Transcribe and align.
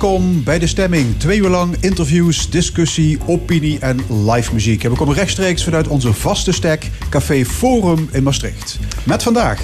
Welkom 0.00 0.44
bij 0.44 0.58
de 0.58 0.66
stemming. 0.66 1.18
Twee 1.18 1.38
uur 1.38 1.48
lang 1.48 1.76
interviews, 1.80 2.50
discussie, 2.50 3.18
opinie 3.26 3.78
en 3.78 4.00
live 4.08 4.52
muziek. 4.52 4.84
En 4.84 4.90
we 4.90 4.96
komen 4.96 5.14
rechtstreeks 5.14 5.64
vanuit 5.64 5.88
onze 5.88 6.12
vaste 6.12 6.52
stek 6.52 6.90
Café 7.10 7.44
Forum 7.44 8.08
in 8.12 8.22
Maastricht. 8.22 8.78
Met 9.04 9.22
vandaag. 9.22 9.62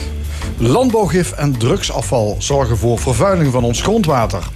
Landbouwgif 0.58 1.32
en 1.32 1.58
drugsafval 1.58 2.36
zorgen 2.38 2.76
voor 2.76 2.98
vervuiling 2.98 3.52
van 3.52 3.64
ons 3.64 3.82
grondwater. 3.82 4.48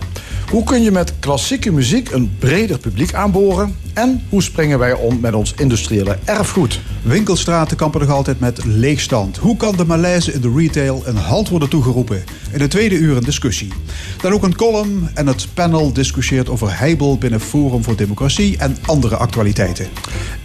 Hoe 0.50 0.64
kun 0.64 0.82
je 0.82 0.90
met 0.90 1.18
klassieke 1.18 1.72
muziek 1.72 2.10
een 2.10 2.36
breder 2.38 2.78
publiek 2.78 3.14
aanboren? 3.14 3.76
En 3.94 4.22
hoe 4.28 4.42
springen 4.42 4.78
wij 4.78 4.92
om 4.92 5.20
met 5.20 5.34
ons 5.34 5.54
industriële 5.56 6.18
erfgoed? 6.24 6.80
Winkelstraten 7.02 7.76
kampen 7.76 8.00
nog 8.00 8.10
altijd 8.10 8.40
met 8.40 8.64
leegstand. 8.64 9.36
Hoe 9.36 9.56
kan 9.56 9.76
de 9.76 9.84
malaise 9.84 10.32
in 10.32 10.40
de 10.40 10.52
retail 10.56 11.02
een 11.04 11.16
halt 11.16 11.48
worden 11.48 11.68
toegeroepen? 11.68 12.24
In 12.52 12.58
de 12.58 12.68
tweede 12.68 12.94
uur 12.94 13.16
een 13.16 13.24
discussie. 13.24 13.72
Dan 14.20 14.32
ook 14.32 14.42
een 14.42 14.56
column 14.56 15.08
en 15.14 15.26
het 15.26 15.48
panel 15.54 15.92
discussieert 15.92 16.48
over 16.48 16.78
heibel 16.78 17.18
binnen 17.18 17.40
Forum 17.40 17.84
voor 17.84 17.96
Democratie 17.96 18.58
en 18.58 18.76
andere 18.86 19.16
actualiteiten. 19.16 19.86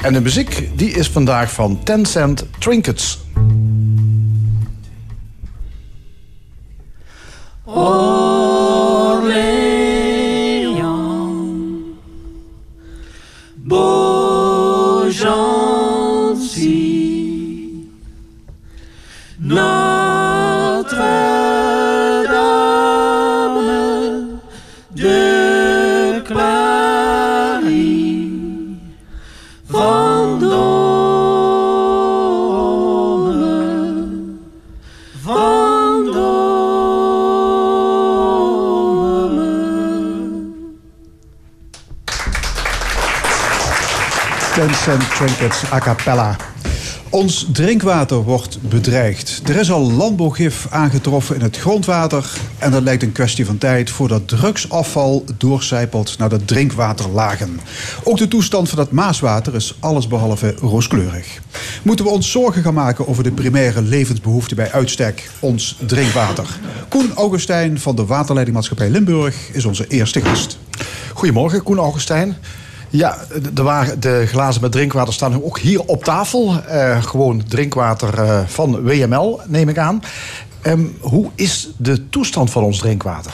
En 0.02 0.13
de 0.13 0.22
muziek 0.22 0.70
die 0.76 0.90
is 0.90 1.10
vandaag 1.10 1.54
van 1.54 1.84
Tencent 1.84 2.46
Trinkets. 2.60 3.20
Beau 13.63 14.01
Beaugency. 15.12 16.40
No. 19.40 19.80
Tencent 44.84 45.15
Trinkets 45.15 45.71
a 45.71 45.79
cappella. 45.79 46.35
Ons 47.10 47.48
drinkwater 47.51 48.24
wordt 48.24 48.62
bedreigd. 48.62 49.41
Er 49.46 49.55
is 49.55 49.71
al 49.71 49.91
landbouwgif 49.91 50.68
aangetroffen 50.70 51.35
in 51.35 51.41
het 51.41 51.57
grondwater. 51.57 52.32
En 52.57 52.71
dat 52.71 52.84
lijkt 52.84 53.04
een 53.04 53.12
kwestie 53.12 53.46
van 53.46 53.57
tijd 53.57 53.90
voordat 53.90 54.27
drugsafval 54.27 55.26
doorcijpelt 55.38 56.18
naar 56.18 56.29
de 56.29 56.46
drinkwaterlagen. 56.46 57.60
Ook 58.04 58.18
de 58.18 58.27
toestand 58.27 58.70
van 58.70 58.79
het 58.79 58.91
Maaswater 58.91 59.55
is 59.55 59.76
allesbehalve 59.79 60.55
rooskleurig. 60.60 61.41
Moeten 61.84 62.05
we 62.05 62.12
ons 62.12 62.32
zorgen 62.32 62.63
gaan 62.63 62.73
maken 62.73 63.07
over 63.07 63.23
de 63.23 63.32
primaire 63.32 63.82
levensbehoefte 63.82 64.56
bij 64.56 64.72
uitstek, 64.72 65.29
ons 65.40 65.78
drinkwater? 65.85 66.45
Koen 66.90 67.12
Augustijn 67.16 67.79
van 67.79 67.95
de 67.95 68.06
Waterleidingmaatschappij 68.06 68.90
Limburg 68.90 69.35
is 69.51 69.66
onze 69.66 69.88
eerste 69.88 70.22
gast. 70.22 70.57
Goedemorgen, 71.13 71.63
Koen 71.63 71.78
Augustijn. 71.78 72.38
Ja, 72.91 73.18
de, 73.53 74.00
de 74.00 74.24
glazen 74.28 74.62
met 74.62 74.72
drinkwater 74.72 75.13
staan 75.13 75.44
ook 75.44 75.59
hier 75.59 75.81
op 75.81 76.03
tafel. 76.03 76.63
Eh, 76.68 77.03
gewoon 77.03 77.44
drinkwater 77.47 78.13
eh, 78.13 78.40
van 78.46 78.81
WML, 78.84 79.40
neem 79.47 79.69
ik 79.69 79.78
aan. 79.78 80.03
Ehm, 80.62 80.85
hoe 81.00 81.30
is 81.35 81.69
de 81.78 82.09
toestand 82.09 82.51
van 82.51 82.63
ons 82.63 82.78
drinkwater? 82.78 83.31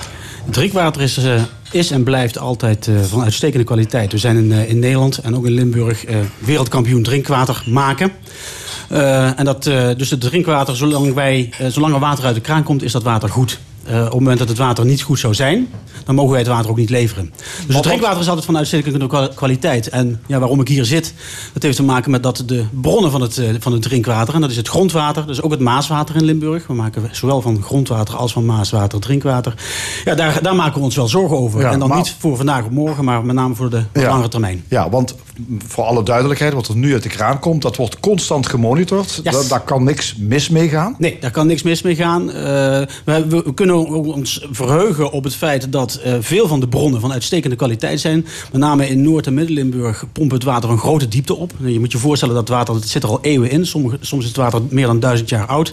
Drinkwater 0.50 1.02
is, 1.02 1.18
eh, 1.18 1.42
is 1.72 1.92
en 1.92 2.04
blijft 2.04 2.38
altijd 2.38 2.90
van 3.08 3.24
uitstekende 3.24 3.66
kwaliteit. 3.66 4.12
We 4.12 4.18
zijn 4.18 4.38
in, 4.38 4.52
in 4.68 4.80
Nederland 4.80 5.18
en 5.18 5.36
ook 5.36 5.46
in 5.46 5.52
Limburg 5.52 6.06
wereldkampioen 6.40 7.04
drinkwater 7.04 7.64
maken. 7.66 8.12
En 9.36 9.46
dat, 9.46 9.64
dus 9.98 10.10
het 10.10 10.22
drinkwater, 10.22 10.76
zolang, 10.76 11.14
wij, 11.14 11.50
zolang 11.68 11.94
er 11.94 12.00
water 12.00 12.26
uit 12.26 12.36
de 12.36 12.42
kraan 12.42 12.64
komt, 12.64 12.84
is 12.84 12.92
dat 12.92 13.04
water 13.04 13.30
goed. 13.30 13.60
Eh, 13.88 13.98
op 13.98 14.04
het 14.04 14.14
moment 14.14 14.40
dat 14.40 14.48
het 14.50 14.58
water 14.58 14.86
niet 14.86 15.02
goed 15.02 15.20
zou 15.20 15.34
zijn, 15.34 15.68
dan 16.06 16.16
mogen 16.16 16.32
wij 16.32 16.40
het 16.40 16.50
water 16.50 16.70
ook 16.70 16.78
niet 16.78 16.90
leveren. 16.90 17.34
Dus 17.66 17.76
het 17.76 17.84
drinkwater 17.84 18.20
is 18.20 18.28
altijd 18.28 18.46
van 18.46 18.58
uitstekende 18.58 19.08
kwa- 19.08 19.30
kwaliteit. 19.36 19.90
En 19.90 20.22
ja, 20.28 20.40
waarom 20.40 20.60
ik 20.62 20.68
hier 20.68 20.86
zit, 20.86 21.14
dat 21.54 21.64
heeft 21.64 21.76
te 21.76 21.84
maken 21.84 22.12
met 22.12 22.24
dat 22.24 22.44
de 22.46 22.64
bronnen 22.82 23.12
van 23.12 23.22
het, 23.22 23.38
eh, 23.38 23.50
van 23.60 23.72
het 23.74 23.82
drinkwater, 23.82 24.34
en 24.34 24.42
dat 24.42 24.50
is 24.50 24.56
het 24.58 24.68
grondwater, 24.68 25.28
dus 25.28 25.42
ook 25.42 25.52
het 25.52 25.60
maaswater 25.60 26.16
in 26.16 26.24
Limburg. 26.24 26.68
We 26.68 26.74
maken 26.74 27.10
zowel 27.12 27.42
van 27.42 27.62
grondwater 27.64 28.16
als 28.16 28.32
van 28.34 28.46
maaswater 28.46 29.00
drinkwater. 29.00 29.54
Ja, 30.06 30.16
daar, 30.16 30.42
daar 30.42 30.56
maken 30.56 30.78
we 30.78 30.84
ons 30.86 30.96
wel 30.96 31.08
zorgen 31.08 31.38
over. 31.38 31.60
Ja, 31.62 31.72
en 31.72 31.80
dan 31.80 31.88
maar- 31.88 31.98
niet 31.98 32.16
voor 32.20 32.38
vandaag 32.38 32.64
of 32.64 32.70
morgen, 32.70 33.04
maar 33.06 33.26
met 33.26 33.36
name 33.36 33.56
voor 33.56 33.70
de 33.70 33.82
Ja. 33.94 34.08
langere 34.10 34.28
termijn. 34.30 34.64
Ja, 34.68 34.90
want 34.90 35.16
voor 35.68 35.84
alle 35.84 36.04
duidelijkheid, 36.04 36.54
wat 36.54 36.68
er 36.68 36.76
nu 36.76 36.94
uit 36.94 37.04
de 37.04 37.10
kraan 37.10 37.40
komt, 37.40 37.62
dat 37.62 37.76
wordt 37.76 38.00
constant 38.00 38.48
gemonitord. 38.48 39.20
Yes. 39.24 39.34
Daar, 39.34 39.48
daar 39.48 39.62
kan 39.62 39.84
niks 39.84 40.16
mis 40.16 40.50
mee 40.50 40.70
gaan. 40.70 40.96
Nee, 40.98 41.18
daar 41.20 41.32
kan 41.32 41.48
niks 41.48 41.62
mis 41.64 41.82
mee 41.82 41.96
gaan. 41.96 42.32
Eh, 42.32 42.36
we, 43.06 43.26
we 43.28 43.54
kunnen 43.54 43.76
ons 43.86 44.46
verheugen 44.52 45.12
op 45.12 45.24
het 45.24 45.36
feit 45.36 45.72
dat 45.72 45.96
eh, 45.96 46.14
veel 46.20 46.48
van 46.48 46.60
de 46.60 46.68
bronnen 46.68 47.02
van 47.02 47.12
uitstekende 47.12 47.56
kwaliteit 47.56 48.00
zijn. 48.00 48.26
Met 48.52 48.62
name 48.62 48.90
in 48.90 49.02
Noord- 49.02 49.28
en 49.28 49.34
Midden-Limburg 49.34 50.06
pompen 50.12 50.38
het 50.38 50.46
water 50.46 50.70
een 50.70 50.78
grote 50.78 51.08
diepte 51.08 51.36
op. 51.36 51.52
Je 51.66 51.80
moet 51.80 51.92
je 51.92 51.98
voorstellen 51.98 52.36
dat 52.36 52.50
water, 52.50 52.76
het 52.76 52.90
zit 52.90 53.04
er 53.04 53.10
al 53.10 53.20
eeuwen 53.22 53.50
in. 53.50 53.66
Sommige, 53.66 53.98
soms 54.02 54.22
is 54.22 54.28
het 54.28 54.38
water 54.38 54.62
meer 54.70 54.86
dan 54.86 55.00
duizend 55.00 55.30
jaar 55.30 55.46
oud. 55.46 55.72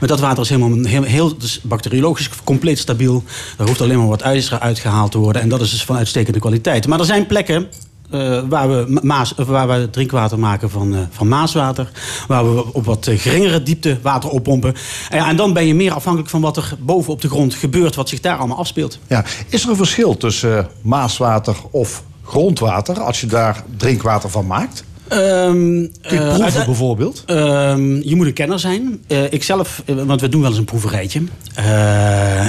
Maar 0.00 0.08
dat 0.08 0.20
water 0.20 0.42
is 0.42 0.48
helemaal 0.48 0.84
heel, 0.84 1.02
heel 1.02 1.36
bacteriologisch 1.62 2.30
compleet 2.44 2.78
stabiel. 2.78 3.22
Er 3.58 3.66
hoeft 3.66 3.80
alleen 3.80 3.98
maar 3.98 4.08
wat 4.08 4.20
ijzer 4.20 4.58
uitgehaald 4.58 5.10
te 5.10 5.18
worden. 5.18 5.42
En 5.42 5.48
dat 5.48 5.60
is 5.60 5.70
dus 5.70 5.84
van 5.84 5.96
uitstekende 5.96 6.40
kwaliteit. 6.40 6.86
Maar 6.86 6.98
er 6.98 7.04
zijn 7.04 7.26
plekken 7.26 7.68
eh, 8.10 8.40
waar, 8.48 8.68
we 8.68 8.84
ma- 8.88 9.00
maas, 9.02 9.32
waar 9.36 9.68
we 9.68 9.90
drinkwater 9.90 10.38
maken 10.38 10.70
van, 10.70 10.94
eh, 10.94 11.00
van 11.10 11.28
maaswater. 11.28 11.90
Waar 12.28 12.54
we 12.54 12.72
op 12.74 12.84
wat 12.84 13.06
eh, 13.06 13.18
geringere 13.18 13.62
diepte 13.62 13.98
water 14.02 14.30
oppompen. 14.30 14.74
En, 15.10 15.36
dan 15.36 15.52
ben 15.52 15.66
je 15.66 15.74
meer 15.74 15.92
afhankelijk 15.92 16.30
van 16.30 16.40
wat 16.40 16.56
er 16.56 16.72
boven 16.78 17.12
op 17.12 17.20
de 17.20 17.28
grond 17.28 17.54
gebeurt. 17.54 17.94
Wat 17.94 18.08
zich 18.08 18.20
daar 18.20 18.36
allemaal 18.38 18.58
afspeelt. 18.58 18.98
Ja. 19.06 19.24
Is 19.48 19.62
er 19.64 19.70
een 19.70 19.76
verschil 19.76 20.16
tussen 20.16 20.68
maaswater 20.82 21.56
of 21.70 22.02
grondwater 22.24 23.00
als 23.00 23.20
je 23.20 23.26
daar 23.26 23.64
drinkwater 23.76 24.30
van 24.30 24.46
maakt? 24.46 24.84
Ehm, 25.08 25.86
Kun 26.00 26.16
je 26.16 26.44
eh, 26.44 26.64
bijvoorbeeld? 26.64 27.22
Ehm, 27.26 27.94
je 27.94 28.16
moet 28.16 28.26
een 28.26 28.32
kenner 28.32 28.58
zijn. 28.58 29.00
Eh, 29.06 29.32
ik 29.32 29.42
zelf, 29.42 29.82
eh, 29.84 29.94
want 29.94 30.20
we 30.20 30.28
doen 30.28 30.40
wel 30.40 30.50
eens 30.50 30.58
een 30.58 30.64
proeverijtje. 30.64 31.22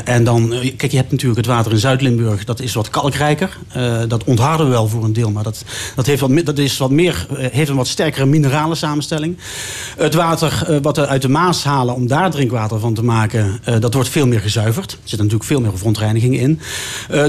En 0.03 0.23
dan, 0.23 0.53
kijk, 0.77 0.91
je 0.91 0.97
hebt 0.97 1.11
natuurlijk 1.11 1.39
het 1.39 1.49
water 1.49 1.71
in 1.71 1.77
Zuid-Limburg, 1.77 2.45
dat 2.45 2.59
is 2.59 2.73
wat 2.73 2.89
kalkrijker. 2.89 3.57
Dat 4.07 4.23
ontharden 4.23 4.65
we 4.65 4.71
wel 4.71 4.87
voor 4.87 5.03
een 5.03 5.13
deel, 5.13 5.31
maar 5.31 5.43
dat, 5.43 5.63
dat, 5.95 6.05
heeft, 6.05 6.21
wat, 6.21 6.45
dat 6.45 6.57
is 6.57 6.77
wat 6.77 6.91
meer, 6.91 7.27
heeft 7.31 7.69
een 7.69 7.75
wat 7.75 7.87
sterkere 7.87 8.25
minerale 8.25 8.75
samenstelling. 8.75 9.37
Het 9.97 10.13
water 10.13 10.79
wat 10.81 10.97
we 10.97 11.07
uit 11.07 11.21
de 11.21 11.29
Maas 11.29 11.63
halen 11.63 11.95
om 11.95 12.07
daar 12.07 12.31
drinkwater 12.31 12.79
van 12.79 12.93
te 12.93 13.03
maken, 13.03 13.59
dat 13.79 13.93
wordt 13.93 14.09
veel 14.09 14.27
meer 14.27 14.39
gezuiverd. 14.39 14.91
Er 14.91 14.97
zitten 14.97 15.17
natuurlijk 15.17 15.43
veel 15.43 15.61
meer 15.61 15.77
verontreiniging 15.77 16.39
in. 16.39 16.59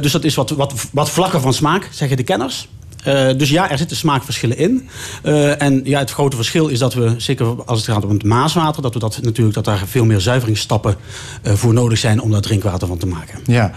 Dus 0.00 0.12
dat 0.12 0.24
is 0.24 0.34
wat, 0.34 0.50
wat, 0.50 0.74
wat 0.92 1.10
vlakker 1.10 1.40
van 1.40 1.54
smaak, 1.54 1.88
zeggen 1.90 2.16
de 2.16 2.22
kenners. 2.22 2.68
Eh, 3.04 3.28
dus 3.36 3.50
ja, 3.50 3.70
er 3.70 3.78
zitten 3.78 3.96
smaakverschillen 3.96 4.56
in. 4.56 4.88
Eh, 5.22 5.62
en 5.62 5.80
ja, 5.84 5.98
het 5.98 6.10
grote 6.10 6.36
verschil 6.36 6.68
is 6.68 6.78
dat 6.78 6.94
we, 6.94 7.14
zeker 7.16 7.64
als 7.64 7.86
het 7.86 7.94
gaat 7.94 8.04
om 8.04 8.10
het 8.10 8.24
maaswater, 8.24 8.82
dat 8.82 8.94
we 8.94 9.00
dat 9.00 9.18
natuurlijk 9.22 9.54
dat 9.54 9.64
daar 9.64 9.82
veel 9.86 10.04
meer 10.04 10.20
zuiveringsstappen 10.20 10.96
eh, 11.42 11.52
voor 11.52 11.72
nodig 11.72 11.98
zijn 11.98 12.20
om 12.20 12.30
daar 12.30 12.40
drinkwater 12.40 12.88
van 12.88 12.98
te 12.98 13.06
maken. 13.06 13.40
Ja. 13.44 13.72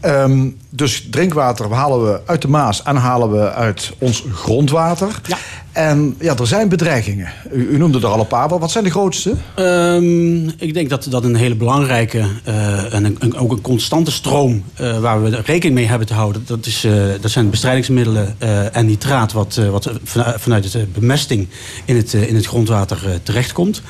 Ehm, 0.00 0.48
dus 0.70 1.06
drinkwater 1.10 1.72
halen 1.74 2.04
we 2.04 2.20
uit 2.26 2.42
de 2.42 2.48
Maas 2.48 2.82
en 2.82 2.96
halen 2.96 3.30
we 3.30 3.52
uit 3.52 3.92
ons 3.98 4.24
grondwater. 4.32 5.20
Ja. 5.26 5.36
En 5.72 6.14
ja, 6.20 6.36
er 6.36 6.46
zijn 6.46 6.68
bedreigingen. 6.68 7.28
U, 7.52 7.68
u 7.68 7.76
noemde 7.78 7.98
er 7.98 8.06
al 8.06 8.20
een 8.20 8.26
paar. 8.26 8.48
Wat 8.58 8.70
zijn 8.70 8.84
de 8.84 8.90
grootste? 8.90 9.34
Ehm, 9.54 10.48
ik 10.48 10.74
denk 10.74 10.88
dat 10.90 11.06
dat 11.10 11.24
een 11.24 11.34
hele 11.34 11.54
belangrijke 11.54 12.24
eh, 12.44 12.94
en 12.94 13.04
een, 13.04 13.16
een- 13.18 13.36
ook 13.36 13.52
een 13.52 13.60
constante 13.60 14.10
stroom 14.10 14.64
eh, 14.74 14.98
waar 14.98 15.22
we 15.22 15.40
rekening 15.44 15.74
mee 15.74 15.86
hebben 15.86 16.06
te 16.06 16.14
houden. 16.14 16.42
Dat, 16.46 16.66
is, 16.66 16.84
eh, 16.84 16.92
dat 17.20 17.30
zijn 17.30 17.50
bestrijdingsmiddelen 17.50 18.34
en 18.72 18.86
nitraat 18.86 19.32
wat, 19.32 19.60
wat 19.70 19.90
vanu- 20.04 20.38
vanuit 20.38 20.72
de 20.72 20.86
bemesting 20.86 21.48
in 21.84 21.96
het, 21.96 22.12
in 22.12 22.34
het 22.34 22.46
grondwater 22.46 23.20
terechtkomt. 23.22 23.82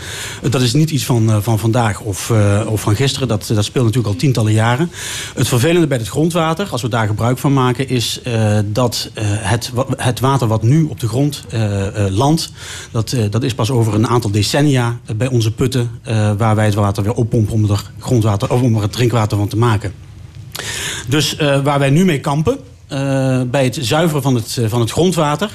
Dat 0.51 0.63
is 0.63 0.73
niet 0.73 0.91
iets 0.91 1.05
van, 1.05 1.43
van 1.43 1.59
vandaag 1.59 2.01
of, 2.01 2.33
of 2.67 2.81
van 2.81 2.95
gisteren. 2.97 3.29
Dat, 3.29 3.51
dat 3.55 3.65
speelt 3.65 3.85
natuurlijk 3.85 4.15
al 4.15 4.21
tientallen 4.21 4.53
jaren. 4.53 4.91
Het 5.35 5.49
vervelende 5.49 5.87
bij 5.87 5.98
het 5.99 6.09
grondwater, 6.09 6.69
als 6.71 6.83
we 6.83 6.89
daar 6.89 7.07
gebruik 7.07 7.39
van 7.39 7.53
maken, 7.53 7.89
is 7.89 8.21
eh, 8.23 8.59
dat 8.67 9.11
eh, 9.15 9.25
het, 9.29 9.73
het 9.97 10.21
water 10.21 10.49
wat 10.49 10.63
nu 10.63 10.83
op 10.83 11.01
de 11.01 11.09
grond 11.09 11.45
eh, 11.51 11.87
landt, 12.09 12.53
dat, 12.91 13.17
dat 13.31 13.43
is 13.43 13.55
pas 13.55 13.71
over 13.71 13.95
een 13.95 14.07
aantal 14.09 14.31
decennia 14.31 14.99
bij 15.17 15.29
onze 15.29 15.53
putten 15.53 15.91
waar 16.37 16.55
wij 16.55 16.65
het 16.65 16.75
water 16.75 17.03
weer 17.03 17.13
oppompen 17.13 17.53
om 17.53 17.71
er, 17.71 17.91
grondwater, 17.99 18.53
of 18.53 18.63
om 18.63 18.77
er 18.77 18.83
het 18.83 18.93
drinkwater 18.93 19.39
van 19.39 19.49
te 19.49 19.57
maken. 19.57 19.93
Dus 21.09 21.37
waar 21.37 21.79
wij 21.79 21.91
nu 21.91 22.05
mee 22.05 22.21
kampen. 22.21 22.59
bij 23.51 23.65
het 23.65 23.79
zuiveren 23.81 24.23
van 24.23 24.35
het, 24.35 24.61
van 24.67 24.81
het 24.81 24.91
grondwater. 24.91 25.51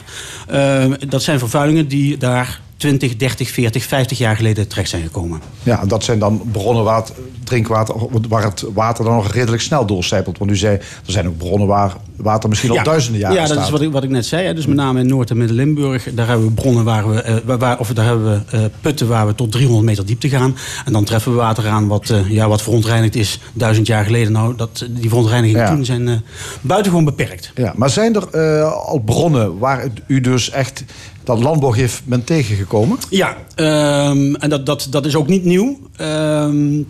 dat 1.07 1.23
zijn 1.23 1.39
vervuilingen 1.39 1.87
die 1.87 2.17
daar 2.17 2.61
20, 2.83 3.15
30, 3.17 3.49
40, 3.49 3.83
50 3.83 4.17
jaar 4.17 4.35
geleden 4.35 4.67
terecht 4.67 4.89
zijn 4.89 5.03
gekomen. 5.03 5.41
Ja, 5.63 5.81
en 5.81 5.87
dat 5.87 6.03
zijn 6.03 6.19
dan 6.19 6.41
bronnen 6.51 6.83
waar 6.83 6.95
het 6.97 7.13
drinkwater, 7.43 7.95
waar 8.29 8.43
het 8.43 8.65
water 8.73 9.05
dan 9.05 9.13
nog 9.15 9.31
redelijk 9.33 9.61
snel 9.61 9.85
doorcijpelt. 9.85 10.37
Want 10.37 10.51
u 10.51 10.55
zei, 10.55 10.75
er 10.75 11.11
zijn 11.11 11.27
ook 11.27 11.37
bronnen 11.37 11.67
waar 11.67 11.93
water 12.15 12.49
misschien 12.49 12.71
al 12.71 12.83
duizenden 12.83 13.21
jaren 13.21 13.35
Ja, 13.37 13.45
staat. 13.45 13.55
dat 13.57 13.65
is 13.65 13.71
wat 13.71 13.81
ik, 13.81 13.91
wat 13.91 14.03
ik 14.03 14.09
net 14.09 14.25
zei. 14.25 14.45
Hè. 14.45 14.53
Dus 14.53 14.65
met 14.65 14.75
name 14.75 14.99
in 14.99 15.07
Noord- 15.07 15.29
en 15.29 15.37
Midden-Limburg. 15.37 16.07
Daar 16.13 16.27
hebben 16.27 16.45
we 16.47 16.51
bronnen 16.53 16.83
waar 16.83 17.09
we, 17.09 17.21
eh, 17.21 17.35
waar- 17.57 17.79
of 17.79 17.89
daar 17.89 18.05
hebben 18.05 18.45
we 18.49 18.57
eh, 18.57 18.63
putten 18.81 19.07
waar 19.07 19.27
we 19.27 19.35
tot 19.35 19.51
300 19.51 19.85
meter 19.85 20.05
diepte 20.05 20.29
gaan. 20.29 20.55
En 20.85 20.91
dan 20.93 21.03
treffen 21.03 21.31
we 21.31 21.37
water 21.37 21.67
aan 21.67 21.87
wat, 21.87 22.09
eh, 22.09 22.29
ja, 22.29 22.47
wat 22.47 22.61
verontreinigd 22.61 23.15
is 23.15 23.39
duizend 23.53 23.87
jaar 23.87 24.05
geleden. 24.05 24.31
Nou, 24.31 24.55
dat, 24.55 24.85
die 24.89 25.09
verontreinigingen 25.09 25.61
Ja. 25.61 25.69
toen 25.75 25.85
zijn 25.85 26.23
buitengewoon 26.61 27.05
beperkt. 27.05 27.51
Ja, 27.55 27.73
maar 27.75 27.89
zijn 27.89 28.15
er 28.15 28.37
al 28.71 28.99
bronnen 28.99 29.57
waar 29.57 29.87
u 30.07 30.21
dus 30.21 30.49
echt 30.49 30.83
dat 31.23 31.39
landbouwgif 31.39 32.01
bent 32.05 32.25
tegengekomen? 32.25 32.97
Ja, 33.09 33.37
ehm, 33.55 34.35
en 34.35 34.49
dat, 34.49 34.65
dat, 34.65 34.87
dat 34.89 35.05
is 35.05 35.15
ook 35.15 35.27
niet 35.27 35.45
nieuw. 35.45 35.79
Ehm, 35.95 36.81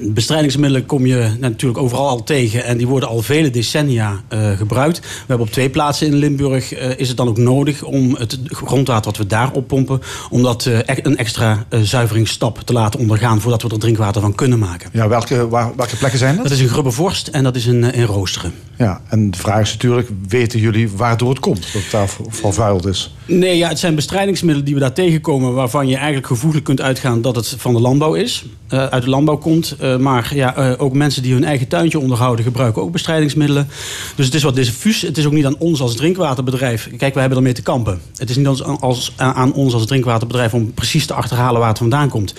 bestrijdingsmiddelen 0.00 0.86
kom 0.86 1.06
je 1.06 1.30
natuurlijk 1.40 1.80
overal 1.80 2.08
al 2.08 2.22
tegen. 2.22 2.64
En 2.64 2.76
die 2.76 2.86
worden 2.86 3.08
al 3.08 3.22
vele 3.22 3.50
decennia 3.50 4.20
eh, 4.28 4.50
gebruikt. 4.50 5.00
We 5.00 5.06
hebben 5.26 5.46
op 5.46 5.52
twee 5.52 5.70
plaatsen 5.70 6.06
in 6.06 6.14
Limburg 6.14 6.72
eh, 6.72 6.98
is 6.98 7.08
het 7.08 7.16
dan 7.16 7.28
ook 7.28 7.36
nodig 7.36 7.82
om 7.82 8.14
het 8.14 8.38
grondwater 8.44 9.04
wat 9.04 9.16
we 9.16 9.26
daar 9.26 9.52
oppompen... 9.52 10.00
om 10.30 10.42
dat 10.42 10.66
eh, 10.66 10.88
echt 10.88 11.06
een 11.06 11.16
extra 11.16 11.66
zuiveringsstap 11.70 12.60
te 12.60 12.72
laten 12.72 13.00
ondergaan... 13.00 13.40
voordat 13.40 13.62
we 13.62 13.68
er 13.68 13.78
drinkwater 13.78 14.20
van 14.20 14.34
kunnen 14.34 14.58
maken. 14.58 14.90
Ja, 14.92 15.08
welke, 15.08 15.48
waar, 15.48 15.72
welke 15.76 15.96
plekken 15.96 16.18
zijn 16.18 16.34
dat? 16.34 16.44
Dat 16.44 16.52
is 16.52 16.60
in 16.60 16.68
Grubbevorst 16.68 17.28
en 17.28 17.44
dat 17.44 17.56
is 17.56 17.66
in, 17.66 17.92
in 17.92 18.04
Roosteren. 18.04 18.52
Ja, 18.78 19.00
en 19.08 19.30
de 19.30 19.38
vraag 19.38 19.60
is 19.60 19.72
natuurlijk, 19.72 20.08
weten 20.28 20.60
jullie 20.60 20.90
waardoor 20.90 21.28
het 21.28 21.38
komt? 21.38 21.72
Dat 21.72 21.82
het 21.82 21.90
daar 21.90 22.08
ver- 22.08 22.24
vervuild 22.28 22.86
is. 22.86 23.14
Nee, 23.24 23.56
ja, 23.56 23.68
het 23.68 23.78
zijn 23.78 23.94
bestrijdingsmiddelen 23.94 24.64
die 24.64 24.74
we 24.74 24.80
daar 24.80 24.92
tegenkomen... 24.92 25.54
waarvan 25.54 25.88
je 25.88 25.96
eigenlijk 25.96 26.26
gevoeglijk 26.26 26.64
kunt 26.64 26.80
uitgaan 26.80 27.22
dat 27.22 27.36
het 27.36 27.54
van 27.56 27.74
de 27.74 27.80
landbouw 27.80 28.14
is. 28.14 28.44
uit 28.68 29.02
de 29.02 29.10
landbouw 29.10 29.36
komt. 29.36 29.75
Eh, 29.78 29.96
maar 29.96 30.30
ja, 30.34 30.56
eh, 30.56 30.72
ook 30.76 30.92
mensen 30.92 31.22
die 31.22 31.32
hun 31.32 31.44
eigen 31.44 31.68
tuintje 31.68 31.98
onderhouden... 31.98 32.44
gebruiken 32.44 32.82
ook 32.82 32.92
bestrijdingsmiddelen. 32.92 33.68
Dus 34.14 34.26
het 34.26 34.34
is 34.34 34.42
wat 34.42 34.54
diffuus. 34.54 35.02
Het 35.02 35.18
is 35.18 35.26
ook 35.26 35.32
niet 35.32 35.46
aan 35.46 35.58
ons 35.58 35.80
als 35.80 35.96
drinkwaterbedrijf. 35.96 36.90
Kijk, 36.96 37.12
wij 37.12 37.20
hebben 37.20 37.38
ermee 37.38 37.52
te 37.52 37.62
kampen. 37.62 38.00
Het 38.16 38.30
is 38.30 38.36
niet 38.36 38.46
als, 38.46 38.62
als, 38.62 39.12
aan 39.16 39.52
ons 39.52 39.74
als 39.74 39.86
drinkwaterbedrijf... 39.86 40.54
om 40.54 40.72
precies 40.74 41.06
te 41.06 41.14
achterhalen 41.14 41.60
waar 41.60 41.68
het 41.68 41.78
vandaan 41.78 42.08
komt. 42.08 42.34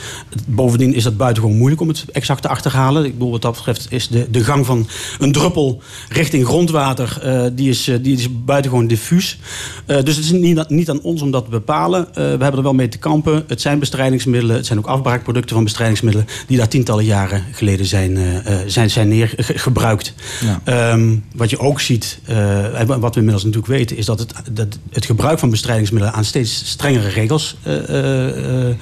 Bovendien 0.45 0.93
is 0.93 1.03
dat 1.03 1.17
buitengewoon 1.17 1.57
moeilijk 1.57 1.81
om 1.81 1.87
het 1.87 2.05
exact 2.11 2.41
te 2.41 2.47
achterhalen. 2.47 3.05
Ik 3.05 3.13
bedoel, 3.13 3.31
wat 3.31 3.41
dat 3.41 3.55
betreft 3.55 3.87
is 3.89 4.07
de, 4.07 4.27
de 4.31 4.43
gang 4.43 4.65
van 4.65 4.87
een 5.19 5.31
druppel 5.31 5.81
richting 6.09 6.45
grondwater... 6.45 7.19
eh, 7.21 7.45
die, 7.53 7.69
is, 7.69 7.91
die 8.01 8.17
is 8.17 8.43
buitengewoon 8.45 8.87
diffuus. 8.87 9.39
Dus 9.85 10.15
het 10.15 10.25
is 10.25 10.31
niet, 10.31 10.69
niet 10.69 10.89
aan 10.89 11.01
ons 11.01 11.21
om 11.21 11.31
dat 11.31 11.43
te 11.43 11.49
bepalen. 11.49 12.07
We 12.13 12.21
hebben 12.21 12.53
er 12.53 12.63
wel 12.63 12.73
mee 12.73 12.87
te 12.87 12.97
kampen. 12.97 13.43
Het 13.47 13.61
zijn 13.61 13.79
bestrijdingsmiddelen. 13.79 14.55
Het 14.55 14.65
zijn 14.65 14.79
ook 14.79 14.87
afbraakproducten 14.87 15.55
van 15.55 15.63
bestrijdingsmiddelen... 15.63 16.27
die 16.47 16.57
daar 16.57 16.67
tientallen 16.67 17.05
jaren 17.05 17.26
geleden 17.51 17.85
zijn, 17.85 18.17
eh, 18.17 18.37
eh, 18.61 18.67
zijn, 18.67 18.89
zijn 18.89 19.07
neer, 19.07 19.33
ge- 19.37 19.57
gebruikt. 19.57 20.13
Ja. 20.41 20.61
Ehm, 20.63 21.15
wat 21.35 21.49
je 21.49 21.59
ook 21.59 21.81
ziet, 21.81 22.19
eh, 22.25 22.79
en 22.79 22.87
wat 22.87 23.13
we 23.13 23.19
inmiddels 23.19 23.43
natuurlijk 23.43 23.73
weten... 23.73 23.97
is 23.97 24.05
dat 24.05 24.19
het, 24.19 24.33
dat 24.51 24.77
het 24.91 25.05
gebruik 25.05 25.39
van 25.39 25.49
bestrijdingsmiddelen... 25.49 26.15
aan 26.15 26.25
steeds 26.25 26.69
strengere 26.69 27.07
regels 27.09 27.57
eh, 27.63 27.89
eh, 27.89 28.69
eh, 28.69 28.75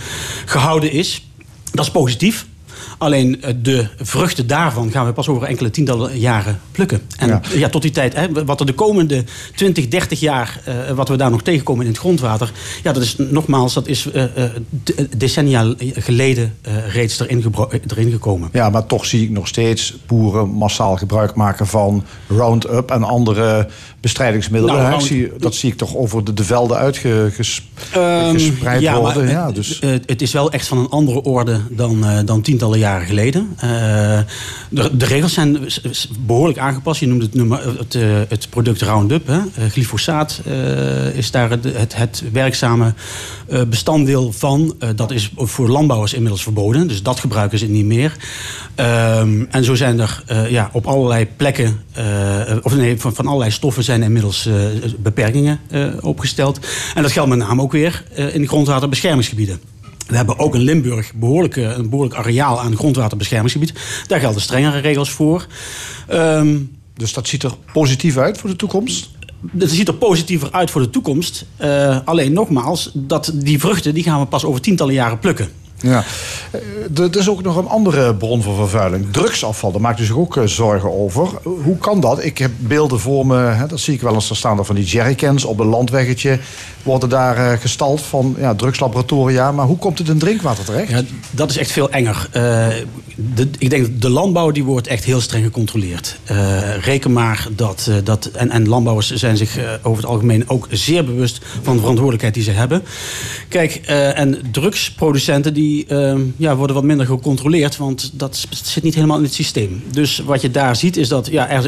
gehouden 0.45 0.91
is. 0.91 1.27
Dat 1.71 1.85
is 1.85 1.91
positief. 1.91 2.45
Alleen 2.97 3.41
eh, 3.41 3.53
de 3.61 3.87
vruchten 4.01 4.47
daarvan 4.47 4.91
gaan 4.91 5.05
we 5.05 5.13
pas 5.13 5.27
over 5.27 5.47
enkele 5.47 5.69
tientallen 5.69 6.19
jaren 6.19 6.59
plukken. 6.71 7.01
En 7.17 7.27
Ja. 7.27 7.41
ja, 7.53 7.69
tot 7.69 7.81
die 7.81 7.91
tijd, 7.91 8.15
hè, 8.15 8.45
wat 8.45 8.59
er 8.59 8.65
de 8.65 8.73
komende 8.73 9.23
20, 9.55 9.87
30 9.87 10.19
jaar, 10.19 10.59
eh, 10.63 10.73
wat 10.95 11.09
we 11.09 11.15
daar 11.15 11.31
nog 11.31 11.41
tegenkomen 11.41 11.85
in 11.85 11.91
het 11.91 11.99
grondwater. 11.99 12.51
Ja, 12.83 12.91
dat 12.93 13.03
is 13.03 13.15
nogmaals, 13.17 13.73
dat 13.73 13.87
is 13.87 14.03
de- 14.83 15.09
decennia 15.17 15.73
geleden 15.93 16.53
reeds 16.87 17.19
erin, 17.19 17.53
erin 17.87 18.11
gekomen. 18.11 18.49
Ja, 18.51 18.69
maar 18.69 18.85
toch 18.85 19.05
zie 19.05 19.23
ik 19.23 19.29
nog 19.29 19.47
steeds 19.47 19.95
boeren 20.07 20.49
massaal 20.49 20.95
gebruik 20.97 21.35
maken 21.35 21.67
van 21.67 22.03
Roundup 22.27 22.91
en 22.91 23.03
andere 23.03 23.67
bestrijdingsmiddelen. 23.99 24.75
Nou, 24.75 24.85
hè? 24.85 24.91
Round- 24.91 25.05
zie, 25.07 25.31
dat 25.37 25.55
zie 25.55 25.71
ik 25.71 25.77
toch 25.77 25.95
over 25.95 26.23
de, 26.23 26.33
de 26.33 26.43
velden 26.43 26.77
uitgespreid 26.77 27.63
Ehm, 27.91 28.79
ja, 28.79 28.99
worden. 28.99 29.23
maar, 29.23 29.31
ja, 29.33 29.51
dus, 29.51 29.81
het 30.05 30.21
is 30.21 30.31
wel 30.31 30.51
echt 30.51 30.67
van 30.67 30.77
een 30.77 30.89
andere 30.89 31.23
orde 31.23 31.59
dan, 31.69 32.05
dan 32.25 32.41
tientallen 32.41 32.79
jaren 32.79 32.83
geleden. 32.85 33.55
Eh, 33.57 33.69
de, 34.69 34.97
de 34.97 35.05
regels 35.05 35.33
zijn 35.33 35.57
behoorlijk 36.19 36.59
aangepast. 36.59 36.99
Je 36.99 37.07
noemde 37.07 37.25
het, 37.25 37.33
nummer, 37.33 37.77
het, 37.77 37.95
eh, 37.95 38.01
het 38.27 38.49
product 38.49 38.81
Roundup. 38.81 39.27
Hè. 39.27 39.37
Eh, 39.37 39.69
glyfosaat 39.69 40.41
is 41.13 41.31
daar 41.31 41.49
het, 41.49 41.95
het, 41.95 42.23
werkzame 42.31 42.93
bestanddeel 43.67 44.31
van. 44.31 44.75
Dat 44.95 45.11
is 45.11 45.31
voor 45.35 45.69
landbouwers 45.69 46.13
inmiddels 46.13 46.43
verboden. 46.43 46.87
Dus 46.87 47.03
dat 47.03 47.19
gebruiken 47.19 47.59
ze 47.59 47.65
niet 47.65 47.85
meer. 47.85 48.15
Ehm, 48.75 49.45
en 49.49 49.63
zo 49.63 49.75
zijn 49.75 49.99
er 49.99 50.23
ja, 50.49 50.69
op 50.73 50.85
allerlei 50.87 51.27
plekken, 51.35 51.83
of 52.61 52.75
nee, 52.75 52.99
van, 52.99 53.15
van 53.15 53.27
allerlei 53.27 53.51
stoffen 53.51 53.83
zijn 53.83 54.03
inmiddels 54.03 54.49
beperkingen 54.97 55.59
opgesteld. 56.01 56.59
En 56.95 57.01
dat 57.01 57.11
geldt 57.11 57.29
met 57.29 57.37
name 57.37 57.61
ook 57.61 57.71
weer 57.71 58.03
in 58.33 58.41
de 58.41 58.47
grondwaterbeschermingsgebieden. 58.47 59.59
We 60.07 60.15
hebben 60.15 60.39
ook 60.39 60.55
in 60.55 60.61
Limburg 60.61 61.13
behoorlijk, 61.13 61.57
eh, 61.57 61.77
een 61.77 61.89
behoorlijk 61.89 62.15
areaal 62.15 62.61
aan 62.61 62.77
grondwaterbeschermingsgebied. 62.77 63.73
Daar 64.07 64.19
gelden 64.19 64.41
strengere 64.41 64.79
regels 64.79 65.11
voor. 65.11 65.45
Ehm, 66.07 66.57
dus 66.93 67.13
dat 67.13 67.27
ziet 67.27 67.43
er 67.43 67.53
positief 67.73 68.17
uit 68.17 68.37
voor 68.37 68.49
de 68.49 68.55
toekomst. 68.55 69.09
het 69.57 69.71
ziet 69.71 69.87
er 69.87 69.93
positiever 69.93 70.51
uit 70.51 70.71
voor 70.71 70.81
de 70.81 70.89
toekomst. 70.89 71.45
Eh, 71.57 71.99
alleen 72.05 72.33
nogmaals, 72.33 72.91
dat 72.93 73.31
die 73.33 73.59
vruchten 73.59 73.93
die 73.93 74.03
gaan 74.03 74.19
we 74.19 74.25
pas 74.25 74.45
over 74.45 74.61
tientallen 74.61 74.93
jaren 74.93 75.19
plukken. 75.19 75.49
Ja. 75.81 76.03
Eh, 76.51 76.99
Er 77.03 77.17
is 77.17 77.29
ook 77.29 77.41
nog 77.41 77.55
een 77.55 77.67
andere 77.67 78.15
bron 78.15 78.41
van 78.41 78.55
vervuiling. 78.55 79.11
Drugsafval, 79.11 79.71
daar 79.71 79.81
maakt 79.81 79.99
u 79.99 80.03
zich 80.03 80.17
ook 80.17 80.37
eh, 80.37 80.43
zorgen 80.43 80.91
over. 80.91 81.27
Hoe 81.43 81.77
kan 81.77 81.99
dat? 81.99 82.23
Ik 82.23 82.37
heb 82.37 82.51
beelden 82.57 82.99
voor 82.99 83.27
me, 83.27 83.37
hè, 83.37 83.67
dat 83.67 83.79
zie 83.79 83.93
ik 83.93 84.01
wel 84.01 84.13
eens. 84.13 84.29
Er 84.29 84.35
staan 84.35 84.57
er 84.57 84.65
van 84.65 84.75
die 84.75 84.85
jerrycans 84.85 85.45
op 85.45 85.59
een 85.59 85.67
landweggetje. 85.67 86.39
Worden 86.83 87.09
daar 87.09 87.37
eh, 87.37 87.59
gestald 87.59 88.01
van 88.01 88.35
ja, 88.39 88.55
drugslaboratoria. 88.55 89.51
Maar 89.51 89.65
hoe 89.65 89.77
komt 89.77 89.97
het 89.97 90.07
in 90.07 90.17
drinkwater 90.17 90.65
terecht? 90.65 90.89
Ja, 90.89 91.01
dat 91.31 91.49
is 91.49 91.57
echt 91.57 91.71
veel 91.71 91.89
enger. 91.89 92.29
De, 93.15 93.49
ik 93.57 93.69
denk 93.69 93.83
dat 93.85 94.01
de 94.01 94.09
landbouw 94.09 94.51
die 94.51 94.63
wordt 94.63 94.87
echt 94.87 95.03
heel 95.03 95.21
streng 95.21 95.43
gecontroleerd. 95.43 96.19
Reken 96.81 97.13
maar 97.13 97.47
dat, 97.51 97.89
dat 98.03 98.25
en, 98.25 98.49
en 98.49 98.67
landbouwers 98.67 99.11
zijn 99.13 99.37
zich 99.37 99.59
over 99.81 100.01
het 100.01 100.11
algemeen 100.11 100.49
ook 100.49 100.67
zeer 100.69 101.05
bewust 101.05 101.39
van 101.61 101.73
de 101.73 101.79
verantwoordelijkheid 101.79 102.33
die 102.33 102.43
ze 102.43 102.51
hebben. 102.51 102.83
Kijk, 103.47 103.75
en 104.15 104.41
drugsproducenten 104.51 105.53
die 105.53 105.64
eh, 105.87 106.15
ja, 106.37 106.55
worden 106.55 106.75
wat 106.75 106.85
minder 106.85 107.05
gecontroleerd, 107.05 107.77
want 107.77 108.11
dat 108.13 108.47
zit 108.63 108.83
niet 108.83 108.95
helemaal 108.95 109.17
in 109.17 109.23
het 109.23 109.33
systeem. 109.33 109.83
Dus 109.91 110.19
wat 110.19 110.41
je 110.41 110.51
daar 110.51 110.75
ziet 110.75 110.97
is 110.97 111.07
dat 111.07 111.27
ja, 111.27 111.61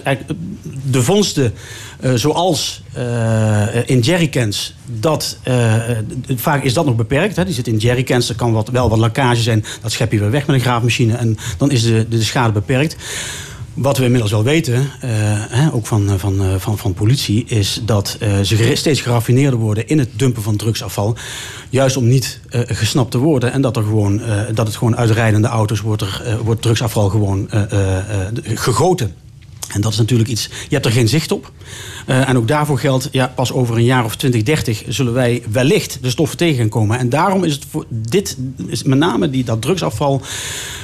de 0.89 1.03
vondsten 1.03 1.53
eh, 1.99 2.13
zoals 2.13 2.81
eh, 2.93 3.89
in 3.89 3.99
jerrycans, 3.99 4.73
dat, 4.85 5.37
eh, 5.43 5.75
vaak 6.35 6.63
is 6.63 6.73
dat 6.73 6.85
nog 6.85 6.95
beperkt. 6.95 7.35
Hè. 7.35 7.45
Die 7.45 7.53
zit 7.53 7.67
in 7.67 7.77
jerrycans, 7.77 8.29
er 8.29 8.35
kan 8.35 8.53
wat, 8.53 8.69
wel 8.69 8.89
wat 8.89 8.99
lekkage 8.99 9.41
zijn. 9.41 9.65
Dat 9.81 9.91
schep 9.91 10.11
je 10.11 10.19
weer 10.19 10.31
weg 10.31 10.47
met 10.47 10.55
een 10.55 10.61
graafmachine 10.61 11.15
en 11.15 11.37
dan 11.57 11.71
is 11.71 11.83
de, 11.83 12.05
de 12.09 12.23
schade 12.23 12.51
beperkt. 12.51 12.95
Wat 13.77 13.97
we 13.97 14.03
inmiddels 14.03 14.31
wel 14.31 14.43
weten, 14.43 14.89
eh, 15.01 15.75
ook 15.75 15.85
van, 15.85 16.09
eh, 16.09 16.15
van, 16.17 16.41
eh, 16.41 16.55
van, 16.57 16.77
van 16.77 16.93
politie, 16.93 17.45
is 17.45 17.81
dat 17.85 18.17
ze 18.43 18.71
steeds 18.75 19.01
geraffineerder 19.01 19.59
worden 19.59 19.87
in 19.87 19.99
het 19.99 20.09
dumpen 20.15 20.43
van 20.43 20.55
drugsafval. 20.55 21.15
Juist 21.69 21.97
om 21.97 22.07
niet 22.07 22.39
gesnapt 22.49 23.11
te 23.11 23.17
worden. 23.17 23.51
En 23.51 23.61
dat, 23.61 23.75
er 23.75 23.83
gewoon, 23.83 24.21
dat 24.53 24.67
het 24.67 24.75
gewoon 24.75 24.97
uit 24.97 25.09
rijdende 25.09 25.47
auto's 25.47 25.81
wordt, 25.81 26.01
er, 26.01 26.39
wordt 26.43 26.61
drugsafval 26.61 27.09
gewoon 27.09 27.49
gegoten. 28.43 29.13
En 29.67 29.81
dat 29.81 29.91
is 29.91 29.97
natuurlijk 29.97 30.29
iets, 30.29 30.43
je 30.43 30.73
hebt 30.73 30.85
er 30.85 30.91
geen 30.91 31.07
zicht 31.07 31.31
op. 31.31 31.51
Eh, 32.05 32.29
en 32.29 32.37
ook 32.37 32.47
daarvoor 32.47 32.79
geldt, 32.79 33.09
ja, 33.11 33.27
pas 33.35 33.51
over 33.51 33.75
een 33.75 33.83
jaar 33.83 34.05
of 34.05 34.15
20, 34.15 34.43
30 34.43 34.83
zullen 34.87 35.13
wij 35.13 35.43
wellicht 35.51 35.97
de 36.01 36.09
stoffen 36.09 36.37
tegen 36.37 36.57
gaan 36.57 36.69
komen. 36.69 36.99
En 36.99 37.09
daarom 37.09 37.43
is 37.43 37.53
het 37.53 37.65
voor 37.69 37.85
dit, 37.89 38.37
is 38.67 38.83
met 38.83 38.97
name 38.97 39.29
die, 39.29 39.43
dat 39.43 39.61
drugsafval, 39.61 40.21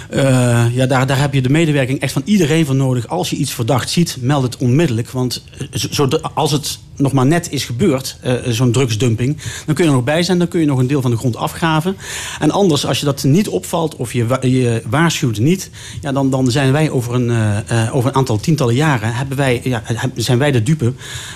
eh, 0.09 0.65
ja, 0.75 0.85
daar, 0.85 1.07
daar 1.07 1.19
heb 1.19 1.33
je 1.33 1.41
de 1.41 1.49
medewerking 1.49 1.99
echt 1.99 2.13
van 2.13 2.21
iedereen 2.25 2.65
van 2.65 2.77
nodig. 2.77 3.07
Als 3.07 3.29
je 3.29 3.35
iets 3.35 3.53
verdacht 3.53 3.89
ziet, 3.89 4.17
meld 4.21 4.43
het 4.43 4.57
onmiddellijk. 4.57 5.09
Want 5.09 5.43
zo- 5.89 6.07
als 6.33 6.51
het 6.51 6.79
nog 6.95 7.13
maar 7.13 7.25
net 7.25 7.47
is 7.51 7.65
gebeurd, 7.65 8.17
eh, 8.21 8.33
zo'n 8.47 8.71
drugsdumping, 8.71 9.37
dan 9.65 9.75
kun 9.75 9.83
je 9.83 9.89
er 9.89 9.95
nog 9.95 10.05
bij 10.05 10.23
zijn, 10.23 10.37
dan 10.37 10.47
kun 10.47 10.59
je 10.59 10.65
nog 10.65 10.79
een 10.79 10.87
deel 10.87 11.01
van 11.01 11.11
de 11.11 11.17
grond 11.17 11.35
afgraven. 11.35 11.95
En 12.39 12.51
anders, 12.51 12.85
als 12.85 12.99
je 12.99 13.05
dat 13.05 13.23
niet 13.23 13.47
opvalt 13.47 13.95
of 13.95 14.13
je, 14.13 14.25
wa- 14.25 14.39
je 14.41 14.81
waarschuwt 14.89 15.39
niet, 15.39 15.69
ja, 16.01 16.11
dan, 16.11 16.29
dan 16.29 16.51
zijn 16.51 16.71
wij 16.71 16.89
over 16.89 17.13
een, 17.13 17.29
eh, 17.31 17.85
eh, 17.85 17.95
over 17.95 18.09
een 18.09 18.15
aantal 18.15 18.37
tientallen 18.37 18.75
jaren, 18.75 19.13
hebben 19.13 19.37
wij, 19.37 19.61
ja, 19.63 19.83
zijn 20.15 20.37
wij 20.37 20.51
de 20.51 20.63
dupe. 20.63 20.93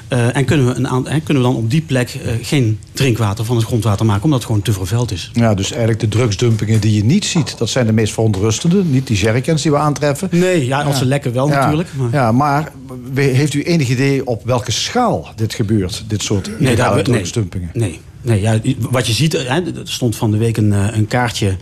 en 0.07 0.45
kunnen 0.45 0.65
we, 0.67 0.73
een 0.75 1.23
kunnen 1.23 1.43
we 1.43 1.49
dan 1.49 1.55
op 1.57 1.69
die 1.71 1.81
plek 1.81 2.17
geen 2.41 2.79
drinkwater 2.93 3.45
van 3.45 3.55
het 3.55 3.65
grondwater 3.65 4.05
maken, 4.05 4.23
omdat 4.23 4.37
het 4.39 4.47
gewoon 4.47 4.61
te 4.63 4.73
vervuild 4.73 5.11
is. 5.11 5.29
Ja, 5.33 5.53
dus 5.53 5.69
eigenlijk 5.71 5.99
de 5.99 6.07
drugsdumpingen 6.07 6.79
die 6.79 6.93
je 6.93 7.03
niet 7.03 7.25
ziet, 7.25 7.57
dat 7.57 7.69
zijn 7.69 7.85
de 7.85 7.91
meest 7.93 8.13
verontrustende. 8.13 8.83
Niet 8.83 9.07
die 9.07 9.17
jerrycans 9.17 9.61
die 9.61 9.71
we 9.71 9.77
aantreffen. 9.77 10.27
Nee, 10.31 10.65
ja, 10.65 10.81
als 10.83 10.97
ze 10.97 11.05
lekken 11.05 11.33
wel 11.33 11.47
Ja, 11.49 11.59
natuurlijk. 11.59 11.89
Maar... 11.95 12.09
Ja, 12.11 12.31
maar 12.31 12.71
heeft 13.15 13.53
u 13.53 13.63
enig 13.63 13.89
idee 13.89 14.27
op 14.27 14.41
welke 14.45 14.71
schaal 14.71 15.27
dit 15.35 15.46
gebeurt? 15.53 16.03
Dit 16.07 16.21
soort 16.21 16.59
Nee, 16.59 16.75
daar, 16.75 17.07
nee, 17.07 17.23
nee, 17.73 17.99
Nee, 18.21 18.41
ja, 18.41 18.59
wat 18.79 19.07
je 19.07 19.13
ziet, 19.13 19.33
hè, 19.33 19.62
er 19.62 19.74
stond 19.83 20.15
van 20.15 20.31
de 20.31 20.38
week 20.38 20.57
een, 20.57 20.74
eh, 20.74 20.86
een 20.91 21.07
kaartje 21.07 21.55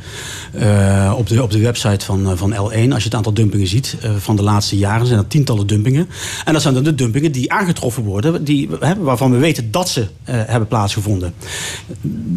uh, 0.55 1.13
op, 1.17 1.27
de, 1.27 1.43
op 1.43 1.51
de 1.51 1.59
website 1.59 2.05
van, 2.05 2.37
van 2.37 2.53
L1. 2.53 2.57
Als 2.91 3.03
je 3.03 3.09
het 3.09 3.13
aantal 3.13 3.33
dumpingen 3.33 3.67
ziet 3.67 3.97
uh, 4.03 4.11
van 4.17 4.35
de 4.35 4.43
laatste 4.43 4.77
jaren, 4.77 5.05
zijn 5.05 5.19
dat 5.19 5.29
tientallen 5.29 5.67
dumpingen. 5.67 6.09
En 6.45 6.53
dat 6.53 6.61
zijn 6.61 6.73
dan 6.73 6.83
de 6.83 6.95
dumpingen 6.95 7.31
die 7.31 7.51
aangetroffen 7.51 8.03
worden, 8.03 8.43
die, 8.43 8.69
hè, 8.79 8.95
waarvan 8.97 9.31
we 9.31 9.37
weten 9.37 9.71
dat 9.71 9.89
ze 9.89 10.01
uh, 10.01 10.05
hebben 10.25 10.67
plaatsgevonden. 10.67 11.33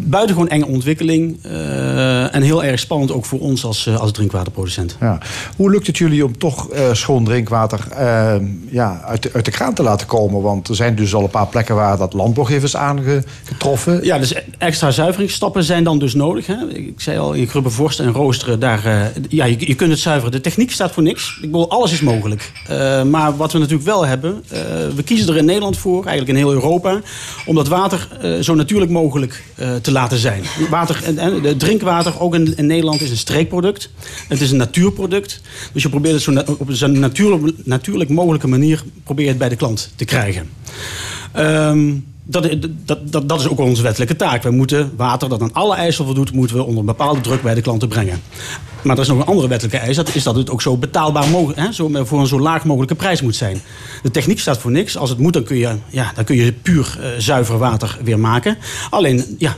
Buitengewoon 0.05 0.49
enge 0.49 0.65
ontwikkeling 0.65 1.43
en 2.31 2.41
heel 2.41 2.63
erg 2.63 2.79
spannend 2.79 3.11
ook 3.11 3.25
voor 3.25 3.39
ons 3.39 3.65
als, 3.65 3.87
als 3.87 4.11
drinkwaterproducent. 4.11 4.95
Ja. 4.99 5.17
Hoe 5.55 5.69
lukt 5.69 5.87
het 5.87 5.97
jullie 5.97 6.25
om 6.25 6.37
toch 6.37 6.67
schoon 6.91 7.23
drinkwater 7.23 7.87
ja, 8.69 9.01
uit, 9.05 9.23
de, 9.23 9.29
uit 9.33 9.45
de 9.45 9.51
kraan 9.51 9.73
te 9.73 9.83
laten 9.83 10.07
komen? 10.07 10.41
Want 10.41 10.67
er 10.67 10.75
zijn 10.75 10.95
dus 10.95 11.13
al 11.13 11.23
een 11.23 11.29
paar 11.29 11.47
plekken 11.47 11.75
waar 11.75 11.97
dat 11.97 12.13
landbouwgif 12.13 12.63
is 12.63 12.75
aangetroffen. 12.75 14.03
Ja, 14.03 14.18
dus 14.19 14.33
extra 14.57 14.91
zuiveringsstappen 14.91 15.63
zijn 15.63 15.83
dan 15.83 15.99
dus 15.99 16.13
nodig. 16.13 16.47
Hè? 16.47 16.69
Ik 16.69 17.01
zei 17.01 17.17
al, 17.17 17.33
in 17.33 17.47
grubbe 17.47 17.69
vorst 17.69 17.99
en 17.99 18.11
roosteren, 18.11 18.59
daar, 18.59 18.85
uh, 18.85 19.05
ja, 19.29 19.45
je, 19.45 19.67
je, 19.67 19.75
kunt 19.75 19.91
het 19.91 19.99
zuiveren. 19.99 20.31
De 20.31 20.41
techniek 20.41 20.71
staat 20.71 20.91
voor 20.91 21.03
niks. 21.03 21.35
Ik 21.35 21.51
bedoel, 21.51 21.69
alles 21.69 21.91
is 21.91 22.01
mogelijk. 22.01 22.51
Uh, 22.69 23.03
maar 23.03 23.37
wat 23.37 23.51
we 23.51 23.57
natuurlijk 23.57 23.85
wel 23.85 24.05
hebben, 24.05 24.43
uh, 24.53 24.59
we 24.95 25.03
kiezen 25.03 25.29
er 25.29 25.37
in 25.37 25.45
Nederland 25.45 25.77
voor, 25.77 26.05
eigenlijk 26.05 26.37
in 26.37 26.45
heel 26.45 26.53
Europa, 26.53 27.01
om 27.45 27.55
dat 27.55 27.67
water 27.67 28.07
zo 28.41 28.55
natuurlijk 28.55 28.91
mogelijk 28.91 29.43
te 29.81 29.91
laten 29.91 30.17
zijn. 30.17 30.43
Water, 30.69 31.03
en, 31.03 31.17
en, 31.17 31.57
drinkwater, 31.57 32.19
ook 32.19 32.35
in, 32.35 32.65
Nederland, 32.65 33.01
is 33.01 33.11
een 33.11 33.17
streekproduct. 33.17 33.89
Het 34.27 34.41
is 34.41 34.51
een 34.51 34.57
natuurproduct. 34.57 35.41
Dus 35.73 35.83
je 35.83 35.89
probeert 35.89 36.13
het 36.13 36.23
zo 36.23 36.43
op 36.57 36.69
een 36.69 36.99
natuurlijk, 36.99 37.53
natuurlijk 37.63 38.09
mogelijke 38.09 38.47
manier 38.47 38.83
probeer 39.03 39.27
het 39.27 39.37
bij 39.37 39.49
de 39.49 39.55
klant 39.55 39.91
te 39.95 40.05
krijgen. 40.05 40.49
Um, 41.37 42.05
dat, 42.29 42.49
dat, 42.85 43.11
dat, 43.11 43.29
dat, 43.29 43.39
is 43.39 43.47
ook 43.47 43.59
onze 43.59 43.81
wettelijke 43.81 44.15
taak. 44.15 44.43
We 44.43 44.51
moeten 44.51 44.91
water 44.95 45.29
dat 45.29 45.41
aan 45.41 45.53
alle 45.53 45.75
eisen 45.75 46.05
voldoet, 46.05 46.33
moeten 46.33 46.55
we 46.55 46.63
onder 46.63 46.79
een 46.79 46.85
bepaalde 46.85 47.21
druk 47.21 47.41
bij 47.41 47.53
de 47.53 47.61
klanten 47.61 47.87
brengen. 47.87 48.21
Maar 48.81 48.95
er 48.95 49.01
is 49.01 49.07
nog 49.07 49.17
een 49.17 49.25
andere 49.25 49.47
wettelijke 49.47 49.79
eis, 49.79 49.95
dat 49.95 50.15
is 50.15 50.23
dat 50.23 50.35
het 50.35 50.49
ook 50.49 50.61
zo 50.61 50.77
betaalbaar 50.77 51.29
mogelijk, 51.29 51.59
hè, 51.59 51.71
zo, 51.71 51.89
voor 51.93 52.19
een 52.19 52.27
zo 52.27 52.39
laag 52.39 52.65
mogelijke 52.65 52.95
prijs 52.95 53.21
moet 53.21 53.35
zijn. 53.35 53.61
De 54.03 54.11
techniek 54.11 54.39
staat 54.39 54.57
voor 54.57 54.71
niks. 54.71 54.97
Als 54.97 55.09
het 55.09 55.19
moet, 55.19 55.33
dan 55.33 55.43
kun 55.43 55.57
je, 55.57 55.75
ja, 55.89 56.11
dan 56.15 56.23
kun 56.23 56.35
je 56.35 56.53
puur 56.53 56.97
uh, 56.99 57.07
zuiver 57.17 57.57
water 57.57 57.97
weer 58.03 58.19
maken. 58.19 58.57
Alleen, 58.89 59.35
ja, 59.37 59.55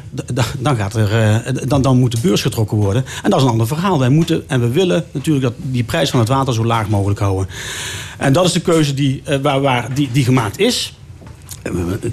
dan, 0.59 0.75
gaat 0.75 0.95
er, 0.95 1.43
uh, 1.45 1.61
dan, 1.67 1.81
dan 1.81 1.97
moet 1.97 2.11
de 2.11 2.21
beurs 2.21 2.41
getrokken 2.41 2.77
worden. 2.77 3.05
En 3.23 3.29
dat 3.29 3.39
is 3.39 3.45
een 3.45 3.51
ander 3.51 3.67
verhaal. 3.67 3.99
Wij 3.99 4.09
moeten 4.09 4.49
en 4.49 4.59
we 4.61 4.69
willen 4.69 5.05
natuurlijk 5.11 5.45
dat 5.45 5.53
die 5.57 5.83
prijs 5.83 6.09
van 6.09 6.19
het 6.19 6.29
water 6.29 6.53
zo 6.53 6.65
laag 6.65 6.89
mogelijk 6.89 7.19
houden. 7.19 7.47
En 8.17 8.33
dat 8.33 8.45
is 8.45 8.51
de 8.51 8.61
keuze 8.61 8.93
die, 8.93 9.21
uh, 9.29 9.35
waar, 9.41 9.61
waar, 9.61 9.93
die, 9.93 10.09
die 10.11 10.23
gemaakt 10.23 10.59
is. 10.59 10.93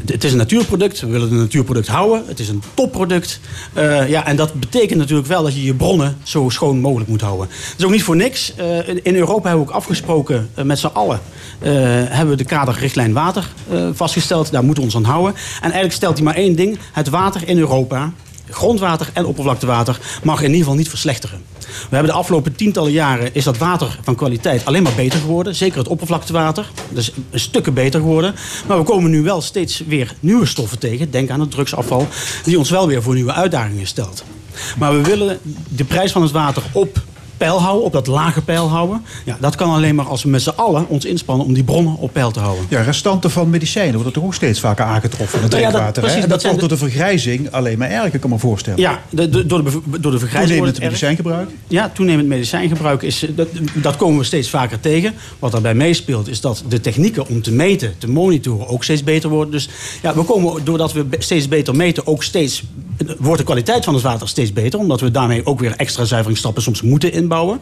Het 0.07 0.25
is 0.25 0.33
een 0.33 0.38
natuurproduct. 0.38 1.00
We 1.00 1.07
willen 1.07 1.31
het 1.31 1.38
natuurproduct 1.38 1.87
houden. 1.87 2.23
Het 2.26 2.38
is 2.38 2.49
een 2.49 2.62
topproduct. 2.75 3.40
Uh, 3.75 4.09
ja, 4.09 4.26
en 4.26 4.37
dat 4.37 4.52
betekent 4.52 4.99
natuurlijk 4.99 5.28
wel 5.28 5.43
dat 5.43 5.55
je 5.55 5.64
je 5.64 5.75
bronnen 5.75 6.17
zo 6.23 6.49
schoon 6.49 6.81
mogelijk 6.81 7.11
moet 7.11 7.21
houden. 7.21 7.49
Dat 7.49 7.78
is 7.78 7.85
ook 7.85 7.90
niet 7.90 8.02
voor 8.02 8.17
niks. 8.17 8.52
Uh, 8.61 8.88
in 8.88 9.14
Europa 9.14 9.49
hebben 9.49 9.67
we 9.67 9.73
ook 9.73 9.76
afgesproken 9.76 10.50
met 10.62 10.78
z'n 10.78 10.87
allen. 10.87 11.21
hebben 11.59 12.28
we 12.28 12.37
de 12.37 12.45
kaderrichtlijn 12.45 13.12
water 13.12 13.49
vastgesteld. 13.93 14.50
Daar 14.50 14.64
moeten 14.64 14.83
we 14.83 14.88
ons 14.88 14.97
aan 14.97 15.12
houden. 15.12 15.35
En 15.35 15.62
eigenlijk 15.62 15.93
stelt 15.93 16.17
hij 16.17 16.25
maar 16.25 16.35
één 16.35 16.57
ding. 16.57 16.78
Het 16.93 17.09
water 17.09 17.49
in 17.49 17.59
Europa 17.59 18.12
grondwater 18.50 19.11
en 19.12 19.25
oppervlaktewater 19.25 19.99
mag 20.23 20.38
in 20.38 20.45
ieder 20.45 20.59
geval 20.59 20.75
niet 20.75 20.88
verslechteren. 20.88 21.43
We 21.69 21.95
hebben 21.95 22.12
de 22.12 22.19
afgelopen 22.19 22.57
tientallen 22.57 22.93
jaren 22.93 23.35
is 23.35 23.45
dat 23.45 23.59
water 23.59 23.99
van 24.02 24.14
kwaliteit 24.14 24.64
alleen 24.64 24.83
maar 24.83 24.95
beter 24.95 25.21
geworden. 25.21 25.55
Zeker 25.55 25.78
het 25.78 25.88
oppervlaktewater. 25.88 26.71
Dus 26.90 27.12
een 27.31 27.40
stukken 27.40 27.75
beter 27.75 28.00
geworden. 28.00 28.35
Maar 28.67 28.78
we 28.78 28.85
komen 28.85 29.11
nu 29.11 29.23
wel 29.23 29.40
steeds 29.40 29.83
weer 29.87 30.14
nieuwe 30.21 30.47
stoffen 30.47 30.78
tegen. 30.78 31.11
Denk 31.11 31.31
aan 31.31 31.40
het 31.40 31.50
drugsafval. 31.50 32.09
Die 32.45 32.59
ons 32.59 32.71
wel 32.71 32.87
weer 32.87 33.02
voor 33.02 33.14
nieuwe 33.14 33.33
uitdagingen 33.33 33.87
stelt. 33.87 34.25
Maar 34.78 34.93
we 34.93 35.02
willen 35.02 35.38
de 35.69 35.85
prijs 35.85 36.12
van 36.12 36.23
het 36.23 36.31
water 36.31 36.62
op 36.73 37.02
peil 37.38 37.61
houden, 37.61 37.85
op 37.85 37.92
dat 37.92 38.07
lage 38.07 38.42
peil 38.42 38.68
houden. 38.68 39.04
Ja, 39.25 39.37
dat 39.40 39.54
kan 39.54 39.71
alleen 39.71 39.95
maar 39.95 40.07
als 40.07 40.23
we 40.23 40.28
met 40.28 40.42
z'n 40.42 40.52
allen 40.57 40.88
ons 40.88 41.04
inspannen 41.04 41.47
om 41.47 41.54
die 41.54 41.64
bronnen 41.64 41.97
op 41.97 42.12
peil 42.12 42.30
te 42.30 42.40
houden. 42.40 42.66
Ja, 42.68 42.80
restanten 42.80 43.30
van 43.30 43.50
medicijnen 43.50 43.95
worden 43.95 44.12
toch 44.12 44.25
ook 44.25 44.35
steeds 44.35 44.61
vaker 44.61 44.85
aangetroffen 44.85 45.37
in 45.37 45.42
het 45.42 45.50
drinkwater. 45.50 45.87
Ja, 45.87 45.92
dat, 45.92 46.02
precies, 46.02 46.23
en 46.23 46.28
dat, 46.28 46.40
dat 46.40 46.49
komt 46.49 46.61
door 46.61 46.68
de 46.68 46.76
vergrijzing 46.76 47.52
alleen 47.52 47.78
maar 47.78 47.90
erger, 47.90 48.18
kan 48.18 48.30
me 48.30 48.38
voorstellen. 48.38 48.80
Ja, 48.80 49.02
de, 49.11 49.28
de, 49.28 49.47
door, 49.47 49.64
de, 49.64 49.80
door 50.00 50.12
de 50.12 50.18
vergrijzing. 50.18 50.57
Toenemend 50.57 50.80
medicijngebruik? 50.80 51.50
Ja, 51.66 51.90
toenemend 51.95 52.28
medicijngebruik 52.28 53.02
is, 53.02 53.26
dat, 53.35 53.49
dat 53.75 53.97
komen 53.97 54.18
we 54.18 54.25
steeds 54.25 54.50
vaker 54.50 54.80
tegen. 54.80 55.14
Wat 55.38 55.52
daarbij 55.52 55.75
meespeelt 55.75 56.28
is 56.28 56.40
dat 56.40 56.62
de 56.68 56.80
technieken 56.80 57.28
om 57.28 57.42
te 57.42 57.52
meten, 57.52 57.95
te 57.99 58.09
monitoren 58.09 58.68
ook 58.68 58.85
steeds 58.85 59.04
beter 59.04 59.30
worden. 59.30 59.52
Dus 59.52 59.68
ja, 60.02 60.14
we 60.14 60.23
komen 60.23 60.64
doordat 60.64 60.92
we 60.92 61.07
steeds 61.18 61.49
beter 61.49 61.76
meten 61.76 62.07
ook 62.07 62.23
steeds 62.23 62.62
wordt 63.19 63.38
de 63.38 63.45
kwaliteit 63.45 63.85
van 63.85 63.95
het 63.95 64.02
water 64.02 64.28
steeds 64.28 64.52
beter. 64.52 64.78
Omdat 64.78 65.00
we 65.00 65.11
daarmee 65.11 65.47
ook 65.47 65.61
weer 65.61 65.75
extra 65.76 66.05
zuiveringsstappen 66.05 66.62
soms 66.62 66.83
moeten 66.83 67.12
inbouwen. 67.12 67.61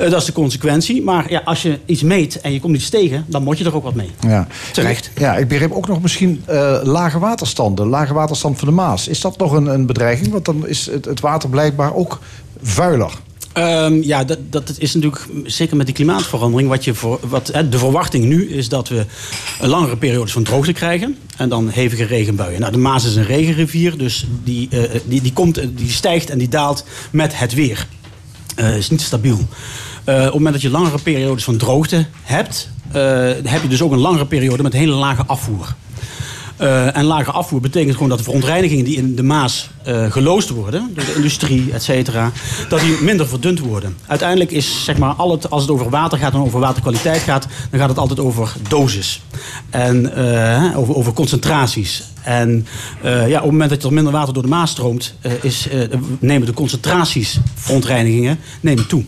Uh, 0.00 0.10
dat 0.10 0.20
is 0.20 0.26
de 0.26 0.32
consequentie. 0.32 1.02
Maar 1.02 1.30
ja, 1.30 1.42
als 1.44 1.62
je 1.62 1.78
iets 1.86 2.02
meet 2.02 2.40
en 2.40 2.52
je 2.52 2.60
komt 2.60 2.76
iets 2.76 2.88
tegen, 2.88 3.24
dan 3.28 3.42
moet 3.42 3.58
je 3.58 3.64
er 3.64 3.74
ook 3.74 3.82
wat 3.82 3.94
mee. 3.94 4.10
Ja. 4.20 4.46
Terecht. 4.72 5.10
Ja, 5.18 5.36
ik 5.36 5.48
begreep 5.48 5.72
ook 5.72 5.88
nog 5.88 6.02
misschien 6.02 6.44
uh, 6.50 6.80
lage 6.82 7.18
waterstanden. 7.18 7.86
Lage 7.86 8.14
waterstand 8.14 8.58
van 8.58 8.68
de 8.68 8.74
Maas. 8.74 9.08
Is 9.08 9.20
dat 9.20 9.38
nog 9.38 9.52
een, 9.52 9.66
een 9.66 9.86
bedreiging? 9.86 10.32
Want 10.32 10.44
dan 10.44 10.66
is 10.66 10.86
het, 10.86 11.04
het 11.04 11.20
water 11.20 11.48
blijkbaar 11.48 11.94
ook 11.94 12.20
vuiler. 12.62 13.12
Um, 13.58 14.02
ja, 14.02 14.24
dat, 14.24 14.38
dat 14.50 14.74
is 14.78 14.94
natuurlijk 14.94 15.26
zeker 15.44 15.76
met 15.76 15.86
die 15.86 15.94
klimaatverandering. 15.94 16.68
Wat 16.68 16.84
je 16.84 16.94
voor, 16.94 17.18
wat, 17.28 17.46
de 17.70 17.78
verwachting 17.78 18.24
nu 18.24 18.50
is 18.50 18.68
dat 18.68 18.88
we 18.88 19.04
langere 19.60 19.96
periodes 19.96 20.32
van 20.32 20.42
droogte 20.42 20.72
krijgen. 20.72 21.16
En 21.36 21.48
dan 21.48 21.68
hevige 21.68 22.04
regenbuien. 22.04 22.60
Nou, 22.60 22.72
de 22.72 22.78
Maas 22.78 23.04
is 23.04 23.16
een 23.16 23.24
regenrivier, 23.24 23.98
dus 23.98 24.26
die, 24.44 24.68
uh, 24.72 24.80
die, 25.04 25.22
die, 25.22 25.32
komt, 25.32 25.60
die 25.76 25.90
stijgt 25.90 26.30
en 26.30 26.38
die 26.38 26.48
daalt 26.48 26.84
met 27.10 27.38
het 27.38 27.54
weer. 27.54 27.86
Uh, 28.56 28.76
is 28.76 28.90
niet 28.90 29.00
stabiel. 29.00 29.38
Uh, 29.38 30.14
op 30.14 30.22
het 30.22 30.32
moment 30.32 30.52
dat 30.52 30.62
je 30.62 30.70
langere 30.70 30.98
periodes 30.98 31.44
van 31.44 31.56
droogte 31.56 32.06
hebt, 32.22 32.68
heb 33.44 33.62
je 33.62 33.68
dus 33.68 33.82
ook 33.82 33.92
een 33.92 33.98
langere 33.98 34.26
periode 34.26 34.62
met 34.62 34.72
hele 34.72 34.92
lage 34.92 35.24
afvoer. 35.26 35.74
Uh, 36.60 36.96
en 36.96 37.04
lage 37.04 37.30
afvoer 37.30 37.60
betekent 37.60 37.94
gewoon 37.94 38.08
dat 38.08 38.18
de 38.18 38.24
verontreinigingen 38.24 38.84
die 38.84 38.96
in 38.96 39.14
de 39.14 39.22
Maas 39.22 39.70
uh, 39.88 40.12
geloosd 40.12 40.48
worden, 40.48 40.90
door 40.94 41.04
de 41.04 41.14
industrie, 41.14 41.72
et 41.72 41.82
cetera, 41.82 42.32
dat 42.68 42.80
die 42.80 42.96
minder 43.00 43.28
verdund 43.28 43.58
worden. 43.58 43.96
Uiteindelijk 44.06 44.50
is, 44.50 44.84
zeg 44.84 44.98
maar, 44.98 45.12
als 45.12 45.62
het 45.62 45.70
over 45.70 45.90
water 45.90 46.18
gaat 46.18 46.32
en 46.32 46.40
over 46.40 46.60
waterkwaliteit 46.60 47.20
gaat, 47.20 47.46
dan 47.70 47.80
gaat 47.80 47.88
het 47.88 47.98
altijd 47.98 48.20
over 48.20 48.52
dosis. 48.68 49.22
En 49.70 50.12
uh, 50.18 50.78
over, 50.78 50.94
over 50.94 51.12
concentraties. 51.12 52.02
En 52.22 52.66
ja, 53.02 53.36
op 53.36 53.42
het 53.42 53.50
moment 53.50 53.70
dat 53.70 53.82
er 53.82 53.92
minder 53.92 54.12
water 54.12 54.34
door 54.34 54.42
de 54.42 54.48
Maas 54.48 54.70
stroomt, 54.70 55.14
nemen 56.18 56.46
de 56.46 56.54
concentraties 56.54 57.38
verontreinigingen 57.54 58.38
nemen 58.60 58.86
toe. 58.86 59.04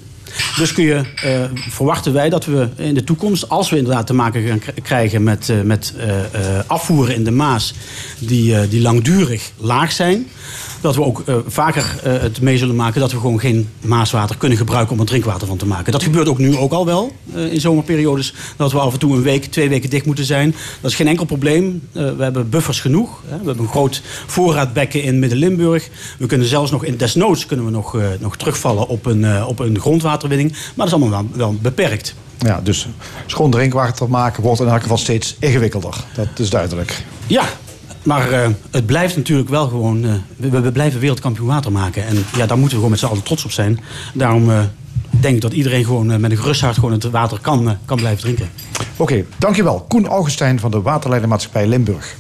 Dus 0.57 0.73
kun 0.73 0.85
je, 0.85 1.03
uh, 1.25 1.45
verwachten 1.71 2.13
wij 2.13 2.29
dat 2.29 2.45
we 2.45 2.69
in 2.77 2.95
de 2.95 3.05
toekomst, 3.05 3.49
als 3.49 3.71
we 3.71 3.77
inderdaad 3.77 4.07
te 4.07 4.15
maken 4.15 4.47
gaan 4.47 4.61
krijgen 4.83 5.23
met, 5.23 5.49
uh, 5.49 5.61
met 5.61 5.95
uh, 5.97 6.05
afvoeren 6.67 7.15
in 7.15 7.25
de 7.25 7.31
Maas 7.31 7.75
die, 8.19 8.69
die 8.69 8.81
langdurig 8.81 9.51
laag 9.57 9.93
zijn, 9.93 10.27
dat 10.81 10.95
we 10.95 11.03
ook 11.03 11.23
uh, 11.27 11.37
vaker 11.47 12.01
uh, 12.07 12.13
het 12.21 12.41
mee 12.41 12.59
zullen 12.59 12.77
maken 12.77 13.01
dat 13.01 13.13
we 13.13 13.19
gewoon 13.19 13.41
geen 13.41 13.69
maaswater 13.81 14.37
kunnen 14.37 14.59
gebruiken 14.59 14.93
om 14.93 15.01
er 15.01 15.07
drinkwater 15.07 15.47
van 15.47 15.57
te 15.57 15.67
maken. 15.67 15.93
Dat 15.93 16.03
gebeurt 16.03 16.29
ook 16.29 16.39
nu 16.39 16.57
ook 16.57 16.73
al 16.73 16.87
wel 16.87 17.13
uh, 17.35 17.53
in 17.53 17.61
zomerperiodes. 17.61 18.35
Dat 18.57 18.73
we 18.73 18.79
af 18.79 18.93
en 18.93 18.99
toe 18.99 19.17
een 19.17 19.23
week, 19.23 19.45
twee 19.45 19.69
weken 19.69 19.91
dicht 19.91 20.07
moeten 20.07 20.25
zijn. 20.25 20.55
Dat 20.81 20.91
is 20.91 20.97
geen 20.97 21.09
enkel 21.09 21.25
probleem. 21.25 21.89
we 21.93 22.17
hebben 22.19 22.49
buffers 22.49 22.81
genoeg. 22.81 23.23
Hè. 23.27 23.39
We 23.39 23.47
hebben 23.47 23.65
een 23.65 23.71
groot 23.71 24.03
voorraadbekken 24.27 25.03
in 25.03 25.19
Midden-Limburg. 25.19 25.89
We 26.19 26.27
kunnen 26.27 26.47
zelfs 26.47 26.71
nog 26.71 26.85
in 26.85 26.97
desnoods 26.97 27.47
kunnen 27.47 27.65
we 27.65 27.71
nog, 27.71 27.97
nog 28.21 28.37
terugvallen 28.37 28.89
op 28.89 29.07
een, 29.07 29.45
op 29.45 29.59
een 29.59 29.81
grondwaterwinning. 29.81 30.51
Maar 30.51 30.61
dat 30.75 30.87
is 30.87 30.93
allemaal 30.93 31.11
wel, 31.11 31.29
wel 31.37 31.55
beperkt. 31.63 32.15
Ja, 32.39 32.61
dus 32.63 32.87
schoon 33.27 33.51
drinkwater 33.51 34.09
maken 34.09 34.43
wordt 34.43 34.61
in 34.61 34.69
elk 34.69 34.83
geval 34.83 34.99
steeds 34.99 35.37
ingewikkelder. 35.39 35.95
Dat 36.15 36.29
is 36.37 36.51
duidelijk. 36.51 37.05
Ja, 37.27 37.45
maar 38.07 38.33
uh, 38.33 38.49
het 38.71 38.87
blijft 38.87 39.17
natuurlijk 39.17 39.49
wel 39.49 39.69
gewoon... 39.69 40.05
Uh, 40.05 40.13
we, 40.37 40.61
we, 40.61 40.73
blijven 40.73 41.01
wereldkampioen 41.01 41.47
water 41.47 41.73
maken. 41.73 42.07
En 42.07 42.25
ja, 42.37 42.47
daar 42.47 42.59
moeten 42.59 42.69
we 42.69 42.75
gewoon 42.75 42.91
met 42.91 42.99
z'n 42.99 43.07
allen 43.07 43.23
trots 43.23 43.45
op 43.45 43.51
zijn. 43.51 43.81
Daarom 44.15 44.51
uh, 44.51 44.61
denk 45.11 45.35
ik 45.35 45.41
dat 45.41 45.53
iedereen 45.53 45.85
gewoon 45.85 46.21
met 46.21 46.31
een 46.31 46.37
gerust 46.37 46.61
hart... 46.61 46.75
gewoon 46.75 46.93
het 46.93 47.11
water 47.11 47.39
kan, 47.41 47.77
kan 47.85 47.97
blijven 47.97 48.21
drinken. 48.21 48.51
Oké, 48.97 49.25
dankjewel. 49.39 49.85
Koen 49.89 50.07
Augustijn 50.07 50.61
van 50.61 50.71
de 50.71 50.83
Waterleidermaatschappij 50.83 51.67
Limburg. 51.67 52.17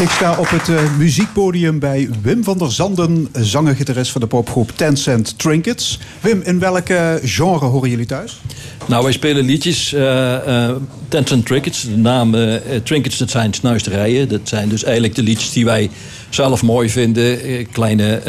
Ik 0.00 0.10
sta 0.10 0.38
op 0.38 0.48
het 0.48 0.68
uh, 0.68 0.96
muziekpodium 0.98 1.78
bij 1.78 2.08
Wim 2.22 2.44
van 2.44 2.58
der 2.58 2.72
Zanden, 2.72 3.28
zanger-gitarist 3.32 4.10
van 4.10 4.20
de 4.20 4.26
popgroep 4.26 4.72
Ten 4.76 4.96
Cent 4.96 5.38
Trinkets. 5.38 5.98
Wim, 6.20 6.42
in 6.44 6.58
welke 6.58 7.20
genre 7.24 7.66
horen 7.66 7.90
jullie 7.90 8.06
thuis? 8.06 8.40
Nou, 8.86 9.02
wij 9.02 9.12
spelen 9.12 9.44
liedjes. 9.44 9.92
Uh, 9.92 10.00
uh, 10.00 10.70
Ten 11.08 11.26
Cent 11.26 11.46
Trinkets, 11.46 11.82
de 11.82 11.96
naam 11.96 12.34
Trinkets, 12.82 13.18
dat 13.18 13.30
zijn 13.30 13.54
snuisterijen. 13.54 14.28
Dat 14.28 14.40
zijn 14.44 14.68
dus 14.68 14.84
eigenlijk 14.84 15.14
de 15.14 15.22
liedjes 15.22 15.52
die 15.52 15.64
wij 15.64 15.90
zelf 16.30 16.62
mooi 16.62 16.90
vinden. 16.90 17.38
kleine, 17.72 18.20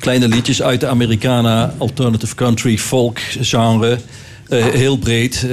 kleine 0.00 0.28
liedjes 0.28 0.62
uit 0.62 0.80
de 0.80 0.86
Americana, 0.86 1.74
alternative 1.78 2.34
country, 2.34 2.78
folk 2.78 3.18
genre. 3.40 3.98
Eh, 4.48 4.64
heel 4.64 4.98
breed. 4.98 5.34
Eh, 5.34 5.50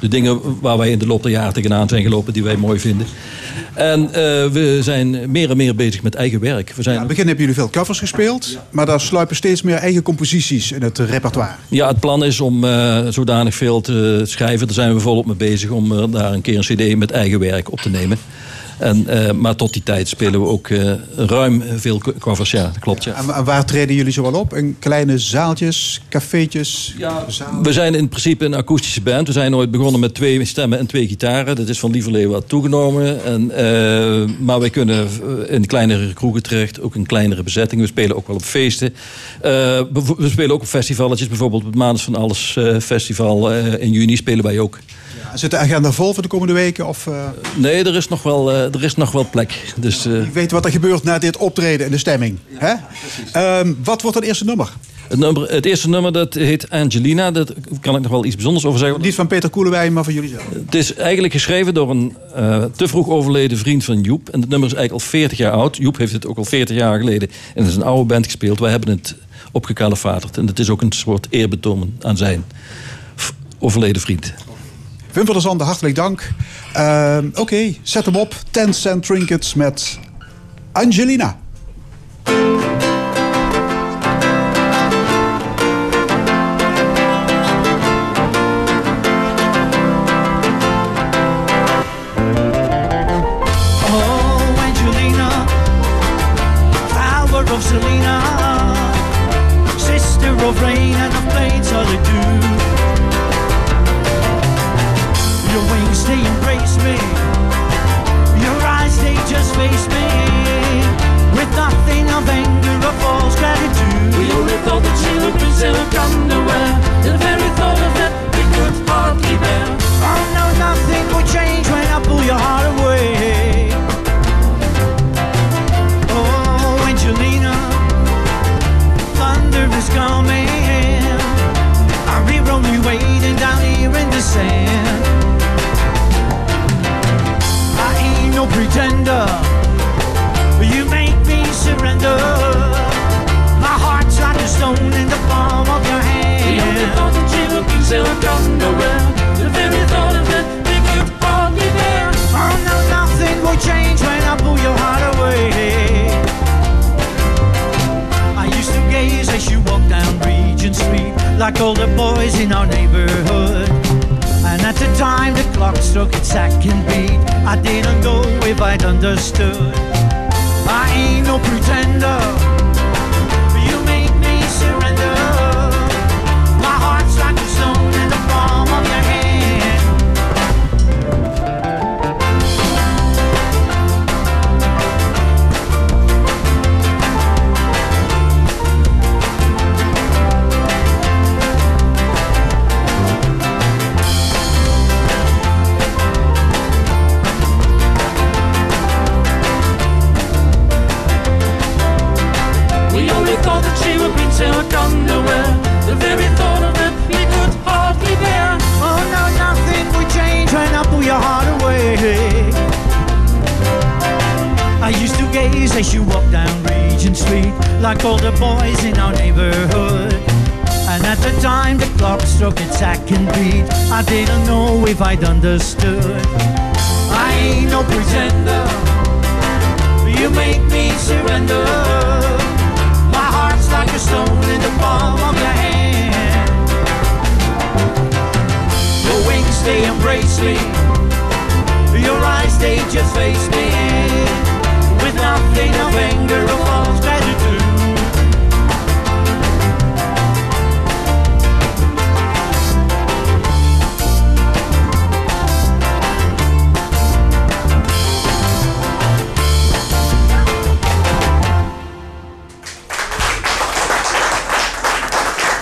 de 0.00 0.08
dingen 0.08 0.40
waar 0.60 0.78
wij 0.78 0.90
in 0.90 0.98
de 0.98 1.06
loop 1.06 1.22
der 1.22 1.32
jaren 1.32 1.52
tegenaan 1.52 1.88
zijn 1.88 2.02
gelopen, 2.02 2.32
die 2.32 2.42
wij 2.42 2.56
mooi 2.56 2.78
vinden. 2.78 3.06
En 3.74 4.06
eh, 4.06 4.12
we 4.46 4.78
zijn 4.82 5.30
meer 5.30 5.50
en 5.50 5.56
meer 5.56 5.74
bezig 5.74 6.02
met 6.02 6.14
eigen 6.14 6.40
werk. 6.40 6.72
We 6.76 6.82
zijn 6.82 6.94
Ja, 6.94 7.00
in 7.00 7.08
het 7.08 7.16
begin 7.16 7.26
hebben 7.26 7.44
jullie 7.44 7.60
veel 7.60 7.70
covers 7.70 7.98
gespeeld, 7.98 8.58
maar 8.70 8.86
daar 8.86 9.00
sluipen 9.00 9.36
steeds 9.36 9.62
meer 9.62 9.76
eigen 9.76 10.02
composities 10.02 10.72
in 10.72 10.82
het 10.82 10.98
repertoire. 10.98 11.52
Ja, 11.68 11.88
het 11.88 12.00
plan 12.00 12.24
is 12.24 12.40
om 12.40 12.64
zodanig 13.08 13.54
veel 13.54 13.80
te 13.80 14.22
schrijven. 14.24 14.66
Daar 14.66 14.76
zijn 14.76 14.94
we 14.94 15.00
volop 15.00 15.26
mee 15.26 15.36
bezig 15.36 15.70
om 15.70 16.10
daar 16.10 16.32
een 16.32 16.42
keer 16.42 16.56
een 16.56 16.76
cd 16.76 16.96
met 16.96 17.10
eigen 17.10 17.38
werk 17.38 17.72
op 17.72 17.80
te 17.80 17.90
nemen. 17.90 18.18
En, 18.80 19.06
eh, 19.06 19.32
maar 19.32 19.56
tot 19.56 19.72
die 19.72 19.82
tijd 19.82 20.08
spelen 20.08 20.40
we 20.40 20.46
ook 20.46 20.68
eh, 20.68 20.92
ruim 21.16 21.62
veel 21.76 21.98
co- 21.98 22.12
covers. 22.18 22.50
Ja, 22.50 22.62
dat 22.62 22.78
klopt. 22.78 23.04
Ja. 23.04 23.14
En, 23.14 23.34
en 23.34 23.44
waar 23.44 23.64
treden 23.64 23.94
jullie 23.94 24.12
zo 24.12 24.22
wel 24.22 24.40
op? 24.40 24.54
In 24.54 24.76
kleine 24.78 25.18
zaaltjes, 25.18 26.00
cafeetjes? 26.08 26.94
zalen? 27.28 27.62
We 27.62 27.72
zijn 27.72 27.94
in 27.94 28.08
principe 28.08 28.44
een 28.44 28.54
akoestische 28.54 29.00
band. 29.00 29.26
We 29.26 29.32
zijn 29.32 29.54
ooit 29.54 29.70
begonnen 29.70 30.00
met 30.00 30.14
twee 30.14 30.44
stemmen 30.44 30.78
en 30.78 30.86
twee 30.86 31.08
gitaren. 31.08 31.56
Dat 31.56 31.68
is 31.68 31.78
van 31.78 31.90
Lieverlee 31.90 32.28
wat 32.28 32.48
toegenomen. 32.48 33.24
En, 33.24 33.50
eh, 33.50 34.28
maar 34.38 34.60
wij 34.60 34.70
kunnen 34.70 35.08
in 35.48 35.66
kleinere 35.66 36.12
kroegen 36.12 36.42
terecht. 36.42 36.80
Ook 36.80 36.94
in 36.94 37.06
kleinere 37.06 37.42
bezettingen. 37.42 37.84
We 37.84 37.90
spelen 37.90 38.16
ook 38.16 38.26
wel 38.26 38.36
op 38.36 38.42
feesten. 38.42 38.94
We 39.40 40.28
spelen 40.30 40.50
ook 40.50 40.60
op 40.60 40.66
festivaletjes. 40.66 41.28
Bijvoorbeeld 41.28 41.64
het 41.64 41.74
Maandag 41.74 42.02
van 42.02 42.14
Alles 42.14 42.58
festival 42.80 43.52
in 43.54 43.92
juni 43.92 44.16
spelen 44.16 44.44
wij 44.44 44.58
ook. 44.58 44.78
Zit 45.34 45.50
de 45.50 45.56
agenda 45.56 45.92
vol 45.92 46.12
voor 46.14 46.22
de 46.22 46.28
komende 46.28 46.52
weken? 46.52 46.86
Of 46.86 47.06
eh, 47.06 47.28
Nee, 47.56 47.84
er 47.84 47.96
is 47.96 48.08
nog 48.08 48.22
wel, 48.22 48.50
eh, 48.50 48.74
er 48.74 48.84
is 48.84 48.94
nog 48.94 49.12
wel 49.12 49.26
plek. 49.30 49.74
Dus, 49.76 50.06
eh, 50.06 50.12
wie 50.12 50.30
weet 50.32 50.50
wat 50.50 50.64
er 50.64 50.70
gebeurt 50.70 51.02
na 51.02 51.18
dit 51.18 51.36
optreden 51.36 51.86
en 51.86 51.92
de 51.92 51.98
stemming? 51.98 52.38
Hè? 52.54 52.74
Ehm, 53.32 53.72
wat 53.84 54.02
wordt 54.02 54.16
het 54.16 54.26
eerste 54.26 54.44
nummer? 54.44 54.72
het, 55.08 55.18
nummer, 55.18 55.50
het 55.50 55.66
eerste 55.66 55.88
nummer 55.88 56.12
dat 56.12 56.34
heet 56.34 56.70
Angelina. 56.70 57.30
Daar 57.30 57.46
kan 57.80 57.96
ik 57.96 58.02
nog 58.02 58.10
wel 58.10 58.24
iets 58.24 58.34
bijzonders 58.34 58.64
over 58.64 58.78
zeggen. 58.78 59.00
Niet 59.00 59.14
van 59.14 59.26
Peter 59.26 59.50
Koelewijn, 59.50 59.92
maar 59.92 60.04
van 60.04 60.12
jullie 60.12 60.28
zelf. 60.28 60.48
Het 60.64 60.74
is 60.74 60.94
eigenlijk 60.94 61.32
geschreven 61.32 61.74
door 61.74 61.90
een 61.90 62.16
te 62.76 62.88
vroeg 62.88 63.08
overleden 63.08 63.58
vriend 63.58 63.84
van 63.84 64.00
Joep. 64.00 64.28
En 64.28 64.40
het 64.40 64.48
nummer 64.48 64.68
is 64.68 64.74
eigenlijk 64.74 65.04
al 65.04 65.10
40 65.10 65.38
jaar 65.38 65.52
oud. 65.52 65.76
Joep 65.76 65.98
heeft 65.98 66.12
het 66.12 66.26
ook 66.26 66.36
al 66.36 66.44
40 66.44 66.76
jaar 66.76 66.98
geleden 66.98 67.30
in 67.54 67.70
zijn 67.70 67.84
oude 67.84 68.04
band 68.04 68.24
gespeeld. 68.24 68.58
Wij 68.58 68.70
hebben 68.70 68.90
het 68.90 69.16
opgekalefaterd. 69.52 70.36
En 70.36 70.46
het 70.46 70.58
is 70.58 70.70
ook 70.70 70.82
een 70.82 70.92
soort 70.92 71.26
eerbetoon 71.30 71.94
aan 72.00 72.16
zijn 72.16 72.44
overleden 73.58 74.02
vriend. 74.02 74.34
Wim 75.12 75.24
van 75.24 75.34
der 75.34 75.42
Zanden, 75.42 75.66
hartelijk 75.66 75.94
dank. 75.94 76.30
Ehm, 76.72 77.28
Oké, 77.34 77.74
zet 77.82 78.04
hem 78.04 78.16
op. 78.16 78.34
10 78.50 78.74
cent 78.74 79.06
trinkets 79.06 79.54
met 79.54 79.98
Angelina. 80.72 81.38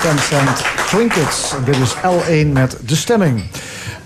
Tencent 0.09 0.63
Trinkets. 0.87 1.55
Dit 1.65 1.77
is 1.77 1.95
L1 1.95 2.53
met 2.53 2.77
de 2.87 2.97
stemming. 2.97 3.43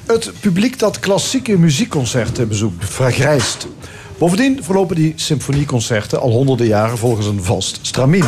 Het 0.07 0.33
publiek 0.41 0.79
dat 0.79 1.01
klassieke 1.01 1.59
muziekconcerten 1.59 2.49
bezoekt 2.49 2.85
vergrijst. 2.85 3.67
Bovendien 4.19 4.65
verlopen 4.65 4.97
die 4.97 5.13
symfonieconcerten 5.17 6.21
al 6.21 6.31
honderden 6.31 6.67
jaren 6.67 6.99
volgens 6.99 7.27
een 7.27 7.43
vast 7.43 7.79
stramien. 7.83 8.25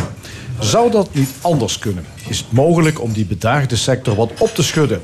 Zou 0.58 0.90
dat 0.90 1.14
niet 1.14 1.28
anders 1.40 1.78
kunnen? 1.78 2.04
Is 2.28 2.38
het 2.38 2.52
mogelijk 2.52 3.00
om 3.00 3.12
die 3.12 3.26
bedaagde 3.26 3.76
sector 3.76 4.14
wat 4.16 4.30
op 4.38 4.54
te 4.54 4.62
schudden? 4.62 5.00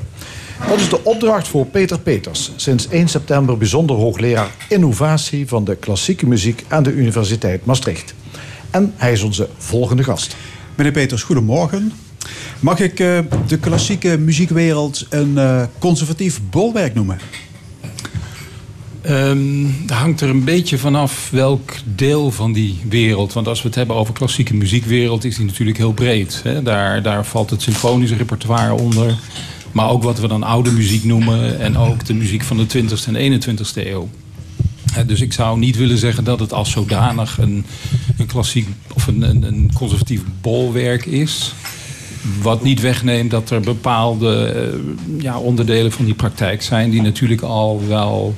Dat 0.67 0.79
is 0.79 0.89
de 0.89 1.03
opdracht 1.03 1.47
voor 1.47 1.65
Peter 1.65 1.99
Peters, 1.99 2.51
sinds 2.55 2.87
1 2.87 3.07
september 3.07 3.57
bijzonder 3.57 3.95
hoogleraar 3.95 4.51
innovatie 4.69 5.47
van 5.47 5.63
de 5.63 5.75
klassieke 5.75 6.27
muziek 6.27 6.65
aan 6.67 6.83
de 6.83 6.91
Universiteit 6.91 7.65
Maastricht. 7.65 8.13
En 8.69 8.93
hij 8.95 9.11
is 9.11 9.21
onze 9.21 9.49
volgende 9.57 10.03
gast. 10.03 10.35
Meneer 10.75 10.93
Peters, 10.93 11.23
goedemorgen. 11.23 11.91
Mag 12.59 12.79
ik 12.79 12.99
eh, 12.99 13.19
de 13.47 13.57
klassieke 13.57 14.17
muziekwereld 14.17 15.05
een 15.09 15.37
eh, 15.37 15.63
conservatief 15.79 16.39
bolwerk 16.49 16.93
noemen? 16.93 17.19
Ehm, 19.01 19.65
dat 19.85 19.97
hangt 19.97 20.21
er 20.21 20.29
een 20.29 20.43
beetje 20.43 20.77
vanaf 20.77 21.29
welk 21.31 21.71
deel 21.95 22.31
van 22.31 22.53
die 22.53 22.79
wereld. 22.89 23.33
Want 23.33 23.47
als 23.47 23.61
we 23.61 23.67
het 23.67 23.75
hebben 23.77 23.95
over 23.95 24.13
klassieke 24.13 24.53
muziekwereld, 24.53 25.23
is 25.23 25.35
die 25.35 25.45
natuurlijk 25.45 25.77
heel 25.77 25.93
breed. 25.93 26.41
Hè? 26.43 26.63
Daar, 26.63 27.01
daar 27.01 27.25
valt 27.25 27.49
het 27.49 27.61
symfonische 27.61 28.15
repertoire 28.15 28.73
onder. 28.73 29.17
Maar 29.71 29.89
ook 29.89 30.03
wat 30.03 30.19
we 30.19 30.27
dan 30.27 30.43
oude 30.43 30.71
muziek 30.71 31.03
noemen. 31.03 31.59
En 31.59 31.77
ook 31.77 32.05
de 32.05 32.13
muziek 32.13 32.43
van 32.43 32.57
de 32.57 32.65
20e 32.65 33.13
en 33.13 33.41
21e 33.41 33.87
eeuw. 33.87 34.09
Dus 35.05 35.21
ik 35.21 35.33
zou 35.33 35.59
niet 35.59 35.77
willen 35.77 35.97
zeggen 35.97 36.23
dat 36.23 36.39
het 36.39 36.53
als 36.53 36.71
zodanig 36.71 37.37
een, 37.37 37.65
een 38.17 38.25
klassiek 38.25 38.67
of 38.93 39.07
een, 39.07 39.21
een, 39.21 39.43
een 39.43 39.71
conservatief 39.73 40.21
bolwerk 40.41 41.05
is. 41.05 41.53
Wat 42.41 42.63
niet 42.63 42.81
wegneemt 42.81 43.31
dat 43.31 43.49
er 43.49 43.61
bepaalde 43.61 44.45
eh, 44.45 45.21
ja, 45.23 45.37
onderdelen 45.37 45.91
van 45.91 46.05
die 46.05 46.13
praktijk 46.13 46.61
zijn 46.61 46.89
die 46.89 47.01
natuurlijk 47.01 47.41
al 47.41 47.81
wel 47.87 48.35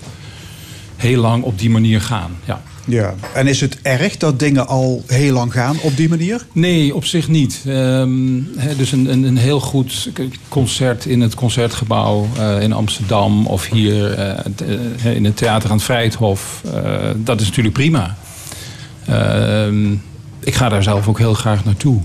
heel 0.96 1.22
lang 1.22 1.44
op 1.44 1.60
die 1.60 1.70
manier 1.70 2.02
gaan. 2.02 2.32
Ja. 2.46 2.62
Ja. 2.86 3.14
En 3.34 3.48
is 3.48 3.62
het 3.62 3.82
erg 3.82 4.18
dat 4.18 4.40
dingen 4.40 4.68
al 4.68 5.04
heel 5.08 5.34
lang 5.34 5.52
gaan 5.52 5.76
op 5.82 5.98
die 5.98 6.10
manier? 6.10 6.46
Nee, 6.52 6.96
op 6.96 7.06
zich 7.06 7.28
niet. 7.28 7.62
Ehm, 7.68 8.42
dus 8.78 8.92
een, 8.92 9.12
een, 9.12 9.24
een 9.24 9.38
heel 9.38 9.60
goed 9.60 10.12
concert 10.50 11.06
in 11.06 11.22
het 11.22 11.36
concertgebouw 11.36 12.28
eh, 12.38 12.62
in 12.62 12.74
Amsterdam 12.74 13.46
of 13.46 13.68
hier 13.70 14.14
eh, 14.14 15.16
in 15.16 15.26
het 15.26 15.38
theater 15.38 15.70
aan 15.70 15.76
het 15.76 15.86
Vrijthof, 15.86 16.62
dat 17.18 17.42
is 17.42 17.48
natuurlijk 17.48 17.76
prima. 17.76 18.18
Ehm, 19.08 19.92
ik 20.40 20.56
ga 20.56 20.70
daar 20.70 20.84
zelf 20.84 21.08
ook 21.08 21.18
heel 21.18 21.34
graag 21.34 21.66
naartoe. 21.66 22.02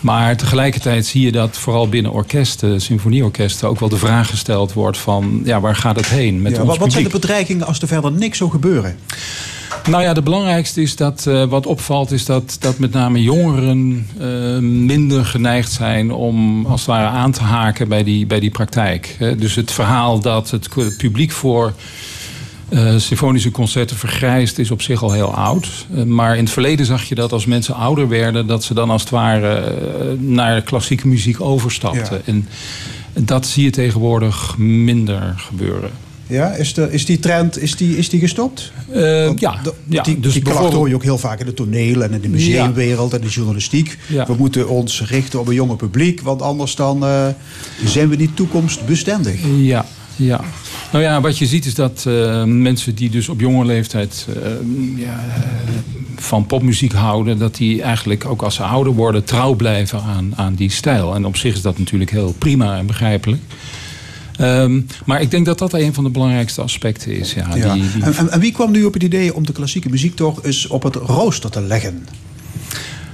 Maar 0.00 0.36
tegelijkertijd 0.36 1.06
zie 1.06 1.22
je 1.22 1.32
dat 1.32 1.56
vooral 1.56 1.88
binnen 1.88 2.12
orkesten, 2.12 2.80
symfonieorkesten, 2.80 3.68
ook 3.68 3.80
wel 3.80 3.88
de 3.88 3.96
vraag 3.96 4.28
gesteld 4.28 4.72
wordt 4.72 4.98
van 4.98 5.40
ja, 5.44 5.60
waar 5.60 5.76
gaat 5.76 5.96
het 5.96 6.08
heen 6.08 6.42
met 6.42 6.52
Ja, 6.52 6.58
ons 6.58 6.68
wat, 6.68 6.78
wat 6.78 6.92
zijn 6.92 7.04
de 7.04 7.10
bedreigingen 7.10 7.66
als 7.66 7.80
er 7.80 7.88
verder 7.88 8.12
niks 8.12 8.38
zou 8.38 8.50
gebeuren? 8.50 8.96
Nou 9.88 10.02
ja, 10.02 10.12
de 10.12 10.22
belangrijkste 10.22 10.82
is 10.82 10.96
dat 10.96 11.26
eh, 11.26 11.44
wat 11.44 11.66
opvalt, 11.66 12.10
is 12.10 12.24
dat, 12.24 12.56
dat 12.60 12.78
met 12.78 12.92
name 12.92 13.22
jongeren 13.22 14.08
eh, 14.18 14.58
minder 14.58 15.24
geneigd 15.24 15.72
zijn 15.72 16.12
om 16.12 16.66
als 16.66 16.80
het 16.80 16.90
ware 16.90 17.06
aan 17.06 17.32
te 17.32 17.42
haken 17.42 17.88
bij 17.88 18.04
die, 18.04 18.26
bij 18.26 18.40
die 18.40 18.50
praktijk. 18.50 19.16
Dus 19.38 19.54
het 19.54 19.70
verhaal 19.70 20.20
dat 20.20 20.50
het 20.50 20.68
publiek 20.96 21.32
voor 21.32 21.72
eh, 22.68 22.94
symfonische 22.96 23.50
concerten 23.50 23.96
vergrijst 23.96 24.58
is 24.58 24.70
op 24.70 24.82
zich 24.82 25.02
al 25.02 25.12
heel 25.12 25.34
oud. 25.34 25.68
Eh, 25.94 26.02
maar 26.02 26.36
in 26.36 26.44
het 26.44 26.52
verleden 26.52 26.86
zag 26.86 27.04
je 27.04 27.14
dat 27.14 27.32
als 27.32 27.46
mensen 27.46 27.74
ouder 27.74 28.08
werden, 28.08 28.46
dat 28.46 28.64
ze 28.64 28.74
dan 28.74 28.90
als 28.90 29.00
het 29.02 29.10
ware 29.10 29.54
eh, 29.56 29.74
naar 30.18 30.62
klassieke 30.62 31.08
muziek 31.08 31.40
overstapten. 31.40 32.16
Ja. 32.24 32.32
En 32.32 32.48
dat 33.24 33.46
zie 33.46 33.64
je 33.64 33.70
tegenwoordig 33.70 34.56
minder 34.58 35.34
gebeuren. 35.36 35.90
Ja, 36.26 36.50
is, 36.50 36.74
de, 36.74 36.92
is 36.92 37.04
die 37.06 37.18
trend 37.18 37.58
is 37.62 37.76
die, 37.76 37.96
is 37.96 38.08
die 38.08 38.20
gestopt? 38.20 38.72
Ja, 39.36 39.60
de- 39.62 39.72
ja, 39.84 40.02
die, 40.02 40.20
dus 40.20 40.32
die 40.32 40.42
klacht 40.42 40.42
bijvoorbeeld- 40.42 40.72
hoor 40.72 40.88
je 40.88 40.94
ook 40.94 41.02
heel 41.02 41.18
vaak 41.18 41.40
in 41.40 41.46
de 41.46 41.54
toneel 41.54 42.02
en 42.02 42.12
in 42.12 42.20
de 42.20 42.28
museumwereld 42.28 43.12
en 43.14 43.20
de 43.20 43.28
journalistiek. 43.28 43.98
Ja. 44.06 44.26
We 44.26 44.34
moeten 44.38 44.68
ons 44.68 45.02
richten 45.02 45.40
op 45.40 45.48
een 45.48 45.54
jonge 45.54 45.76
publiek, 45.76 46.20
want 46.20 46.42
anders 46.42 46.74
dan 46.74 47.04
zijn 47.84 48.08
we 48.08 48.16
niet 48.16 48.36
toekomstbestendig. 48.36 49.40
Ja, 49.56 49.86
ja. 50.18 50.40
Nou 50.92 51.04
ja, 51.04 51.20
wat 51.20 51.38
je 51.38 51.46
ziet 51.46 51.66
is 51.66 51.74
dat 51.74 52.04
eh, 52.06 52.44
mensen 52.44 52.94
die 52.94 53.10
dus 53.10 53.28
op 53.28 53.40
jonge 53.40 53.64
leeftijd 53.64 54.26
eh, 54.28 54.50
ja, 54.96 55.24
eh, 55.34 55.40
van 56.16 56.46
popmuziek 56.46 56.92
houden, 56.92 57.38
dat 57.38 57.54
die 57.56 57.82
eigenlijk 57.82 58.24
ook 58.24 58.42
als 58.42 58.54
ze 58.54 58.62
ouder 58.62 58.92
worden 58.92 59.24
trouw 59.24 59.54
blijven 59.54 60.02
aan, 60.02 60.32
aan 60.36 60.54
die 60.54 60.70
stijl. 60.70 61.14
En 61.14 61.24
op 61.24 61.36
zich 61.36 61.54
is 61.54 61.62
dat 61.62 61.78
natuurlijk 61.78 62.10
heel 62.10 62.34
prima 62.38 62.78
en 62.78 62.86
begrijpelijk. 62.86 63.42
Ehm, 64.36 64.80
maar 65.04 65.20
ik 65.20 65.30
denk 65.30 65.46
dat 65.46 65.58
dat 65.58 65.72
een 65.72 65.94
van 65.94 66.04
de 66.04 66.10
belangrijkste 66.10 66.62
aspecten 66.62 67.12
is. 67.18 67.32
Ja, 67.34 67.54
Ja. 67.56 67.72
Die, 67.74 67.82
die- 67.92 68.02
En, 68.02 68.14
en, 68.16 68.30
en 68.30 68.40
wie 68.40 68.52
kwam 68.52 68.70
nu 68.70 68.84
op 68.84 68.94
het 68.94 69.02
idee 69.02 69.34
om 69.34 69.46
de 69.46 69.52
klassieke 69.52 69.88
muziek 69.88 70.16
toch 70.16 70.44
eens 70.44 70.66
op 70.66 70.82
het 70.82 70.94
rooster 70.94 71.50
te 71.50 71.60
leggen? 71.60 72.06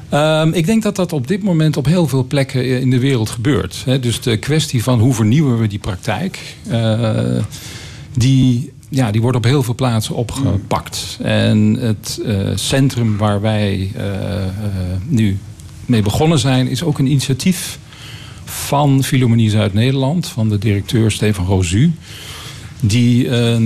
Ehm, 0.08 0.52
ik 0.52 0.66
denk 0.66 0.82
dat 0.82 0.96
dat 0.96 1.12
op 1.12 1.26
dit 1.26 1.42
moment 1.42 1.76
op 1.76 1.86
heel 1.86 2.08
veel 2.08 2.24
plekken 2.24 2.80
in 2.80 2.90
de 2.90 2.98
wereld 2.98 3.30
gebeurt. 3.30 3.84
Dus 4.00 4.20
de 4.20 4.36
kwestie 4.36 4.82
van 4.82 5.00
hoe 5.00 5.14
vernieuwen 5.14 5.58
we 5.58 5.66
die 5.66 5.78
praktijk, 5.78 6.56
eh, 6.68 7.42
die, 8.14 8.72
ja, 8.88 9.10
die 9.10 9.20
wordt 9.20 9.36
op 9.36 9.44
heel 9.44 9.62
veel 9.62 9.74
plaatsen 9.74 10.14
opgepakt. 10.14 11.18
En 11.22 11.76
het 11.80 12.20
eh, 12.26 12.36
centrum 12.54 13.16
waar 13.16 13.40
wij 13.40 13.90
eh, 13.96 14.44
eh, 14.44 14.50
nu 15.06 15.38
mee 15.86 16.02
begonnen 16.02 16.38
zijn, 16.38 16.68
is 16.68 16.82
ook 16.82 16.98
een 16.98 17.06
initiatief 17.06 17.78
van 18.44 19.02
Philharmonie 19.02 19.50
Zuid-Nederland, 19.50 20.26
van 20.26 20.48
de 20.48 20.58
directeur 20.58 21.10
Stefan 21.10 21.46
Rozu. 21.46 21.92
Die 22.80 23.28
eh, 23.28 23.56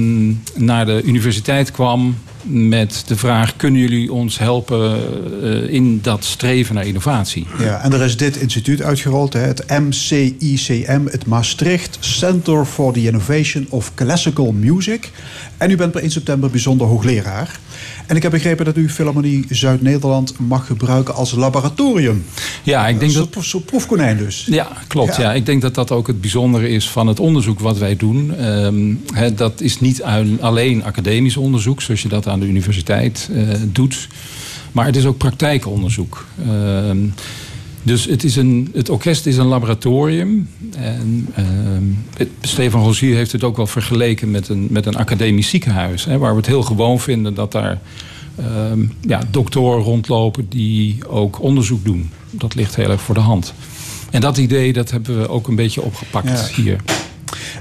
naar 0.54 0.86
de 0.86 1.02
universiteit 1.04 1.70
kwam 1.70 2.16
met 2.48 3.02
de 3.06 3.16
vraag: 3.16 3.56
kunnen 3.56 3.80
jullie 3.80 4.12
ons 4.12 4.38
helpen 4.38 5.00
eh, 5.42 5.74
in 5.74 5.98
dat 6.02 6.24
streven 6.24 6.74
naar 6.74 6.86
innovatie? 6.86 7.46
Ja, 7.58 7.82
en 7.82 7.92
er 7.92 8.02
is 8.02 8.16
dit 8.16 8.36
instituut 8.36 8.82
uitgerold, 8.82 9.32
het 9.32 9.64
MCICM, 9.68 11.00
het 11.04 11.26
Maastricht 11.26 11.96
Center 12.00 12.64
for 12.64 12.92
the 12.92 13.04
Innovation 13.04 13.66
of 13.68 13.94
Classical 13.94 14.52
Music. 14.52 15.10
En 15.56 15.70
u 15.70 15.76
bent 15.76 15.92
per 15.92 16.00
1 16.00 16.10
september 16.10 16.50
bijzonder 16.50 16.86
hoogleraar. 16.86 17.58
En 18.06 18.16
ik 18.16 18.22
heb 18.22 18.32
begrepen 18.32 18.64
dat 18.64 18.76
u 18.76 18.88
Philharmonie 18.88 19.44
Zuid-Nederland 19.48 20.34
mag 20.38 20.66
gebruiken 20.66 21.14
als 21.14 21.32
laboratorium. 21.32 22.24
Ja, 22.62 22.88
ik 22.88 23.00
denk 23.00 23.12
dat. 23.12 23.28
Zo'n 23.32 23.42
zo 23.42 23.58
proefkonijn 23.58 24.16
dus. 24.16 24.46
Ja, 24.50 24.68
klopt. 24.86 25.16
Ja. 25.16 25.22
Ja. 25.22 25.32
Ik 25.32 25.46
denk 25.46 25.62
dat 25.62 25.74
dat 25.74 25.90
ook 25.90 26.06
het 26.06 26.20
bijzondere 26.20 26.68
is 26.68 26.88
van 26.90 27.06
het 27.06 27.20
onderzoek 27.20 27.60
wat 27.60 27.78
wij 27.78 27.96
doen. 27.96 28.34
Ehm, 28.34 28.94
dat 29.36 29.60
is 29.60 29.80
niet 29.80 30.02
alleen 30.40 30.84
academisch 30.84 31.36
onderzoek, 31.36 31.82
zoals 31.82 32.02
je 32.02 32.08
dat 32.08 32.26
aan 32.26 32.37
de 32.40 32.46
universiteit 32.46 33.30
eh, 33.34 33.42
doet. 33.72 34.08
Maar 34.72 34.86
het 34.86 34.96
is 34.96 35.04
ook 35.04 35.16
praktijkonderzoek. 35.16 36.26
Ehm, 36.46 36.96
dus 37.82 38.04
het, 38.04 38.24
is 38.24 38.36
een, 38.36 38.70
het 38.74 38.88
orkest 38.90 39.26
is 39.26 39.36
een 39.36 39.46
laboratorium. 39.46 40.48
En 40.78 41.28
ehm, 41.34 41.82
het- 42.16 42.28
Stefan 42.40 42.82
Rosier 42.82 43.16
heeft 43.16 43.32
het 43.32 43.44
ook 43.44 43.56
wel 43.56 43.66
vergeleken 43.66 44.30
met 44.30 44.48
een, 44.48 44.66
met 44.70 44.86
een 44.86 44.96
academisch 44.96 45.48
ziekenhuis. 45.48 46.04
Hè, 46.04 46.18
waar 46.18 46.30
we 46.30 46.36
het 46.36 46.46
heel 46.46 46.62
gewoon 46.62 47.00
vinden 47.00 47.34
dat 47.34 47.52
daar 47.52 47.78
ehm, 48.36 48.80
ja, 49.00 49.20
doktoren 49.30 49.82
rondlopen 49.84 50.46
die 50.48 51.08
ook 51.08 51.42
onderzoek 51.42 51.84
doen. 51.84 52.10
Dat 52.30 52.54
ligt 52.54 52.76
heel 52.76 52.90
erg 52.90 53.00
voor 53.00 53.14
de 53.14 53.20
hand. 53.20 53.54
En 54.10 54.20
dat 54.20 54.36
idee 54.38 54.72
dat 54.72 54.90
hebben 54.90 55.20
we 55.20 55.28
ook 55.28 55.48
een 55.48 55.56
beetje 55.56 55.82
opgepakt 55.82 56.28
Ja. 56.56 56.62
hier. 56.62 56.76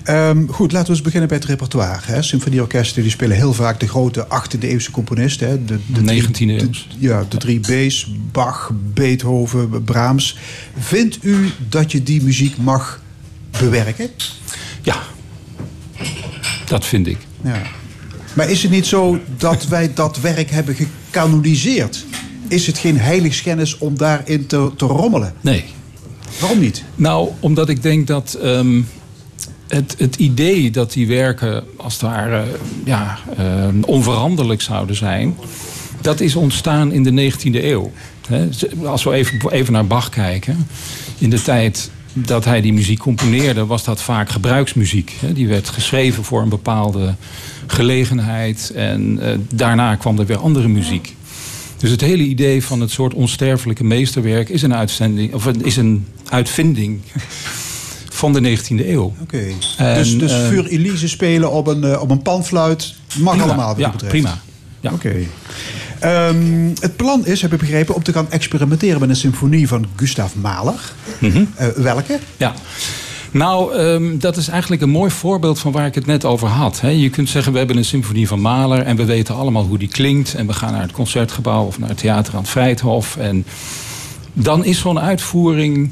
Ehm, 0.04 0.48
goed, 0.48 0.72
laten 0.72 0.88
we 0.88 0.94
eens 0.94 1.02
beginnen 1.02 1.28
bij 1.30 1.38
het 1.38 1.46
repertoire. 1.48 2.00
Hè. 2.04 2.22
Symfonieorkesten 2.22 3.02
die 3.02 3.12
spelen 3.12 3.38
heel 3.38 3.54
vaak 3.54 3.80
de 3.80 3.88
grote 3.88 4.28
18e 4.30 4.60
eeuwse 4.68 4.92
componisten. 4.92 5.48
Hè. 5.48 5.66
De, 5.66 5.80
de 5.86 6.00
19e 6.02 6.32
drie- 6.32 6.48
de- 6.48 6.54
eeuws. 6.63 6.88
Ja, 6.98 7.26
de 7.30 7.38
drie 7.38 7.60
B's, 7.60 8.12
Bach, 8.32 8.72
Beethoven, 8.94 9.84
Brahms. 9.84 10.38
Vindt 10.78 11.18
u 11.22 11.50
dat 11.70 11.92
je 11.92 12.04
die 12.04 12.24
muziek 12.24 12.58
mag 12.58 13.02
bewerken? 13.60 14.10
Ja, 14.82 15.02
dat 16.66 16.86
vind 16.86 17.08
ik. 17.08 17.18
Ja. 17.44 17.62
Maar 18.34 18.50
is 18.50 18.62
het 18.62 18.72
niet 18.72 18.86
zo 18.86 19.20
dat 19.38 19.68
wij 19.68 19.94
dat 19.94 20.20
werk 20.20 20.50
hebben 20.50 20.76
gecanoniseerd? 20.76 22.06
Is 22.48 22.68
het 22.68 22.78
geen 22.78 23.00
heiligschennis 23.00 23.78
om 23.78 23.98
daarin 23.98 24.46
te, 24.46 24.72
te 24.78 24.86
rommelen? 24.86 25.34
Nee. 25.42 25.63
Waarom 26.40 26.60
niet? 26.60 26.84
Nou, 26.96 27.30
omdat 27.40 27.70
ik 27.70 27.82
denk 27.82 28.08
dat 28.08 28.34
ehm, 28.42 28.82
het, 29.67 29.95
het 29.97 30.15
idee 30.15 30.71
dat 30.71 30.93
die 30.93 31.08
werken 31.08 31.63
als 31.77 31.93
het 31.93 32.01
ware 32.01 32.43
ja, 32.84 33.19
eh, 33.38 33.67
onveranderlijk 33.82 34.62
zouden 34.62 34.95
zijn, 34.95 35.36
dat 36.01 36.19
is 36.19 36.36
ontstaan 36.36 36.91
in 36.91 37.03
de 37.03 37.12
19e 37.12 37.63
eeuw. 37.63 37.91
Als 38.86 39.03
we 39.03 39.13
even, 39.13 39.51
even 39.51 39.73
naar 39.73 39.88
Bach 39.88 40.10
kijken, 40.10 40.67
in 41.17 41.30
de 41.30 41.41
tijd 41.41 41.89
dat 42.13 42.45
hij 42.45 42.62
die 42.62 42.73
muziek 42.73 42.99
componeerde, 42.99 43.65
was 43.65 43.84
dat 43.84 44.01
vaak 44.01 44.30
gebruiksmuziek. 44.30 45.15
Die 45.34 45.47
werd 45.47 45.69
geschreven 45.69 46.23
voor 46.23 46.41
een 46.41 46.49
bepaalde 46.49 47.15
gelegenheid 47.67 48.71
en 48.75 49.19
eh, 49.21 49.38
daarna 49.53 49.95
kwam 49.95 50.19
er 50.19 50.25
weer 50.25 50.38
andere 50.38 50.67
muziek. 50.67 51.15
Dus 51.77 51.91
het 51.91 52.01
hele 52.01 52.23
idee 52.23 52.63
van 52.63 52.82
het 52.82 52.91
soort 52.91 53.13
onsterfelijke 53.13 53.84
meesterwerk 53.84 54.49
is 54.49 54.62
een, 54.62 54.75
uitzending, 54.75 55.34
of 55.34 55.47
is 55.47 55.77
een 55.77 56.06
uitvinding 56.30 56.99
van 58.17 58.34
de 58.34 58.58
19e 58.58 58.88
eeuw. 58.88 59.13
Oké. 59.21 59.43
En, 59.77 59.95
Dus, 59.95 60.17
dus 60.17 60.32
eh, 60.32 60.47
Vuur 60.47 60.65
Elise 60.65 61.08
spelen 61.08 61.51
op 61.51 61.67
een, 61.67 61.84
eh, 61.84 62.01
op 62.01 62.10
een 62.12 62.21
panfluit 62.21 62.93
mag 63.19 63.34
Prima. 63.36 63.47
allemaal 63.47 63.67
wat 63.67 63.77
Ja, 63.77 63.89
betreft. 63.91 64.12
prima. 64.12 64.38
Ja. 64.80 64.91
Oké. 64.91 65.13
Ehm, 65.99 66.69
het 66.80 66.95
plan 66.95 67.25
is, 67.25 67.41
heb 67.41 67.53
ik 67.53 67.60
begrepen, 67.60 67.95
om 67.95 68.03
te 68.03 68.12
gaan 68.13 68.32
experimenteren 68.32 68.99
met 68.99 69.10
een 69.10 69.15
symfonie 69.15 69.67
van 69.67 69.86
Gustav 69.95 70.34
Mahler. 70.36 70.91
Mhm. 71.19 71.43
Eh, 71.56 71.67
welke? 71.67 72.19
Ja. 72.38 72.53
Nou, 73.32 73.75
ehm, 73.75 74.17
dat 74.17 74.38
is 74.38 74.47
eigenlijk 74.47 74.82
een 74.82 74.89
mooi 74.89 75.12
voorbeeld 75.12 75.60
van 75.60 75.71
waar 75.71 75.86
ik 75.86 75.95
het 75.95 76.06
net 76.06 76.25
over 76.25 76.47
had. 76.47 76.82
Je 76.84 77.10
kunt 77.10 77.30
zeggen, 77.30 77.51
we 77.51 77.58
hebben 77.58 77.77
een 77.77 77.86
symfonie 77.86 78.27
van 78.27 78.39
Mahler... 78.41 78.82
en 78.82 78.95
we 78.95 79.06
weten 79.06 79.36
allemaal 79.36 79.63
hoe 79.65 79.77
die 79.77 79.88
klinkt. 79.88 80.34
En 80.34 80.47
we 80.47 80.53
gaan 80.53 80.71
naar 80.71 80.82
het 80.82 80.91
concertgebouw 80.91 81.65
of 81.65 81.80
naar 81.80 81.89
het 81.89 81.97
theater 81.97 82.34
aan 82.34 82.39
het 82.41 82.49
Vrijthof. 82.49 83.17
En 83.17 83.45
dan 84.34 84.65
is 84.65 84.80
zo'n 84.80 84.99
uitvoering 84.99 85.89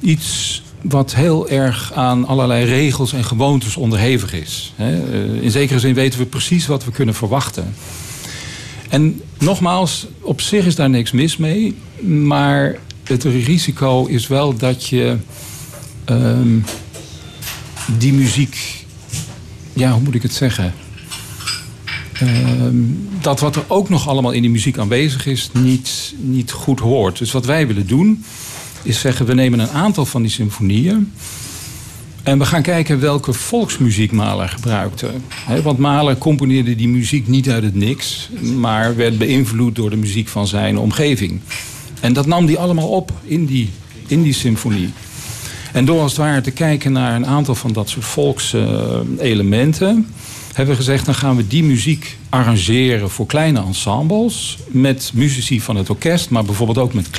iets 0.00 0.62
wat 0.88 1.14
heel 1.14 1.48
erg 1.48 1.92
aan 1.92 2.26
allerlei 2.26 2.64
regels 2.64 3.12
en 3.12 3.24
gewoontes 3.24 3.76
onderhevig 3.76 4.32
is. 4.32 4.72
Eh, 4.76 5.42
In 5.42 5.50
zekere 5.50 5.78
zin 5.80 5.94
weten 5.94 6.18
we 6.18 6.26
precies 6.26 6.66
wat 6.66 6.84
we 6.84 6.90
kunnen 6.90 7.14
verwachten. 7.14 7.74
En 8.88 9.20
nogmaals, 9.38 10.06
op 10.20 10.40
zich 10.40 10.66
is 10.66 10.74
daar 10.74 10.90
niks 10.90 11.10
mis 11.10 11.36
mee. 11.36 11.76
Maar 12.02 12.76
het 13.04 13.24
risico 13.24 14.04
is 14.06 14.26
wel 14.26 14.56
dat 14.56 14.86
je 14.86 15.16
ehm, 16.04 16.58
die 17.98 18.12
muziek. 18.12 18.84
Ja, 19.72 19.92
hoe 19.92 20.02
moet 20.02 20.14
ik 20.14 20.22
het 20.22 20.34
zeggen? 20.34 20.74
Ehm, 22.12 22.74
dat 23.20 23.40
wat 23.40 23.56
er 23.56 23.64
ook 23.66 23.88
nog 23.88 24.08
allemaal 24.08 24.32
in 24.32 24.42
die 24.42 24.50
muziek 24.50 24.78
aanwezig 24.78 25.26
is, 25.26 25.50
niet, 25.52 26.14
niet 26.18 26.50
goed 26.52 26.80
hoort. 26.80 27.18
Dus 27.18 27.32
wat 27.32 27.44
wij 27.44 27.66
willen 27.66 27.86
doen, 27.86 28.24
is 28.86 29.00
zeggen: 29.00 29.26
we 29.26 29.34
nemen 29.34 29.58
een 29.58 29.70
aantal 29.70 30.06
van 30.06 30.22
die 30.22 30.30
symfonieën. 30.30 31.12
En 32.22 32.38
we 32.38 32.44
gaan 32.44 32.62
kijken 32.62 33.00
welke 33.00 33.32
volksmuziek 33.32 34.12
Mahler 34.12 34.48
gebruikte. 34.48 35.10
Want 35.62 35.78
Mahler 35.78 36.18
componeerde 36.18 36.74
die 36.74 36.88
muziek 36.88 37.28
niet 37.28 37.48
uit 37.48 37.62
het 37.62 37.74
niks, 37.74 38.28
maar 38.58 38.96
werd 38.96 39.18
beïnvloed 39.18 39.74
door 39.74 39.90
de 39.90 39.96
muziek 39.96 40.28
van 40.28 40.46
zijn 40.46 40.78
omgeving. 40.78 41.40
En 42.00 42.12
dat 42.12 42.26
nam 42.26 42.46
hij 42.46 42.58
allemaal 42.58 42.88
op 42.88 43.12
in 43.24 43.46
die, 43.46 43.70
in 44.06 44.22
die 44.22 44.32
symfonie. 44.32 44.92
En 45.72 45.84
door 45.84 46.00
als 46.00 46.12
het 46.12 46.20
ware 46.20 46.40
te 46.40 46.50
kijken 46.50 46.92
naar 46.92 47.14
een 47.14 47.26
aantal 47.26 47.54
van 47.54 47.72
dat 47.72 47.88
soort 47.88 48.04
volkselementen, 48.04 50.06
hebben 50.52 50.74
we 50.74 50.80
gezegd: 50.80 51.04
dan 51.04 51.14
gaan 51.14 51.36
we 51.36 51.46
die 51.46 51.64
muziek 51.64 52.18
arrangeren 52.28 53.10
voor 53.10 53.26
kleine 53.26 53.60
ensembles. 53.60 54.58
Met 54.66 55.10
muzici 55.14 55.60
van 55.60 55.76
het 55.76 55.90
orkest, 55.90 56.30
maar 56.30 56.44
bijvoorbeeld 56.44 56.78
ook 56.78 56.94
met 56.94 57.10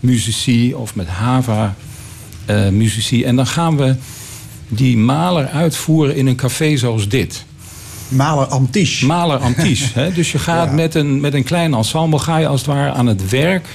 klezmer-muzici 0.00 0.74
of 0.74 0.94
met 0.94 1.06
Hava-muzici. 1.06 3.24
en 3.24 3.36
dan 3.36 3.46
gaan 3.46 3.76
we 3.76 3.96
die 4.68 4.96
maler 4.96 5.48
uitvoeren 5.48 6.16
in 6.16 6.26
een 6.26 6.36
café 6.36 6.76
zoals 6.76 7.08
dit. 7.08 7.44
Maler 8.08 8.46
Antiche. 8.46 9.06
Maler 9.06 9.38
Antiche. 9.38 9.88
hè? 10.00 10.12
Dus 10.12 10.32
je 10.32 10.38
gaat 10.38 10.68
Ja. 10.72 10.74
met, 10.74 10.94
een, 10.94 11.20
met 11.20 11.34
een 11.34 11.42
klein 11.44 11.74
ensemble 11.74 12.18
ga 12.18 12.36
je 12.38 12.46
als 12.46 12.60
het 12.60 12.68
ware 12.68 12.92
aan 12.92 13.06
het 13.06 13.28
werk 13.30 13.66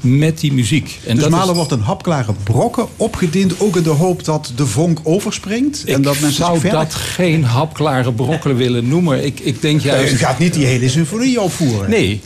met 0.00 0.40
die 0.40 0.52
muziek. 0.52 0.98
En 1.06 1.16
dus 1.16 1.28
dat 1.28 1.48
is- 1.48 1.54
wordt 1.54 1.70
een 1.72 1.80
hapklare 1.80 2.32
brokken 2.42 2.86
opgediend, 2.96 3.60
ook 3.60 3.76
in 3.76 3.82
de 3.82 3.90
hoop 3.90 4.24
dat 4.24 4.52
de 4.56 4.66
vonk 4.66 4.98
overspringt. 5.02 5.84
en 5.84 5.96
ik 5.96 6.02
dat 6.02 6.20
mensen 6.20 6.44
zou 6.44 6.60
verder... 6.60 6.78
dat 6.78 6.94
geen 6.94 7.44
hapklare 7.44 8.12
brokkelen 8.12 8.56
willen 8.56 8.88
noemen. 8.88 9.24
Ik, 9.24 9.40
ik 9.40 9.60
denk 9.62 9.80
juist... 9.80 10.12
U 10.12 10.16
gaat 10.16 10.38
niet 10.38 10.54
die 10.54 10.66
hele 10.66 10.88
symfonie 10.88 11.40
opvoeren. 11.40 11.90
Nee. 11.90 12.20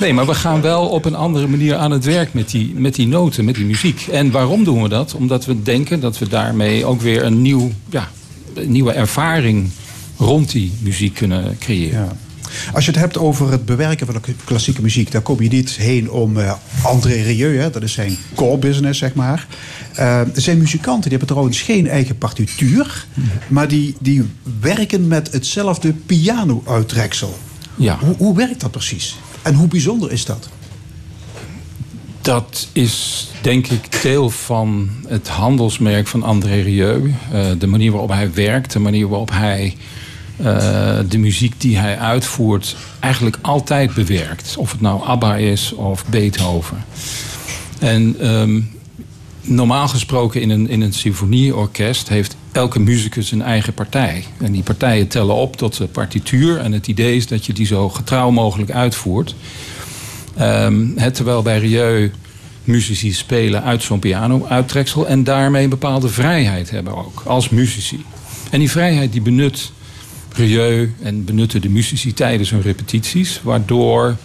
nee, 0.00 0.12
maar 0.12 0.26
we 0.26 0.34
gaan 0.34 0.60
wel 0.60 0.88
op 0.88 1.04
een 1.04 1.14
andere 1.14 1.46
manier 1.46 1.76
aan 1.76 1.90
het 1.90 2.04
werk 2.04 2.34
met 2.34 2.50
die, 2.50 2.72
met 2.76 2.94
die 2.94 3.06
noten, 3.06 3.44
met 3.44 3.54
die 3.54 3.64
muziek. 3.64 4.06
En 4.10 4.30
waarom 4.30 4.64
doen 4.64 4.82
we 4.82 4.88
dat? 4.88 5.14
Omdat 5.14 5.44
we 5.44 5.62
denken 5.62 6.00
dat 6.00 6.18
we 6.18 6.28
daarmee 6.28 6.84
ook 6.84 7.00
weer 7.00 7.24
een, 7.24 7.42
nieuw, 7.42 7.70
ja, 7.90 8.10
een 8.54 8.72
nieuwe 8.72 8.92
ervaring 8.92 9.70
rond 10.16 10.50
die 10.50 10.72
muziek 10.80 11.14
kunnen 11.14 11.56
creëren. 11.58 12.00
Ja. 12.00 12.16
Als 12.72 12.84
je 12.84 12.90
het 12.90 13.00
hebt 13.00 13.18
over 13.18 13.50
het 13.50 13.64
bewerken 13.64 14.06
van 14.06 14.14
de 14.14 14.34
klassieke 14.44 14.82
muziek, 14.82 15.10
daar 15.10 15.20
kom 15.20 15.42
je 15.42 15.48
niet 15.48 15.70
heen 15.70 16.10
om 16.10 16.38
eh, 16.38 16.52
André 16.82 17.22
Rieu, 17.22 17.58
hè, 17.58 17.70
dat 17.70 17.82
is 17.82 17.92
zijn 17.92 18.16
core 18.34 18.58
business, 18.58 18.98
zeg 18.98 19.14
maar. 19.14 19.46
Er 19.94 20.26
zijn 20.34 20.58
muzikanten 20.58 21.02
die 21.02 21.10
hebben 21.10 21.28
trouwens 21.28 21.60
geen 21.60 21.88
eigen 21.88 22.18
partituur, 22.18 23.06
maar 23.48 23.68
die, 23.68 23.94
die 24.00 24.22
werken 24.60 25.08
met 25.08 25.32
hetzelfde 25.32 25.92
piano-uittreksel. 25.92 27.38
Ja. 27.76 27.98
Hoe, 27.98 28.14
hoe 28.16 28.36
werkt 28.36 28.60
dat 28.60 28.70
precies? 28.70 29.16
En 29.42 29.54
hoe 29.54 29.68
bijzonder 29.68 30.12
is 30.12 30.24
dat? 30.24 30.48
Dat 32.20 32.68
is 32.72 33.28
denk 33.40 33.66
ik 33.66 34.02
deel 34.02 34.30
van 34.30 34.90
het 35.06 35.28
handelsmerk 35.28 36.06
van 36.06 36.22
André 36.22 36.60
Rieu. 36.60 37.14
Eh, 37.32 37.46
de 37.58 37.66
manier 37.66 37.90
waarop 37.90 38.10
hij 38.10 38.32
werkt, 38.32 38.72
de 38.72 38.78
manier 38.78 39.08
waarop 39.08 39.30
hij 39.30 39.76
de 41.08 41.18
muziek 41.18 41.60
die 41.60 41.78
hij 41.78 41.98
uitvoert 41.98 42.76
eigenlijk 43.00 43.38
altijd 43.40 43.94
bewerkt. 43.94 44.54
Of 44.56 44.72
het 44.72 44.80
nou 44.80 45.02
ABBA 45.02 45.36
is 45.36 45.72
of 45.72 46.06
Beethoven. 46.06 46.84
En 47.78 48.16
ehm, 48.20 48.60
normaal 49.40 49.88
gesproken 49.88 50.40
in 50.40 50.50
een, 50.50 50.68
in 50.68 50.80
een 50.80 50.92
symfonieorkest 50.92 52.08
heeft 52.08 52.36
elke 52.52 52.80
muzikus 52.80 53.30
een 53.30 53.42
eigen 53.42 53.74
partij. 53.74 54.24
En 54.38 54.52
die 54.52 54.62
partijen 54.62 55.08
tellen 55.08 55.34
op 55.34 55.56
tot 55.56 55.76
de 55.76 55.86
partituur. 55.86 56.58
En 56.58 56.72
het 56.72 56.86
idee 56.86 57.16
is 57.16 57.26
dat 57.26 57.46
je 57.46 57.52
die 57.52 57.66
zo 57.66 57.88
getrouw 57.88 58.30
mogelijk 58.30 58.70
uitvoert. 58.70 59.34
Ehm, 60.36 60.86
het, 60.96 61.14
terwijl 61.14 61.42
bij 61.42 61.58
Rieu 61.58 62.12
muzici 62.64 63.12
spelen 63.12 63.62
uit 63.62 63.82
zo'n 63.82 63.98
piano-uittreksel... 63.98 65.06
en 65.06 65.24
daarmee 65.24 65.64
een 65.64 65.70
bepaalde 65.70 66.08
vrijheid 66.08 66.70
hebben 66.70 66.96
ook, 66.96 67.22
als 67.26 67.48
muzici. 67.48 68.04
En 68.50 68.58
die 68.58 68.70
vrijheid 68.70 69.12
die 69.12 69.22
benut 69.22 69.72
Rieu 70.34 70.92
en 71.02 71.24
benutten 71.24 71.60
de 71.60 71.68
muzici 71.68 72.14
tijdens 72.14 72.50
hun 72.50 72.62
repetities... 72.62 73.40
waardoor 73.42 74.16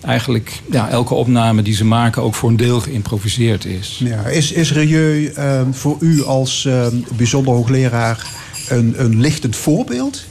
eigenlijk 0.00 0.60
ja, 0.70 0.88
elke 0.88 1.14
opname 1.14 1.62
die 1.62 1.74
ze 1.74 1.84
maken 1.84 2.22
ook 2.22 2.34
voor 2.34 2.48
een 2.48 2.56
deel 2.56 2.80
geïmproviseerd 2.80 3.64
is. 3.64 4.00
Ja, 4.04 4.26
is, 4.26 4.52
is 4.52 4.72
Rieu 4.72 5.26
eh, 5.26 5.62
voor 5.70 5.96
u 6.00 6.24
als 6.24 6.64
eh, 6.64 6.86
bijzonder 7.16 7.54
hoogleraar 7.54 8.26
een, 8.68 8.94
een 8.96 9.20
lichtend 9.20 9.56
voorbeeld? 9.56 10.24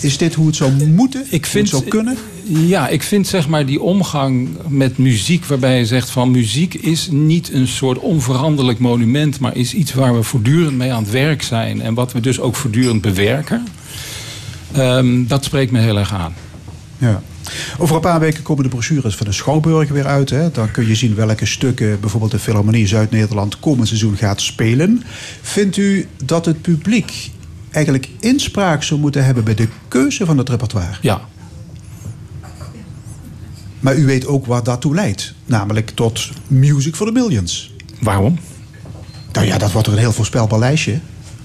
Is 0.00 0.18
dit 0.18 0.34
hoe 0.34 0.46
het 0.46 0.56
zou 0.56 0.86
moeten? 0.86 1.26
Ik 1.30 1.44
Hoe 1.44 1.50
vind, 1.50 1.70
het 1.70 1.78
zou 1.78 1.90
kunnen? 1.90 2.16
Ja, 2.48 2.88
ik 2.88 3.02
vind 3.02 3.26
zeg 3.26 3.48
maar 3.48 3.66
die 3.66 3.80
omgang 3.80 4.48
met 4.68 4.98
muziek, 4.98 5.44
waarbij 5.44 5.78
je 5.78 5.86
zegt 5.86 6.10
van 6.10 6.30
muziek 6.30 6.74
is 6.74 7.08
niet 7.10 7.52
een 7.52 7.66
soort 7.66 7.98
onveranderlijk 7.98 8.78
monument, 8.78 9.40
maar 9.40 9.56
is 9.56 9.74
iets 9.74 9.94
waar 9.94 10.14
we 10.14 10.22
voortdurend 10.22 10.76
mee 10.76 10.92
aan 10.92 11.02
het 11.02 11.12
werk 11.12 11.42
zijn 11.42 11.80
en 11.80 11.94
wat 11.94 12.12
we 12.12 12.20
dus 12.20 12.40
ook 12.40 12.56
voortdurend 12.56 13.00
bewerken. 13.00 13.66
Ehm, 14.72 15.26
dat 15.26 15.44
spreekt 15.44 15.72
me 15.72 15.78
heel 15.78 15.98
erg 15.98 16.14
aan. 16.14 16.34
Ja. 16.98 17.22
Over 17.78 17.94
een 17.94 18.00
paar 18.00 18.20
weken 18.20 18.42
komen 18.42 18.62
de 18.62 18.68
brochures 18.68 19.14
van 19.14 19.26
de 19.26 19.32
Schouwburg 19.32 19.88
weer 19.88 20.06
uit. 20.06 20.30
Hè. 20.30 20.50
Dan 20.50 20.70
kun 20.70 20.86
je 20.86 20.94
zien 20.94 21.14
welke 21.14 21.46
stukken 21.46 22.00
bijvoorbeeld 22.00 22.32
de 22.32 22.38
Philharmonie 22.38 22.86
Zuid-Nederland 22.86 23.60
komend 23.60 23.88
seizoen 23.88 24.16
gaat 24.16 24.40
spelen. 24.40 25.02
Vindt 25.42 25.76
u 25.76 26.06
dat 26.24 26.46
het 26.46 26.62
publiek 26.62 27.30
eigenlijk 27.70 28.08
inspraak 28.20 28.82
zou 28.82 29.00
moeten 29.00 29.24
hebben 29.24 29.44
bij 29.44 29.54
de 29.54 29.68
keuze 29.88 30.26
van 30.26 30.38
het 30.38 30.48
repertoire? 30.48 30.96
Ja, 31.00 31.20
Maar 33.80 33.96
u 33.96 34.04
weet 34.06 34.26
ook 34.26 34.46
waar 34.46 34.62
dat 34.62 34.80
toe 34.80 34.94
leidt. 34.94 35.34
Namelijk 35.46 35.90
tot 35.94 36.28
Music 36.46 36.94
for 36.94 37.06
the 37.06 37.12
Millions. 37.12 37.72
waarom? 38.00 38.38
Nou 39.32 39.46
ja, 39.46 39.58
dat 39.58 39.72
wordt 39.72 39.86
er 39.86 39.92
een 39.92 39.98
heel 39.98 40.12
voorspelbaar 40.12 40.58
lijstje. 40.58 40.98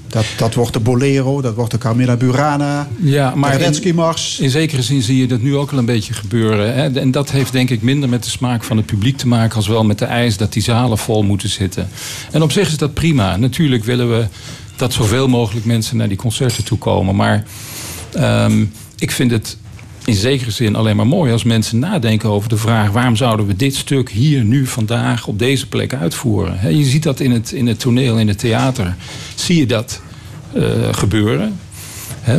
Dat, 0.08 0.26
dat 0.38 0.54
wordt 0.54 0.74
de 0.74 0.80
Bolero, 0.80 1.41
dat 1.41 1.56
wordt 1.56 1.72
de 1.72 1.78
Carmina 1.78 2.15
Burana, 2.15 2.88
Ja, 3.02 3.32
de 3.32 3.38
maar 3.38 3.54
in, 3.54 3.60
Radetzky-mars. 3.60 4.39
in 4.39 4.50
zekere 4.50 4.82
zin 4.82 5.02
zie 5.02 5.17
je 5.17 5.28
dat 5.28 5.41
nu 5.41 5.56
ook 5.56 5.72
al 5.72 5.78
een 5.78 5.86
beetje 5.86 6.13
gebeuren. 6.13 6.74
Hè? 6.76 7.00
En 7.00 7.12
dat 7.12 7.32
heeft 7.32 7.52
denk 7.52 7.70
ik 7.70 7.82
minder 7.82 8.10
met 8.10 8.24
de 8.24 8.30
smaak 8.30 8.63
van 8.63 8.78
het 8.78 8.86
publiek 8.86 9.17
te 9.17 9.28
maken... 9.28 9.56
als 9.56 9.67
wel 9.67 9.84
met 9.84 10.00
de 10.00 10.06
eis 10.06 10.38
dat 10.38 10.54
die 10.54 10.63
zalen 10.63 10.98
vol 10.98 11.24
moeten 11.24 11.50
zitten. 11.50 11.89
En 12.32 12.41
op 12.41 12.52
zich 12.52 12.67
is 12.67 12.78
dat 12.78 12.94
prima. 12.94 13.38
Natuurlijk 13.38 13.84
willen 13.84 14.10
we 14.10 14.26
dat 14.76 14.94
zoveel 14.94 15.28
mogelijk 15.28 15.65
mensen 15.65 15.98
naar 15.98 16.08
die 16.08 16.17
concerten 16.17 16.63
toe 16.63 16.78
komen. 16.78 17.15
Maar 17.15 17.44
ehm, 18.13 18.65
ik 18.98 19.12
vind 19.12 19.32
het 19.32 19.58
in 20.06 20.16
zekere 20.16 20.52
zin 20.52 20.76
alleen 20.76 20.96
maar 20.96 21.08
mooi 21.08 21.32
als 21.32 21.44
mensen 21.44 21.80
nadenken 21.80 22.30
over 22.30 22.50
de 22.50 22.58
vraag... 22.58 22.90
waarom 22.92 23.16
zouden 23.16 23.46
we 23.48 23.56
dit 23.56 23.76
stuk 23.76 24.10
hier, 24.10 24.44
nu, 24.44 24.66
vandaag, 24.68 25.28
op 25.28 25.40
deze 25.40 25.68
plek 25.68 25.94
uitvoeren? 25.94 26.78
Je 26.78 26.84
ziet 26.84 27.04
dat 27.04 27.20
in 27.20 27.32
het, 27.32 27.52
in 27.52 27.68
het 27.68 27.80
toneel, 27.80 28.18
in 28.20 28.28
het 28.28 28.38
theater. 28.40 28.96
Zie 29.36 29.58
je 29.58 29.66
dat 29.66 30.02
eh, 30.54 30.64
gebeuren? 30.92 31.60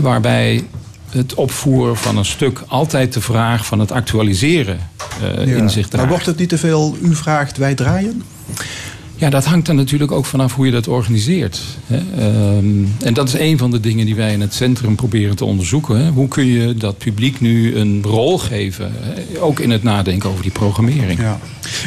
Waarbij 0.00 0.64
het 1.10 1.34
opvoeren 1.34 1.96
van 1.96 2.16
een 2.16 2.24
stuk 2.24 2.62
altijd 2.66 3.12
de 3.12 3.20
vraag 3.20 3.66
van 3.66 3.78
het 3.80 3.92
actualiseren 3.92 4.78
eh, 5.22 5.46
Ja. 5.46 5.56
in 5.56 5.70
zich 5.70 5.82
Maar 5.82 5.90
draagt. 5.90 6.08
wordt 6.08 6.26
het 6.26 6.38
niet 6.38 6.48
te 6.48 6.58
veel, 6.58 6.96
u 7.02 7.14
vraagt, 7.14 7.56
wij 7.56 7.74
draaien? 7.74 8.22
Ja, 9.22 9.30
dat 9.30 9.44
hangt 9.44 9.68
er 9.68 9.74
natuurlijk 9.74 10.12
ook 10.12 10.24
vanaf 10.24 10.54
hoe 10.54 10.66
je 10.66 10.72
dat 10.72 10.88
organiseert. 10.88 11.62
Ehm, 11.88 12.84
en 13.02 13.14
dat 13.14 13.28
is 13.28 13.34
een 13.34 13.58
van 13.58 13.70
de 13.70 13.80
dingen 13.80 14.06
die 14.06 14.14
wij 14.14 14.32
in 14.32 14.40
het 14.40 14.54
centrum 14.54 14.94
proberen 14.94 15.36
te 15.36 15.44
onderzoeken. 15.44 16.08
Hoe 16.08 16.28
kun 16.28 16.46
je 16.46 16.74
dat 16.74 16.98
publiek 16.98 17.40
nu 17.40 17.76
een 17.76 18.02
rol 18.02 18.38
geven? 18.38 18.92
Ook 19.40 19.60
in 19.60 19.70
het 19.70 19.82
nadenken 19.82 20.30
over 20.30 20.42
die 20.42 20.52
programmering. 20.52 21.20
Ja. 21.20 21.38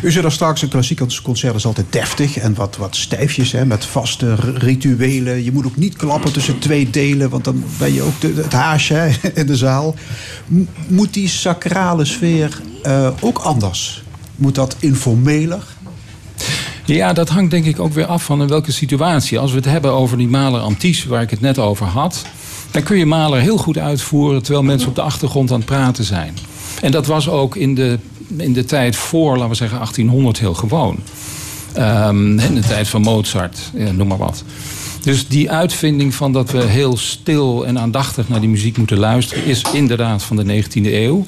U 0.04 0.12
zei 0.12 0.22
daar 0.22 0.32
straks, 0.32 0.62
een 0.62 0.70
klassiek 0.70 1.02
concert 1.24 1.56
is 1.56 1.66
altijd 1.66 1.86
deftig 1.90 2.38
en 2.38 2.54
wat, 2.54 2.78
wat 2.78 2.96
stijfjes, 2.96 3.52
hè, 3.52 3.66
met 3.66 3.86
vaste 3.86 4.36
rituelen. 4.36 5.44
Je 5.44 5.52
moet 5.52 5.66
ook 5.66 5.78
niet 5.78 5.96
klappen 5.96 6.34
tussen 6.34 6.60
twee 6.60 6.90
delen, 6.90 7.30
want 7.30 7.44
dan 7.44 7.64
ben 7.78 7.94
je 7.94 8.02
ook 8.02 8.22
het 8.22 8.54
haasje 8.54 9.12
in 9.34 9.46
de 9.46 9.56
zaal. 9.56 9.96
Moet 10.88 11.14
die 11.14 11.30
sacrale 11.30 12.06
sfeer 12.06 12.62
eh, 12.84 13.10
ook 13.20 13.38
anders? 13.38 14.04
Moet 14.36 14.56
dat 14.56 14.76
informeler? 14.80 15.75
Ja, 16.86 17.14
dat 17.14 17.30
hangt 17.30 17.52
denk 17.52 17.66
ik 17.66 17.80
ook 17.80 17.94
weer 17.94 18.06
af 18.06 18.24
van 18.24 18.42
in 18.42 18.48
welke 18.48 18.72
situatie. 18.72 19.40
Als 19.40 19.52
we 19.52 19.58
het 19.58 19.66
hebben 19.66 19.92
over 19.92 20.18
die 20.18 20.28
Maler 20.28 20.76
waar 21.08 21.22
ik 21.22 21.30
het 21.30 21.42
net 21.42 21.60
over 21.60 21.86
had... 21.86 22.26
dan 22.72 22.84
kun 22.84 22.98
je 22.98 23.06
Maler 23.06 23.40
heel 23.40 23.58
goed 23.58 23.78
uitvoeren... 23.78 24.44
terwijl 24.44 24.64
mensen 24.64 24.90
op 24.90 24.96
de 24.96 25.02
achtergrond 25.02 25.52
aan 25.52 25.58
het 25.58 25.66
praten 25.66 26.04
zijn. 26.04 26.38
En 26.82 26.92
dat 26.92 27.06
was 27.06 27.30
ook 27.30 27.56
in 27.56 27.76
de 27.76 28.00
in 28.38 28.54
de 28.54 28.66
tijd 28.66 28.96
voor, 28.96 29.34
laten 29.34 29.50
we 29.50 29.56
zeggen, 29.56 29.78
1800 29.78 30.40
heel 30.40 30.54
gewoon. 30.54 30.98
Ehm, 31.74 32.40
in 32.40 32.56
de 32.56 32.62
tijd 32.62 32.88
van 32.88 33.02
Mozart, 33.02 33.60
ja, 33.74 33.92
noem 33.92 34.08
maar 34.08 34.18
wat. 34.18 34.44
Dus 35.02 35.28
die 35.28 35.52
uitvinding 35.52 36.16
van 36.16 36.32
dat 36.32 36.52
we 36.52 36.64
heel 36.64 36.98
stil 36.98 37.66
en 37.66 37.80
aandachtig 37.80 38.30
naar 38.30 38.40
die 38.40 38.50
muziek 38.50 38.78
moeten 38.78 38.98
luisteren, 38.98 39.46
is 39.46 39.62
inderdaad 39.74 40.24
van 40.24 40.36
de 40.36 40.64
19e 40.64 40.94
eeuw. 40.94 41.26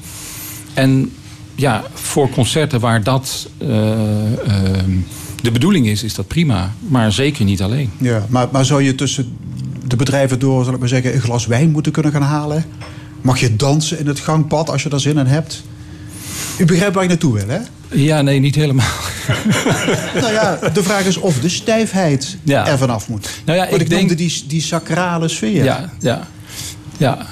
En 0.74 1.12
ja, 1.56 1.84
voor 1.94 2.30
concerten 2.30 2.80
waar 2.80 3.04
dat 3.04 3.50
eh, 3.58 3.70
ehm, 4.48 4.92
de 5.48 5.54
bedoeling 5.54 5.88
is, 5.88 6.04
is 6.04 6.14
dat 6.14 6.28
prima. 6.28 6.74
Maar 6.88 7.12
zeker 7.12 7.46
niet 7.46 7.62
alleen. 7.62 7.92
Ja, 7.98 8.26
maar, 8.30 8.48
maar 8.52 8.66
zou 8.66 8.84
je 8.84 8.96
tussen 8.96 9.38
de 9.88 9.96
bedrijven 9.96 10.40
door, 10.40 10.64
zal 10.64 10.74
ik 10.74 10.80
maar 10.80 10.88
zeggen, 10.88 11.14
een 11.14 11.22
glas 11.22 11.46
wijn 11.46 11.72
moeten 11.72 11.92
kunnen 11.92 12.12
gaan 12.12 12.22
halen? 12.22 12.66
Mag 13.22 13.40
je 13.40 13.56
dansen 13.56 14.00
in 14.00 14.08
het 14.08 14.20
gangpad 14.20 14.70
als 14.70 14.84
je 14.84 14.90
daar 14.90 15.00
zin 15.00 15.18
in 15.18 15.26
hebt? 15.26 15.64
U 16.58 16.66
begrijpt 16.66 16.94
waar 16.94 17.04
ik 17.04 17.10
naartoe 17.10 17.34
wil, 17.34 17.48
hè? 17.48 17.60
Ja, 17.92 18.22
nee, 18.22 18.40
niet 18.40 18.56
helemaal. 18.56 18.86
Nou 20.22 20.34
ja, 20.34 20.60
de 20.74 20.84
vraag 20.84 21.06
is 21.06 21.18
of 21.18 21.40
de 21.40 21.50
stijfheid 21.50 22.38
Ja. 22.44 22.68
er 22.68 22.78
vanaf 22.78 23.08
moet. 23.10 23.30
Nou 23.46 23.58
ja, 23.58 23.64
Want 23.64 23.76
ik 23.76 23.82
ik 23.82 23.90
denk- 23.90 24.02
noemde 24.02 24.16
die, 24.16 24.44
die 24.48 24.62
sacrale 24.62 25.28
sfeer. 25.28 25.64
Ja, 25.64 25.92
ja, 26.00 26.28
ja. 26.98 27.26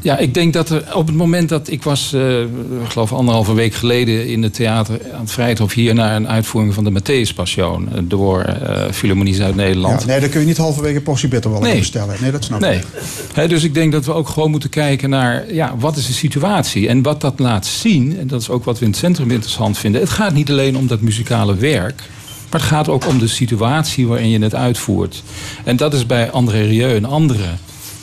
Ja, 0.00 0.18
ik 0.18 0.34
denk 0.34 0.52
dat 0.52 0.70
er 0.70 0.84
op 0.94 1.06
het 1.06 1.16
moment 1.16 1.48
dat 1.48 1.70
ik 1.70 1.82
was, 1.82 2.12
eh, 2.12 2.40
ik 2.40 2.48
geloof 2.88 3.12
anderhalve 3.12 3.54
week 3.54 3.74
geleden 3.74 4.26
in 4.26 4.42
het 4.42 4.54
theater 4.54 5.00
aan 5.14 5.20
het 5.20 5.30
Vrijthof 5.30 5.72
hier 5.72 5.94
naar 5.94 6.16
een 6.16 6.28
uitvoering 6.28 6.74
van 6.74 6.84
de 6.84 6.90
Matthäus 7.00 7.34
Passion 7.34 7.88
eh, 7.92 7.98
door 8.04 8.40
eh 8.42 8.90
Philharmonie 8.92 9.34
Zuid-Nederland. 9.34 10.00
Ja, 10.00 10.06
nee, 10.06 10.20
dan 10.20 10.28
kun 10.28 10.40
je 10.40 10.46
niet 10.46 10.56
halverwege 10.56 11.00
portie 11.00 11.28
bitterballen 11.28 11.68
Nee. 11.68 11.78
bestellen. 11.78 12.16
Nee, 12.20 12.30
dat 12.30 12.44
snap 12.44 12.60
Nee. 12.60 12.76
ik. 12.76 12.84
Hè, 13.32 13.48
dus 13.48 13.62
ik 13.64 13.74
denk 13.74 13.92
dat 13.92 14.04
we 14.04 14.12
ook 14.12 14.28
gewoon 14.28 14.50
moeten 14.50 14.70
kijken 14.70 15.10
naar 15.10 15.52
ja, 15.54 15.74
wat 15.78 15.96
is 15.96 16.06
de 16.06 16.12
situatie. 16.12 16.88
En 16.88 17.02
wat 17.02 17.20
dat 17.20 17.38
laat 17.38 17.66
zien, 17.66 18.18
en 18.18 18.26
dat 18.26 18.40
is 18.40 18.50
ook 18.50 18.64
wat 18.64 18.78
we 18.78 18.84
in 18.84 18.90
het 18.90 19.00
centrum 19.00 19.30
interessant 19.30 19.78
vinden. 19.78 20.00
Het 20.00 20.10
gaat 20.10 20.34
niet 20.34 20.50
alleen 20.50 20.76
om 20.76 20.86
dat 20.86 21.00
muzikale 21.00 21.54
werk. 21.56 22.02
Maar 22.50 22.60
het 22.60 22.70
gaat 22.70 22.88
ook 22.88 23.06
om 23.06 23.18
de 23.18 23.28
situatie 23.28 24.06
waarin 24.06 24.28
je 24.30 24.38
het 24.38 24.54
uitvoert. 24.54 25.22
En 25.64 25.76
dat 25.76 25.94
is 25.94 26.06
bij 26.06 26.30
André 26.30 26.60
Rieu 26.62 26.94
een 26.96 27.04
andere 27.04 27.44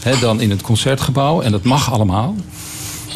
hè, 0.06 0.20
dan 0.20 0.42
in 0.42 0.50
het 0.50 0.62
concertgebouw. 0.62 1.42
En 1.42 1.52
dat 1.52 1.64
mag 1.64 1.92
allemaal. 1.92 2.36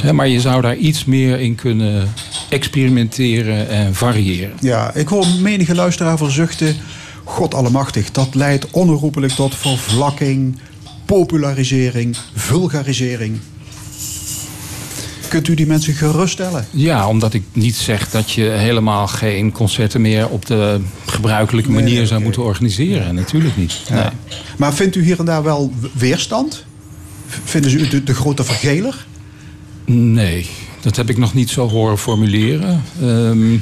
Hè, 0.01 0.13
maar 0.13 0.27
je 0.27 0.41
zou 0.41 0.61
daar 0.61 0.75
iets 0.75 1.05
meer 1.05 1.39
in 1.39 1.55
kunnen 1.55 2.13
experimenteren 2.49 3.69
en 3.69 3.95
variëren. 3.95 4.53
Ja, 4.59 4.93
ik 4.93 5.07
hoor 5.07 5.25
menige 5.41 5.75
luisteraar 5.75 6.17
verzuchten... 6.17 6.75
God 7.23 7.53
allemachtig, 7.53 8.11
dat 8.11 8.35
leidt 8.35 8.71
onherroepelijk 8.71 9.33
tot 9.33 9.55
vervlakking... 9.55 10.59
popularisering, 11.05 12.17
vulgarisering. 12.35 13.39
Kunt 15.27 15.47
u 15.47 15.53
die 15.53 15.67
mensen 15.67 15.93
geruststellen? 15.93 16.65
Ja, 16.71 17.07
omdat 17.07 17.33
ik 17.33 17.43
niet 17.53 17.75
zeg 17.75 18.09
dat 18.09 18.31
je 18.31 18.43
helemaal 18.43 19.07
geen 19.07 19.51
concerten 19.51 20.01
meer 20.01 20.29
op 20.29 20.45
de 20.45 20.81
gebruikelijke 21.05 21.71
manier 21.71 21.95
nee, 21.95 22.05
zou 22.05 22.21
moeten 22.21 22.43
organiseren. 22.43 23.15
Natuurlijk 23.15 23.57
niet. 23.57 23.81
Nee. 23.89 24.03
Maar 24.57 24.73
vindt 24.73 24.95
u 24.95 25.03
hier 25.03 25.19
en 25.19 25.25
daar 25.25 25.43
wel 25.43 25.73
weerstand? 25.93 26.65
Vinden 27.43 27.71
ze 27.71 27.77
u 27.77 27.87
de, 27.87 28.03
de 28.03 28.13
grote 28.13 28.43
vergeler? 28.43 29.05
Nee, 29.85 30.49
dat 30.81 30.95
heb 30.95 31.09
ik 31.09 31.17
nog 31.17 31.33
niet 31.33 31.49
zo 31.49 31.69
horen 31.69 31.97
formuleren. 31.97 32.83
Ehm, 33.01 33.53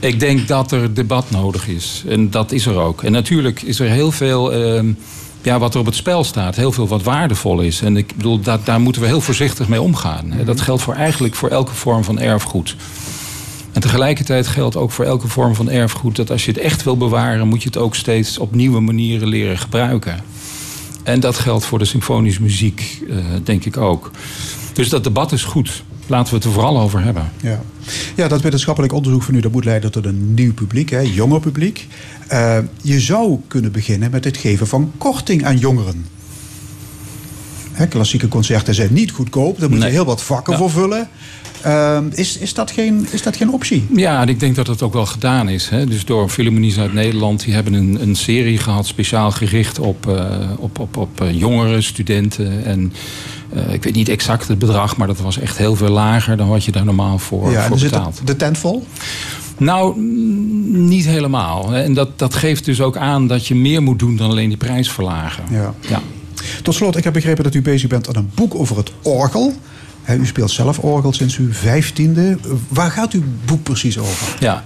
ik 0.00 0.20
denk 0.20 0.48
dat 0.48 0.72
er 0.72 0.94
debat 0.94 1.30
nodig 1.30 1.68
is. 1.68 2.04
En 2.08 2.30
dat 2.30 2.52
is 2.52 2.66
er 2.66 2.76
ook. 2.76 3.02
En 3.02 3.12
natuurlijk 3.12 3.62
is 3.62 3.80
er 3.80 3.88
heel 3.88 4.12
veel 4.12 4.52
ehm, 4.52 4.92
ja, 5.42 5.58
wat 5.58 5.74
er 5.74 5.80
op 5.80 5.86
het 5.86 5.94
spel 5.94 6.24
staat. 6.24 6.56
Heel 6.56 6.72
veel 6.72 6.88
wat 6.88 7.02
waardevol 7.02 7.60
is. 7.60 7.80
En 7.80 7.96
ik 7.96 8.16
bedoel, 8.16 8.40
dat, 8.40 8.66
daar 8.66 8.80
moeten 8.80 9.02
we 9.02 9.08
heel 9.08 9.20
voorzichtig 9.20 9.68
mee 9.68 9.80
omgaan. 9.80 10.32
Dat 10.44 10.60
geldt 10.60 10.82
voor 10.82 10.94
eigenlijk 10.94 11.34
voor 11.34 11.48
elke 11.48 11.74
vorm 11.74 12.04
van 12.04 12.18
erfgoed. 12.18 12.76
En 13.72 13.80
tegelijkertijd 13.80 14.46
geldt 14.46 14.76
ook 14.76 14.90
voor 14.90 15.04
elke 15.04 15.28
vorm 15.28 15.54
van 15.54 15.70
erfgoed... 15.70 16.16
dat 16.16 16.30
als 16.30 16.44
je 16.44 16.50
het 16.50 16.60
echt 16.60 16.82
wil 16.82 16.96
bewaren... 16.96 17.48
moet 17.48 17.62
je 17.62 17.68
het 17.68 17.78
ook 17.78 17.94
steeds 17.94 18.38
op 18.38 18.54
nieuwe 18.54 18.80
manieren 18.80 19.28
leren 19.28 19.58
gebruiken. 19.58 20.20
En 21.04 21.20
dat 21.20 21.38
geldt 21.38 21.64
voor 21.64 21.78
de 21.78 21.84
symfonische 21.84 22.42
muziek, 22.42 23.02
eh, 23.08 23.16
denk 23.44 23.64
ik 23.64 23.76
ook. 23.76 24.10
Dus 24.72 24.88
dat 24.88 25.04
debat 25.04 25.32
is 25.32 25.44
goed. 25.44 25.84
Laten 26.06 26.30
we 26.30 26.36
het 26.36 26.44
er 26.44 26.52
vooral 26.52 26.80
over 26.80 27.02
hebben. 27.02 27.32
Ja. 27.42 27.60
ja, 28.16 28.28
dat 28.28 28.40
wetenschappelijk 28.40 28.92
onderzoek 28.92 29.22
van 29.22 29.34
u 29.34 29.40
dat 29.40 29.52
moet 29.52 29.64
leiden 29.64 29.90
tot 29.90 30.04
een 30.04 30.34
nieuw 30.34 30.54
publiek, 30.54 30.90
hè, 30.90 31.00
jonger 31.00 31.40
publiek. 31.40 31.86
Eh, 32.28 32.58
je 32.82 33.00
zou 33.00 33.38
kunnen 33.48 33.72
beginnen 33.72 34.10
met 34.10 34.24
het 34.24 34.36
geven 34.36 34.66
van 34.66 34.92
korting 34.98 35.44
aan 35.44 35.58
jongeren. 35.58 36.06
Hè, 37.74 37.86
klassieke 37.86 38.28
concerten 38.28 38.74
zijn 38.74 38.92
niet 38.92 39.10
goedkoop, 39.10 39.58
daar 39.60 39.68
moet 39.68 39.78
je 39.78 39.84
Nee. 39.84 39.92
heel 39.92 40.04
wat 40.04 40.22
vakken 40.22 40.52
Ja. 40.52 40.58
voor 40.58 40.70
vullen. 40.70 41.08
Eh, 41.62 41.98
is, 42.12 42.38
is, 42.38 42.54
dat 42.54 42.70
geen, 42.70 43.06
is 43.10 43.22
dat 43.22 43.36
geen 43.36 43.50
optie? 43.50 43.86
Ja, 43.94 44.20
en 44.20 44.28
ik 44.28 44.40
denk 44.40 44.54
dat 44.56 44.66
het 44.66 44.82
ook 44.82 44.92
wel 44.92 45.06
gedaan 45.06 45.48
is. 45.48 45.68
Hè. 45.68 45.86
Dus 45.86 46.04
door 46.04 46.28
Philharmonie 46.28 46.78
uit 46.78 46.92
Nederland. 46.92 47.44
Die 47.44 47.54
hebben 47.54 47.72
een, 47.72 47.98
een 48.02 48.14
serie 48.14 48.58
gehad 48.58 48.86
speciaal 48.86 49.30
gericht 49.30 49.78
op, 49.78 50.08
eh, 50.08 50.26
op, 50.58 50.78
op, 50.78 50.96
op 50.96 51.20
eh, 51.20 51.38
jongeren, 51.38 51.82
studenten. 51.82 52.64
En 52.64 52.92
eh, 53.54 53.72
ik 53.72 53.82
weet 53.84 53.94
niet 53.94 54.08
exact 54.08 54.48
het 54.48 54.58
bedrag, 54.58 54.96
maar 54.96 55.06
dat 55.06 55.20
was 55.20 55.38
echt 55.38 55.58
heel 55.58 55.76
veel 55.76 55.88
lager 55.90 56.36
dan 56.36 56.48
wat 56.48 56.64
je 56.64 56.72
daar 56.72 56.84
normaal 56.84 57.18
voor, 57.18 57.50
ja, 57.50 57.66
voor 57.66 57.78
betaalt. 57.78 58.20
de, 58.24 58.36
tent 58.36 58.58
vol? 58.58 58.86
Nou, 59.58 60.00
niet 60.70 61.04
helemaal. 61.04 61.74
En 61.74 61.94
dat, 61.94 62.18
dat 62.18 62.34
geeft 62.34 62.64
dus 62.64 62.80
ook 62.80 62.96
aan 62.96 63.26
dat 63.26 63.46
je 63.46 63.54
meer 63.54 63.82
moet 63.82 63.98
doen 63.98 64.16
dan 64.16 64.30
alleen 64.30 64.48
die 64.48 64.58
prijs 64.58 64.90
verlagen. 64.90 65.44
Ja. 65.50 65.74
Ja. 65.88 66.00
Tot 66.62 66.74
slot, 66.74 66.96
ik 66.96 67.04
heb 67.04 67.12
begrepen 67.12 67.44
dat 67.44 67.54
u 67.54 67.62
bezig 67.62 67.88
bent 67.88 68.08
aan 68.08 68.16
een 68.16 68.30
boek 68.34 68.54
over 68.54 68.76
het 68.76 68.92
orgel. 69.02 69.54
U 70.08 70.26
speelt 70.26 70.50
zelf 70.50 70.78
orgel 70.78 71.12
sinds 71.12 71.36
uw 71.36 71.52
vijftiende. 71.52 72.38
Waar 72.68 72.90
gaat 72.90 73.12
uw 73.12 73.22
boek 73.44 73.62
precies 73.62 73.98
over? 73.98 74.36
Ja. 74.40 74.64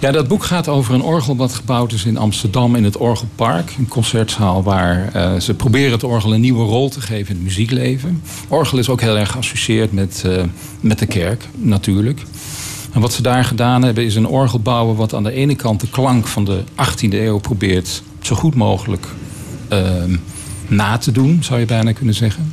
ja, 0.00 0.10
dat 0.10 0.28
boek 0.28 0.44
gaat 0.44 0.68
over 0.68 0.94
een 0.94 1.02
orgel 1.02 1.36
wat 1.36 1.54
gebouwd 1.54 1.92
is 1.92 2.04
in 2.04 2.16
Amsterdam 2.16 2.74
in 2.74 2.84
het 2.84 2.96
Orgelpark. 2.96 3.74
Een 3.78 3.88
concertzaal 3.88 4.62
waar 4.62 5.10
eh, 5.12 5.40
ze 5.40 5.54
proberen 5.54 5.92
het 5.92 6.04
orgel 6.04 6.34
een 6.34 6.40
nieuwe 6.40 6.64
rol 6.64 6.88
te 6.88 7.00
geven 7.00 7.28
in 7.28 7.34
het 7.34 7.44
muziekleven. 7.44 8.22
Orgel 8.48 8.78
is 8.78 8.88
ook 8.88 9.00
heel 9.00 9.18
erg 9.18 9.30
geassocieerd 9.30 9.92
met, 9.92 10.22
eh, 10.26 10.42
met 10.80 10.98
de 10.98 11.06
kerk, 11.06 11.48
natuurlijk. 11.56 12.22
En 12.92 13.00
wat 13.00 13.12
ze 13.12 13.22
daar 13.22 13.44
gedaan 13.44 13.82
hebben 13.82 14.04
is 14.04 14.14
een 14.14 14.26
orgel 14.26 14.60
bouwen 14.60 14.96
wat 14.96 15.14
aan 15.14 15.24
de 15.24 15.32
ene 15.32 15.54
kant 15.54 15.80
de 15.80 15.90
klank 15.90 16.26
van 16.26 16.44
de 16.44 16.62
18e 16.74 17.20
eeuw 17.20 17.38
probeert 17.38 18.02
zo 18.20 18.36
goed 18.36 18.54
mogelijk 18.54 19.06
ehm, 19.68 20.16
na 20.66 20.98
te 20.98 21.12
doen, 21.12 21.42
zou 21.42 21.60
je 21.60 21.66
bijna 21.66 21.92
kunnen 21.92 22.14
zeggen. 22.14 22.52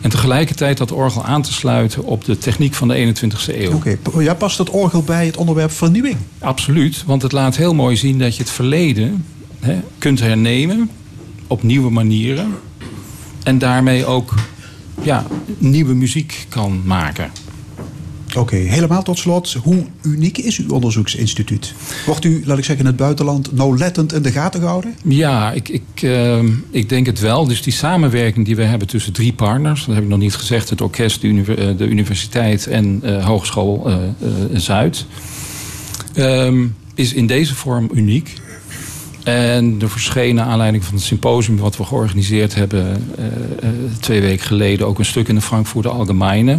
En 0.00 0.10
tegelijkertijd 0.10 0.78
dat 0.78 0.92
orgel 0.92 1.24
aan 1.24 1.42
te 1.42 1.52
sluiten 1.52 2.04
op 2.04 2.24
de 2.24 2.38
techniek 2.38 2.74
van 2.74 2.88
de 2.88 3.14
21e 3.14 3.54
eeuw. 3.54 3.72
Oké, 3.72 3.98
ja, 4.18 4.34
past 4.34 4.58
het 4.58 4.70
orgel 4.70 5.02
bij 5.02 5.26
het 5.26 5.36
onderwerp 5.36 5.70
vernieuwing? 5.70 6.16
Absoluut, 6.38 7.04
want 7.06 7.22
het 7.22 7.32
laat 7.32 7.56
heel 7.56 7.74
mooi 7.74 7.96
zien 7.96 8.18
dat 8.18 8.36
je 8.36 8.42
het 8.42 8.50
verleden 8.50 9.24
hè, 9.60 9.80
kunt 9.98 10.20
hernemen 10.20 10.90
op 11.46 11.62
nieuwe 11.62 11.90
manieren. 11.90 12.54
En 13.42 13.58
daarmee 13.58 14.06
ook 14.06 14.34
ja, 15.02 15.26
nieuwe 15.58 15.94
muziek 15.94 16.46
kan 16.48 16.82
maken. 16.84 17.30
Oké, 18.36 18.56
helemaal 18.56 19.02
tot 19.02 19.18
slot. 19.18 19.52
Hoe 19.62 19.84
uniek 20.02 20.38
is 20.38 20.58
uw 20.58 20.70
onderzoeksinstituut? 20.70 21.74
Wordt 22.06 22.24
u, 22.24 22.42
laat 22.44 22.58
ik 22.58 22.64
zeggen, 22.64 22.84
in 22.84 22.90
het 22.90 23.00
buitenland 23.00 23.52
nauwlettend 23.52 24.12
in 24.12 24.22
de 24.22 24.32
gaten 24.32 24.60
gehouden? 24.60 24.94
Ja, 25.04 25.52
ik, 25.52 25.68
ik, 25.68 26.02
eh, 26.02 26.42
ik 26.70 26.88
denk 26.88 27.06
het 27.06 27.20
wel. 27.20 27.46
Dus 27.46 27.62
die 27.62 27.72
samenwerking 27.72 28.46
die 28.46 28.56
we 28.56 28.62
hebben 28.62 28.88
tussen 28.88 29.12
drie 29.12 29.32
partners... 29.32 29.84
dat 29.84 29.94
heb 29.94 30.04
ik 30.04 30.10
nog 30.10 30.18
niet 30.18 30.34
gezegd, 30.34 30.70
het 30.70 30.80
orkest, 30.80 31.20
de, 31.20 31.28
eh, 31.28 31.76
de 31.76 31.86
universiteit 31.86 32.66
en 32.66 33.00
eh, 33.02 33.24
Hogeschool 33.26 33.90
Zuid... 34.52 35.06
ehm, 36.14 36.66
is 36.94 37.12
in 37.12 37.26
deze 37.26 37.54
vorm 37.54 37.90
uniek. 37.94 38.32
En 39.24 39.78
verscheen 39.84 40.34
naar 40.34 40.46
aanleiding 40.46 40.84
van 40.84 40.94
het 40.94 41.02
symposium 41.02 41.56
wat 41.56 41.76
we 41.76 41.84
georganiseerd 41.84 42.54
hebben... 42.54 43.12
twee 44.00 44.20
weken 44.20 44.46
geleden 44.46 44.86
ook 44.86 44.98
een 44.98 45.04
stuk 45.04 45.28
in 45.28 45.34
de 45.34 45.40
Frankfurter 45.40 45.90
Allgemeine... 45.90 46.58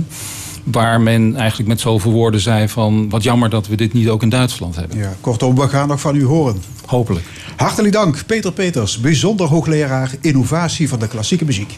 waar 0.72 1.02
men 1.02 1.36
eigenlijk 1.36 1.70
met 1.70 1.80
zoveel 1.80 2.12
woorden 2.12 2.40
zei 2.40 2.68
van... 2.68 3.10
wat 3.10 3.24
jammer 3.24 3.50
dat 3.50 3.68
we 3.68 3.76
dit 3.76 3.94
niet 3.94 4.10
ook 4.10 4.22
in 4.22 4.30
Duitsland 4.30 4.76
hebben. 4.76 4.98
Ja, 4.98 5.16
kortom, 5.22 5.56
we 5.56 5.68
gaan 5.68 5.88
nog 5.88 6.00
van 6.00 6.16
u 6.16 6.24
horen. 6.24 6.62
Hopelijk. 6.86 7.26
Hartelijk 7.56 7.94
dank, 7.94 8.26
Peter 8.26 8.52
Peters, 8.52 9.00
bijzonder 9.00 9.48
hoogleraar 9.48 10.12
innovatie 10.22 10.90
van 10.90 11.00
de 11.00 11.08
klassieke 11.08 11.46
muziek. 11.46 11.78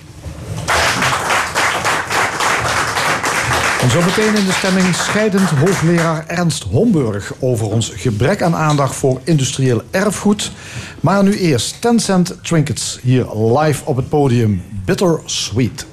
En 3.81 3.89
zo 3.89 4.01
meteen 4.01 4.35
in 4.35 4.45
de 4.45 4.51
stemming 4.51 4.95
scheidend 4.95 5.49
hoogleraar 5.49 6.23
Ernst 6.27 6.63
Homburg 6.63 7.33
over 7.39 7.67
ons 7.67 7.91
gebrek 7.95 8.41
aan 8.41 8.55
aandacht 8.55 8.95
voor 8.95 9.21
industrieel 9.23 9.81
erfgoed. 9.91 10.51
Maar 10.99 11.23
nu 11.23 11.37
eerst 11.37 11.81
Tencent 11.81 12.35
Trinkets 12.41 12.99
hier 13.01 13.25
live 13.35 13.85
op 13.85 13.95
het 13.95 14.09
podium 14.09 14.61
Bitter 14.85 15.19
Sweet. 15.25 15.88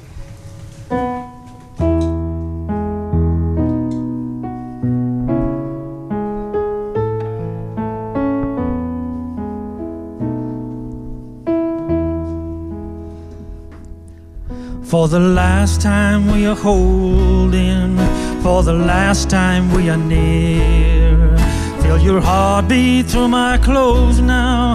For 14.96 15.08
the 15.08 15.20
last 15.20 15.82
time 15.82 16.26
we 16.32 16.46
are 16.46 16.54
holding, 16.54 17.98
for 18.42 18.62
the 18.62 18.72
last 18.72 19.28
time 19.28 19.70
we 19.74 19.90
are 19.90 19.98
near. 19.98 21.36
Feel 21.82 21.98
your 21.98 22.22
heartbeat 22.22 23.04
through 23.04 23.28
my 23.28 23.58
clothes 23.58 24.22
now, 24.22 24.74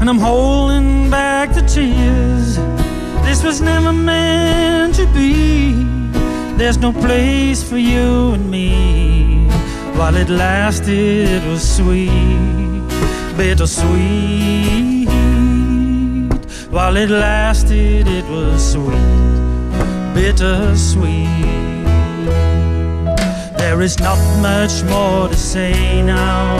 and 0.00 0.10
I'm 0.10 0.18
holding 0.18 1.08
back 1.10 1.54
the 1.54 1.62
tears. 1.62 2.56
This 3.24 3.44
was 3.44 3.60
never 3.60 3.92
meant 3.92 4.96
to 4.96 5.06
be. 5.14 5.74
There's 6.58 6.78
no 6.78 6.92
place 6.92 7.62
for 7.62 7.78
you 7.78 8.32
and 8.32 8.50
me. 8.50 9.46
While 9.96 10.16
it 10.16 10.28
lasted, 10.28 11.28
it 11.36 11.44
was 11.46 11.62
sweet, 11.62 12.10
bittersweet. 13.36 15.08
While 16.72 16.96
it 16.96 17.10
lasted, 17.10 18.08
it 18.08 18.24
was 18.24 18.72
sweet, 18.72 19.21
bittersweet. 20.14 21.26
There 23.56 23.80
is 23.80 23.98
not 23.98 24.18
much 24.40 24.82
more 24.84 25.28
to 25.28 25.36
say 25.36 26.02
now, 26.02 26.58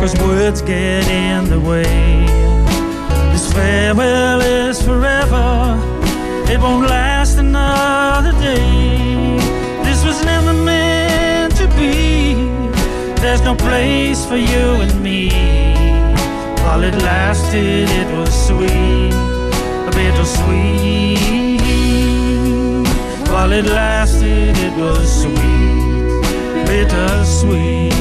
cause 0.00 0.14
words 0.20 0.62
get 0.62 1.06
in 1.08 1.48
the 1.50 1.60
way. 1.60 2.26
This 3.32 3.52
farewell 3.52 4.40
is 4.40 4.80
forever, 4.82 5.78
it 6.50 6.58
won't 6.60 6.88
last 6.88 7.38
another 7.38 8.32
day. 8.40 9.36
This 9.84 10.04
was 10.04 10.24
never 10.24 10.52
meant 10.52 11.56
to 11.56 11.66
be, 11.78 12.34
there's 13.20 13.42
no 13.42 13.54
place 13.54 14.24
for 14.24 14.36
you 14.36 14.80
and 14.84 15.02
me. 15.02 15.28
While 16.62 16.84
it 16.84 16.94
lasted, 16.94 17.88
it 17.90 18.08
was 18.16 18.32
sweet, 18.46 19.12
A 19.88 19.90
bittersweet. 19.92 21.47
While 23.38 23.52
it 23.52 23.66
lasted, 23.66 24.58
it 24.58 24.74
was 24.76 25.22
sweet, 25.22 26.66
bittersweet. 26.66 27.92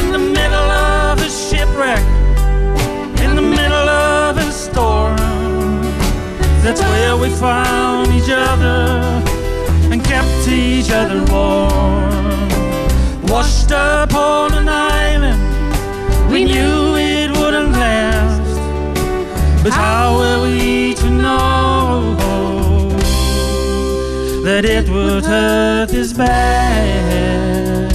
In 0.00 0.10
the 0.10 0.18
middle 0.18 0.70
of 0.88 1.20
a 1.20 1.28
shipwreck, 1.28 2.02
in 3.20 3.36
the 3.36 3.42
middle 3.42 3.88
of 3.90 4.38
a 4.38 4.50
storm, 4.50 5.18
that's 6.62 6.80
where 6.80 7.14
we 7.14 7.28
found 7.28 8.08
each 8.10 8.30
other 8.30 9.22
and 9.92 10.02
kept 10.02 10.48
each 10.48 10.90
other 10.90 11.22
warm. 11.30 12.48
Washed 13.28 13.72
up 13.72 14.14
on 14.14 14.54
an 14.54 14.70
island, 14.70 16.32
we 16.32 16.44
knew 16.44 16.96
it. 16.96 17.07
But 19.62 19.72
how 19.72 20.16
were 20.18 20.42
we 20.42 20.94
to 20.94 21.10
know 21.10 22.16
that 24.44 24.64
it 24.64 24.88
would 24.88 25.24
hurt 25.24 25.88
this 25.90 26.12
bad? 26.12 27.87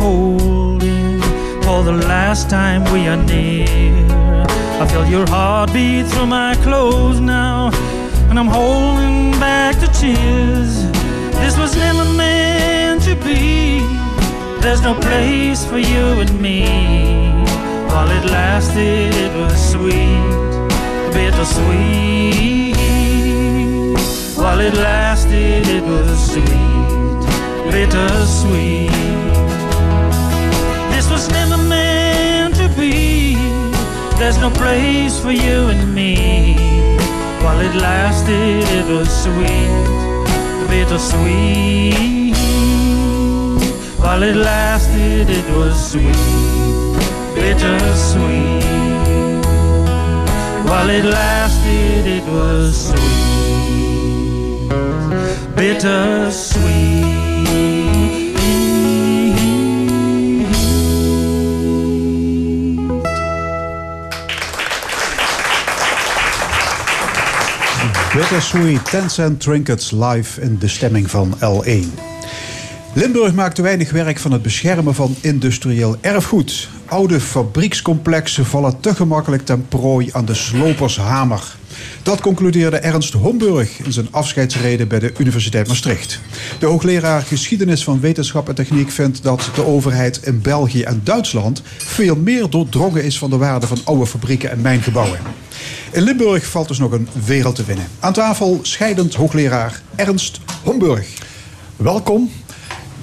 Holding, 0.00 1.20
for 1.62 1.82
the 1.82 1.92
last 1.92 2.50
time 2.50 2.84
we 2.92 3.08
are 3.08 3.16
near. 3.16 4.06
I 4.80 4.86
feel 4.86 5.06
your 5.06 5.26
heartbeat 5.28 6.06
through 6.06 6.26
my 6.26 6.54
clothes 6.56 7.20
now, 7.20 7.70
and 8.28 8.38
I'm 8.38 8.48
holding 8.48 9.32
back 9.38 9.76
the 9.80 9.86
tears. 9.88 10.74
This 11.40 11.56
was 11.56 11.76
never 11.76 12.04
meant 12.16 13.02
to 13.04 13.14
be. 13.16 13.80
There's 14.60 14.82
no 14.82 14.94
place 14.94 15.64
for 15.64 15.78
you 15.78 16.20
and 16.22 16.40
me. 16.40 16.64
While 17.88 18.10
it 18.10 18.24
lasted, 18.24 19.14
it 19.14 19.32
was 19.36 19.56
sweet, 19.72 20.62
bittersweet. 21.12 22.76
While 24.36 24.60
it 24.60 24.74
lasted, 24.74 25.66
it 25.68 25.84
was 25.84 26.32
sweet, 26.32 27.22
bittersweet. 27.70 29.31
There's 34.22 34.38
no 34.38 34.50
place 34.50 35.18
for 35.18 35.32
you 35.32 35.66
and 35.72 35.92
me. 35.92 36.54
While 37.42 37.58
it 37.58 37.74
lasted, 37.74 38.62
it 38.78 38.86
was 38.86 39.10
sweet, 39.24 39.68
bittersweet. 40.70 42.36
While 43.98 44.22
it 44.22 44.36
lasted, 44.36 45.28
it 45.28 45.44
was 45.56 45.74
sweet, 45.90 46.14
bittersweet. 47.34 48.62
While 50.70 50.88
it 50.88 51.04
lasted, 51.04 52.06
it 52.06 52.24
was 52.24 52.90
sweet, 52.90 54.68
bittersweet. 55.56 57.11
Bittersweet, 68.14 68.90
Tencent 68.90 69.40
Trinkets 69.40 69.90
live 69.90 70.40
in 70.40 70.58
de 70.58 70.68
stemming 70.68 71.10
van 71.10 71.34
L1. 71.38 71.84
Limburg 72.92 73.34
maakt 73.34 73.58
weinig 73.58 73.90
werk 73.90 74.18
van 74.18 74.32
het 74.32 74.42
beschermen 74.42 74.94
van 74.94 75.16
industrieel 75.20 75.96
erfgoed. 76.00 76.68
Oude 76.86 77.20
fabriekscomplexen 77.20 78.46
vallen 78.46 78.80
te 78.80 78.94
gemakkelijk 78.94 79.44
ten 79.44 79.68
prooi 79.68 80.08
aan 80.12 80.24
de 80.24 80.34
slopershamer. 80.34 81.56
Dat 82.02 82.20
concludeerde 82.20 82.76
Ernst 82.76 83.12
Homburg 83.12 83.78
in 83.78 83.92
zijn 83.92 84.08
afscheidsreden 84.10 84.88
bij 84.88 84.98
de 84.98 85.14
Universiteit 85.18 85.68
Maastricht. 85.68 86.20
De 86.58 86.66
hoogleraar 86.66 87.22
geschiedenis 87.22 87.84
van 87.84 88.00
wetenschap 88.00 88.48
en 88.48 88.54
techniek 88.54 88.90
vindt 88.90 89.22
dat 89.22 89.50
de 89.54 89.66
overheid 89.66 90.20
in 90.22 90.40
België 90.40 90.82
en 90.82 91.00
Duitsland 91.04 91.62
veel 91.76 92.16
meer 92.16 92.50
doordrongen 92.50 93.04
is 93.04 93.18
van 93.18 93.30
de 93.30 93.36
waarde 93.36 93.66
van 93.66 93.80
oude 93.84 94.06
fabrieken 94.06 94.50
en 94.50 94.60
mijngebouwen. 94.60 95.18
In 95.92 96.02
Limburg 96.02 96.46
valt 96.46 96.68
dus 96.68 96.78
nog 96.78 96.92
een 96.92 97.08
wereld 97.26 97.54
te 97.54 97.64
winnen. 97.64 97.86
Aan 98.00 98.12
tafel 98.12 98.58
scheidend 98.62 99.14
hoogleraar 99.14 99.80
Ernst 99.94 100.40
Homburg. 100.62 101.08
Welkom. 101.76 102.30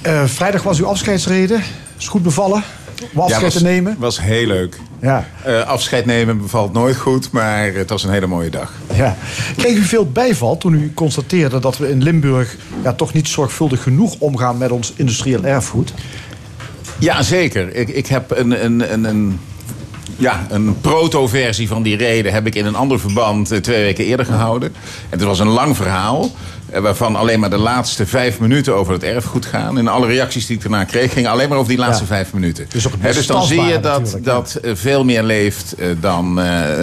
Eh, 0.02 0.26
vrijdag 0.26 0.64
was 0.64 0.80
uw 0.80 0.86
afscheidsreden. 0.86 1.62
Is 1.98 2.08
goed 2.08 2.24
bevallen 2.24 2.64
om 3.14 3.20
afscheid 3.20 3.44
was, 3.44 3.54
te 3.54 3.64
nemen. 3.64 3.96
was 4.00 4.22
heel 4.22 4.48
leuk. 4.48 4.80
Ja. 5.02 5.28
Eh, 5.44 5.68
afscheid 5.68 6.06
nemen 6.06 6.38
bevalt 6.38 6.74
nooit 6.74 6.96
goed, 6.96 7.32
maar 7.32 7.74
het 7.74 7.90
was 7.90 8.04
een 8.04 8.12
hele 8.12 8.28
mooie 8.28 8.50
dag. 8.50 8.74
Ja. 8.94 9.18
Kreeg 9.56 9.78
u 9.78 9.84
veel 9.84 10.12
bijval 10.12 10.58
toen 10.58 10.74
u 10.74 10.92
constateerde 10.94 11.60
dat 11.60 11.78
we 11.78 11.90
in 11.90 12.04
Limburg 12.04 12.58
ja, 12.84 12.94
toch 12.94 13.14
niet 13.14 13.28
zorgvuldig 13.28 13.84
genoeg 13.84 14.16
omgaan 14.20 14.58
met 14.58 14.72
ons 14.72 14.94
industrieel 14.96 15.44
erfgoed? 15.44 15.94
Ja, 17.00 17.22
zeker. 17.22 17.76
Ik, 17.76 17.90
ik 17.90 18.08
heb 18.08 18.32
een, 18.32 18.66
een, 18.66 18.94
een, 18.94 19.04
een, 19.04 19.40
ja, 20.20 20.46
een 20.50 20.82
proto-versie 20.82 21.68
van 21.68 21.84
die 21.84 21.98
reden 21.98 22.34
heb 22.34 22.48
ik 22.48 22.56
in 22.56 22.66
een 22.66 22.76
ander 22.76 23.00
verband 23.00 23.52
eh, 23.52 23.60
twee 23.60 23.84
weken 23.84 24.06
eerder 24.06 24.26
gehouden. 24.26 24.74
En 25.10 25.20
het 25.20 25.24
was 25.24 25.40
een 25.40 25.48
lang 25.48 25.76
verhaal. 25.76 26.32
Eh, 26.72 26.82
Waarvan 26.82 27.16
alleen 27.16 27.40
maar 27.40 27.50
de 27.50 27.58
laatste 27.58 28.06
vijf 28.06 28.40
minuten 28.40 28.76
over 28.76 28.94
het 28.94 29.04
erfgoed 29.04 29.46
gaan. 29.46 29.78
En 29.78 29.88
alle 29.88 30.08
reacties 30.08 30.46
die 30.46 30.56
ik 30.56 30.62
daarna 30.62 30.84
kreeg, 30.84 31.14
gingen 31.14 31.32
alleen 31.32 31.50
maar 31.50 31.58
over 31.58 31.70
die 31.70 31.80
laatste 31.80 32.04
Ja. 32.04 32.08
vijf 32.10 32.34
minuten. 32.34 32.66
Dus 32.70 32.88
dus 33.14 33.28
dan 33.28 33.44
zie 33.44 33.62
je 33.62 33.80
dat, 33.80 34.12
ja. 34.12 34.20
dat 34.24 34.56
eh, 34.56 34.72
veel 34.76 35.04
meer 35.04 35.24
leeft 35.24 35.74
eh, 35.74 35.88
dan, 36.00 36.42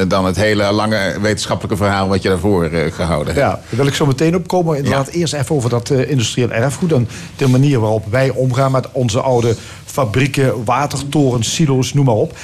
dan 0.08 0.24
het 0.24 0.36
hele 0.36 0.72
lange 0.72 1.14
wetenschappelijke 1.20 1.76
verhaal 1.76 2.08
wat 2.08 2.22
je 2.22 2.28
daarvoor 2.28 2.64
eh, 2.64 2.92
gehouden 2.92 3.34
hebt. 3.34 3.46
Ja, 3.46 3.50
daar 3.52 3.62
wil 3.76 3.86
ik 3.86 3.94
zo 3.94 4.06
meteen 4.06 4.34
op 4.34 4.48
komen. 4.48 4.76
Inderdaad, 4.76 5.08
eerst 5.08 5.32
even 5.34 5.54
over 5.56 5.70
dat 5.70 5.90
eh, 5.90 6.10
industrieel 6.10 6.50
erfgoed. 6.50 6.92
En 6.92 7.08
de 7.36 7.48
manier 7.48 7.80
waarop 7.80 8.04
wij 8.10 8.30
omgaan 8.30 8.72
met 8.72 8.86
onze 8.92 9.20
oude 9.20 9.56
fabrieken, 9.84 10.64
watertorens, 10.64 11.54
silo's, 11.54 11.92
noem 11.94 12.04
maar 12.04 12.14
op. 12.14 12.38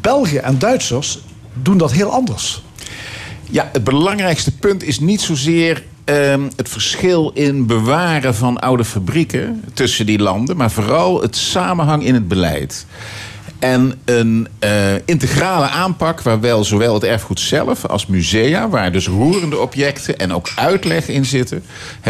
België 0.00 0.36
en 0.36 0.58
Duitsers 0.58 1.18
doen 1.62 1.78
dat 1.78 1.92
heel 1.92 2.10
anders. 2.10 2.62
Ja, 3.50 3.68
het 3.72 3.84
belangrijkste 3.84 4.52
punt 4.52 4.82
is 4.82 5.00
niet 5.00 5.20
zozeer 5.20 5.82
ehm, 6.04 6.48
het 6.56 6.68
verschil 6.68 7.30
in 7.34 7.66
bewaren 7.66 8.34
van 8.34 8.58
oude 8.60 8.84
fabrieken 8.84 9.64
tussen 9.74 10.06
die 10.06 10.18
landen, 10.18 10.56
maar 10.56 10.70
vooral 10.70 11.22
het 11.22 11.36
samenhang 11.36 12.04
in 12.04 12.14
het 12.14 12.28
beleid. 12.28 12.86
En 13.58 14.00
een 14.04 14.48
eh, 14.58 14.70
integrale 15.04 15.68
aanpak 15.68 16.20
waar 16.20 16.40
wel 16.40 16.64
zowel 16.64 16.94
het 16.94 17.04
erfgoed 17.04 17.40
zelf 17.40 17.86
als 17.86 18.06
musea, 18.06 18.68
waar 18.68 18.92
dus 18.92 19.06
roerende 19.06 19.58
objecten 19.58 20.18
en 20.18 20.32
ook 20.32 20.52
uitleg 20.56 21.08
in 21.08 21.24
zitten, 21.24 21.64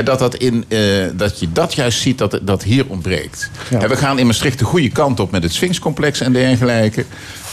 dat, 0.04 0.18
dat, 0.18 0.34
in, 0.34 0.64
eh, 0.68 0.78
dat 1.12 1.40
je 1.40 1.52
dat 1.52 1.74
juist 1.74 2.00
ziet 2.00 2.18
dat 2.18 2.40
dat 2.42 2.62
hier 2.62 2.84
ontbreekt. 2.88 3.50
Ja. 3.70 3.88
We 3.88 3.96
gaan 3.96 4.18
in 4.18 4.26
Maastricht 4.26 4.58
de 4.58 4.64
goede 4.64 4.90
kant 4.90 5.20
op 5.20 5.30
met 5.30 5.42
het 5.42 5.52
Sphinxcomplex 5.52 6.20
en 6.20 6.32
dergelijke. 6.32 7.04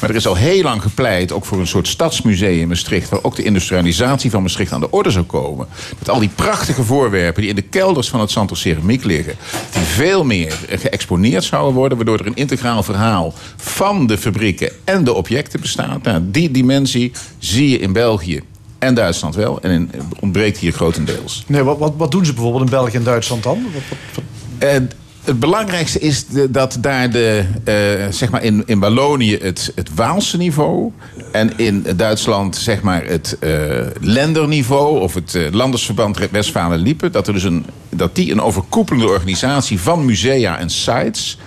Maar 0.02 0.10
er 0.10 0.16
is 0.16 0.28
al 0.28 0.36
heel 0.36 0.62
lang 0.64 0.82
gepleit, 0.82 1.32
ook 1.32 1.46
voor 1.46 1.60
een 1.60 1.68
soort 1.68 1.88
stadsmuseum 1.88 2.60
in 2.60 2.68
Maastricht, 2.68 3.10
waar 3.10 3.20
ook 3.24 3.36
de 3.36 3.44
industrialisatie 3.44 4.32
van 4.32 4.42
Maastricht 4.42 4.72
aan 4.72 4.80
de 4.80 4.92
orde 4.92 5.10
zou 5.12 5.26
komen. 5.26 5.68
Dat 6.00 6.10
al 6.10 6.20
die 6.20 6.30
prachtige 6.36 6.84
voorwerpen 6.84 7.42
die 7.42 7.50
in 7.50 7.56
de 7.56 7.62
kelders 7.62 8.10
van 8.10 8.20
het 8.20 8.32
Santos 8.32 8.60
Ceramiek 8.62 9.04
liggen, 9.04 9.36
die 9.74 9.82
veel 9.82 10.24
meer 10.24 10.60
geëxponeerd 10.70 11.44
zouden 11.44 11.74
worden, 11.74 11.98
waardoor 11.98 12.20
er 12.20 12.26
een 12.28 12.36
integraal 12.36 12.84
verhaal 12.84 13.34
van 13.56 14.08
de 14.08 14.18
fabrieken 14.18 14.72
en 14.84 15.04
de 15.04 15.14
objecten 15.14 15.62
bestaat. 15.62 16.04
Nou, 16.04 16.22
die 16.24 16.52
dimensie 16.52 17.12
zie 17.38 17.70
je 17.70 17.80
in 17.80 17.94
België 17.94 18.42
en 18.80 18.94
Duitsland 18.94 19.36
wel 19.36 19.62
en 19.62 19.72
in, 19.72 19.92
ontbreekt 20.20 20.58
hier 20.58 20.72
grotendeels. 20.72 21.44
Nee, 21.48 21.64
wat, 21.64 21.78
wat, 21.78 21.94
wat 21.98 22.12
doen 22.12 22.26
ze 22.26 22.34
bijvoorbeeld 22.34 22.64
in 22.64 22.70
België 22.70 22.98
en 22.98 23.04
Duitsland 23.04 23.44
dan? 23.44 23.64
Wat, 23.74 23.82
wat, 23.90 23.98
wat- 24.16 24.24
Eh, 24.70 24.76
het 25.24 25.40
belangrijkste 25.40 26.00
is 26.00 26.26
dat 26.50 26.78
daar 26.80 27.12
de, 27.12 27.44
eh, 27.64 27.76
zeg 28.10 28.30
maar 28.30 28.44
in, 28.44 28.64
in 28.66 28.80
Wallonië 28.80 29.38
het, 29.42 29.72
het 29.76 29.90
Waalse 29.96 30.38
niveau. 30.38 30.92
En 31.32 31.58
in 31.58 31.86
Duitsland 31.96 32.56
zeg 32.56 32.82
maar 32.82 33.06
het 33.06 33.38
eh 33.40 33.50
lenderniveau 34.00 35.00
of 35.00 35.14
het 35.14 35.36
eh, 35.36 35.52
Landersverband 35.52 36.30
Westfalen-Liepen. 36.32 37.12
Dat, 37.12 37.28
er 37.28 37.34
dus 37.34 37.44
een, 37.44 37.66
dat 37.90 38.16
die 38.16 38.32
een 38.32 38.42
overkoepelende 38.42 39.08
organisatie 39.08 39.80
van 39.80 40.06
musea 40.06 40.60
en 40.60 40.70
sites. 40.70 41.38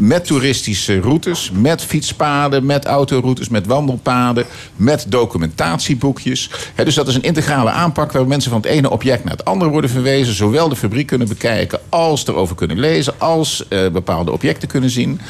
Met 0.00 0.26
toeristische 0.26 1.00
routes, 1.00 1.50
met 1.50 1.82
fietspaden, 1.82 2.66
met 2.66 2.84
autoroutes, 2.84 3.48
met 3.48 3.66
wandelpaden, 3.66 4.46
met 4.76 5.06
documentatieboekjes. 5.08 6.50
Dus 6.74 6.94
dat 6.94 7.08
is 7.08 7.14
een 7.14 7.22
integrale 7.22 7.70
aanpak 7.70 8.12
waar 8.12 8.26
mensen 8.26 8.50
van 8.50 8.60
het 8.60 8.70
ene 8.70 8.90
object 8.90 9.24
naar 9.24 9.32
het 9.32 9.44
andere 9.44 9.70
worden 9.70 9.90
verwezen. 9.90 10.34
Zowel 10.34 10.68
de 10.68 10.76
fabriek 10.76 11.06
kunnen 11.06 11.28
bekijken, 11.28 11.80
als 11.88 12.26
erover 12.26 12.56
kunnen 12.56 12.78
lezen, 12.78 13.14
als 13.18 13.68
eh, 13.68 13.88
bepaalde 13.88 14.32
objecten 14.32 14.68
kunnen 14.68 14.90
zien. 14.90 15.20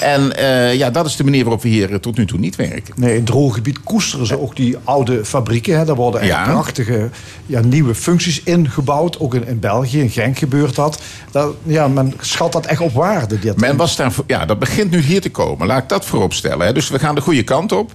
En 0.00 0.36
eh, 0.36 0.74
ja, 0.74 0.90
dat 0.90 1.06
is 1.06 1.16
de 1.16 1.24
manier 1.24 1.42
waarop 1.42 1.62
we 1.62 1.68
hier 1.68 1.90
eh, 1.92 1.96
tot 1.98 2.16
nu 2.16 2.26
toe 2.26 2.38
niet 2.38 2.56
werken. 2.56 2.94
Nee, 2.96 3.10
in 3.10 3.16
het 3.16 3.26
drooggebied 3.26 3.82
koesteren 3.82 4.26
ze 4.26 4.40
ook 4.40 4.56
die 4.56 4.76
oude 4.84 5.24
fabrieken. 5.24 5.78
Hè. 5.78 5.84
Daar 5.84 5.94
worden 5.96 6.20
echt 6.20 6.30
Ja. 6.30 6.44
prachtige 6.44 7.08
ja, 7.46 7.60
nieuwe 7.60 7.94
functies 7.94 8.42
ingebouwd. 8.42 9.18
Ook 9.18 9.34
in, 9.34 9.46
in 9.46 9.58
België, 9.58 10.00
in 10.00 10.10
Genk 10.10 10.38
gebeurt 10.38 10.74
dat. 10.74 11.00
dat. 11.30 11.54
Ja, 11.62 11.88
men 11.88 12.14
schat 12.20 12.52
dat 12.52 12.66
echt 12.66 12.80
op 12.80 12.92
waarde. 12.92 13.38
Dit. 13.38 13.60
Men 13.60 13.76
was 13.76 13.96
daar, 13.96 14.12
ja, 14.26 14.44
dat 14.46 14.58
begint 14.58 14.90
nu 14.90 15.00
hier 15.00 15.20
te 15.20 15.30
komen. 15.30 15.66
Laat 15.66 15.82
ik 15.82 15.88
dat 15.88 16.04
voorop 16.04 16.32
stellen. 16.32 16.66
Hè. 16.66 16.72
Dus 16.72 16.88
we 16.90 16.98
gaan 16.98 17.14
de 17.14 17.20
goede 17.20 17.42
kant 17.42 17.72
op. 17.72 17.92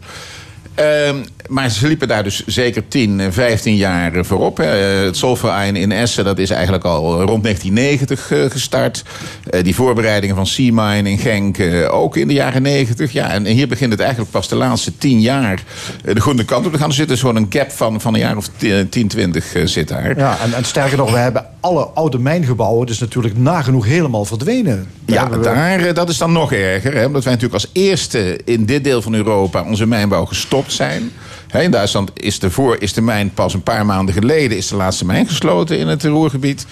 Ehm, 0.75 1.15
maar 1.47 1.69
ze 1.69 1.87
liepen 1.87 2.07
daar 2.07 2.23
dus 2.23 2.45
zeker 2.45 2.87
10, 2.87 3.19
eh, 3.19 3.27
15 3.29 3.75
jaar 3.75 4.13
eh, 4.15 4.23
voorop. 4.23 4.57
Hè. 4.57 4.97
Eh, 4.99 5.05
Het 5.05 5.17
Solverein 5.17 5.75
in 5.75 5.91
Essen, 5.91 6.25
dat 6.25 6.37
is 6.39 6.49
eigenlijk 6.49 6.83
al 6.83 7.21
rond 7.21 7.43
1990 7.43 8.31
eh, 8.31 8.51
gestart. 8.51 9.03
Eh, 9.49 9.63
die 9.63 9.75
voorbereidingen 9.75 10.35
van 10.35 10.47
Seamine 10.47 11.09
in 11.09 11.17
Genk 11.17 11.57
eh, 11.57 11.93
ook 11.93 12.17
in 12.17 12.27
de 12.27 12.33
jaren 12.33 12.61
90. 12.61 13.11
Ja, 13.11 13.31
en 13.31 13.45
hier 13.45 13.67
begint 13.67 13.91
het 13.91 13.99
eigenlijk 14.01 14.31
pas 14.31 14.47
de 14.47 14.55
laatste 14.55 14.97
10 14.97 15.19
jaar 15.21 15.63
eh, 16.05 16.13
de 16.15 16.21
goede 16.21 16.45
kant 16.45 16.65
op 16.65 16.71
te 16.71 16.77
gaan. 16.77 16.89
Er 16.89 16.95
zit 16.95 17.07
dus 17.07 17.19
zo'n 17.19 17.35
een 17.35 17.45
gap 17.49 17.71
van, 17.71 18.01
van 18.01 18.13
een 18.13 18.19
jaar 18.19 18.37
of 18.37 18.49
10, 18.89 19.07
20 19.07 19.53
eh, 19.53 19.65
zit 19.65 19.87
daar. 19.87 20.17
Ja, 20.17 20.37
en, 20.43 20.53
en 20.53 20.65
sterker 20.65 20.97
nog, 20.97 21.11
we 21.11 21.17
hebben 21.17 21.45
alle 21.59 21.85
oude 21.85 22.19
mijngebouwen... 22.19 22.87
dus 22.87 22.99
natuurlijk 22.99 23.37
nagenoeg 23.37 23.85
helemaal 23.85 24.25
verdwenen. 24.25 24.87
Daar 25.05 25.15
Ja, 25.15 25.21
hebben 25.21 25.39
we- 25.39 25.45
daar, 25.45 25.79
eh, 25.79 25.93
dat 25.93 26.09
is 26.09 26.17
dan 26.17 26.31
nog 26.31 26.51
erger. 26.53 26.93
Hè, 26.93 27.05
omdat 27.05 27.23
wij 27.23 27.33
natuurlijk 27.33 27.63
als 27.63 27.69
eerste 27.73 28.39
in 28.45 28.65
dit 28.65 28.83
deel 28.83 29.01
van 29.01 29.13
Europa 29.13 29.63
onze 29.63 29.85
mijnbouw 29.85 30.25
gestopt 30.25 30.73
zijn. 30.73 31.11
In 31.53 31.71
Duitsland 31.71 32.11
is 32.13 32.39
de, 32.39 32.51
voor, 32.51 32.75
is 32.79 32.93
de 32.93 33.01
mijn 33.01 33.31
pas 33.33 33.53
een 33.53 33.63
paar 33.63 33.85
maanden 33.85 34.13
geleden... 34.13 34.57
is 34.57 34.67
de 34.67 34.75
laatste 34.75 35.05
mijn 35.05 35.27
gesloten 35.27 35.77
in 35.77 35.87
het 35.87 36.03
Roergebied. 36.03 36.65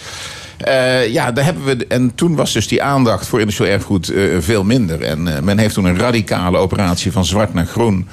Eh, 0.57 1.07
ja, 1.07 1.31
daar 1.31 1.45
hebben 1.45 1.63
we, 1.65 1.85
en 1.87 2.15
toen 2.15 2.35
was 2.35 2.53
dus 2.53 2.67
die 2.67 2.83
aandacht 2.83 3.27
voor 3.27 3.39
industrieel 3.39 3.73
erfgoed 3.73 4.09
eh, 4.09 4.23
veel 4.39 4.63
minder. 4.63 5.01
En 5.01 5.35
eh, 5.35 5.41
men 5.41 5.57
heeft 5.57 5.73
toen 5.73 5.85
een 5.85 5.97
radicale 5.97 6.57
operatie 6.57 7.11
van 7.11 7.25
zwart 7.25 7.53
naar 7.53 7.65
groen... 7.65 8.07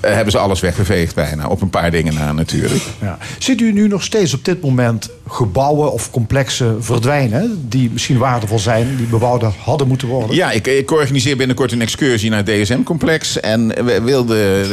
hebben 0.00 0.32
ze 0.32 0.38
alles 0.38 0.60
weggeveegd 0.60 1.14
bijna. 1.14 1.46
Op 1.48 1.62
een 1.62 1.70
paar 1.70 1.90
dingen 1.90 2.14
na 2.14 2.32
natuurlijk. 2.32 2.82
Ja. 3.00 3.18
Ziet 3.38 3.60
u 3.60 3.72
nu 3.72 3.88
nog 3.88 4.02
steeds 4.02 4.34
op 4.34 4.44
dit 4.44 4.62
moment 4.62 5.10
gebouwen 5.28 5.92
of 5.92 6.10
complexen 6.10 6.84
verdwijnen... 6.84 7.66
die 7.68 7.90
misschien 7.92 8.18
waardevol 8.18 8.58
zijn, 8.58 8.96
die 8.96 9.06
bebouwd 9.06 9.42
hadden 9.42 9.88
moeten 9.88 10.08
worden? 10.08 10.36
Ja, 10.36 10.50
ik, 10.50 10.66
ik 10.66 10.90
organiseer 10.90 11.36
binnenkort 11.36 11.72
een 11.72 11.80
excursie 11.80 12.30
naar 12.30 12.44
het 12.44 12.62
DSM-complex. 12.62 13.40
En 13.40 13.84
we 13.84 14.00
wilden, 14.02 14.66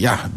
ja, 0.00 0.30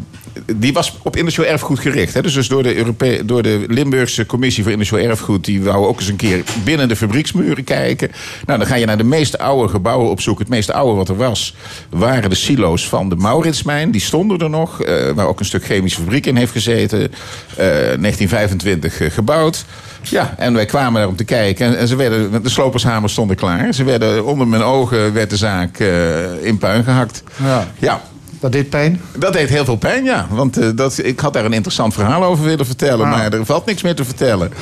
die 0.56 0.72
was 0.72 0.96
op 1.02 1.16
industrieel 1.16 1.50
erfgoed 1.50 1.78
gericht. 1.78 2.14
Hè? 2.14 2.22
Dus, 2.22 2.34
dus 2.34 2.48
door, 2.48 2.62
de 2.62 3.22
door 3.24 3.42
de 3.42 3.64
Limburgse 3.68 4.26
Commissie 4.26 4.62
voor 4.62 4.72
Industrieel 4.72 5.08
Erfgoed... 5.08 5.44
die 5.44 5.62
wou 5.62 5.86
ook 5.86 5.98
eens 5.98 6.08
een 6.08 6.16
keer 6.16 6.42
binnen 6.64 6.88
de 6.88 6.96
fabrieksmuren 6.96 7.64
kijken. 7.64 8.10
Nou, 8.46 8.58
dan 8.58 8.68
ga 8.68 8.74
je 8.74 8.86
naar 8.86 8.98
de 8.98 9.04
meest 9.04 9.38
oude 9.38 9.68
gebouwen 9.68 10.10
opzoeken. 10.10 10.44
Het 10.44 10.54
meest 10.54 10.72
oude 10.72 10.96
wat 10.96 11.08
er 11.08 11.16
was, 11.16 11.54
waren 11.90 12.30
de 12.30 12.36
silo's 12.36 12.88
van 12.88 13.08
de 13.08 13.16
Mauritsmijn. 13.16 13.90
Die 13.90 14.00
stonden 14.00 14.38
er 14.38 14.50
nog, 14.50 14.82
eh, 14.82 15.10
waar 15.10 15.26
ook 15.26 15.40
een 15.40 15.46
stuk 15.46 15.64
chemische 15.64 16.00
fabriek 16.00 16.26
in 16.26 16.36
heeft 16.36 16.52
gezeten. 16.52 17.12
Eh 17.56 17.66
1925 17.96 19.00
eh, 19.00 19.10
gebouwd. 19.10 19.64
Ja, 20.02 20.34
en 20.38 20.54
wij 20.54 20.66
kwamen 20.66 21.00
daar 21.00 21.08
om 21.08 21.16
te 21.16 21.24
kijken. 21.24 21.66
En, 21.66 21.78
en 21.78 21.88
ze 21.88 21.96
werden, 21.96 22.42
de 22.42 22.48
slopershamers 22.48 23.12
stonden 23.12 23.36
klaar. 23.36 23.72
Ze 23.74 23.84
werden 23.84 24.24
onder 24.24 24.46
mijn 24.46 24.62
ogen 24.62 25.12
werd 25.12 25.30
de 25.30 25.36
zaak 25.36 25.78
eh, 25.78 26.44
in 26.44 26.58
puin 26.58 26.84
gehakt. 26.84 27.22
Ja. 27.36 27.66
Ja, 27.78 28.02
Dat 28.40 28.52
deed 28.52 28.70
pijn? 28.70 29.00
dat 29.16 29.32
deed 29.32 29.48
heel 29.48 29.64
veel 29.64 29.76
pijn, 29.76 30.04
ja. 30.04 30.26
Want 30.30 30.56
eh, 30.58 30.68
dat, 30.74 30.98
ik 31.02 31.20
had 31.20 31.32
daar 31.32 31.44
een 31.44 31.52
interessant 31.52 31.94
verhaal 31.94 32.24
over 32.24 32.44
willen 32.44 32.66
vertellen. 32.66 33.06
Ah. 33.06 33.12
Maar 33.16 33.32
er 33.32 33.44
valt 33.46 33.66
niks 33.66 33.82
meer 33.82 33.94
te 33.94 34.04
vertellen. 34.04 34.52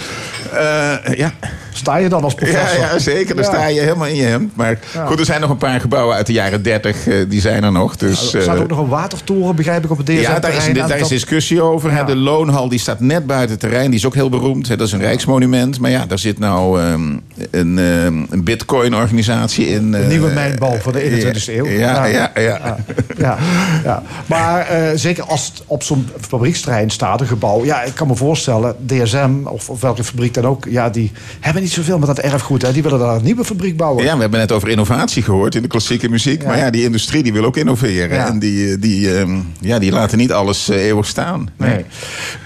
Eh, 0.53 0.95
ja. 1.17 1.33
Sta 1.73 1.97
je 1.97 2.09
dan 2.09 2.25
als 2.25 2.35
professor? 2.35 2.81
ja, 2.81 2.99
zeker. 2.99 3.35
Dan 3.35 3.45
Ja. 3.45 3.51
sta 3.51 3.67
je 3.67 3.81
helemaal 3.81 4.07
in 4.07 4.15
je 4.17 4.23
hemd. 4.23 4.57
Maar 4.57 4.79
Ja. 4.95 5.07
goed, 5.07 5.19
er 5.19 5.25
zijn 5.25 5.41
nog 5.41 5.51
een 5.51 5.57
paar 5.57 5.81
gebouwen 5.81 6.17
uit 6.17 6.27
de 6.27 6.33
jaren 6.33 6.63
30. 6.63 7.07
eh, 7.07 7.15
die 7.29 7.41
zijn 7.41 7.65
er 7.65 7.73
nog. 7.73 7.97
Dus, 7.97 8.35
Er 8.35 8.43
staat 8.43 8.59
ook 8.59 8.69
nog 8.69 8.79
een 8.79 8.89
watertoren, 8.89 9.57
begrijp 9.57 9.85
ik, 9.85 9.91
op 9.91 9.97
het 9.97 10.07
DSM 10.07 10.21
ja, 10.21 10.39
daar 10.39 10.53
is, 10.55 10.73
daar 10.89 10.99
is 10.99 11.09
discussie 11.09 11.63
over. 11.63 11.93
hè. 11.93 12.05
De 12.05 12.17
loonhal 12.17 12.69
die 12.69 12.79
staat 12.79 13.01
net 13.01 13.27
buiten 13.27 13.51
het 13.51 13.61
terrein. 13.61 13.91
Die 13.91 13.99
is 13.99 14.07
ook 14.07 14.15
heel 14.15 14.29
beroemd. 14.29 14.69
hè. 14.69 14.77
Dat 14.77 14.87
is 14.87 14.93
een 14.93 15.01
rijksmonument. 15.01 15.81
Maar 15.81 15.91
ja, 15.91 16.07
daar 16.07 16.19
zit 16.19 16.39
nou 16.39 16.81
ehm, 16.81 17.01
een, 17.51 17.79
ehm, 17.79 18.23
een 18.31 18.45
bitcoin-organisatie 18.45 19.67
in. 19.69 19.91
De 19.91 19.99
eh, 19.99 20.07
nieuwe 20.09 20.31
mijnbouw 20.31 20.77
van 20.79 20.93
de 20.93 21.03
21e 21.03 21.57
eeuw. 21.57 21.67
Ja, 21.67 22.05
ja, 22.05 22.31
ja. 22.35 22.77
Ja, 23.19 23.39
ja. 23.85 24.03
Maar 24.27 24.67
eh, 24.67 24.91
zeker 24.95 25.25
als 25.25 25.47
het 25.47 25.63
op 25.67 25.83
zo'n 25.83 26.09
fabrieksterrein 26.21 26.91
staat, 26.91 27.21
een 27.21 27.27
gebouw. 27.27 27.65
Ja, 27.65 27.83
ik 27.83 27.95
kan 27.95 28.07
me 28.07 28.17
voorstellen, 28.17 28.77
DSM 28.87 29.31
of, 29.45 29.71
of 29.71 29.81
welke 29.81 30.05
fabriek 30.05 30.35
dan 30.35 30.47
ook. 30.47 30.67
Ja, 30.69 30.91
die 30.91 31.13
hebben 31.41 31.63
niet 31.63 31.73
zoveel 31.73 31.99
met 31.99 32.07
dat 32.07 32.19
erfgoed. 32.19 32.63
Hè. 32.63 32.73
Die 32.73 32.83
willen 32.83 32.99
daar 32.99 33.17
een 33.17 33.25
nieuwe 33.25 33.45
fabriek 33.45 33.77
bouwen. 33.77 34.05
Ja, 34.05 34.15
we 34.15 34.21
hebben 34.21 34.41
net 34.41 34.53
over 34.53 34.69
innovatie 34.69 35.23
gehoord 35.23 35.55
in 35.55 35.63
de 35.63 35.69
klassieke 35.69 36.09
muziek. 36.09 36.43
Ja. 36.43 36.49
Maar 36.49 36.59
ja, 36.59 36.71
die 36.71 36.83
industrie 36.83 37.23
die 37.23 37.33
wil 37.33 37.45
ook 37.45 37.57
innoveren. 37.57 38.17
Ja. 38.17 38.27
En 38.27 38.39
die, 38.39 38.79
die, 38.79 39.19
ehm, 39.19 39.39
ja, 39.61 39.79
die 39.79 39.93
laten 39.93 40.19
niet 40.19 40.33
alles 40.33 40.69
eh, 40.69 40.85
eeuwig 40.85 41.07
staan. 41.07 41.49
Nee. 41.57 41.85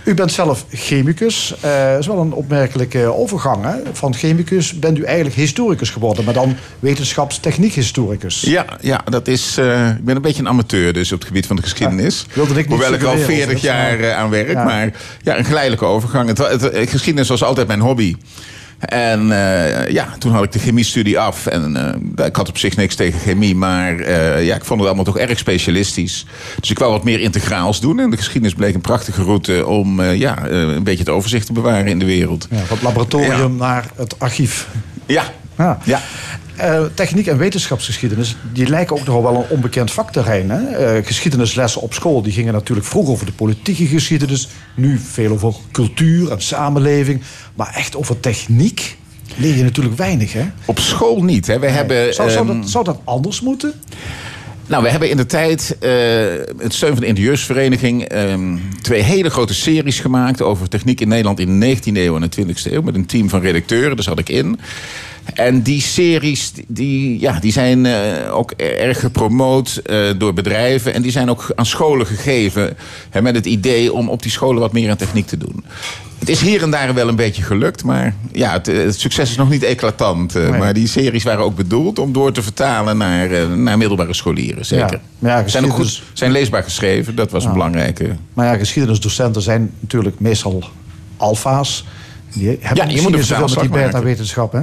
U 0.05 0.15
bent 0.15 0.33
zelf 0.33 0.65
chemicus. 0.71 1.55
Eh 1.61 1.91
dat 1.91 1.99
is 1.99 2.07
wel 2.07 2.19
een 2.19 2.33
opmerkelijke 2.33 3.15
overgang. 3.15 3.65
Hè? 3.65 3.75
Van 3.93 4.15
chemicus 4.15 4.79
bent 4.79 4.99
u 4.99 5.03
eigenlijk 5.03 5.37
historicus 5.37 5.91
geworden, 5.91 6.25
maar 6.25 6.35
dan 6.35 6.57
wetenschapstechniek-historicus. 6.79 8.41
Ja, 8.41 8.65
ja 8.81 9.01
dat 9.05 9.29
is, 9.29 9.59
ik 9.59 10.05
ben 10.05 10.17
een 10.17 10.23
beetje 10.23 10.43
een 10.43 10.49
amateur 10.49 10.93
dus 10.93 11.10
op 11.13 11.19
het 11.19 11.29
gebied 11.29 11.47
van 11.47 11.57
de 11.57 11.63
geschiedenis. 11.63 12.27
Ja, 12.35 12.43
ik 12.43 12.57
niet 12.57 12.67
Hoewel 12.67 12.93
ik 12.93 13.03
al 13.03 13.17
suggereren, 13.17 13.27
40 13.27 13.47
of 13.47 13.61
dat, 13.61 13.61
jaar 13.63 14.01
eh, 14.01 14.17
aan 14.17 14.31
werk. 14.31 14.53
Ja. 14.53 14.65
Maar 14.65 14.91
ja, 15.23 15.39
een 15.39 15.45
geleidelijke 15.45 15.85
overgang. 15.85 16.29
Het, 16.29 16.39
het, 16.39 16.61
het- 16.61 16.91
geschiedenis 16.91 17.29
was 17.29 17.43
altijd 17.43 17.67
mijn 17.67 17.81
hobby. 17.81 18.17
En 18.81 19.33
eh, 19.33 19.89
ja, 19.91 20.09
toen 20.19 20.33
had 20.33 20.45
ik 20.45 20.53
de 20.53 20.59
chemiestudie 20.59 21.19
af. 21.19 21.47
En 21.47 21.77
eh, 22.17 22.27
ik 22.27 22.37
had 22.37 22.49
op 22.49 22.59
zich 22.59 22.77
niks 22.77 22.95
tegen 22.95 23.21
chemie. 23.21 23.55
Maar 23.57 23.99
eh, 23.99 24.45
ja, 24.47 24.55
ik 24.55 24.65
vond 24.65 24.79
het 24.81 24.89
allemaal 24.89 25.05
toch 25.05 25.19
erg 25.19 25.39
specialistisch. 25.39 26.27
Dus 26.61 26.71
ik 26.71 26.79
wou 26.79 26.93
wat 26.93 27.05
meer 27.05 27.21
integraals 27.21 27.81
doen. 27.81 28.01
En 28.01 28.11
de 28.11 28.17
geschiedenis 28.17 28.55
bleek 28.55 28.75
een 28.75 28.81
prachtige 28.81 29.23
route 29.23 29.67
om 29.67 30.01
eh, 30.01 30.15
ja, 30.17 30.47
eh, 30.47 30.59
een 30.61 30.83
beetje 30.83 30.99
het 31.05 31.09
overzicht 31.09 31.47
te 31.47 31.53
bewaren 31.53 31.87
in 31.87 31.99
de 31.99 32.05
wereld. 32.05 32.47
Ja, 32.51 32.57
van 32.59 32.77
het 32.77 32.83
laboratorium 32.83 33.57
naar 33.57 33.85
het 33.97 34.19
archief. 34.19 34.69
Ja, 35.07 35.25
Ja. 35.59 35.79
ja. 35.85 36.01
Eh, 36.61 36.83
techniek 36.95 37.27
en 37.27 37.39
wetenschapsgeschiedenis, 37.39 38.37
die 38.53 38.69
lijken 38.69 38.97
ook 38.97 39.07
nogal 39.07 39.23
wel 39.23 39.35
een 39.35 39.49
onbekend 39.49 39.91
vakterrein. 39.91 40.51
Hè? 40.51 40.63
Eh, 40.67 41.07
geschiedenislessen 41.07 41.81
op 41.81 41.95
school, 41.95 42.23
die 42.23 42.33
gingen 42.33 42.53
natuurlijk 42.53 42.87
vroeger 42.87 43.13
over 43.13 43.27
de 43.27 43.33
politieke 43.33 43.87
geschiedenis. 43.87 44.49
Nu 44.75 44.99
veel 44.99 45.33
over 45.33 45.55
cultuur 45.73 46.31
en 46.31 46.43
samenleving. 46.43 47.23
Maar 47.55 47.75
echt 47.75 47.97
over 47.97 48.21
techniek 48.21 48.97
leer 49.37 49.57
je 49.57 49.63
natuurlijk 49.63 49.97
weinig, 49.97 50.33
hè? 50.33 50.45
Op 50.65 50.79
school 50.79 51.23
niet. 51.23 51.47
Hè. 51.47 51.59
We 51.59 51.69
hebben, 51.69 52.15
zou, 52.15 52.31
zou, 52.31 52.49
ehm, 52.49 52.61
dat, 52.61 52.71
zou 52.71 52.85
dat 52.85 53.01
anders 53.05 53.41
moeten? 53.41 53.73
Nou, 54.67 54.83
we 54.83 54.89
hebben 54.91 55.11
in 55.11 55.17
de 55.17 55.27
tijd, 55.27 55.77
eh 55.81 55.91
het 56.59 56.75
steun 56.75 56.93
van 56.93 57.01
de 57.01 57.07
ingenieursvereniging, 57.07 58.03
ehm, 58.05 58.57
twee 58.83 59.03
hele 59.03 59.31
grote 59.31 59.55
series 59.55 60.01
gemaakt 60.01 60.43
over 60.43 60.69
techniek 60.69 61.01
in 61.01 61.09
Nederland 61.09 61.41
in 61.41 61.61
de 61.61 61.67
19e 61.67 62.01
eeuw 62.01 62.15
en 62.15 62.21
de 62.21 62.29
20e 62.29 62.73
eeuw. 62.73 62.83
Met 62.83 62.95
een 62.95 63.07
team 63.07 63.29
van 63.29 63.41
redacteuren, 63.41 63.97
daar 63.97 64.05
zat 64.05 64.19
ik 64.19 64.29
in. 64.29 64.61
En 65.35 65.63
die 65.63 65.81
series 65.81 66.53
die, 66.67 67.21
ja, 67.21 67.39
die 67.41 67.53
zijn 67.53 67.87
eh, 67.87 68.37
ook 68.37 68.51
erg 68.57 69.01
gepromoot 69.01 69.77
eh, 69.85 69.99
door 70.19 70.33
bedrijven. 70.35 70.95
En 70.95 71.03
die 71.03 71.11
zijn 71.11 71.31
ook 71.31 71.53
aan 71.55 71.67
scholen 71.67 72.07
gegeven. 72.07 72.77
Hè, 73.11 73.23
met 73.23 73.35
het 73.35 73.47
idee 73.47 73.93
om 73.93 74.09
op 74.09 74.23
die 74.23 74.31
scholen 74.31 74.61
wat 74.61 74.73
meer 74.73 74.91
aan 74.91 74.97
techniek 74.97 75.27
te 75.27 75.37
doen. 75.37 75.65
Het 76.19 76.29
is 76.29 76.41
hier 76.41 76.63
en 76.63 76.71
daar 76.71 76.95
wel 76.95 77.09
een 77.09 77.17
beetje 77.17 77.43
gelukt. 77.43 77.85
Maar 77.85 78.15
ja, 78.33 78.53
het, 78.53 78.67
het 78.67 79.01
succes 79.01 79.31
is 79.31 79.37
nog 79.37 79.51
niet 79.51 79.63
eclatant. 79.63 80.35
eh, 80.37 80.49
Nee. 80.49 80.59
Maar 80.59 80.75
die 80.75 80.87
series 80.89 81.25
waren 81.25 81.45
ook 81.45 81.57
bedoeld 81.57 81.99
om 81.99 82.13
door 82.13 82.33
te 82.33 82.43
vertalen 82.43 82.97
naar, 82.97 83.31
eh, 83.31 83.49
naar 83.53 83.79
middelbare 83.79 84.15
scholieren. 84.15 84.65
Zeker. 84.67 85.01
Ja. 85.19 85.39
Ja, 85.41 85.49
zijn 85.49 85.65
ook 85.65 85.71
goed, 85.73 86.03
zijn 86.13 86.31
leesbaar 86.31 86.63
geschreven. 86.63 87.15
Dat 87.15 87.31
was 87.31 87.45
een 87.45 87.53
belangrijke. 87.53 88.17
Maar 88.35 88.47
ja, 88.47 88.57
geschiedenisdocenten 88.57 89.43
zijn 89.43 89.71
natuurlijk 89.81 90.21
meestal 90.21 90.65
alfa's. 91.17 91.85
Die 92.35 92.49
hebben 92.61 92.87
Ja, 92.89 92.95
je 92.95 93.01
moet 93.03 93.25
zoveel 93.25 93.49
met 93.49 93.61
die 93.61 93.69
beta-wetenschap, 93.69 94.53
hè? 94.53 94.61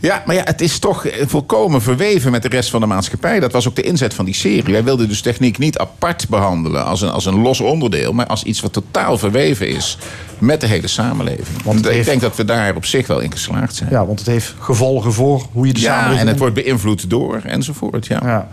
Ja, 0.00 0.22
maar 0.26 0.34
ja, 0.34 0.42
het 0.44 0.60
is 0.60 0.78
toch 0.78 1.04
eh, 1.06 1.26
volkomen 1.26 1.82
verweven 1.82 2.30
met 2.30 2.42
de 2.42 2.48
rest 2.48 2.70
van 2.70 2.80
de 2.80 2.86
maatschappij. 2.86 3.40
Dat 3.40 3.52
was 3.52 3.68
ook 3.68 3.76
de 3.76 3.82
inzet 3.82 4.14
van 4.14 4.24
die 4.24 4.34
serie. 4.34 4.72
Wij 4.72 4.84
wilden 4.84 5.08
dus 5.08 5.20
techniek 5.20 5.58
niet 5.58 5.78
apart 5.78 6.28
behandelen 6.28 6.84
als 6.84 7.00
een, 7.02 7.10
als 7.10 7.26
een 7.26 7.40
los 7.42 7.60
onderdeel, 7.60 8.12
maar 8.12 8.26
als 8.26 8.42
iets 8.42 8.60
wat 8.60 8.72
totaal 8.72 9.18
verweven 9.18 9.68
is 9.68 9.98
met 10.38 10.60
de 10.60 10.66
hele 10.66 10.86
samenleving. 10.86 11.62
Want 11.64 11.78
ik 11.86 11.92
heeft- 11.92 12.06
denk 12.08 12.20
dat 12.20 12.36
we 12.36 12.44
daar 12.44 12.74
op 12.76 12.84
zich 12.84 13.06
wel 13.06 13.20
in 13.20 13.32
geslaagd 13.32 13.74
zijn. 13.74 13.90
Ja, 13.90 14.06
want 14.06 14.18
het 14.18 14.28
heeft 14.28 14.54
gevolgen 14.58 15.12
voor 15.12 15.46
hoe 15.52 15.66
je 15.66 15.72
de 15.72 15.80
Ja, 15.80 15.86
samenleving... 15.86 16.20
en 16.20 16.26
het 16.28 16.38
wordt 16.38 16.54
beïnvloed 16.54 17.10
door 17.10 17.40
enzovoort. 17.44 18.06
Ja. 18.06 18.20
Ja. 18.24 18.48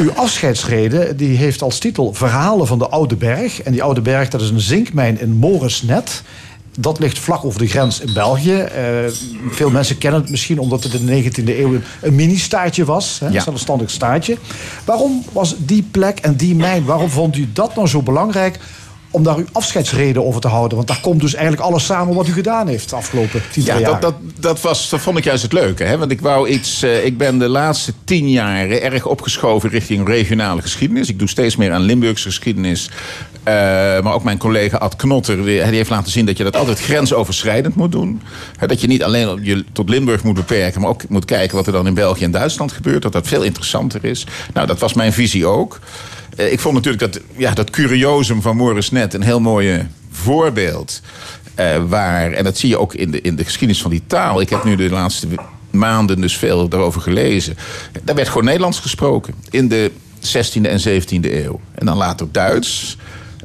Uw 0.00 0.12
afscheidsrede 0.12 1.14
die 1.16 1.36
heeft 1.36 1.62
als 1.62 1.78
titel 1.78 2.12
Verhalen 2.14 2.66
van 2.66 2.78
de 2.78 2.88
Oude 2.88 3.16
Berg. 3.16 3.62
En 3.62 3.72
die 3.72 3.82
Oude 3.82 4.00
Berg 4.00 4.28
dat 4.28 4.40
is 4.40 4.50
een 4.50 4.60
zinkmijn 4.60 5.20
in 5.20 5.30
Morisnet. 5.36 6.22
Dat 6.78 6.98
ligt 6.98 7.18
vlak 7.18 7.44
over 7.44 7.58
de 7.60 7.66
grens 7.66 8.00
in 8.00 8.12
België. 8.12 8.54
Eh, 8.56 8.82
veel 9.50 9.70
mensen 9.70 9.98
kennen 9.98 10.20
het 10.20 10.30
misschien 10.30 10.58
omdat 10.58 10.82
het 10.82 10.92
in 10.94 11.06
de 11.06 11.12
19e 11.12 11.58
eeuw 11.58 11.80
een, 12.00 12.14
mini-staatje 12.14 12.84
was. 12.84 13.18
Hè, 13.20 13.26
Ja. 13.28 13.34
Een 13.34 13.40
zelfstandig 13.42 13.90
staatje. 13.90 14.36
Waarom 14.84 15.24
was 15.32 15.54
die 15.58 15.82
plek 15.90 16.18
en 16.18 16.36
die 16.36 16.54
mijn, 16.54 16.84
waarom 16.84 17.10
vond 17.10 17.36
u 17.36 17.48
dat 17.52 17.74
nou 17.74 17.88
zo 17.88 18.02
belangrijk... 18.02 18.58
om 19.10 19.22
daar 19.22 19.36
uw 19.36 19.44
afscheidsrede 19.52 20.22
over 20.22 20.40
te 20.40 20.48
houden? 20.48 20.76
Want 20.76 20.88
daar 20.88 21.00
komt 21.00 21.20
dus 21.20 21.34
eigenlijk 21.34 21.64
alles 21.64 21.84
samen 21.84 22.14
wat 22.14 22.28
u 22.28 22.32
gedaan 22.32 22.68
heeft 22.68 22.90
de 22.90 22.96
afgelopen 22.96 23.42
Ja, 23.52 23.78
jaar. 23.78 23.90
dat, 23.90 24.02
dat, 24.02 24.14
dat, 24.40 24.60
was, 24.60 24.88
dat 24.88 25.00
vond 25.00 25.18
ik 25.18 25.24
juist 25.24 25.42
het 25.42 25.52
leuke. 25.52 25.84
Hè? 25.84 25.98
Want 25.98 26.10
ik 26.10 26.20
wou 26.20 26.48
iets. 26.48 26.82
eh, 26.82 27.04
ik 27.04 27.18
ben 27.18 27.38
de 27.38 27.48
laatste 27.48 27.92
tien 28.04 28.30
jaar 28.30 28.70
erg 28.70 29.06
opgeschoven 29.06 29.70
richting 29.70 30.06
regionale 30.08 30.62
geschiedenis. 30.62 31.08
Ik 31.08 31.18
doe 31.18 31.28
steeds 31.28 31.56
meer 31.56 31.72
aan 31.72 31.80
Limburgse 31.82 32.28
geschiedenis. 32.28 32.90
Eh, 33.44 33.54
maar 34.02 34.12
ook 34.12 34.24
mijn 34.24 34.38
collega 34.38 34.76
Ad 34.76 34.96
Knotter, 34.96 35.44
die, 35.44 35.60
heeft 35.60 35.90
laten 35.90 36.12
zien 36.12 36.26
dat 36.26 36.36
je 36.36 36.44
dat 36.44 36.56
altijd 36.56 36.80
grensoverschrijdend 36.80 37.74
moet 37.74 37.92
doen. 37.92 38.22
Dat 38.66 38.80
je 38.80 38.86
niet 38.86 39.02
alleen 39.02 39.38
je 39.42 39.64
tot 39.72 39.88
Limburg 39.88 40.22
moet 40.22 40.34
beperken, 40.34 40.80
maar 40.80 40.90
ook 40.90 41.08
moet 41.08 41.24
kijken 41.24 41.56
wat 41.56 41.66
er 41.66 41.72
dan 41.72 41.86
in 41.86 41.94
België 41.94 42.24
en 42.24 42.30
Duitsland 42.30 42.72
gebeurt. 42.72 43.02
Dat 43.02 43.12
dat 43.12 43.26
veel 43.26 43.42
interessanter 43.42 44.04
is. 44.04 44.26
Nou, 44.54 44.66
dat 44.66 44.78
was 44.78 44.92
mijn 44.92 45.12
visie 45.12 45.46
ook. 45.46 45.80
Eh, 46.36 46.52
ik 46.52 46.60
vond 46.60 46.74
natuurlijk 46.74 47.12
dat, 47.12 47.22
ja, 47.36 47.54
dat 47.54 47.70
curiosum 47.70 48.42
van 48.42 48.56
Morris 48.56 48.90
Net 48.90 49.14
een 49.14 49.22
heel 49.22 49.40
mooie 49.40 49.86
voorbeeld. 50.10 51.00
eh, 51.54 51.82
waar, 51.88 52.32
en 52.32 52.44
dat 52.44 52.58
zie 52.58 52.68
je 52.68 52.78
ook 52.78 52.94
in 52.94 53.10
de, 53.10 53.20
in 53.20 53.36
de 53.36 53.44
geschiedenis 53.44 53.82
van 53.82 53.90
die 53.90 54.02
taal. 54.06 54.40
Ik 54.40 54.50
heb 54.50 54.64
nu 54.64 54.76
de 54.76 54.90
laatste 54.90 55.26
maanden 55.70 56.20
dus 56.20 56.36
veel 56.36 56.68
daarover 56.68 57.00
gelezen. 57.00 57.56
Daar 58.02 58.14
werd 58.14 58.28
gewoon 58.28 58.44
Nederlands 58.44 58.80
gesproken. 58.80 59.34
In 59.50 59.68
de 59.68 59.90
16e 60.20 60.62
en 60.62 60.80
17e 60.80 61.32
eeuw. 61.32 61.60
En 61.74 61.86
dan 61.86 61.96
later 61.96 62.26
Duits. 62.32 62.96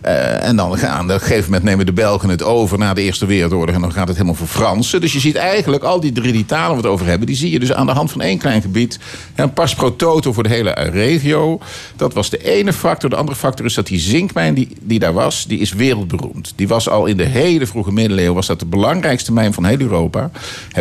Eh, 0.02 0.48
en 0.48 0.56
dan 0.56 0.78
gaan, 0.78 1.04
op 1.04 1.10
een 1.10 1.20
gegeven 1.20 1.44
moment 1.44 1.64
nemen 1.64 1.86
de 1.86 1.94
Belgen 1.94 2.30
het 2.30 2.44
over 2.44 2.78
na 2.78 2.94
de 2.94 3.02
Eerste 3.02 3.26
Wereldoorlog. 3.26 3.76
En 3.76 3.82
dan 3.82 3.92
gaat 3.92 4.08
het 4.08 4.18
helemaal 4.18 4.38
voor 4.38 4.48
Fransen. 4.48 5.02
Dus 5.02 5.14
je 5.14 5.20
ziet 5.20 5.36
eigenlijk 5.36 5.84
al 5.84 6.00
die 6.00 6.12
drie 6.12 6.32
die 6.32 6.46
talen 6.46 6.72
we 6.72 6.82
het 6.82 6.92
over 6.92 7.06
hebben. 7.06 7.28
Die 7.28 7.36
zie 7.36 7.52
je 7.52 7.60
dus 7.60 7.74
aan 7.74 7.86
de 7.86 7.92
hand 7.92 8.12
van 8.12 8.22
één 8.22 8.38
klein 8.38 8.62
gebied. 8.62 9.00
En 9.36 9.54
pas 9.54 9.76
pro 9.76 9.96
toto 9.96 10.34
voor 10.34 10.44
de 10.44 10.50
hele 10.50 10.72
regio. 10.72 11.60
Dat 11.96 12.14
was 12.14 12.30
de 12.30 12.44
ene 12.44 12.74
factor. 12.74 13.10
De 13.10 13.16
andere 13.16 13.38
factor 13.38 13.66
is 13.66 13.74
dat 13.74 13.88
die 13.88 14.00
zinkmijn 14.00 14.54
die, 14.54 14.78
die 14.82 15.00
daar 15.00 15.14
was. 15.14 15.46
Die 15.48 15.60
is 15.60 15.74
wereldberoemd. 15.74 16.54
Die 16.56 16.68
was 16.68 16.90
al 16.90 17.06
in 17.06 17.18
de 17.18 17.26
hele 17.26 17.68
vroege 17.68 17.92
middeleeuwen. 17.92 18.36
Was 18.36 18.48
dat 18.48 18.60
de 18.60 18.66
belangrijkste 18.66 19.34
mijn 19.34 19.54
van 19.54 19.66
heel 19.66 19.80
Europa. 19.80 20.32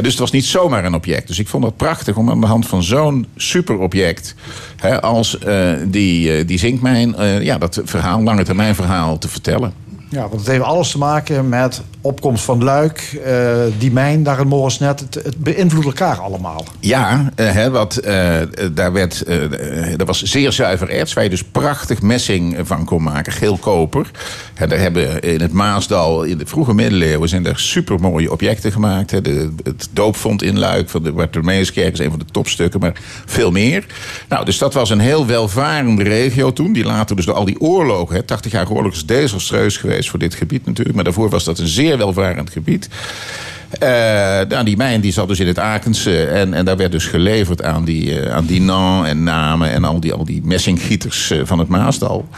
Dus 0.00 0.10
het 0.10 0.18
was 0.18 0.30
niet 0.30 0.44
zomaar 0.44 0.84
een 0.84 0.94
object. 0.94 1.26
Dus 1.26 1.38
ik 1.38 1.48
vond 1.48 1.64
het 1.64 1.76
prachtig 1.76 2.16
om 2.16 2.30
aan 2.30 2.40
de 2.40 2.46
hand 2.46 2.66
van 2.66 2.82
zo'n 2.82 3.26
superobject. 3.36 4.34
Als 5.00 5.38
eh, 5.38 5.72
die, 5.86 6.32
eh, 6.32 6.46
die 6.46 6.58
zinkmijn. 6.58 7.14
ja, 7.42 7.58
dat 7.58 7.80
verhaal, 7.84 8.22
lange 8.22 8.44
termijn 8.44 8.74
verhaal 8.74 9.07
te 9.16 9.28
vertellen. 9.28 9.72
Ja, 10.10 10.20
want 10.20 10.40
het 10.40 10.46
heeft 10.46 10.62
alles 10.62 10.90
te 10.90 10.98
maken 10.98 11.48
met 11.48 11.82
opkomst 12.00 12.44
van 12.44 12.64
Luik, 12.64 13.20
eh, 13.24 13.56
die 13.78 13.92
mijn 13.92 14.22
daar 14.22 14.40
in 14.40 14.48
Morisnet. 14.48 15.00
Het, 15.00 15.14
het 15.14 15.38
beïnvloedt 15.38 15.86
elkaar 15.86 16.18
allemaal. 16.18 16.64
Ja, 16.80 17.30
eh, 17.34 17.52
hè, 17.52 17.70
wat, 17.70 17.96
eh, 17.96 18.36
daar 18.72 18.92
werd, 18.92 19.24
dat 19.96 20.06
was 20.06 20.22
zeer 20.22 20.52
zuiver 20.52 20.90
erts, 20.90 21.12
waar 21.12 21.24
je 21.24 21.30
dus 21.30 21.44
prachtig 21.44 22.02
messing 22.02 22.56
van 22.62 22.84
kon 22.84 23.02
maken, 23.02 23.32
geel 23.32 23.56
koper. 23.56 24.10
Hè, 24.54 24.66
daar 24.66 24.78
hebben 24.78 25.20
in 25.20 25.40
het 25.40 25.52
Maasdal 25.52 26.22
in 26.22 26.38
de 26.38 26.46
vroege 26.46 26.74
middeleeuwen 26.74 27.28
zijn 27.28 27.46
er 27.46 27.58
supermooie 27.58 28.32
objecten 28.32 28.72
gemaakt. 28.72 29.10
Hè. 29.10 29.20
De, 29.20 29.50
het 29.62 29.88
doopvond 29.92 30.42
in 30.42 30.58
Luik 30.58 30.88
van 30.88 31.02
de 31.02 31.12
Bartholomeuskerk 31.12 31.92
is 31.92 31.98
een 31.98 32.10
van 32.10 32.18
de 32.18 32.24
topstukken, 32.32 32.80
maar 32.80 33.00
veel 33.26 33.50
meer. 33.50 33.86
Nou, 34.28 34.44
dus 34.44 34.58
dat 34.58 34.74
was 34.74 34.90
een 34.90 34.98
heel 34.98 35.26
welvarende 35.26 36.02
regio 36.02 36.52
toen, 36.52 36.72
die 36.72 36.84
later 36.84 37.16
dus 37.16 37.24
door 37.24 37.34
al 37.34 37.44
die 37.44 37.60
oorlogen, 37.60 38.16
hè, 38.16 38.22
80 38.22 38.52
jaar 38.52 38.70
oorlog 38.70 38.92
is 38.92 39.06
desastreus 39.06 39.76
geweest 39.76 39.97
voor 40.06 40.18
dit 40.18 40.34
gebied 40.34 40.66
natuurlijk, 40.66 40.94
maar 40.94 41.04
daarvoor 41.04 41.30
was 41.30 41.44
dat 41.44 41.58
een 41.58 41.68
zeer 41.68 41.98
welvarend 41.98 42.50
gebied. 42.50 42.88
Nou, 44.48 44.64
die 44.64 44.76
mijn 44.76 45.00
die 45.00 45.12
zat 45.12 45.28
dus 45.28 45.40
in 45.40 45.46
het 45.46 45.58
Akense. 45.58 46.24
En, 46.24 46.54
en 46.54 46.64
daar 46.64 46.76
werd 46.76 46.92
dus 46.92 47.06
geleverd 47.06 47.62
aan 47.62 47.84
die, 47.84 48.20
eh, 48.20 48.34
aan 48.34 49.06
en 49.06 49.22
Namen 49.22 49.70
en 49.70 49.84
al 49.84 50.00
die, 50.00 50.12
al 50.12 50.24
die 50.24 50.40
messinggieters 50.44 51.30
eh, 51.30 51.40
van 51.44 51.58
het 51.58 51.68
Maasdal. 51.68 52.28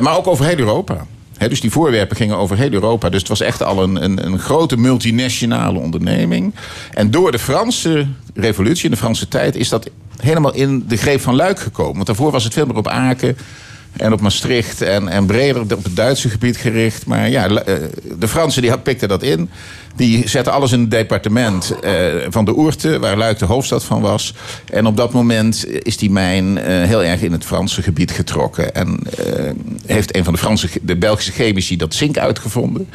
Maar 0.00 0.16
ook 0.16 0.26
over 0.26 0.44
heel 0.44 0.58
Europa. 0.58 1.06
Dus 1.48 1.60
die 1.60 1.70
voorwerpen 1.70 2.16
gingen 2.16 2.36
over 2.36 2.56
heel 2.56 2.72
Europa. 2.72 3.08
Dus 3.08 3.18
het 3.18 3.28
was 3.28 3.40
echt 3.40 3.62
al 3.62 3.82
een, 3.82 4.04
een, 4.04 4.26
een 4.26 4.38
grote 4.38 4.76
multinationale 4.76 5.78
onderneming. 5.78 6.54
En 6.94 7.10
door 7.10 7.32
de 7.32 7.38
Franse 7.38 8.06
revolutie, 8.34 8.84
in 8.84 8.90
de 8.90 8.96
Franse 8.96 9.28
tijd, 9.28 9.56
is 9.56 9.68
dat 9.68 9.90
helemaal 10.16 10.54
in 10.54 10.84
de 10.88 10.96
greep 10.96 11.20
van 11.20 11.34
Luik 11.34 11.58
gekomen. 11.58 11.94
Want 11.94 12.06
daarvoor 12.06 12.30
was 12.30 12.44
het 12.44 12.52
veel 12.52 12.66
meer 12.66 12.76
op 12.76 12.88
Aken 12.88 13.36
en 13.96 14.12
op 14.12 14.20
Maastricht 14.20 14.82
en, 14.82 15.08
en 15.08 15.26
breder 15.26 15.62
op 15.62 15.84
het 15.84 15.96
Duitse 15.96 16.28
gebied 16.28 16.56
gericht. 16.56 17.06
Maar 17.06 17.30
ja, 17.30 17.48
eh, 17.48 17.74
de 18.18 18.28
Fransen 18.28 18.62
die 18.62 18.78
pikten 18.78 19.08
dat 19.08 19.22
in. 19.22 19.50
Die 19.96 20.28
zetten 20.28 20.52
alles 20.52 20.72
in 20.72 20.80
het 20.80 20.90
departement 20.90 21.80
eh, 21.80 21.92
van 22.28 22.44
de 22.44 22.58
Oerte, 22.58 22.98
waar 22.98 23.16
Luik 23.16 23.38
de 23.38 23.44
hoofdstad 23.44 23.84
van 23.84 24.00
was. 24.00 24.34
En 24.70 24.86
op 24.86 24.96
dat 24.96 25.12
moment 25.12 25.66
is 25.84 25.96
die 25.96 26.10
mijn 26.10 26.58
eh, 26.58 26.84
heel 26.84 27.04
erg 27.04 27.22
in 27.22 27.32
het 27.32 27.44
Franse 27.44 27.82
gebied 27.82 28.10
getrokken. 28.10 28.74
En 28.74 28.98
heeft 29.86 30.16
een 30.16 30.24
van 30.24 30.32
de, 30.32 30.38
Franse, 30.38 30.68
de 30.82 30.96
Belgische 30.96 31.32
chemici 31.32 31.76
dat 31.76 31.94
zink 31.94 32.18
uitgevonden. 32.18 32.88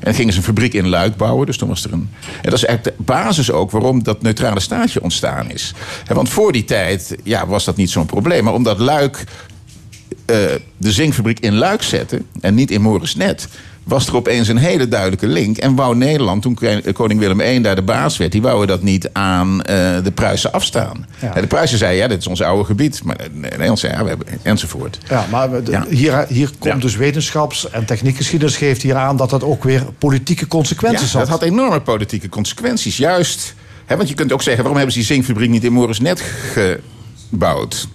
En 0.00 0.14
gingen 0.14 0.32
ze 0.32 0.38
een 0.38 0.44
fabriek 0.44 0.74
in 0.74 0.88
Luik 0.88 1.16
bouwen. 1.16 1.46
Dus 1.46 1.56
toen 1.56 1.68
was 1.68 1.84
er 1.84 1.92
een. 1.92 2.10
En 2.42 2.50
dat 2.50 2.52
is 2.52 2.64
eigenlijk 2.64 2.96
de 2.96 3.02
basis 3.04 3.50
ook 3.50 3.70
waarom 3.70 4.02
dat 4.02 4.22
neutrale 4.22 4.60
staatje 4.60 5.02
ontstaan 5.02 5.50
is. 5.50 5.74
Want 6.06 6.28
voor 6.28 6.52
die 6.52 6.64
tijd 6.64 7.16
ja, 7.24 7.46
was 7.46 7.64
dat 7.64 7.76
niet 7.76 7.90
zo'n 7.90 8.06
probleem. 8.06 8.44
Maar 8.44 8.54
omdat 8.54 8.78
Luik 8.78 9.24
de 10.76 10.92
zinkfabriek 10.92 11.40
in 11.40 11.54
Luik 11.54 11.82
zette 11.82 12.22
en 12.40 12.54
niet 12.54 12.70
in 12.70 12.80
Morisnet, 12.82 13.48
was 13.84 14.06
er 14.06 14.16
opeens 14.16 14.48
een 14.48 14.56
hele 14.56 14.88
duidelijke 14.88 15.26
link. 15.26 15.56
En 15.56 15.74
wou 15.74 15.96
Nederland, 15.96 16.42
toen 16.42 16.54
ke- 16.54 16.92
koning 16.92 17.20
Willem 17.20 17.40
I 17.40 17.60
daar 17.60 17.74
de 17.74 17.82
baas 17.82 18.16
werd, 18.16 18.32
die 18.32 18.42
wouden 18.42 18.66
dat 18.68 18.82
niet 18.82 19.08
aan 19.12 19.62
eh, 19.62 19.74
de 20.04 20.10
Pruisen 20.10 20.52
afstaan. 20.52 21.06
Ja. 21.20 21.34
En 21.34 21.40
de 21.40 21.46
Pruisen 21.46 21.78
zeiden, 21.78 22.00
ja, 22.02 22.08
dit 22.08 22.18
is 22.18 22.26
ons 22.26 22.42
oude 22.42 22.64
gebied. 22.64 23.04
Maar 23.04 23.16
de 23.16 23.28
Nederland 23.32 23.78
zei, 23.78 23.92
ja, 23.92 24.02
we 24.02 24.08
hebben, 24.08 24.26
enzovoort. 24.42 24.98
Ja, 25.08 25.26
maar 25.30 25.64
de- 25.64 25.70
Ja. 25.70 25.86
Hier, 25.88 26.24
hier 26.28 26.50
komt 26.58 26.74
Ja. 26.74 26.80
dus 26.80 26.96
wetenschaps- 26.96 27.70
en 27.70 27.84
techniekgeschiedenis 27.84 28.56
geeft 28.56 28.82
hier 28.82 28.96
aan 28.96 29.16
dat 29.16 29.30
dat 29.30 29.42
ook 29.44 29.64
weer 29.64 29.82
politieke 29.98 30.46
consequenties 30.46 31.12
Ja, 31.12 31.18
had. 31.18 31.28
dat 31.28 31.38
had 31.40 31.48
enorme 31.48 31.80
politieke 31.80 32.28
consequenties. 32.28 32.96
Juist, 32.96 33.54
hè, 33.86 33.96
want 33.96 34.08
je 34.08 34.14
kunt 34.14 34.32
ook 34.32 34.42
zeggen... 34.42 34.62
waarom 34.62 34.76
hebben 34.82 34.92
ze 34.94 34.98
die 35.06 35.14
zinkfabriek 35.14 35.50
niet 35.50 35.64
in 35.64 35.72
Morisnet 35.72 36.22
gebouwd? 37.30 37.88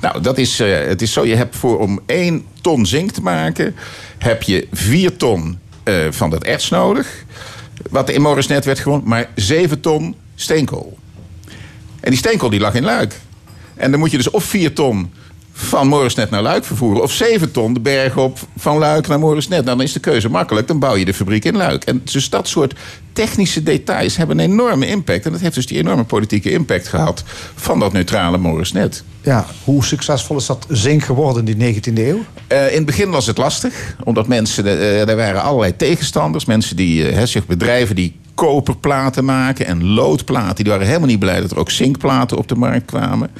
Nou, 0.00 0.20
dat 0.20 0.38
is, 0.38 0.60
eh, 0.60 0.86
het 0.86 1.02
is 1.02 1.12
zo, 1.12 1.24
je 1.24 1.34
hebt 1.34 1.56
voor 1.56 1.78
om 1.78 2.00
één 2.06 2.46
ton 2.60 2.86
zink 2.86 3.10
te 3.10 3.22
maken... 3.22 3.74
heb 4.18 4.42
je 4.42 4.68
vier 4.72 5.16
ton 5.16 5.58
eh, 5.82 5.94
van 6.10 6.30
dat 6.30 6.44
erts 6.44 6.68
nodig. 6.68 7.24
Wat 7.90 8.10
in 8.10 8.22
Morisnet 8.22 8.64
werd 8.64 8.78
gewoon 8.78 9.02
maar 9.04 9.28
zeven 9.34 9.80
ton 9.80 10.14
steenkool. 10.34 10.98
En 12.00 12.10
die 12.10 12.18
steenkool 12.18 12.50
die 12.50 12.60
lag 12.60 12.74
in 12.74 12.84
Luik. 12.84 13.14
En 13.74 13.90
dan 13.90 14.00
moet 14.00 14.10
je 14.10 14.16
dus 14.16 14.30
of 14.30 14.44
vier 14.44 14.72
ton 14.72 15.12
van 15.52 15.88
Morisnet 15.88 16.30
naar 16.30 16.42
Luik 16.42 16.64
vervoeren. 16.64 17.02
Of 17.02 17.12
7 17.12 17.50
ton 17.50 17.74
de 17.74 17.80
berg 17.80 18.16
op 18.16 18.38
van 18.56 18.78
Luik 18.78 19.06
naar 19.06 19.18
Morisnet. 19.18 19.64
Nou, 19.64 19.76
dan 19.76 19.86
is 19.86 19.92
de 19.92 20.00
keuze 20.00 20.28
makkelijk. 20.28 20.66
Dan 20.66 20.78
bouw 20.78 20.96
je 20.96 21.04
de 21.04 21.14
fabriek 21.14 21.44
in 21.44 21.56
Luik. 21.56 21.84
En 21.84 22.02
dus 22.12 22.30
dat 22.30 22.48
soort 22.48 22.74
technische 23.12 23.62
details 23.62 24.16
hebben 24.16 24.38
een 24.38 24.50
enorme 24.50 24.86
impact. 24.86 25.24
En 25.24 25.32
dat 25.32 25.40
heeft 25.40 25.54
dus 25.54 25.66
die 25.66 25.78
enorme 25.78 26.04
politieke 26.04 26.50
impact 26.50 26.88
gehad 26.88 27.24
van 27.54 27.78
dat 27.78 27.92
neutrale 27.92 28.38
Morisnet. 28.38 29.04
Ja, 29.20 29.46
hoe 29.64 29.84
succesvol 29.84 30.36
is 30.36 30.46
dat 30.46 30.66
zink 30.68 31.02
geworden 31.02 31.46
in 31.46 31.58
die 31.58 31.80
19e 31.80 32.08
eeuw? 32.08 32.24
Eh, 32.46 32.68
in 32.70 32.76
het 32.76 32.86
begin 32.86 33.10
was 33.10 33.26
het 33.26 33.38
lastig, 33.38 33.96
omdat 34.04 34.26
mensen, 34.26 34.66
eh, 34.66 35.08
er 35.08 35.16
waren 35.16 35.42
allerlei 35.42 35.76
tegenstanders. 35.76 36.44
Mensen 36.44 36.76
die, 36.76 37.08
eh, 37.08 37.14
hè, 37.14 37.26
zeg, 37.26 37.46
bedrijven 37.46 37.96
die 37.96 38.20
koperplaten 38.34 39.24
maken 39.24 39.66
en 39.66 39.84
loodplaten. 39.84 40.64
Die 40.64 40.72
waren 40.72 40.86
helemaal 40.86 41.08
niet 41.08 41.18
blij 41.18 41.40
dat 41.40 41.50
er 41.50 41.58
ook 41.58 41.70
zinkplaten 41.70 42.36
op 42.36 42.48
de 42.48 42.54
markt 42.54 42.84
kwamen. 42.84 43.30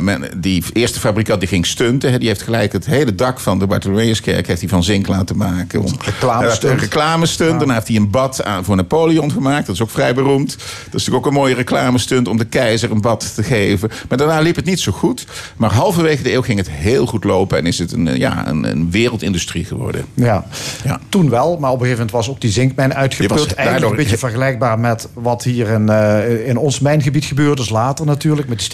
Men, 0.00 0.24
die 0.36 0.64
eerste 0.72 1.00
fabrikant 1.00 1.40
die 1.40 1.48
ging 1.48 1.66
stunten. 1.66 2.12
hè, 2.12 2.18
Die 2.18 2.28
heeft 2.28 2.42
gelijk 2.42 2.72
het 2.72 2.86
hele 2.86 3.14
dak 3.14 3.40
van 3.40 3.58
de 3.58 3.66
Bartholomeuskerk 3.66 4.46
heeft 4.46 4.60
hij 4.60 4.68
van 4.68 4.84
zink 4.84 5.06
laten 5.06 5.36
maken. 5.36 5.80
Om- 5.80 5.92
reclamestunt. 6.04 6.72
Een 6.72 6.78
reclamestunt. 6.78 7.58
Daarna 7.58 7.74
heeft 7.74 7.88
hij 7.88 7.96
een 7.96 8.10
bad 8.10 8.44
aan, 8.44 8.64
voor 8.64 8.76
Napoleon 8.76 9.32
gemaakt. 9.32 9.66
Dat 9.66 9.74
is 9.74 9.82
ook 9.82 9.90
vrij 9.90 10.14
beroemd. 10.14 10.48
Dat 10.50 10.58
is 10.60 10.90
natuurlijk 10.92 11.16
ook 11.16 11.26
een 11.26 11.32
mooie 11.38 11.54
reclamestunt 11.54 12.28
om 12.28 12.36
de 12.36 12.44
keizer 12.44 12.90
een 12.90 13.00
bad 13.00 13.34
te 13.34 13.42
geven. 13.42 13.90
Maar 14.08 14.18
daarna 14.18 14.40
liep 14.40 14.56
het 14.56 14.64
niet 14.64 14.80
zo 14.80 14.92
goed. 14.92 15.26
Maar 15.56 15.72
halverwege 15.72 16.22
de 16.22 16.32
eeuw 16.32 16.42
ging 16.42 16.58
het 16.58 16.70
heel 16.70 17.06
goed 17.06 17.24
lopen. 17.24 17.58
En 17.58 17.66
is 17.66 17.78
het 17.78 17.92
een, 17.92 18.16
ja, 18.18 18.48
een, 18.48 18.64
een 18.70 18.90
wereldindustrie 18.90 19.64
geworden. 19.64 20.04
Ja. 20.14 20.44
Ja. 20.84 21.00
toen 21.08 21.30
wel, 21.30 21.48
maar 21.58 21.70
op 21.70 21.80
een 21.80 21.86
gegeven 21.86 21.90
moment 22.06 22.10
was 22.10 22.28
ook 22.28 22.40
die 22.40 22.50
zinkmijn 22.50 22.94
uitgeput. 22.94 23.30
Eigenlijk 23.30 23.68
daardoor- 23.70 23.90
een 23.90 23.96
beetje 23.96 24.18
vergelijkbaar 24.28 24.78
met 24.78 25.08
wat 25.14 25.42
hier 25.42 25.68
in, 25.68 25.88
eh, 25.88 26.48
in 26.48 26.56
ons 26.56 26.80
mijngebied 26.80 27.24
gebeurt. 27.24 27.56
Dus 27.56 27.68
later 27.70 28.06
natuurlijk, 28.06 28.48
met 28.48 28.58
die 28.58 28.66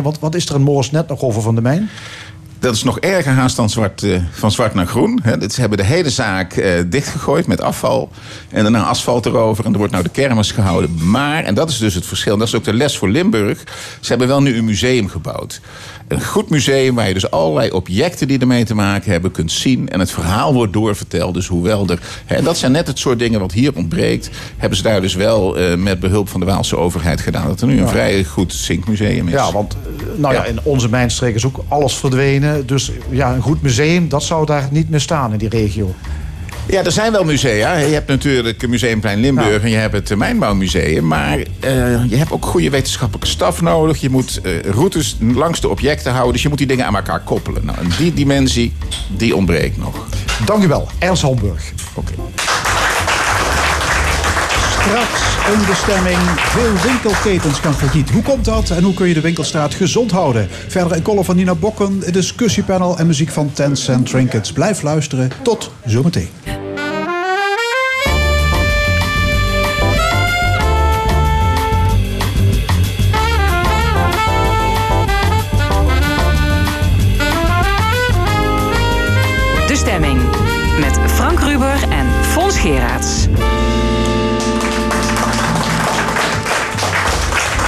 wat 0.00 0.34
is 0.34 0.48
er 0.48 0.54
in 0.54 0.62
Moors 0.62 0.90
net 0.90 1.08
nog 1.08 1.20
over 1.22 1.42
van 1.42 1.54
de 1.54 1.60
mijn? 1.62 1.90
Dat 2.58 2.74
is 2.74 2.82
nog 2.82 2.98
erger 2.98 3.32
haast 3.32 3.56
dan 3.56 3.70
zwart, 3.70 4.02
eh, 4.02 4.20
van 4.30 4.50
zwart 4.50 4.74
naar 4.74 4.86
groen. 4.86 5.20
Dat- 5.38 5.52
Ze 5.52 5.60
hebben 5.60 5.78
de 5.78 5.84
hele 5.84 6.10
zaak 6.10 6.52
eh, 6.52 6.70
dichtgegooid 6.86 7.46
met 7.46 7.60
afval. 7.60 8.10
En 8.48 8.62
daarna 8.62 8.82
asfalt 8.84 9.26
erover. 9.26 9.64
En 9.64 9.72
er 9.72 9.78
wordt 9.78 9.92
nou 9.92 10.04
de 10.04 10.10
kermis 10.10 10.50
gehouden. 10.50 11.08
Maar, 11.10 11.44
en 11.44 11.54
dat 11.54 11.70
is 11.70 11.78
dus 11.78 11.94
het 11.94 12.06
verschil. 12.06 12.36
Dat 12.36 12.46
is 12.46 12.54
ook 12.54 12.64
de 12.64 12.74
les 12.74 12.96
voor 12.98 13.08
Limburg. 13.08 13.58
Ze 14.00 14.08
hebben 14.08 14.28
wel 14.28 14.42
nu 14.42 14.56
een 14.56 14.64
museum 14.64 15.08
gebouwd. 15.08 15.60
Een 16.08 16.24
goed 16.24 16.50
museum 16.50 16.94
waar 16.94 17.08
je 17.08 17.14
dus 17.14 17.30
allerlei 17.30 17.70
objecten 17.70 18.28
die 18.28 18.38
ermee 18.38 18.64
te 18.64 18.74
maken 18.74 19.12
hebben 19.12 19.30
kunt 19.30 19.52
zien. 19.52 19.88
En 19.88 20.00
het 20.00 20.10
verhaal 20.10 20.54
wordt 20.54 20.72
doorverteld. 20.72 21.34
Dus 21.34 21.46
hoewel 21.46 21.88
er. 21.88 21.98
Hè, 22.26 22.36
en 22.36 22.44
dat 22.44 22.58
zijn 22.58 22.72
net 22.72 22.86
het 22.86 22.98
soort 22.98 23.18
dingen 23.18 23.40
wat 23.40 23.52
hier 23.52 23.72
ontbreekt. 23.74 24.30
Hebben 24.56 24.76
ze 24.78 24.84
daar 24.84 25.00
dus 25.00 25.14
wel 25.14 25.58
eh, 25.58 25.76
met 25.76 26.00
behulp 26.00 26.28
van 26.28 26.40
de 26.40 26.46
Waalse 26.46 26.76
overheid 26.76 27.20
gedaan. 27.20 27.46
Dat 27.46 27.60
er 27.60 27.66
nu 27.66 27.80
een 27.80 27.88
vrij 27.88 28.24
goed 28.24 28.52
zinkmuseum 28.52 29.26
is. 29.26 29.32
Ja, 29.32 29.52
want 29.52 29.72
eh, 29.72 30.02
nou 30.16 30.34
ja. 30.34 30.42
Ja. 30.42 30.48
in 30.48 30.58
onze 30.62 30.88
mijnstreek 30.88 31.34
is 31.34 31.46
ook 31.46 31.64
alles 31.68 31.94
verdwenen. 31.94 32.66
Dus 32.66 32.90
ja, 33.10 33.34
een 33.34 33.42
goed 33.42 33.62
museum, 33.62 34.08
dat 34.08 34.22
zou 34.22 34.46
daar 34.46 34.68
niet 34.70 34.90
meer 34.90 35.00
staan 35.00 35.32
in 35.32 35.38
die 35.38 35.48
regio. 35.48 35.94
Ja, 36.72 36.84
er 36.84 36.92
zijn 36.92 37.12
wel 37.12 37.24
musea. 37.24 37.76
Je 37.76 37.92
hebt 37.94 38.08
natuurlijk 38.08 38.68
Museumplein 38.68 39.20
Limburg 39.20 39.48
Ja. 39.56 39.60
en 39.62 39.70
je 39.70 39.76
hebt 39.76 40.08
het 40.08 40.18
Mijnbouwmuseum. 40.18 41.06
Maar 41.06 41.38
eh, 41.60 42.04
je 42.10 42.16
hebt 42.16 42.32
ook 42.32 42.44
goede 42.44 42.70
wetenschappelijke 42.70 43.28
staf 43.28 43.60
nodig. 43.60 44.00
Je 44.00 44.10
moet 44.10 44.40
eh, 44.42 44.60
routes 44.60 45.16
langs 45.20 45.60
de 45.60 45.68
objecten 45.68 46.12
houden. 46.12 46.32
Dus 46.32 46.42
je 46.42 46.48
moet 46.48 46.58
die 46.58 46.66
dingen 46.66 46.86
aan 46.86 46.96
elkaar 46.96 47.20
koppelen. 47.20 47.64
Nou, 47.64 47.78
en 47.78 47.86
die 47.98 48.14
dimensie, 48.14 48.72
die 49.08 49.36
ontbreekt 49.36 49.76
nog. 49.76 50.06
Dank 50.44 50.62
u 50.64 50.68
wel, 50.68 50.88
Ernst 50.98 51.22
Hamburg. 51.22 51.62
Oké. 51.94 52.12
Straks 54.80 55.20
een 55.52 55.66
bestemming. 55.66 56.18
Veel 56.36 56.72
winkelketens 56.90 57.58
gaan 57.58 57.74
failliet. 57.74 58.10
Hoe 58.10 58.22
komt 58.22 58.44
dat 58.44 58.70
en 58.70 58.82
hoe 58.82 58.94
kun 58.94 59.08
je 59.08 59.14
de 59.14 59.20
winkelstraat 59.20 59.74
gezond 59.74 60.10
houden? 60.10 60.48
Verder 60.68 60.96
een 60.96 61.02
column 61.02 61.24
van 61.24 61.36
Nina 61.36 61.54
Bokken, 61.54 62.12
discussiepanel 62.12 62.98
en 62.98 63.06
muziek 63.06 63.30
van 63.30 63.52
Ten 63.52 63.76
Cent 63.76 64.06
Trinkets. 64.10 64.52
Blijf 64.52 64.82
luisteren. 64.82 65.30
Tot 65.42 65.70
zometeen. 65.86 66.28
Fons 82.42 82.58
Geraerts. 82.58 83.26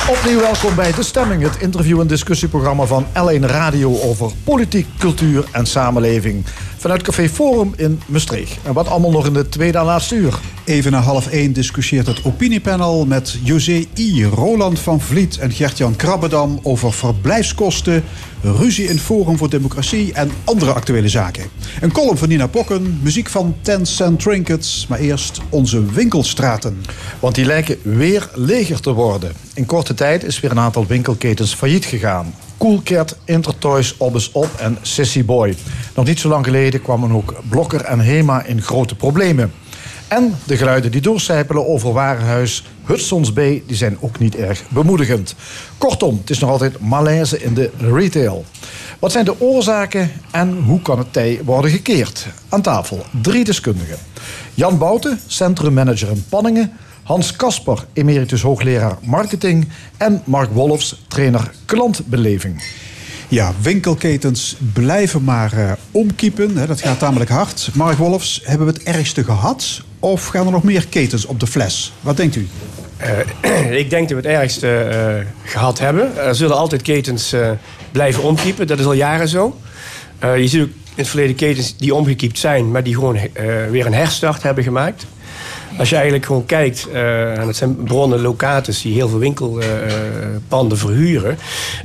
Opnieuw 0.09 0.41
welkom 0.41 0.75
bij 0.75 0.93
De 0.93 1.03
Stemming, 1.03 1.43
het 1.43 1.57
interview- 1.57 2.01
en 2.01 2.07
discussieprogramma 2.07 2.85
van 2.85 3.07
L1 3.07 3.41
Radio 3.41 4.01
over 4.01 4.31
politiek, 4.45 4.87
cultuur 4.99 5.45
en 5.53 5.67
samenleving. 5.67 6.45
Vanuit 6.77 7.03
Café 7.03 7.29
Forum 7.29 7.73
in 7.77 8.01
Maastricht. 8.07 8.59
En 8.63 8.73
wat 8.73 8.89
allemaal 8.89 9.11
nog 9.11 9.27
in 9.27 9.33
de 9.33 9.49
tweede 9.49 9.79
en 9.79 9.85
laatste 9.85 10.15
uur. 10.15 10.39
Even 10.65 10.93
na 10.93 11.01
half 11.01 11.27
één 11.27 11.53
discussieert 11.53 12.07
het 12.07 12.25
opiniepanel 12.25 13.07
met 13.07 13.39
José 13.43 13.85
I, 13.95 14.25
Roland 14.25 14.79
van 14.79 15.01
Vliet 15.01 15.39
en 15.39 15.53
Gert-Jan 15.53 15.97
Krabbedam 15.97 16.59
over 16.63 16.93
verblijfskosten, 16.93 18.05
ruzie 18.43 18.89
in 18.89 18.99
Forum 18.99 19.37
voor 19.37 19.51
Democratie 19.51 20.13
en 20.13 20.31
andere 20.45 20.73
actuele 20.73 21.09
zaken. 21.09 21.45
Een 21.81 21.93
column 21.93 22.17
van 22.19 22.29
Nina 22.29 22.47
Pokken, 22.47 22.99
muziek 23.03 23.29
van 23.29 23.57
Ten 23.61 23.87
Cent 23.87 24.21
Trinkets, 24.21 24.87
maar 24.89 24.99
eerst 24.99 25.41
onze 25.49 25.85
winkelstraten. 25.85 26.81
Want 27.21 27.35
die 27.35 27.45
lijken 27.45 27.79
weer 27.83 28.31
leger 28.35 28.81
te 28.81 28.93
worden. 28.93 29.33
In 29.55 29.67
korte 29.67 29.95
tijd 29.95 30.25
is 30.25 30.41
weer 30.41 30.51
een 30.51 30.59
aantal 30.59 30.87
winkelketens 30.87 31.55
failliet 31.55 31.85
gegaan. 31.85 32.35
Coolcat, 32.59 33.17
Intertoys, 33.25 33.97
Obbes 33.97 34.33
Op 34.33 34.49
en 34.59 34.79
Sissy 34.83 35.25
Boy. 35.25 35.57
Nog 35.95 36.07
niet 36.07 36.21
zo 36.21 36.29
lang 36.29 36.45
geleden 36.45 36.83
kwamen 36.83 37.13
ook 37.13 37.35
Blokker 37.49 37.81
en 37.81 38.01
Hema 38.01 38.45
in 38.45 38.63
grote 38.63 38.95
problemen. 38.95 39.53
En 40.15 40.35
de 40.45 40.57
geluiden 40.57 40.91
die 40.91 41.01
doorcijpelen 41.01 41.67
over 41.67 41.93
Warenhuis 41.93 42.65
Hudson's 42.85 43.33
Bay... 43.33 43.63
die 43.67 43.77
zijn 43.77 43.97
ook 44.01 44.19
niet 44.19 44.37
erg 44.37 44.63
bemoedigend. 44.69 45.35
Kortom, 45.79 46.19
het 46.21 46.31
is 46.31 46.39
nog 46.39 46.51
altijd 46.51 46.81
malaise 46.81 47.43
in 47.43 47.55
de 47.55 47.71
retail. 47.79 48.45
Wat 48.99 49.13
zijn 49.13 49.25
de 49.25 49.41
oorzaken 49.41 50.11
en 50.31 50.63
hoe 50.63 50.83
kan 50.83 50.99
het 50.99 51.13
tij 51.13 51.41
worden 51.45 51.71
gekeerd? 51.71 52.27
Aan 52.49 52.63
tafel 52.63 53.05
drie 53.23 53.45
deskundigen. 53.45 53.99
Jan 54.55 54.79
Bouten, 54.79 55.21
centrummanager 55.27 56.09
in 56.09 56.25
Panningen... 56.29 56.73
Hans 57.03 57.37
Kasper, 57.37 57.85
emeritus 57.93 58.43
hoogleraar 58.43 58.97
marketing... 59.03 59.69
en 59.97 60.23
Mark 60.25 60.51
Wolfs, 60.53 61.05
trainer 61.09 61.51
klantbeleving. 61.65 62.63
Ja, 63.29 63.53
winkelketens 63.63 64.57
blijven 64.73 65.25
maar 65.25 65.53
eh, 65.53 65.73
omkiepen. 65.91 66.57
Hè, 66.57 66.67
dat 66.67 66.81
gaat 66.81 66.99
tamelijk 66.99 67.31
hard. 67.31 67.71
Mark 67.75 67.99
Wolfs, 67.99 68.41
hebben 68.45 68.67
we 68.67 68.73
het 68.73 68.83
ergste 68.83 69.25
gehad? 69.25 69.83
Of 70.05 70.27
gaan 70.27 70.47
er 70.47 70.53
nog 70.53 70.63
meer 70.63 70.87
ketens 70.87 71.27
op 71.27 71.41
de 71.41 71.47
fles? 71.47 71.93
Wat 72.01 72.17
denkt 72.17 72.37
u? 72.37 72.49
Eh, 72.97 73.73
ik 73.83 73.91
denk 73.91 74.09
dat 74.09 74.23
we 74.23 74.29
het 74.29 74.39
ergste 74.39 74.79
eh, 74.79 75.51
gehad 75.51 75.79
hebben. 75.79 76.17
Er 76.17 76.35
zullen 76.35 76.57
altijd 76.57 76.83
ketens 76.83 77.33
eh, 77.33 77.51
blijven 77.93 78.23
omkiepen. 78.23 78.67
Dat 78.67 78.79
is 78.79 78.85
al 78.85 78.93
jaren 78.93 79.29
zo. 79.29 79.59
Je 80.21 80.49
ziet 80.49 80.63
ook 80.63 80.69
in 80.69 80.75
het 80.95 81.09
verleden 81.09 81.35
ketens 81.35 81.77
die 81.77 81.95
omgekiept 81.95 82.39
zijn... 82.39 82.71
maar 82.71 82.83
die 82.83 82.95
gewoon 82.95 83.19
weer 83.71 83.87
een 83.87 83.95
herstart 83.95 84.43
hebben 84.43 84.65
gemaakt. 84.65 85.07
Als 85.79 85.89
je 85.89 85.95
eigenlijk 85.95 86.27
gewoon 86.27 86.47
kijkt... 86.47 86.89
en 86.91 87.47
het 87.47 87.57
zijn 87.57 87.77
bronnen, 87.85 88.21
locaties 88.21 88.83
die 88.83 88.95
heel 88.95 89.09
veel 89.09 89.19
winkelpanden 89.19 90.79
verhuren. 90.79 91.39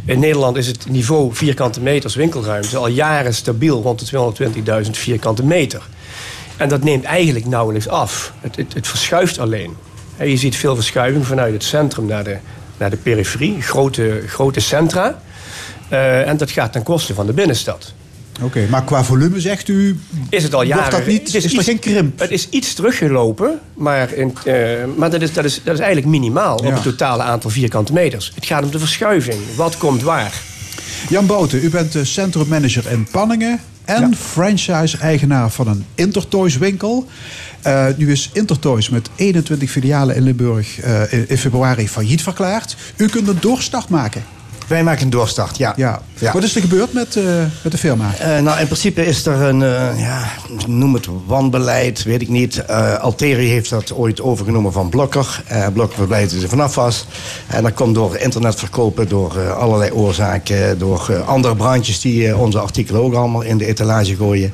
In 0.05 0.19
Nederland 0.19 0.57
is 0.57 0.67
het 0.67 0.89
niveau 0.89 1.35
vierkante 1.35 1.81
meters 1.81 2.15
winkelruimte... 2.15 2.77
al 2.77 2.87
jaren 2.87 3.33
stabiel 3.33 3.81
rond 3.81 4.09
de 4.09 4.33
220.000 4.85 4.89
vierkante 4.91 5.43
meter. 5.43 5.83
En 6.59 6.69
dat 6.69 6.83
neemt 6.83 7.03
eigenlijk 7.03 7.45
nauwelijks 7.45 7.87
af. 7.87 8.33
Het, 8.41 8.55
het, 8.55 8.73
het 8.73 8.87
verschuift 8.87 9.39
alleen. 9.39 9.75
Je 10.23 10.37
ziet 10.37 10.55
veel 10.55 10.75
verschuiving 10.75 11.25
vanuit 11.27 11.53
het 11.53 11.63
centrum 11.63 12.05
naar 12.05 12.23
de, 12.23 12.37
naar 12.77 12.89
de 12.89 12.97
periferie, 12.97 13.61
grote, 13.61 14.23
grote 14.27 14.59
centra. 14.59 15.21
Eh, 15.89 16.27
en 16.27 16.37
dat 16.37 16.51
gaat 16.51 16.71
ten 16.71 16.83
koste 16.83 17.13
van 17.13 17.25
de 17.25 17.33
binnenstad. 17.33 17.93
Oké, 18.41 18.67
maar 18.69 18.83
qua 18.83 19.03
volume 19.03 19.39
zegt 19.39 19.67
u... 19.67 19.99
Is 20.29 20.43
het 20.43 20.53
al 20.53 20.61
jaren... 20.63 20.91
Dat 20.91 21.05
niet? 21.05 21.33
het 21.33 21.43
Is, 21.45 21.53
iets- 21.53 21.63
geen 21.63 21.79
krimp? 21.79 22.19
Het 22.19 22.31
is 22.31 22.49
iets 22.49 22.73
teruggelopen, 22.73 23.59
maar, 23.73 24.13
in, 24.13 24.37
eh, 24.45 24.53
maar 24.97 25.09
dat, 25.09 25.21
is, 25.21 25.33
dat, 25.33 25.45
is, 25.45 25.61
dat 25.63 25.73
is 25.73 25.79
eigenlijk 25.79 26.11
minimaal 26.11 26.61
Ja. 26.63 26.67
op 26.67 26.73
het 26.73 26.83
totale 26.83 27.23
aantal 27.23 27.49
vierkante 27.49 27.93
meters. 27.93 28.31
Het 28.35 28.45
gaat 28.45 28.63
om 28.63 28.71
de 28.71 28.79
verschuiving. 28.79 29.39
Wat 29.55 29.77
komt 29.77 30.01
waar? 30.01 30.33
Jan 31.07 31.25
Bouten, 31.25 31.63
u 31.63 31.69
bent 31.69 31.91
de 31.91 32.05
centrummanager 32.05 32.91
in 32.91 33.07
Panningen... 33.11 33.59
en 33.85 34.15
franchise-eigenaar 34.15 35.49
van 35.49 35.67
een 35.67 35.85
Intertoys 35.95 36.57
winkel. 36.57 37.07
Eh, 37.61 37.85
nu 37.97 38.11
is 38.11 38.29
Intertoys 38.33 38.89
met 38.89 39.09
21 39.15 39.71
filialen 39.71 40.15
in 40.15 40.21
Limburg 40.21 40.79
eh, 40.79 41.13
in, 41.13 41.25
in 41.29 41.37
februari 41.37 41.89
failliet 41.89 42.21
verklaard. 42.21 42.75
U 42.95 43.07
kunt 43.07 43.27
een 43.27 43.37
doorstart 43.39 43.89
maken. 43.89 44.23
Wij 44.69 44.83
maken 44.83 45.03
een 45.03 45.09
doorstart, 45.09 45.57
ja. 45.57 45.73
Ja. 45.75 46.01
Ja. 46.19 46.31
Wat 46.31 46.43
is 46.43 46.55
er 46.55 46.61
gebeurd 46.61 46.93
met, 46.93 47.15
eh, 47.15 47.23
met 47.63 47.71
de 47.71 47.77
firma? 47.77 48.13
Eh, 48.19 48.39
nou, 48.39 48.59
in 48.59 48.65
principe 48.65 49.05
is 49.05 49.25
er 49.25 49.41
een, 49.41 49.63
eh, 49.63 49.99
ja, 49.99 50.27
noem 50.67 50.93
het 50.93 51.07
wanbeleid, 51.25 52.03
weet 52.03 52.21
ik 52.21 52.29
niet. 52.29 52.67
Alteri 53.01 53.47
heeft 53.47 53.69
dat 53.69 53.93
ooit 53.93 54.21
overgenomen 54.21 54.71
van 54.71 54.89
Blokker. 54.89 55.43
Blokker 55.73 56.09
hij 56.09 56.21
er 56.21 56.49
vanaf 56.49 56.75
was. 56.75 57.05
En 57.47 57.63
dat 57.63 57.73
komt 57.73 57.95
door 57.95 58.17
internetverkopen, 58.17 59.07
door 59.07 59.51
allerlei 59.53 59.91
oorzaken... 59.91 60.79
door 60.79 61.23
andere 61.25 61.55
brandjes 61.55 62.01
die 62.01 62.37
onze 62.37 62.59
artikelen 62.59 63.01
ook 63.01 63.13
allemaal 63.13 63.41
in 63.41 63.57
de 63.57 63.65
etalage 63.65 64.15
gooien. 64.15 64.53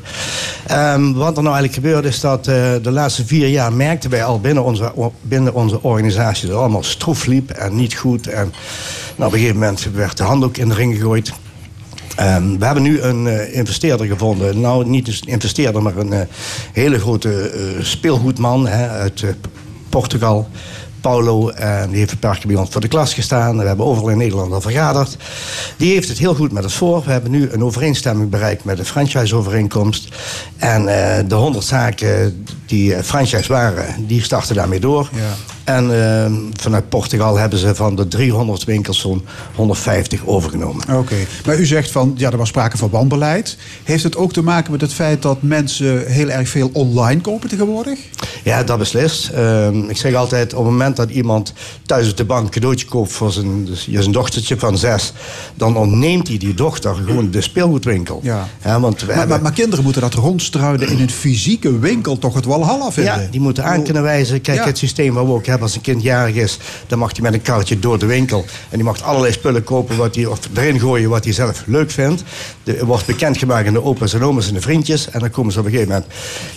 Ehm, 0.68 1.14
wat 1.14 1.38
er 1.38 1.44
nou 1.44 1.56
eigenlijk 1.56 1.74
gebeurde 1.74 2.08
is 2.08 2.20
dat 2.20 2.46
de 2.46 2.92
laatste 2.92 3.26
vier 3.26 3.48
jaar 3.48 3.74
merkten 3.74 4.10
wij 4.10 4.24
al 4.24 4.40
binnen 4.40 4.64
onze, 4.64 4.92
binnen 5.22 5.54
onze 5.54 5.82
organisatie... 5.82 6.42
dat 6.42 6.52
het 6.52 6.60
allemaal 6.60 6.84
stroef 6.84 7.26
liep 7.26 7.50
en 7.50 7.76
niet 7.76 7.96
goed. 7.96 8.28
En 8.28 8.54
nou, 9.16 9.28
op 9.28 9.34
een 9.34 9.40
gegeven 9.40 9.60
moment 9.60 9.90
werd 9.94 10.18
de 10.18 10.24
handdoek 10.24 10.58
in 10.58 10.70
de 10.70 10.76
ring 10.76 10.96
gegooid... 10.96 11.34
Ehm, 12.16 12.58
we 12.58 12.66
hebben 12.66 12.84
nu 12.84 13.02
een 13.02 13.28
eh, 13.28 13.56
investeerder 13.56 14.08
gevonden. 14.08 14.60
Nou, 14.60 14.86
niet 14.86 15.08
een 15.08 15.20
investeerder, 15.26 15.82
maar 15.82 15.98
een 15.98 16.14
eh, 16.14 16.28
hele 16.72 17.00
grote 17.00 17.50
eh, 17.50 17.84
speelgoedman 17.84 18.68
hè, 18.68 18.90
uit 18.90 19.24
Portugal. 19.90 20.48
Paulo, 21.02 21.52
die 21.90 21.98
heeft 21.98 22.12
een 22.12 22.20
paar 22.20 22.38
keer 22.38 22.48
bij 22.48 22.56
ons 22.56 22.70
voor 22.70 22.82
de 22.82 22.88
klas 22.88 23.14
gestaan. 23.14 23.58
We 23.58 23.66
hebben 23.66 23.86
overal 23.86 24.10
in 24.10 24.18
Nederland 24.18 24.54
al 24.54 24.62
vergaderd. 24.62 25.18
Die 25.78 25.94
heeft 25.94 26.08
het 26.08 26.18
heel 26.18 26.36
goed 26.36 26.52
met 26.52 26.64
ons 26.64 26.76
voor. 26.76 27.04
We 27.06 27.12
hebben 27.12 27.32
nu 27.32 27.50
een 27.52 27.64
overeenstemming 27.64 28.30
bereikt 28.30 28.64
met 28.64 28.78
de 28.78 28.86
franchise-overeenkomst. 28.86 30.08
En 30.58 30.86
de 31.28 31.36
100 31.36 31.66
zaken 31.66 32.46
die 32.66 33.04
franchise 33.04 33.48
waren, 33.54 34.08
die 34.08 34.24
starten 34.24 34.56
daarmee 34.56 34.80
door. 34.80 35.10
En 35.66 36.04
eh, 36.04 36.32
vanuit 36.62 36.90
Portugal 36.90 37.38
hebben 37.38 37.60
ze 37.60 37.76
van 37.76 37.96
de 37.96 38.08
300 38.08 38.64
winkels 38.64 39.00
zo'n 39.00 39.26
150 39.56 40.26
overgenomen. 40.26 40.98
Oké, 40.98 41.16
maar 41.46 41.60
u 41.60 41.66
zegt 41.66 41.92
van, 41.92 42.14
ja, 42.18 42.32
er 42.32 42.38
was 42.38 42.48
sprake 42.48 42.78
van 42.78 42.90
wanbeleid. 42.90 43.58
Heeft 43.84 44.04
het 44.04 44.16
ook 44.16 44.34
te 44.34 44.42
maken 44.42 44.72
met 44.72 44.82
het 44.82 44.94
feit 44.94 45.22
dat 45.22 45.42
mensen 45.42 46.06
heel 46.08 46.30
erg 46.30 46.50
veel 46.50 46.70
online 46.74 47.22
kopen 47.22 47.50
tegenwoordig? 47.50 48.00
Ja, 48.44 48.64
dat 48.64 48.78
beslist. 48.78 49.30
Ehm, 49.30 49.90
ik 49.90 49.98
zeg 49.98 50.14
altijd, 50.14 50.54
op 50.54 50.64
het 50.64 50.72
moment 50.72 50.96
dat 50.96 51.10
iemand 51.10 51.54
thuis 51.86 52.10
op 52.10 52.18
de 52.18 52.26
bank 52.26 52.44
een 52.46 52.50
cadeautje 52.52 52.86
koopt 52.86 53.12
voor 53.12 53.32
zijn, 53.32 53.66
dus 53.66 53.88
zijn 53.92 54.12
dochtertje 54.12 54.58
van 54.60 54.78
zes, 54.78 55.14
dan 55.56 55.78
ontneemt 55.78 56.28
hij 56.28 56.38
die 56.38 56.54
dochter 56.54 56.96
gewoon 56.96 57.32
de 57.32 57.42
speelgoedwinkel. 57.42 58.20
Ja. 58.24 58.48
want 58.80 59.00
we 59.00 59.06
Maar, 59.06 59.16
hebben- 59.16 59.28
maar, 59.34 59.42
maar 59.42 59.52
kinderen 59.54 59.84
moeten 59.84 60.02
dat 60.02 60.14
rondstruiden 60.14 60.90
in 60.90 61.00
een 61.02 61.10
fysieke 61.10 61.80
winkel 61.80 62.18
toch 62.20 62.34
het 62.34 62.46
walhalla 62.46 62.92
vinden? 62.92 63.22
Ja, 63.22 63.28
die 63.32 63.40
moeten 63.42 63.64
aan 63.64 63.84
kunnen 63.84 64.04
wijzen. 64.04 64.42
Kijk, 64.42 64.58
Ja. 64.58 64.66
het 64.66 64.78
systeem 64.78 65.14
wat 65.14 65.26
we 65.26 65.32
ook 65.32 65.46
hebben 65.46 65.54
als 65.62 65.76
een 65.76 65.82
kind 65.82 66.02
jarig 66.04 66.36
is... 66.36 66.58
dan 66.88 67.00
mag 67.00 67.12
hij 67.12 67.22
met 67.22 67.34
een 67.34 67.42
karretje 67.42 67.80
door 67.80 68.00
de 68.00 68.06
winkel. 68.06 68.46
En 68.70 68.76
die 68.76 68.84
mag 68.84 69.02
allerlei 69.02 69.34
spullen 69.34 69.64
kopen 69.64 69.98
wat 69.98 70.16
hij, 70.16 70.26
of 70.26 70.40
erin 70.54 70.80
gooien 70.80 71.10
wat 71.10 71.24
hij 71.24 71.34
zelf 71.34 71.64
leuk 71.66 71.92
vindt. 71.92 72.24
De, 72.64 72.74
er 72.76 72.86
wordt 72.86 73.06
bekendgemaakt 73.06 73.68
aan 73.68 73.74
de 73.74 73.84
opa's 73.84 74.14
en 74.14 74.24
oma's 74.24 74.48
en 74.48 74.54
de 74.54 74.62
vriendjes. 74.62 75.10
En 75.10 75.20
dan 75.20 75.30
komen 75.30 75.54
ze 75.54 75.60
op 75.60 75.66
een 75.66 75.72
gegeven 75.72 75.94
moment 75.94 76.12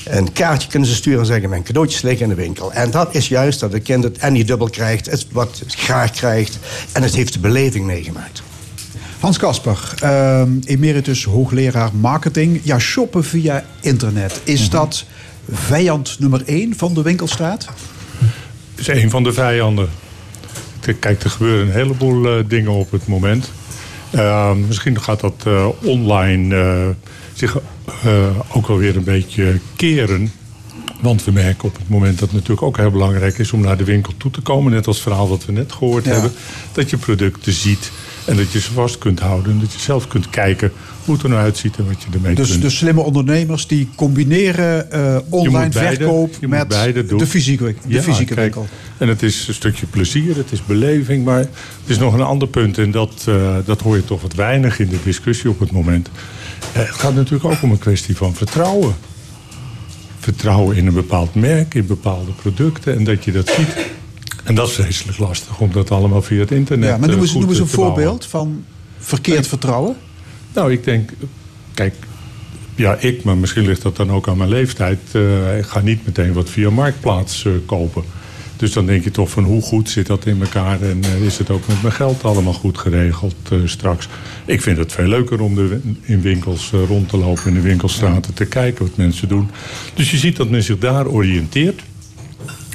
een 0.05 0.33
kaartje 0.33 0.69
kunnen 0.69 0.89
ze 0.89 0.95
sturen... 0.95 1.21
en 1.21 1.27
zeggen, 1.27 1.49
mijn 1.49 1.63
cadeautjes 1.63 2.03
liggen 2.03 2.23
in 2.23 2.29
de 2.29 2.43
winkel. 2.43 2.73
En 2.73 2.91
dat 2.91 3.15
is 3.15 3.29
juist 3.29 3.61
dat 3.61 3.73
het 3.73 3.83
kind 3.83 4.05
het 4.05 4.19
en 4.19 4.33
niet 4.33 4.47
dubbel 4.47 4.71
krijgt... 4.71 5.07
het 5.11 5.27
wat 5.33 5.59
het 5.59 5.75
graag 5.75 6.11
krijgt 6.11 6.59
en 6.93 7.03
het 7.03 7.15
heeft 7.15 7.33
de 7.33 7.39
beleving 7.39 7.87
meegemaakt. 7.87 8.43
Hans 9.21 9.37
Kasper, 9.39 9.95
ehm, 10.01 10.51
emeritus 10.65 11.25
hoogleraar 11.25 11.91
marketing. 12.01 12.61
Ja, 12.65 12.79
shoppen 12.79 13.25
via 13.25 13.65
internet. 13.81 14.41
Is 14.45 14.61
Mhm. 14.61 14.71
dat 14.71 15.05
vijand 15.53 16.17
nummer 16.19 16.43
één 16.47 16.75
van 16.77 16.95
de 16.95 17.03
winkelstraat? 17.03 17.67
Is 18.79 18.87
een 18.89 19.11
van 19.11 19.23
de 19.23 19.33
vijanden. 19.33 19.89
Kijk, 21.01 21.23
er 21.23 21.31
gebeuren 21.31 21.67
een 21.67 21.73
heleboel 21.73 22.27
eh, 22.39 22.45
dingen 22.49 22.71
op 22.73 22.91
het 22.91 23.07
moment. 23.07 23.51
Eh, 24.11 24.53
misschien 24.67 25.01
gaat 25.01 25.21
dat 25.21 25.43
eh, 25.47 25.67
online 25.85 26.57
eh, 26.57 26.87
zich 27.35 27.59
ook 28.53 28.67
wel 28.67 28.77
weer 28.79 28.97
een 28.97 29.05
beetje 29.05 29.59
keren. 29.77 30.33
Want 31.01 31.25
we 31.25 31.31
merken 31.33 31.69
op 31.69 31.77
het 31.77 31.89
moment 31.89 32.19
dat 32.19 32.29
het 32.29 32.33
natuurlijk 32.33 32.63
ook 32.63 32.77
heel 32.77 32.91
belangrijk 32.91 33.39
is 33.39 33.53
om 33.53 33.61
naar 33.61 33.77
de 33.77 33.85
winkel 33.85 34.13
toe 34.17 34.31
te 34.31 34.41
komen. 34.41 34.73
Net 34.73 34.87
als 34.87 34.97
het 34.97 35.05
verhaal 35.07 35.29
wat 35.29 35.45
we 35.45 35.53
net 35.53 35.73
gehoord 35.73 36.05
Ja. 36.05 36.11
hebben. 36.13 36.33
Dat 36.73 36.91
je 36.91 36.97
producten 36.97 37.53
ziet 37.53 37.91
en 38.29 38.37
dat 38.37 38.53
je 38.53 38.61
ze 38.61 38.73
vast 38.73 38.99
kunt 38.99 39.21
houden. 39.21 39.53
En 39.53 39.59
dat 39.61 39.73
je 39.73 39.79
zelf 39.79 40.07
kunt 40.09 40.31
kijken 40.31 40.73
hoe 41.05 41.15
het 41.15 41.23
er 41.25 41.31
nou 41.31 41.43
uitziet 41.43 41.77
en 41.77 41.87
wat 41.87 42.03
je 42.03 42.09
ermee 42.15 42.35
Dus 42.35 42.51
kunt. 42.51 42.63
de 42.63 42.71
slimme 42.71 43.01
ondernemers 43.01 43.67
die 43.67 43.89
combineren 43.95 44.91
eh, 44.93 45.17
online 45.29 45.69
beide- 45.69 45.97
verkoop 45.97 46.37
met 46.41 46.71
de 46.71 47.27
fysieke, 47.27 47.65
de 47.65 47.75
Ja, 47.87 48.03
fysieke 48.03 48.35
kijk, 48.35 48.55
winkel. 48.55 48.75
En 48.99 49.09
het 49.09 49.23
is 49.23 49.49
een 49.49 49.55
stukje 49.55 49.87
plezier, 49.87 50.37
het 50.37 50.53
is 50.53 50.65
beleving. 50.65 51.25
Maar 51.25 51.39
het 51.39 51.49
is 51.87 51.99
nog 51.99 52.15
een 52.15 52.21
ander 52.21 52.49
punt. 52.49 52.79
En 52.79 52.91
dat, 52.91 53.25
eh, 53.29 53.57
dat 53.65 53.81
hoor 53.81 53.97
je 53.97 54.05
toch 54.05 54.23
wat 54.23 54.35
weinig 54.35 54.79
in 54.79 54.89
de 54.89 54.99
discussie 55.05 55.51
op 55.51 55.61
het 55.61 55.71
moment. 55.73 56.09
Eh, 56.73 56.79
het 56.81 56.89
gaat 56.95 57.15
natuurlijk 57.15 57.45
ook 57.45 57.63
om 57.63 57.71
een 57.71 57.79
kwestie 57.79 58.17
van 58.17 58.35
vertrouwen. 58.35 58.95
Vertrouwen 60.19 60.77
in 60.77 60.87
een 60.87 60.95
bepaald 60.95 61.35
merk, 61.35 61.75
in 61.75 61.87
bepaalde 61.87 62.31
producten. 62.33 62.95
En 62.97 63.05
dat 63.05 63.25
je 63.25 63.33
dat 63.33 63.49
ziet. 63.57 63.77
En 64.49 64.55
dat 64.55 64.69
is 64.69 64.75
vreselijk 64.75 65.19
lastig, 65.19 65.59
om 65.59 65.73
dat 65.73 65.91
allemaal 65.91 66.23
via 66.23 66.41
het 66.41 66.51
internet 66.51 66.89
Ja, 66.89 66.97
maar 66.97 67.09
noem 67.09 67.17
eh, 67.17 67.23
eens, 67.23 67.35
noem 67.35 67.49
eens 67.49 67.59
een 67.59 67.69
voorbeeld 67.69 68.27
van 68.27 68.65
verkeerd 68.99 69.47
vertrouwen. 69.47 69.97
Nou, 70.55 70.73
ik 70.73 70.85
denk, 70.85 71.11
kijk, 71.75 71.95
ja, 72.75 72.97
ik, 73.01 73.23
maar 73.25 73.37
misschien 73.37 73.67
ligt 73.67 73.83
dat 73.83 73.97
dan 73.97 74.11
ook 74.11 74.29
aan 74.29 74.37
mijn 74.37 74.51
leeftijd. 74.51 74.99
eh, 75.13 75.59
ik 75.59 75.65
ga 75.65 75.81
niet 75.81 76.07
meteen 76.07 76.33
wat 76.33 76.51
via 76.51 76.71
Marktplaats 76.71 77.45
eh, 77.45 77.53
kopen. 77.67 78.03
Dus 78.57 78.73
dan 78.73 78.87
denk 78.87 79.05
je 79.05 79.11
toch 79.11 79.31
van 79.31 79.45
hoe 79.45 79.63
goed 79.63 79.91
zit 79.91 80.07
dat 80.07 80.27
in 80.27 80.41
elkaar 80.41 80.83
en 80.83 81.01
is 81.23 81.39
het 81.39 81.51
ook 81.51 81.67
met 81.67 81.83
mijn 81.83 81.95
geld 81.95 82.25
allemaal 82.25 82.53
goed 82.53 82.79
geregeld 82.79 83.35
straks. 83.65 84.09
Ik 84.45 84.63
vind 84.63 84.79
het 84.79 84.93
veel 84.93 85.07
leuker 85.07 85.41
om 85.41 85.55
de, 85.55 85.81
in 86.01 86.21
winkels 86.21 86.71
rond 86.89 87.09
te 87.09 87.17
lopen, 87.17 87.47
in 87.47 87.55
de 87.55 87.61
winkelstraten 87.61 88.35
te 88.35 88.45
kijken 88.45 88.87
wat 88.87 88.97
mensen 88.97 89.29
doen. 89.29 89.51
Dus 89.95 90.11
je 90.11 90.17
ziet 90.17 90.37
dat 90.37 90.51
men 90.51 90.63
zich 90.63 90.79
daar 90.79 91.07
oriënteert 91.07 91.83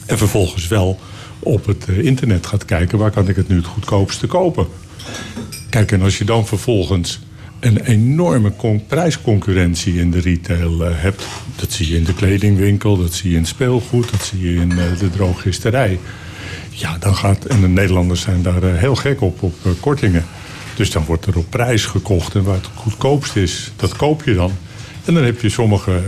en 0.06 0.18
vervolgens 0.18 0.68
wel 0.68 1.00
op 1.44 1.66
het 1.66 1.86
eh, 1.86 2.06
internet 2.06 2.46
gaat 2.46 2.66
kijken 2.66 2.98
waar 2.98 3.12
kan 3.12 3.30
ik 3.30 3.36
het 3.36 3.48
nu 3.48 3.56
het 3.56 3.66
goedkoopste 3.66 4.28
kopen. 4.28 4.68
Kijk, 5.70 5.92
en 5.92 6.02
als 6.02 6.18
je 6.18 6.26
dan 6.26 6.48
vervolgens 6.48 7.20
een 7.60 7.80
enorme 7.80 8.56
con- 8.56 8.86
prijsconcurrentie 8.88 10.00
in 10.00 10.12
de 10.12 10.20
retail 10.20 10.86
eh, 10.86 10.92
hebt. 10.94 11.24
Dat 11.56 11.72
zie 11.72 11.90
je 11.90 11.96
in 11.96 12.04
de 12.04 12.14
kledingwinkel, 12.14 12.98
dat 12.98 13.14
zie 13.14 13.32
je 13.32 13.38
in 13.38 13.46
speelgoed, 13.46 14.12
dat 14.12 14.24
zie 14.24 14.54
je 14.54 14.62
in 14.62 14.72
eh, 14.72 15.00
de 15.00 15.10
drogisterij. 15.10 16.00
Ja, 16.70 16.98
dan 16.98 17.16
gaat. 17.16 17.46
En 17.46 17.62
de 17.62 17.68
Nederlanders 17.68 18.22
zijn 18.22 18.42
daar 18.42 18.64
heel 18.64 18.96
gek 18.96 19.22
op, 19.22 19.42
op 19.42 19.56
kortingen. 19.80 20.26
Dus 20.76 20.92
dan 20.92 21.06
wordt 21.06 21.26
er 21.26 21.38
op 21.38 21.50
prijs 21.50 21.86
gekocht. 21.86 22.36
En 22.36 22.44
waar 22.44 22.56
het 22.56 22.70
goedkoopst 22.76 23.36
is, 23.36 23.72
dat 23.76 23.96
koop 23.96 24.24
je 24.24 24.34
dan. 24.34 24.52
En 25.06 25.14
dan 25.14 25.24
heb 25.24 25.42
je 25.42 25.50
sommige 25.50 26.02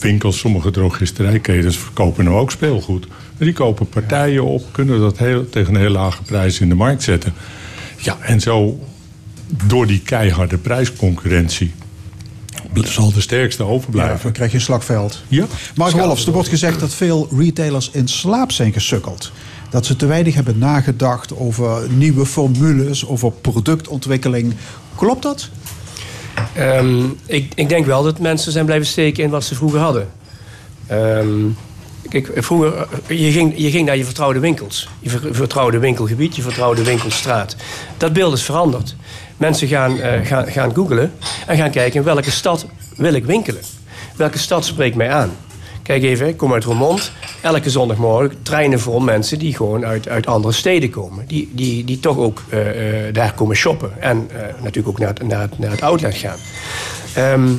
winkels, 0.00 0.38
sommige 0.38 0.70
drogisterijketens 0.70 1.78
verkopen 1.78 2.24
nou 2.24 2.36
ook 2.36 2.50
speelgoed. 2.50 3.06
Die 3.44 3.52
kopen 3.52 3.88
partijen 3.88 4.44
op, 4.44 4.62
kunnen 4.72 5.00
dat 5.00 5.18
heel, 5.18 5.48
tegen 5.48 5.74
een 5.74 5.80
heel 5.80 5.90
lage 5.90 6.22
prijs 6.22 6.60
in 6.60 6.68
de 6.68 6.74
markt 6.74 7.02
zetten. 7.02 7.32
Ja, 7.96 8.16
en 8.20 8.40
zo 8.40 8.78
door 9.66 9.86
die 9.86 10.00
keiharde 10.00 10.58
prijsconcurrentie 10.58 11.72
zal 12.74 13.12
de 13.12 13.20
sterkste 13.20 13.62
Ja, 13.62 13.68
overblijven. 13.68 14.22
dan 14.22 14.32
krijg 14.32 14.50
je 14.50 14.56
een 14.56 14.62
slagveld. 14.62 15.22
Ja. 15.28 15.46
Mark 15.74 15.92
Wolfs, 15.92 16.26
er 16.26 16.32
wordt 16.32 16.48
gezegd 16.48 16.80
dat 16.80 16.94
veel 16.94 17.28
retailers 17.36 17.90
in 17.92 18.08
slaap 18.08 18.52
zijn 18.52 18.72
gesukkeld. 18.72 19.32
Dat 19.70 19.86
ze 19.86 19.96
te 19.96 20.06
weinig 20.06 20.34
hebben 20.34 20.58
nagedacht 20.58 21.36
over 21.36 21.90
nieuwe 21.90 22.26
formules, 22.26 23.06
over 23.06 23.32
productontwikkeling. 23.32 24.54
Klopt 24.94 25.22
dat? 25.22 25.48
Ehm, 26.54 27.04
ik, 27.26 27.52
ik 27.54 27.68
denk 27.68 27.86
wel 27.86 28.02
dat 28.02 28.18
mensen 28.18 28.52
zijn 28.52 28.64
blijven 28.64 28.86
steken 28.86 29.24
in 29.24 29.30
wat 29.30 29.44
ze 29.44 29.54
vroeger 29.54 29.80
hadden. 29.80 30.08
Ehm, 30.86 31.28
kijk, 32.10 32.30
vroeger, 32.34 32.88
je 33.06 33.32
ging, 33.32 33.52
je 33.56 33.70
ging 33.70 33.86
naar 33.86 33.96
je 33.96 34.04
vertrouwde 34.04 34.38
winkels. 34.38 34.88
Je 35.00 35.10
ver- 35.10 35.34
vertrouwde 35.34 35.78
winkelgebied, 35.78 36.36
je 36.36 36.42
vertrouwde 36.42 36.82
winkelstraat. 36.84 37.56
Dat 37.96 38.12
beeld 38.12 38.34
is 38.34 38.42
veranderd. 38.42 38.96
Mensen 39.36 39.68
gaan, 39.68 40.00
eh, 40.00 40.26
gaan, 40.26 40.46
gaan 40.46 40.74
googlen 40.74 41.12
en 41.46 41.56
gaan 41.56 41.70
kijken 41.70 41.98
in 41.98 42.04
welke 42.04 42.30
stad 42.30 42.66
wil 42.96 43.12
ik 43.14 43.24
winkelen. 43.24 43.62
Welke 44.16 44.38
stad 44.38 44.64
spreekt 44.64 44.96
mij 44.96 45.10
aan? 45.10 45.30
Kijk 45.82 46.02
even, 46.02 46.28
ik 46.28 46.36
kom 46.36 46.52
uit 46.52 46.64
Roermond. 46.64 47.12
Elke 47.40 47.70
zondagmorgen 47.70 48.42
treinen 48.42 48.80
vol 48.80 49.00
mensen 49.00 49.38
die 49.38 49.56
gewoon 49.56 49.84
uit, 49.86 50.08
uit 50.08 50.26
andere 50.26 50.54
steden 50.54 50.90
komen. 50.90 51.26
Die, 51.26 51.50
die, 51.52 51.84
die 51.84 52.00
toch 52.00 52.16
ook 52.16 52.42
eh, 52.48 53.06
eh, 53.08 53.14
daar 53.14 53.32
komen 53.34 53.56
shoppen. 53.56 54.02
En 54.02 54.28
natuurlijk 54.62 54.88
ook 54.88 54.98
naar 54.98 55.08
het, 55.08 55.22
naar, 55.22 55.48
naar 55.56 55.70
het 55.70 55.82
outlet 55.82 56.14
gaan. 56.14 56.38
Ehm, 57.14 57.50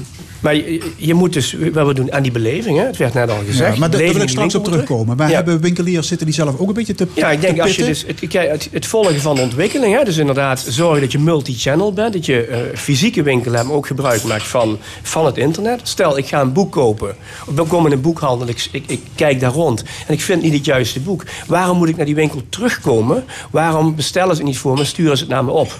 maar 0.42 0.56
je, 0.56 0.92
je 0.96 1.14
moet 1.14 1.34
dus 1.34 1.56
wat 1.74 1.88
we 1.88 1.94
doen 1.94 2.14
aan 2.14 2.24
die 2.24 2.32
beleving. 2.32 2.78
Hè? 2.78 2.84
Het 2.86 2.98
werd 2.98 3.14
net 3.14 3.30
al 3.30 3.38
gezegd. 3.46 3.74
Ja, 3.74 3.80
maar 3.80 3.89
daar 3.89 4.02
wil 4.02 4.22
ik 4.22 4.30
straks 4.30 4.56
op 4.56 4.64
terugkomen. 4.64 5.18
Maar 5.18 5.30
Ja. 5.30 5.36
hebben 5.36 5.62
winkeliers 5.62 6.08
zitten 6.08 6.26
die 6.26 6.36
zelf 6.36 6.60
ook 6.60 6.68
een 6.68 6.74
beetje 6.74 6.96
te 6.96 7.08
Ja, 7.14 7.32
ik 7.32 7.42
denk 7.42 7.60
als 7.60 7.76
je 7.76 7.84
dus 7.86 8.06
het, 8.08 8.34
het, 8.34 8.70
het 8.72 8.86
volgen 8.86 9.22
van 9.22 9.36
de 9.36 9.42
ontwikkeling, 9.42 9.96
hè, 9.98 10.04
dus 10.04 10.18
inderdaad 10.18 10.66
zorgen 10.68 11.02
dat 11.02 11.12
je 11.12 11.20
multi-channel 11.20 11.94
bent, 11.94 12.14
dat 12.14 12.26
je 12.26 12.46
eh, 12.46 12.58
fysieke 12.78 13.24
winkel 13.24 13.52
hebt, 13.52 13.68
maar 13.68 13.76
ook 13.76 13.88
gebruik 13.88 14.24
maakt 14.24 14.48
van, 14.48 14.78
van 15.02 15.26
het 15.26 15.38
internet. 15.38 15.80
Stel, 15.84 16.18
ik 16.18 16.28
ga 16.28 16.42
een 16.42 16.54
boek 16.54 16.72
kopen, 16.72 17.16
of 17.48 17.60
ik 17.60 17.68
kom 17.68 17.86
in 17.86 17.92
een 17.92 18.02
boekhandel, 18.02 18.48
ik, 18.48 18.68
ik, 18.72 18.84
ik 18.88 19.02
kijk 19.16 19.39
daar 19.39 19.52
rond 19.52 19.84
en 20.08 20.14
ik 20.14 20.22
vind 20.22 20.42
niet 20.42 20.54
het 20.54 20.66
juiste 20.66 21.00
boek. 21.00 21.24
Waarom 21.48 21.78
moet 21.78 21.89
ik 21.89 21.96
naar 21.98 22.06
die 22.06 22.16
winkel 22.16 22.42
terugkomen? 22.50 23.24
Waarom 23.52 23.96
bestellen 23.96 24.36
ze 24.36 24.42
het 24.42 24.50
niet 24.50 24.58
voor 24.60 24.78
me, 24.78 24.86
sturen 24.86 25.18
ze 25.18 25.24
het 25.24 25.32
naar 25.32 25.46
me 25.46 25.52
op? 25.52 25.80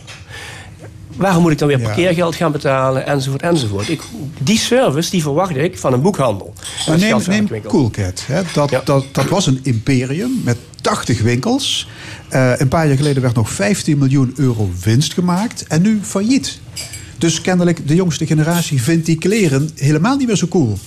Waarom 1.22 1.42
moet 1.42 1.52
ik 1.52 1.58
dan 1.58 1.68
weer 1.68 1.80
parkeergeld 1.80 2.36
gaan 2.36 2.52
betalen, 2.52 3.06
enzovoort, 3.06 3.42
enzovoort. 3.42 3.90
Ik, 3.90 4.02
die 4.40 4.58
service, 4.58 5.10
die 5.10 5.22
verwacht 5.22 5.56
ik 5.56 5.78
van 5.78 5.94
een 5.94 6.02
boekhandel. 6.02 6.54
Maar 6.88 6.98
neem, 6.98 7.22
neem. 7.28 7.62
Coolcat. 7.68 8.24
Hè? 8.26 8.42
Dat, 8.54 8.70
Ja. 8.70 8.82
dat, 8.86 9.06
dat 9.12 9.26
was 9.30 9.48
een 9.48 9.60
imperium 9.64 10.42
met 10.44 10.58
80 10.82 11.22
winkels. 11.22 11.88
Eh, 12.30 12.60
een 12.60 12.68
paar 12.68 12.88
jaar 12.88 12.98
geleden 12.98 13.22
werd 13.22 13.36
nog 13.36 13.50
15 13.50 13.98
miljoen 13.98 14.34
euro 14.36 14.70
winst 14.84 15.14
gemaakt. 15.14 15.66
En 15.68 15.82
nu 15.82 16.00
failliet. 16.04 16.60
Dus 17.18 17.42
kennelijk, 17.42 17.88
de 17.88 17.96
jongste 17.96 18.26
generatie 18.26 18.82
vindt 18.82 19.06
die 19.06 19.18
kleren 19.18 19.70
helemaal 19.76 20.18
niet 20.18 20.28
meer 20.28 20.36
zo 20.36 20.48
cool. 20.48 20.78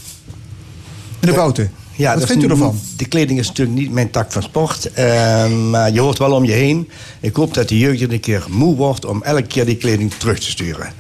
Meneer 1.20 1.36
Bouten, 1.36 1.70
Ja, 1.96 2.10
wat 2.10 2.18
dat 2.20 2.28
vindt 2.28 2.44
u 2.44 2.48
ervan? 2.48 2.78
De 2.96 3.06
kleding 3.06 3.38
is 3.38 3.46
natuurlijk 3.46 3.78
niet 3.78 3.90
mijn 3.90 4.10
tak 4.10 4.32
van 4.32 4.42
sport. 4.42 4.92
eh, 4.92 5.46
maar 5.46 5.92
je 5.92 6.00
hoort 6.00 6.18
wel 6.18 6.32
om 6.32 6.44
je 6.44 6.52
heen. 6.52 6.88
Ik 7.20 7.36
hoop 7.36 7.54
dat 7.54 7.68
de 7.68 7.78
jeugd 7.78 8.02
een 8.02 8.20
keer 8.20 8.44
moe 8.48 8.76
wordt 8.76 9.04
om 9.04 9.22
elke 9.22 9.42
keer 9.42 9.64
die 9.66 9.76
kleding 9.76 10.12
terug 10.14 10.38
te 10.38 10.50
sturen. 10.50 10.92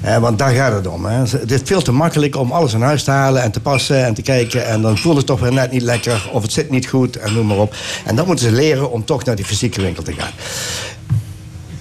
Eh, 0.00 0.18
want 0.18 0.38
daar 0.38 0.50
gaat 0.54 0.72
het 0.72 0.86
om. 0.86 1.04
Hè. 1.04 1.18
Het 1.18 1.50
is 1.50 1.60
veel 1.64 1.82
te 1.82 1.92
makkelijk 1.92 2.36
om 2.36 2.52
alles 2.52 2.72
in 2.72 2.80
huis 2.82 3.02
te 3.04 3.10
halen 3.10 3.42
en 3.42 3.50
te 3.50 3.60
passen 3.60 4.04
en 4.04 4.14
te 4.14 4.22
kijken. 4.22 4.66
En 4.66 4.82
dan 4.82 4.98
voelt 4.98 5.16
het 5.16 5.26
toch 5.26 5.40
weer 5.40 5.52
net 5.52 5.70
niet 5.70 5.82
lekker 5.82 6.28
of 6.32 6.42
het 6.42 6.52
zit 6.52 6.70
niet 6.70 6.86
goed 6.86 7.16
en 7.16 7.32
noem 7.34 7.46
maar 7.46 7.58
op. 7.58 7.74
En 8.04 8.16
dan 8.16 8.26
moeten 8.26 8.48
ze 8.48 8.54
leren 8.54 8.90
om 8.90 9.04
toch 9.04 9.24
naar 9.24 9.36
die 9.36 9.44
fysieke 9.44 9.80
winkel 9.82 10.02
te 10.02 10.12
gaan. 10.12 10.32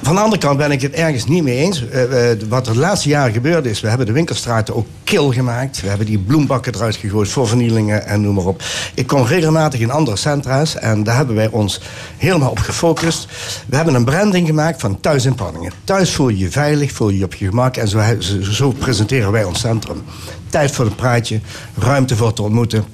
Van 0.05 0.15
de 0.15 0.21
andere 0.21 0.41
kant 0.41 0.57
ben 0.57 0.71
ik 0.71 0.81
het 0.81 0.93
ergens 0.93 1.25
niet 1.25 1.43
mee 1.43 1.57
eens. 1.57 1.89
Eh, 1.89 2.31
eh, 2.31 2.37
wat 2.49 2.67
er 2.67 2.73
de 2.73 2.79
laatste 2.79 3.09
jaren 3.09 3.33
gebeurd 3.33 3.65
is, 3.65 3.81
we 3.81 3.87
hebben 3.87 4.05
de 4.05 4.11
winkelstraten 4.11 4.75
ook 4.75 4.87
kil 5.03 5.31
gemaakt. 5.31 5.81
We 5.81 5.87
hebben 5.87 6.05
die 6.05 6.17
bloembakken 6.17 6.75
eruit 6.75 6.95
gegooid 6.95 7.29
voor 7.29 7.47
vernielingen 7.47 8.05
en 8.05 8.21
noem 8.21 8.35
maar 8.35 8.45
op. 8.45 8.63
Ik 8.93 9.07
kom 9.07 9.25
regelmatig 9.25 9.79
in 9.79 9.91
andere 9.91 10.17
centra's 10.17 10.75
en 10.75 11.03
daar 11.03 11.15
hebben 11.15 11.35
wij 11.35 11.47
ons 11.47 11.81
helemaal 12.17 12.49
op 12.49 12.57
gefocust. 12.57 13.27
We 13.67 13.75
hebben 13.75 13.93
een 13.93 14.05
branding 14.05 14.47
gemaakt 14.47 14.81
van 14.81 14.99
thuis 14.99 15.25
in 15.25 15.35
Panningen. 15.35 15.71
Thuis 15.83 16.13
voel 16.13 16.29
je 16.29 16.37
je 16.37 16.51
veilig, 16.51 16.91
voel 16.91 17.09
je 17.09 17.17
je 17.17 17.23
op 17.23 17.33
je 17.33 17.45
gemak 17.45 17.77
en 17.77 17.87
zo, 17.87 18.01
zo, 18.41 18.71
presenteren 18.71 19.31
wij 19.31 19.43
ons 19.43 19.59
centrum. 19.59 20.03
Tijd 20.49 20.71
voor 20.71 20.85
een 20.85 20.95
praatje, 20.95 21.39
ruimte 21.77 22.15
voor 22.15 22.33
te 22.33 22.41
ontmoeten. 22.41 22.85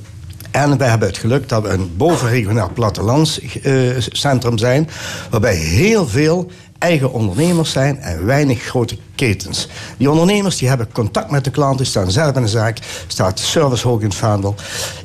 En 0.51 0.77
we 0.77 0.83
hebben 0.83 1.07
het 1.07 1.17
geluk 1.17 1.49
dat 1.49 1.63
we 1.63 1.69
een 1.69 1.91
bovenregionaal 1.97 2.71
plattelandscentrum 2.73 4.57
zijn, 4.57 4.89
waarbij 5.29 5.55
heel 5.55 6.07
veel 6.07 6.51
eigen 6.81 7.11
ondernemers 7.11 7.71
zijn 7.71 7.99
en 7.99 8.25
weinig 8.25 8.61
grote 8.61 8.97
ketens. 9.15 9.67
Die 9.97 10.09
ondernemers 10.09 10.57
die 10.57 10.67
hebben 10.67 10.91
contact 10.91 11.31
met 11.31 11.43
de 11.43 11.51
klanten, 11.51 11.85
staan 11.85 12.11
zelf 12.11 12.35
in 12.35 12.41
de 12.41 12.47
zaak, 12.47 12.77
staat 13.07 13.39
service 13.39 13.87
hoog 13.87 13.99
in 13.99 14.05
het 14.05 14.15
vaandel. 14.15 14.55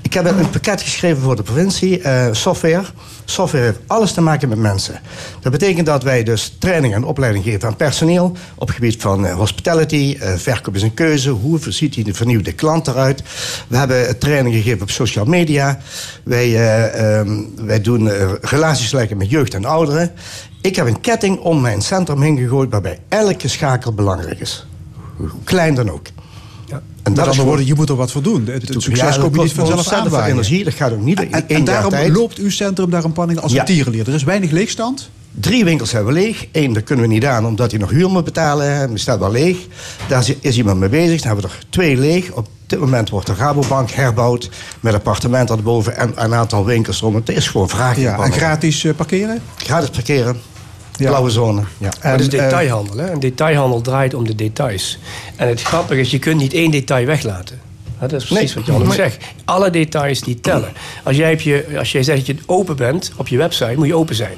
Ik 0.03 0.13
heb 0.13 0.25
een 0.25 0.51
pakket 0.51 0.83
geschreven 0.83 1.23
voor 1.23 1.37
de 1.37 1.43
provincie, 1.43 2.01
eh, 2.01 2.29
software. 2.33 2.85
Software 3.29 3.65
heeft 3.65 3.79
alles 3.87 4.13
te 4.13 4.21
maken 4.21 4.49
met 4.49 4.59
mensen. 4.59 5.01
Dat 5.41 5.53
betekent 5.53 5.87
dat 5.87 6.03
wij 6.03 6.23
dus 6.23 6.57
training 6.59 6.95
en 6.95 7.05
opleiding 7.05 7.45
geven 7.45 7.69
aan 7.69 7.77
personeel 7.77 8.37
op 8.55 8.67
het 8.67 8.77
gebied 8.77 9.03
van 9.03 9.27
eh, 9.27 9.35
hospitality, 9.35 10.17
eh, 10.21 10.35
verkoop 10.35 10.75
is 10.75 10.83
een 10.83 10.95
keuze, 10.95 11.31
hoe 11.31 11.59
ziet 11.69 11.95
die 11.95 12.05
de 12.05 12.15
vernieuwde 12.15 12.53
klant 12.53 12.87
eruit. 12.87 13.23
We 13.69 13.77
hebben 13.77 14.19
training 14.19 14.55
gegeven 14.55 14.83
op 14.83 14.91
social 14.91 15.25
media. 15.25 15.79
Wij, 16.25 16.45
eh, 16.45 17.19
ehm, 17.19 17.41
wij 17.57 17.81
doen 17.81 18.11
relaties 18.41 18.93
leggen 18.93 19.17
met 19.17 19.31
jeugd 19.31 19.55
en 19.55 19.65
ouderen. 19.65 20.13
Ik 20.61 20.77
heb 20.77 20.87
een 20.87 21.01
ketting 21.01 21.39
om 21.39 21.61
mijn 21.61 21.83
centrum 21.83 22.23
heen 22.23 22.39
gegooid 22.39 22.71
waarbij 22.71 22.99
elke 23.09 23.49
schakel 23.49 23.93
belangrijk 23.93 24.41
is. 24.41 24.67
Hoe 25.17 25.31
klein 25.45 25.75
dan 25.75 25.91
ook. 25.91 26.07
En 26.69 27.13
Met 27.13 27.19
andere 27.27 27.43
woorden, 27.45 27.67
je 27.67 27.75
moet 27.75 27.89
er 27.89 27.97
wat 27.97 28.11
voor 28.13 28.23
doen. 28.23 28.47
Het, 28.47 28.69
het 28.69 28.83
succes 28.83 28.99
Ja, 29.15 29.21
komt 29.21 29.31
je 29.33 29.37
dat 29.37 29.43
niet 29.45 29.53
vanzelf 29.53 29.87
veel 29.87 29.97
aanwaaien. 29.97 30.33
energie, 30.33 30.65
dat 30.65 30.75
gaat 30.75 30.93
ook 30.93 31.01
niet 31.01 31.21
in 31.21 31.33
En, 31.33 31.49
en 31.49 31.65
daarom 31.65 31.91
tijd. 31.91 32.13
loopt 32.17 32.39
uw 32.39 32.51
centrum 32.51 32.91
daar 32.91 33.05
een 33.05 33.13
panning 33.13 33.41
als 33.41 33.53
Ja. 33.53 33.61
een 33.61 33.67
tierenlier. 33.67 34.09
Er 34.09 34.15
is 34.15 34.25
weinig 34.25 34.51
leegstand. 34.51 35.11
Drie 35.41 35.65
winkels 35.65 35.93
hebben 35.93 36.15
we 36.15 36.21
leeg. 36.21 36.47
Eén, 36.53 36.73
daar 36.73 36.83
kunnen 36.83 37.07
we 37.09 37.13
niet 37.13 37.25
aan 37.25 37.47
omdat 37.47 37.71
hij 37.71 37.81
nog 37.81 37.91
huur 37.91 38.09
moet 38.11 38.25
betalen. 38.25 38.67
Hij 38.77 38.89
staat 38.95 39.19
wel 39.19 39.31
leeg. 39.31 39.57
Daar 40.09 40.29
is- 40.41 40.57
iemand 40.59 40.79
mee 40.81 40.89
bezig. 40.89 41.21
Dan 41.23 41.33
hebben 41.33 41.51
we 41.51 41.57
er 41.57 41.65
twee 41.71 41.97
leeg. 41.97 42.31
Op 42.33 42.49
dit 42.67 42.79
moment 42.81 43.11
wordt 43.11 43.27
de 43.27 43.35
Rabobank 43.35 43.91
herbouwd 43.91 44.51
met 44.81 44.95
appartementen 44.95 45.57
erboven 45.57 45.97
en 45.97 46.13
een 46.15 46.35
aantal 46.35 46.65
winkels 46.65 47.01
erom. 47.01 47.15
Het 47.15 47.29
is 47.29 47.49
gewoon 47.49 47.69
vraag. 47.69 47.99
Ja, 47.99 48.19
en 48.19 48.33
gratis 48.33 48.85
eh, 48.85 48.95
parkeren? 48.95 49.43
Gratis 49.57 49.89
parkeren. 49.91 50.37
Ja. 50.97 51.09
Blauwe 51.09 51.31
zone. 51.31 51.63
Ja. 51.79 51.91
Het 52.01 52.21
is 52.21 52.29
En, 52.29 52.33
eh, 52.39 52.45
detailhandel. 52.45 52.97
Hè? 52.97 53.11
Een 53.11 53.21
detailhandel 53.21 53.81
draait 53.81 54.15
om 54.15 54.27
de 54.27 54.35
details. 54.35 54.99
En 55.37 55.49
het 55.49 55.63
grappige 55.63 56.01
is, 56.01 56.11
je 56.11 56.19
kunt 56.19 56.41
niet 56.41 56.53
één 56.53 56.71
detail 56.71 57.07
weglaten. 57.07 57.61
Dat 58.01 58.13
is 58.13 58.25
precies 58.25 58.55
Nee. 58.55 58.65
wat 58.65 58.75
Jan 58.75 58.87
Nee. 58.87 58.97
zegt. 58.97 59.25
Alle 59.45 59.71
details 59.71 60.21
die 60.21 60.41
tellen. 60.41 60.73
Als 61.05 61.17
jij, 61.17 61.41
je, 61.43 61.67
als 61.79 61.93
jij 61.93 62.03
zegt 62.03 62.27
dat 62.27 62.27
je 62.27 62.43
open 62.47 62.77
bent 62.77 63.13
op 63.17 63.29
je 63.29 63.37
website, 63.37 63.75
moet 63.77 63.87
je 63.87 63.95
open 63.95 64.15
zijn. 64.15 64.37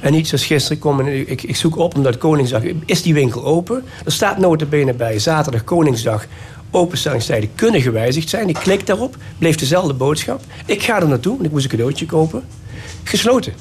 En 0.00 0.12
niet 0.12 0.28
zoals 0.28 0.44
gisteren, 0.46 0.78
kom 0.78 1.00
en 1.00 1.28
ik, 1.30 1.42
ik 1.42 1.56
zoek 1.56 1.76
op 1.76 1.94
omdat 1.96 2.18
Koningsdag... 2.18 2.62
Is 2.86 3.02
die 3.02 3.14
winkel 3.14 3.44
open? 3.44 3.84
Er 4.04 4.12
staat 4.12 4.38
notabene 4.38 4.94
bij 4.94 5.18
zaterdag 5.18 5.64
Koningsdag... 5.64 6.26
Openstellingstijden 6.72 7.50
kunnen 7.54 7.80
gewijzigd 7.82 8.28
zijn. 8.28 8.48
Ik 8.48 8.54
klik 8.54 8.86
daarop, 8.86 9.16
bleef 9.38 9.56
dezelfde 9.56 9.92
boodschap. 9.94 10.40
Ik 10.66 10.82
ga 10.82 11.00
er 11.00 11.08
naartoe, 11.08 11.32
want 11.32 11.44
ik 11.44 11.50
moest 11.52 11.64
een 11.64 11.70
cadeautje 11.70 12.06
kopen. 12.06 12.42
Gesloten. 13.04 13.52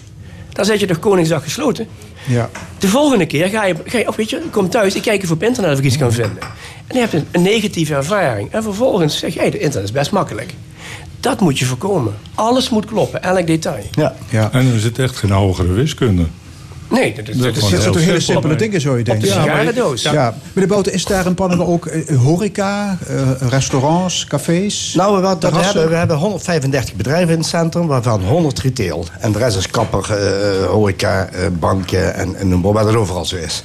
Dan 0.54 0.66
zet 0.66 0.80
je 0.80 0.86
toch 0.86 1.00
Koningsdag 1.00 1.44
gesloten. 1.44 1.88
Ja. 2.28 2.50
De 2.78 2.88
volgende 2.88 3.26
keer 3.26 3.48
ga 3.48 3.66
je, 3.66 3.76
ga 3.86 3.98
je 3.98 4.08
of 4.08 4.16
weet 4.16 4.30
je, 4.30 4.36
ik 4.36 4.52
kom 4.52 4.70
thuis, 4.70 4.96
ik 4.96 5.02
kijk 5.02 5.24
even 5.24 5.36
op 5.36 5.44
internet 5.44 5.72
of 5.72 5.80
ik 5.80 5.86
iets 5.86 5.98
kan 5.98 6.12
vinden. 6.12 6.38
En 6.88 6.96
je 6.96 7.00
hebt 7.00 7.14
een, 7.14 7.28
een 7.32 7.42
negatieve 7.42 7.96
ervaring. 7.96 8.52
En 8.52 8.64
vervolgens 8.64 9.18
zeg 9.18 9.34
je, 9.34 9.40
hey, 9.40 9.50
de 9.50 9.60
internet 9.60 9.90
is 9.90 9.96
best 9.96 10.12
makkelijk. 10.12 10.54
Dat 11.20 11.40
moet 11.40 11.60
je 11.60 11.66
voorkomen. 11.66 12.16
Alles 12.36 12.70
moet 12.70 12.86
kloppen, 12.86 13.24
elk 13.24 13.48
detail. 13.48 13.84
Ja. 13.92 14.16
Ja. 14.30 14.52
En 14.52 14.74
er 14.74 14.80
zit 14.80 15.00
echt 15.00 15.18
geen 15.18 15.32
hogere 15.32 15.74
wiskunde. 15.74 16.26
Nee, 16.90 17.14
dat, 17.16 17.28
is- 17.28 17.38
Dat 17.38 17.44
dat 17.46 17.56
is 17.56 17.60
gewoon 17.60 17.72
Dat 17.72 17.82
zijn 17.82 17.94
toch 17.94 18.02
hele 18.04 18.20
simpel. 18.20 18.42
simpele 18.42 18.56
dingen, 18.56 18.82
zou 18.82 18.98
je 18.98 19.04
denken. 19.04 19.24
de 19.28 19.32
sigarendoos. 19.34 20.02
Ja. 20.02 20.34
Meneer 20.54 20.70
Bouten, 20.70 20.94
is 20.94 21.06
daar 21.06 21.26
in 21.26 21.34
Panningen 21.34 21.66
ook 21.68 21.86
eh, 21.86 22.18
horeca, 22.18 22.98
eh, 23.08 23.16
restaurants, 23.50 24.26
cafés? 24.26 24.94
Nou, 24.98 25.22
wat, 25.22 25.42
dat 25.42 25.52
hebben, 25.66 25.90
we 25.90 25.96
hebben 25.96 26.18
135 26.18 26.96
bedrijven 26.96 27.30
in 27.34 27.38
het 27.40 27.48
centrum, 27.48 27.88
waarvan 27.88 28.22
100 28.24 28.60
retail. 28.60 29.06
En 29.20 29.32
de 29.32 29.38
rest 29.38 29.58
is 29.58 29.70
kapper, 29.70 30.14
eh, 30.14 30.66
horeca, 30.66 31.30
eh, 31.30 31.40
banken 31.60 32.14
en, 32.14 32.36
en 32.36 32.48
noem 32.48 32.62
maar 32.62 32.74
wat 32.74 32.86
het 32.86 32.96
overal 32.96 33.26
zo 33.26 33.36
is. 33.36 33.64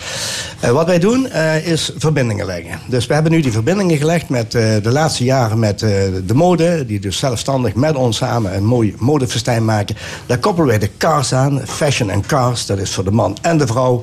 Wat 0.73 0.87
wij 0.87 0.99
doen, 0.99 1.29
eh, 1.31 1.67
is 1.67 1.93
verbindingen 1.97 2.47
leggen. 2.47 2.79
Dus 2.89 3.07
we 3.07 3.15
hebben 3.15 3.33
nu 3.33 3.41
die 3.41 3.53
verbindingen 3.53 3.97
gelegd 3.97 4.29
met 4.29 4.55
eh, 4.55 4.63
de 4.83 4.91
laatste 4.91 5.25
jaren 5.25 5.59
met 5.59 5.83
eh, 5.83 5.91
de 6.27 6.35
mode, 6.35 6.87
die 6.87 7.01
dus 7.01 7.19
zelfstandig 7.19 7.75
met 7.75 7.95
ons 7.95 8.17
samen 8.17 8.55
een 8.57 8.65
mooi 8.65 8.95
modefestijn 8.99 9.65
maken. 9.65 9.97
Daar 10.27 10.39
koppelen 10.39 10.69
wij 10.69 10.79
de 10.79 10.91
cars 10.99 11.33
aan, 11.33 11.61
fashion 11.67 12.11
en 12.11 12.27
cars, 12.27 12.67
dat 12.67 12.79
is 12.79 12.91
voor 12.95 13.05
de 13.05 13.11
man 13.15 13.37
en 13.43 13.59
de 13.59 13.67
vrouw. 13.67 14.03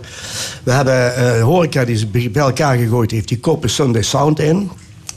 We 0.64 0.72
hebben 0.72 1.16
eh, 1.16 1.44
horeca 1.44 1.86
die 1.86 1.98
ze 1.98 2.08
bij 2.08 2.44
elkaar 2.44 2.78
gegooid 2.78 3.12
heeft, 3.12 3.28
die 3.28 3.40
kopen 3.40 3.70
Sunday 3.70 4.02
Sound 4.02 4.40
in. 4.40 4.72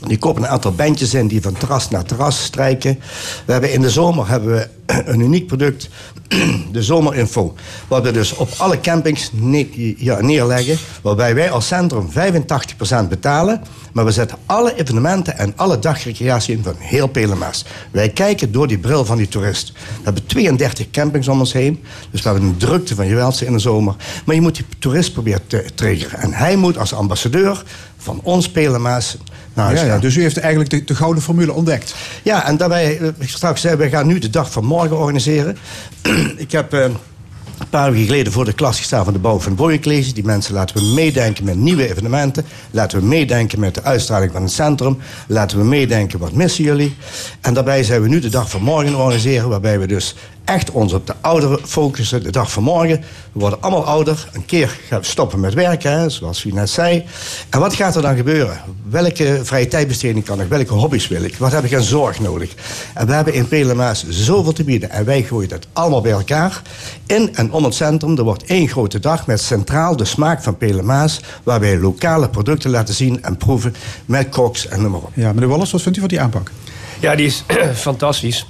Die 0.07 0.17
kopen 0.17 0.43
een 0.43 0.49
aantal 0.49 0.71
bandjes 0.71 1.13
in 1.13 1.27
die 1.27 1.41
van 1.41 1.53
terras 1.53 1.89
naar 1.89 2.03
terras 2.03 2.43
strijken. 2.43 2.99
We 3.45 3.51
hebben 3.51 3.73
in 3.73 3.81
de 3.81 3.89
zomer 3.89 4.29
hebben 4.29 4.55
we 4.55 4.84
een 4.85 5.19
uniek 5.19 5.47
product, 5.47 5.89
de 6.71 6.83
zomerinfo. 6.83 7.55
Wat 7.87 8.03
we 8.03 8.11
dus 8.11 8.35
op 8.35 8.49
alle 8.57 8.79
campings 8.79 9.29
ne- 9.33 9.95
ja, 9.97 10.21
neerleggen. 10.21 10.77
Waarbij 11.01 11.35
wij 11.35 11.51
als 11.51 11.67
centrum 11.67 12.09
85% 12.09 13.07
betalen. 13.09 13.61
Maar 13.93 14.05
we 14.05 14.11
zetten 14.11 14.37
alle 14.45 14.75
evenementen 14.75 15.37
en 15.37 15.53
alle 15.55 15.79
dagrecreatie 15.79 16.55
in 16.55 16.63
van 16.63 16.75
heel 16.77 17.07
Pelemaas. 17.07 17.65
Wij 17.91 18.09
kijken 18.09 18.51
door 18.51 18.67
die 18.67 18.77
bril 18.77 19.05
van 19.05 19.17
die 19.17 19.27
toerist. 19.27 19.71
We 19.71 20.03
hebben 20.03 20.25
32 20.25 20.89
campings 20.89 21.27
om 21.27 21.39
ons 21.39 21.53
heen. 21.53 21.83
Dus 22.11 22.21
we 22.21 22.29
hebben 22.29 22.47
een 22.47 22.57
drukte 22.57 22.95
van 22.95 23.07
geweldsche 23.07 23.45
in 23.45 23.53
de 23.53 23.59
zomer. 23.59 23.95
Maar 24.25 24.35
je 24.35 24.41
moet 24.41 24.55
die 24.55 24.65
toerist 24.79 25.13
proberen 25.13 25.47
te 25.47 25.65
triggeren. 25.75 26.19
En 26.19 26.33
hij 26.33 26.55
moet 26.55 26.77
als 26.77 26.93
ambassadeur 26.93 27.63
van 27.97 28.19
ons 28.23 28.49
Pelemaas 28.49 29.17
naar 29.53 29.65
huis 29.65 29.79
ja, 29.79 29.85
ja, 29.85 29.99
dus 29.99 30.15
u 30.15 30.21
heeft 30.21 30.37
eigenlijk 30.37 30.69
de, 30.69 30.83
de 30.83 30.95
gouden 30.95 31.23
formule 31.23 31.53
ontdekt. 31.53 31.95
Ja, 32.23 32.47
en 32.47 32.57
daarbij, 32.57 32.99
eh, 32.99 33.09
straks 33.19 33.61
zei, 33.61 33.75
we 33.75 33.89
gaan 33.89 34.07
nu 34.07 34.19
de 34.19 34.29
dag 34.29 34.51
van 34.51 34.65
morgen 34.75 34.97
organiseren. 34.97 35.57
ik 36.45 36.51
heb 36.51 36.73
eh, 36.73 36.81
een 36.81 37.69
paar 37.69 37.91
weken 37.91 38.05
geleden 38.05 38.33
voor 38.33 38.45
de 38.45 38.53
klas 38.53 38.77
gestaan 38.77 39.03
van 39.03 39.13
de 39.13 39.19
bouw 39.19 39.39
van 39.39 39.55
Boyencollege. 39.55 40.13
Die 40.13 40.23
mensen 40.23 40.53
laten 40.53 40.77
we 40.77 40.83
meedenken 40.83 41.43
met 41.43 41.55
nieuwe 41.55 41.89
evenementen. 41.89 42.45
Laten 42.71 42.99
we 42.99 43.05
meedenken 43.05 43.59
met 43.59 43.75
de 43.75 43.83
uitstraling 43.83 44.31
van 44.31 44.41
het 44.41 44.51
centrum. 44.51 44.97
Laten 45.27 45.57
we 45.57 45.63
meedenken, 45.63 46.19
wat 46.19 46.31
missen 46.31 46.63
jullie? 46.63 46.95
En 47.41 47.53
daarbij 47.53 47.83
zijn 47.83 48.01
we 48.01 48.07
nu 48.07 48.19
de 48.19 48.29
dag 48.29 48.49
van 48.49 48.61
morgen 48.61 48.95
organiseren. 48.95 49.49
Waarbij 49.49 49.79
we 49.79 49.87
dus 49.87 50.15
echt 50.45 50.71
ons 50.71 50.93
op 50.93 51.07
de 51.07 51.13
ouderen 51.21 51.59
focussen. 51.67 52.23
De 52.23 52.31
dag 52.31 52.51
van 52.51 52.63
morgen. 52.63 52.99
We 53.31 53.39
worden 53.39 53.61
allemaal 53.61 53.85
ouder. 53.85 54.29
Een 54.33 54.45
keer 54.45 54.79
gaan 54.87 54.99
we 54.99 55.05
stoppen 55.05 55.39
met 55.39 55.53
werken, 55.53 55.91
hè, 55.91 56.09
zoals 56.09 56.43
u 56.43 56.51
net 56.51 56.69
zei. 56.69 57.03
En 57.49 57.59
wat 57.59 57.73
gaat 57.73 57.95
er 57.95 58.01
dan 58.01 58.15
gebeuren? 58.15 58.61
Welke 58.89 59.39
vrije 59.43 59.67
tijdbesteding 59.67 60.25
kan 60.25 60.41
ik? 60.41 60.47
Welke 60.47 60.73
hobby's 60.73 61.07
wil 61.07 61.23
ik? 61.23 61.35
Wat 61.37 61.51
heb 61.51 61.63
ik 61.63 61.73
aan 61.73 61.83
zorg 61.83 62.19
nodig? 62.19 62.53
En 62.93 63.07
we 63.07 63.13
hebben 63.13 63.33
in 63.33 63.47
Pelemaas 63.47 64.05
zoveel 64.09 64.53
te 64.53 64.63
bieden. 64.63 64.89
En 64.89 65.05
wij 65.05 65.23
gooien 65.23 65.49
dat 65.49 65.67
allemaal 65.73 66.01
bij 66.01 66.11
elkaar. 66.11 66.61
In 67.05 67.35
en 67.35 67.51
om 67.51 67.63
het 67.63 67.75
centrum. 67.75 68.17
Er 68.17 68.23
wordt 68.23 68.43
één 68.43 68.67
grote 68.67 68.99
dag 68.99 69.27
met 69.27 69.41
centraal 69.41 69.95
de 69.95 70.05
smaak 70.05 70.43
van 70.43 70.57
Pelemaas. 70.57 71.19
Waar 71.43 71.59
wij 71.59 71.77
lokale 71.77 72.29
producten 72.29 72.69
laten 72.69 72.93
zien 72.93 73.23
en 73.23 73.37
proeven. 73.37 73.75
Met 74.05 74.29
koks 74.29 74.67
en 74.67 74.81
noem 74.81 74.91
maar 74.91 75.01
op. 75.01 75.11
Ja, 75.13 75.33
meneer 75.33 75.49
Wallace, 75.49 75.71
wat 75.71 75.81
vindt 75.81 75.97
u 75.97 76.01
van 76.01 76.09
die 76.09 76.21
aanpak? 76.21 76.51
Ja, 76.99 77.15
die 77.15 77.25
is 77.25 77.43
fantastisch. 77.73 78.45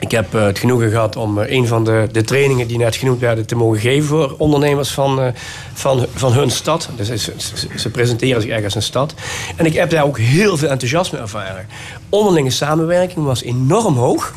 Ik 0.00 0.10
heb 0.10 0.34
eh, 0.34 0.42
het 0.44 0.58
genoegen 0.58 0.90
gehad 0.90 1.16
om 1.16 1.38
eh, 1.38 1.50
een 1.56 1.66
van 1.66 1.84
de, 1.84 2.08
de 2.12 2.22
trainingen 2.22 2.66
die 2.68 2.78
net 2.78 2.96
genoemd 2.96 3.20
werden 3.20 3.46
te 3.46 3.54
mogen 3.56 3.80
geven 3.80 4.08
voor 4.08 4.34
ondernemers 4.38 4.90
van, 4.90 5.20
eh, 5.20 5.26
van, 5.72 6.06
van 6.14 6.32
hun 6.32 6.50
stad. 6.50 6.88
Dus 6.96 7.24
ze, 7.24 7.32
ze- 7.76 7.90
presenteren 7.90 8.42
zich 8.42 8.64
als 8.64 8.74
een 8.74 8.82
stad. 8.82 9.14
En 9.56 9.66
ik 9.66 9.74
heb 9.74 9.90
daar 9.90 10.04
ook 10.04 10.18
heel 10.18 10.56
veel 10.56 10.68
enthousiasme 10.68 11.18
ervaren. 11.18 11.66
Onderlinge 12.08 12.50
samenwerking 12.50 13.24
was 13.24 13.42
enorm 13.42 13.96
hoog. 13.96 14.34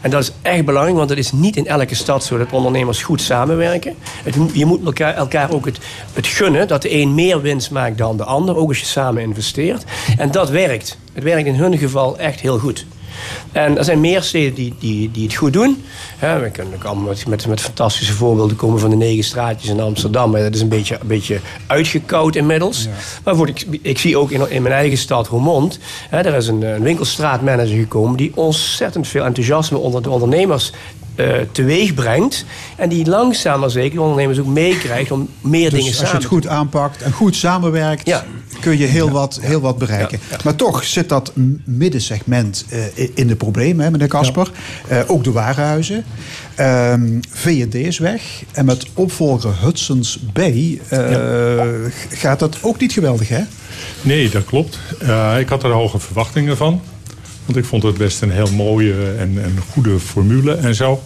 En 0.00 0.10
dat 0.10 0.22
is 0.22 0.32
echt 0.42 0.64
belangrijk, 0.64 0.96
want 0.96 1.10
het 1.10 1.18
is 1.18 1.32
niet 1.32 1.56
in 1.56 1.66
elke 1.66 1.94
stad 1.94 2.24
zo 2.24 2.38
dat 2.38 2.50
ondernemers 2.52 3.02
goed 3.02 3.20
samenwerken. 3.20 3.94
Je 4.52 4.66
moet 4.66 4.84
elkaar, 4.84 5.14
elkaar 5.14 5.52
ook 5.52 5.64
het, 5.66 5.78
het 6.12 6.26
gunnen 6.26 6.68
dat 6.68 6.82
de 6.82 6.92
een 6.94 7.14
meer 7.14 7.40
winst 7.40 7.70
maakt 7.70 7.98
dan 7.98 8.16
de 8.16 8.24
ander, 8.24 8.56
ook 8.56 8.68
als 8.68 8.78
je 8.78 8.86
samen 8.86 9.22
investeert. 9.22 9.84
En 10.18 10.30
dat 10.30 10.50
werkt. 10.50 10.98
Het 11.12 11.24
werkt 11.24 11.46
in 11.46 11.54
hun 11.54 11.78
geval 11.78 12.18
echt 12.18 12.40
heel 12.40 12.58
goed. 12.58 12.86
En 13.52 13.78
er 13.78 13.84
zijn 13.84 14.00
meer 14.00 14.22
steden 14.22 14.54
die, 14.54 14.74
die, 14.78 15.10
die 15.10 15.24
het 15.24 15.34
goed 15.34 15.52
doen. 15.52 15.82
We 16.20 16.50
kunnen 16.52 16.74
ook 16.74 16.84
allemaal 16.84 17.08
met, 17.08 17.26
met, 17.26 17.46
met 17.46 17.60
fantastische 17.60 18.12
voorbeelden 18.12 18.56
komen 18.56 18.80
van 18.80 18.90
de 18.90 18.96
negen 18.96 19.24
straatjes 19.24 19.70
in 19.70 19.80
Amsterdam. 19.80 20.30
Maar 20.30 20.40
dat 20.40 20.54
is 20.54 20.60
een 20.60 20.68
beetje, 20.68 20.98
een 21.00 21.06
beetje 21.06 21.40
uitgekoud 21.66 22.36
inmiddels. 22.36 22.88
Maar 23.24 23.36
voor, 23.36 23.48
ik, 23.48 23.66
ik 23.82 23.98
zie 23.98 24.16
ook 24.16 24.30
in, 24.30 24.50
in 24.50 24.62
mijn 24.62 24.74
eigen 24.74 24.98
stad 24.98 25.26
Roermond... 25.26 25.78
Er 26.10 26.34
is 26.34 26.48
een, 26.48 26.62
een 26.62 26.82
winkelstraatmanager 26.82 27.78
gekomen... 27.78 28.16
die 28.16 28.32
ontzettend 28.34 29.08
veel 29.08 29.24
enthousiasme 29.24 29.78
onder 29.78 30.02
de 30.02 30.10
ondernemers 30.10 30.72
eh, 31.18 31.34
teweeg 31.52 31.94
brengt. 31.94 32.44
En 32.76 32.88
die 32.88 33.06
langzaam 33.06 33.60
maar 33.60 33.70
zeker 33.70 33.94
de 33.94 34.00
ondernemers 34.00 34.38
ook 34.38 34.46
meekrijgt 34.46 35.10
om 35.10 35.28
meer 35.40 35.70
dingen 35.70 35.86
Dus 35.86 35.86
als 35.86 35.96
je 35.96 36.04
samen 36.06 36.12
het 36.12 36.22
te 36.22 36.28
goed 36.28 36.46
aanpakt 36.46 37.02
en 37.02 37.12
goed 37.12 37.36
samenwerkt, 37.36 38.22
kun 38.60 38.78
je 38.78 38.86
heel, 38.86 39.10
wat, 39.10 39.38
heel 39.42 39.60
wat 39.60 39.78
bereiken. 39.78 40.20
Maar 40.44 40.54
toch 40.54 40.84
zit 40.84 41.08
dat 41.08 41.32
middensegment 41.64 42.64
eh, 42.68 43.08
in 43.14 43.26
de 43.26 43.36
problemen, 43.36 43.84
hè, 43.84 43.90
meneer 43.90 44.08
Kasper. 44.08 44.50
Eh, 44.88 45.00
ook 45.06 45.24
de 45.24 45.32
warenhuizen. 45.32 46.04
Ehm 46.54 47.18
V&D 47.30 47.74
is 47.74 47.98
weg. 47.98 48.22
En 48.52 48.64
met 48.64 48.86
opvolger 48.94 49.54
Hudson's 49.62 50.18
Bay 50.32 50.80
eh, 50.88 51.66
gaat 52.10 52.38
dat 52.38 52.58
ook 52.60 52.80
niet 52.80 52.92
geweldig, 52.92 53.28
hè? 53.28 53.42
Nee, 54.02 54.30
dat 54.30 54.44
klopt. 54.44 54.78
Eh, 55.00 55.38
ik 55.38 55.48
had 55.48 55.64
er 55.64 55.70
hoge 55.70 55.98
verwachtingen 55.98 56.56
van. 56.56 56.80
Want 57.48 57.60
ik 57.60 57.64
vond 57.66 57.82
het 57.82 57.96
best 57.98 58.22
een 58.22 58.30
heel 58.30 58.52
mooie 58.52 58.94
en, 59.18 59.42
en 59.42 59.54
goede 59.70 59.98
formule 59.98 60.52
en 60.54 60.74
zo. 60.74 61.02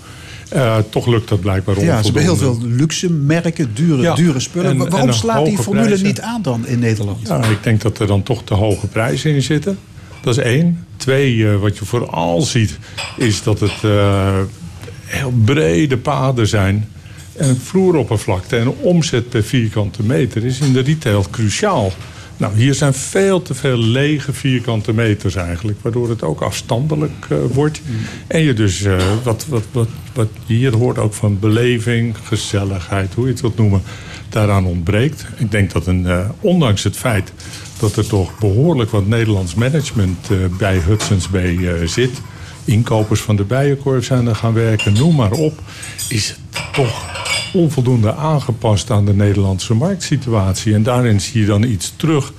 Eh, 0.49 0.76
toch 0.90 1.07
lukt 1.07 1.28
dat 1.28 1.40
blijkbaar 1.40 1.80
Ja, 1.80 1.97
ze 1.99 2.05
hebben 2.05 2.22
heel 2.22 2.32
onvoldoende. 2.32 2.68
veel 2.68 2.76
luxe 2.76 3.11
merken, 3.12 3.70
dure, 3.74 4.03
Ja, 4.03 4.14
dure 4.14 4.40
spullen. 4.40 4.70
en- 4.70 4.78
Wa- 4.78 4.84
en 4.84 4.90
Waarom 4.90 5.12
slaat 5.12 5.45
die 5.47 5.59
formule 5.59 5.84
prijzen. 5.86 6.07
niet 6.07 6.20
aan 6.20 6.43
dan 6.43 6.66
in 6.66 6.78
Nederland? 6.78 7.28
Ja, 7.28 7.45
ik 7.45 7.62
denk 7.62 7.80
dat 7.80 7.99
er 7.99 8.07
dan 8.07 8.22
toch 8.22 8.43
te 8.45 8.55
hoge 8.55 8.86
prijzen 8.86 9.34
in 9.34 9.43
zitten. 9.43 9.78
Dat 10.22 10.36
is 10.38 10.45
één. 10.45 10.86
Twee, 10.97 11.49
eh, 11.49 11.57
wat 11.61 11.78
je 11.78 11.84
vooral 11.84 12.40
ziet, 12.43 12.78
is 13.16 13.43
dat 13.43 13.61
het 13.61 13.78
eh, 13.82 14.38
heel 15.05 15.32
brede 15.45 15.97
paden 15.99 16.47
zijn. 16.47 16.88
En 17.36 17.57
vloeroppervlakte 17.57 18.57
en 18.57 18.68
omzet 18.68 19.28
per 19.28 19.43
vierkante 19.43 20.03
meter 20.03 20.45
is 20.45 20.59
in 20.61 20.72
de 20.72 20.80
retail 20.80 21.26
cruciaal. 21.30 21.93
Nou, 22.43 22.55
hier 22.55 22.74
zijn 22.74 22.95
veel 22.95 23.43
te 23.43 23.55
veel 23.55 23.78
lege 23.78 24.32
vierkante 24.32 24.93
meters 24.93 25.34
eigenlijk, 25.34 25.78
waardoor 25.82 26.09
het 26.09 26.22
ook 26.22 26.40
afstandelijk 26.40 27.26
eh, 27.28 27.36
wordt. 27.53 27.80
En 28.26 28.43
je 28.43 28.55
dus, 28.55 28.82
eh, 28.82 28.97
wat, 29.22 29.47
wat, 29.49 29.64
wat, 29.72 29.88
wat 30.14 30.28
hier 30.47 30.76
hoort 30.76 30.99
ook 30.99 31.14
van 31.14 31.38
beleving, 31.38 32.16
gezelligheid, 32.22 33.14
hoe 33.14 33.24
je 33.24 33.30
het 33.30 33.40
wilt 33.40 33.57
noemen, 33.57 33.82
daaraan 34.28 34.66
ontbreekt. 34.66 35.26
Ik 35.36 35.51
denk 35.51 35.72
dat 35.72 35.86
een, 35.86 36.07
eh, 36.07 36.28
ondanks 36.40 36.82
het 36.82 36.97
feit 36.97 37.32
dat 37.78 37.97
er 37.97 38.07
toch 38.07 38.38
behoorlijk 38.38 38.90
wat 38.90 39.07
Nederlands 39.07 39.55
management 39.55 40.28
bij 40.59 40.78
Hudson's 40.78 41.30
Bay 41.30 41.86
zit, 41.86 42.20
inkopers 42.65 43.21
van 43.21 43.37
de 43.37 43.45
Bijenkorf 43.45 44.05
zijn 44.05 44.27
er 44.27 44.37
gaan 44.37 44.53
werken, 44.53 44.93
noem 44.93 45.15
maar 45.15 45.31
op, 45.31 45.61
is 46.09 46.29
het 46.29 46.39
toch 46.73 47.11
onvoldoende 47.53 48.15
aangepast 48.15 48.91
aan 48.91 49.05
de 49.05 49.15
Nederlandse 49.15 49.75
marktsituatie. 49.75 50.75
En 50.75 50.83
daarin 50.83 51.21
zie 51.21 51.41
je 51.41 51.47
dan 51.47 51.63
iets 51.63 51.93
terug, 51.97 52.33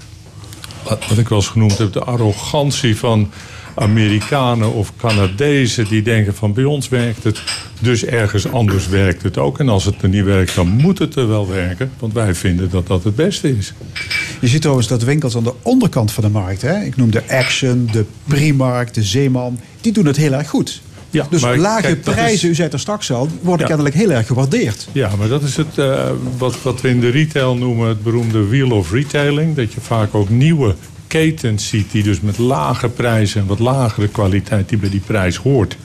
wat 0.83 1.07
wat 1.07 1.17
ik 1.17 1.29
wel 1.29 1.37
eens 1.37 1.47
genoemd 1.47 1.77
heb, 1.77 1.93
de 1.93 2.03
arrogantie 2.03 2.97
van 2.97 3.31
Amerikanen 3.75 4.73
of 4.73 4.93
Canadezen 4.97 5.87
die 5.87 6.01
denken 6.01 6.35
van 6.35 6.53
bij 6.53 6.63
ons 6.63 6.89
werkt 6.89 7.23
het, 7.23 7.41
dus 7.79 8.05
ergens 8.05 8.51
anders 8.51 8.87
werkt 8.87 9.23
het 9.23 9.37
ook. 9.37 9.59
En 9.59 9.69
als 9.69 9.85
het 9.85 10.01
er 10.01 10.09
niet 10.09 10.23
werkt, 10.23 10.55
dan 10.55 10.67
moet 10.67 10.99
het 10.99 11.15
er 11.15 11.27
wel 11.27 11.47
werken, 11.47 11.91
want 11.99 12.13
wij 12.13 12.35
vinden 12.35 12.69
dat 12.69 12.87
dat 12.87 13.03
het 13.03 13.15
beste 13.15 13.57
is. 13.57 13.73
Je 14.39 14.47
ziet 14.47 14.61
trouwens 14.61 14.87
dat 14.87 15.03
winkels 15.03 15.35
aan 15.35 15.43
de 15.43 15.53
onderkant 15.61 16.11
van 16.11 16.23
de 16.23 16.29
markt, 16.29 16.61
hè? 16.61 16.83
ik 16.83 16.95
noem 16.95 17.11
de 17.11 17.23
Action, 17.29 17.89
de 17.91 18.05
Primark, 18.27 18.93
de 18.93 19.03
Zeeman, 19.03 19.59
die 19.81 19.91
doen 19.91 20.05
het 20.05 20.17
heel 20.17 20.33
erg 20.33 20.49
goed. 20.49 20.81
Ja, 21.09 21.27
dus 21.29 21.41
maar 21.41 21.57
lage 21.57 21.81
kijk, 21.81 22.01
prijzen, 22.01 22.33
is- 22.33 22.43
u 22.43 22.53
zei 22.53 22.63
het 22.63 22.73
er 22.73 22.79
straks 22.79 23.11
al, 23.11 23.27
worden 23.41 23.59
Ja. 23.61 23.65
kennelijk 23.67 23.95
heel 23.95 24.11
erg 24.11 24.27
gewaardeerd. 24.27 24.87
Ja, 24.91 25.09
maar 25.17 25.27
dat 25.27 25.43
is 25.43 25.55
het, 25.57 25.77
eh, 25.77 26.09
wat, 26.37 26.61
wat 26.61 26.81
we 26.81 26.89
in 26.89 26.99
de 26.99 27.09
retail 27.09 27.55
noemen 27.57 27.87
het 27.87 28.03
beroemde 28.03 28.47
wheel 28.47 28.71
of 28.71 28.91
retailing. 28.91 29.55
Dat 29.55 29.73
je 29.73 29.81
vaak 29.81 30.15
ook 30.15 30.29
nieuwe 30.29 30.75
ketens 31.13 31.67
ziet 31.67 31.91
die 31.91 32.03
dus 32.03 32.21
met 32.21 32.37
lage 32.37 32.89
prijzen 32.89 33.41
en 33.41 33.47
wat 33.47 33.59
lagere 33.59 34.07
kwaliteit 34.07 34.69
die 34.69 34.77
bij 34.77 34.89
die 34.89 34.99
prijs 35.05 35.35
hoort 35.35 35.77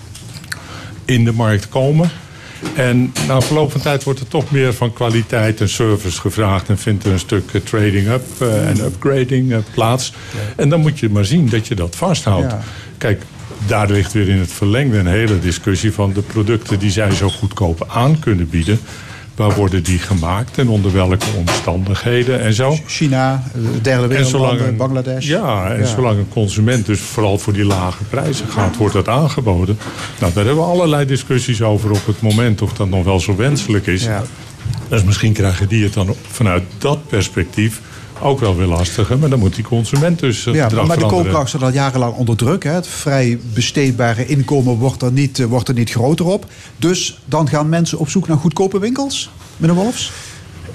in 1.05 1.25
de 1.25 1.33
markt 1.33 1.69
komen. 1.69 2.11
En 2.75 3.13
na 3.27 3.41
verloop 3.41 3.71
van 3.73 3.81
tijd 3.81 4.05
wordt 4.05 4.21
er 4.21 4.29
toch 4.29 4.51
meer 4.51 4.75
van 4.75 4.93
kwaliteit 4.93 5.61
en 5.61 5.69
service 5.69 6.21
gevraagd. 6.21 6.69
En 6.69 6.79
vindt 6.79 7.05
er 7.05 7.13
een 7.13 7.19
stuk 7.19 7.53
eh, 7.53 7.61
trading 7.61 8.09
up 8.09 8.25
eh, 8.39 8.69
en 8.69 8.81
upgrading 8.81 9.53
eh, 9.53 9.59
plaats. 9.75 10.13
En 10.57 10.69
dan 10.69 10.81
moet 10.81 10.99
je 10.99 11.09
maar 11.09 11.25
zien 11.25 11.49
dat 11.49 11.67
je 11.67 11.75
dat 11.75 11.97
vasthoudt. 11.97 12.51
Ja. 12.51 12.61
Kijk, 12.99 13.23
daar 13.67 13.91
ligt 13.91 14.13
weer 14.13 14.29
in 14.29 14.39
het 14.39 14.53
verlengde 14.53 14.99
een 14.99 15.07
hele 15.07 15.39
discussie 15.39 15.93
van 15.93 16.13
de 16.13 16.23
producten 16.23 16.79
die 16.79 16.91
zij 16.91 17.11
zo 17.11 17.29
goedkoop 17.29 17.85
aan 17.89 18.19
kunnen 18.19 18.49
bieden. 18.49 18.81
Waar 19.39 19.55
worden 19.55 19.83
die 19.83 19.99
gemaakt 19.99 20.59
en 20.59 20.69
onder 20.69 20.93
welke 20.93 21.27
omstandigheden 21.37 22.41
en 22.41 22.53
zo? 22.55 22.77
China, 22.87 23.43
eh, 23.55 23.61
derde 23.83 24.07
wereldlanden, 24.07 24.77
Bangladesh. 24.77 25.27
Ja, 25.27 25.71
en 25.71 25.81
Ja. 25.81 25.87
zolang 25.87 26.19
een 26.19 26.29
consument 26.29 26.87
dus 26.87 27.01
vooral 27.01 27.39
voor 27.39 27.53
die 27.53 27.65
lage 27.65 28.05
prijzen 28.05 28.49
gaat, 28.49 28.77
wordt 28.77 28.95
dat 28.95 29.09
aangeboden. 29.09 29.79
Nou, 30.21 30.33
daar 30.33 30.45
hebben 30.45 30.65
we 30.65 30.71
allerlei 30.71 31.07
discussies 31.07 31.63
over 31.63 31.91
op 31.91 32.07
het 32.07 32.21
moment 32.21 32.63
of 32.63 32.73
dat 32.73 32.89
nog 32.89 33.05
wel 33.05 33.21
zo 33.21 33.37
wenselijk 33.37 33.87
is. 33.87 34.05
Ja. 34.05 34.23
Dus 34.89 35.05
misschien 35.05 35.33
krijgen 35.33 35.69
die 35.69 35.85
het 35.85 35.93
dan 35.93 36.15
vanuit 36.31 36.63
dat 36.79 37.07
perspectief 37.09 37.81
ook 38.23 38.41
wel 38.41 38.57
weer 38.57 38.67
lastiger. 38.67 39.19
Maar 39.19 39.31
dan 39.31 39.39
moet 39.39 39.55
die 39.55 39.65
consument 39.65 40.19
dus 40.19 40.45
het 40.45 40.55
Ja, 40.55 40.61
maar 40.61 40.69
de 40.69 40.75
veranderen. 40.75 41.09
koopkracht 41.09 41.49
staat 41.49 41.63
al 41.63 41.73
jarenlang 41.73 42.15
onder 42.15 42.37
druk. 42.37 42.65
Hè. 42.65 42.71
Het 42.71 42.87
vrij 42.87 43.39
besteedbare 43.55 44.27
inkomen 44.27 44.77
wordt 44.77 45.03
er, 45.03 45.13
niet, 45.13 45.39
eh, 45.39 45.47
wordt 45.47 45.69
er 45.69 45.75
niet 45.75 45.91
groter 45.91 46.27
op. 46.27 46.47
Dus 46.77 47.21
dan 47.25 47.49
gaan 47.49 47.69
mensen 47.69 47.99
op 47.99 48.09
zoek 48.09 48.29
naar 48.29 48.37
goedkope 48.37 48.79
winkels, 48.79 49.31
meneer 49.57 49.77
Wolfs? 49.77 50.13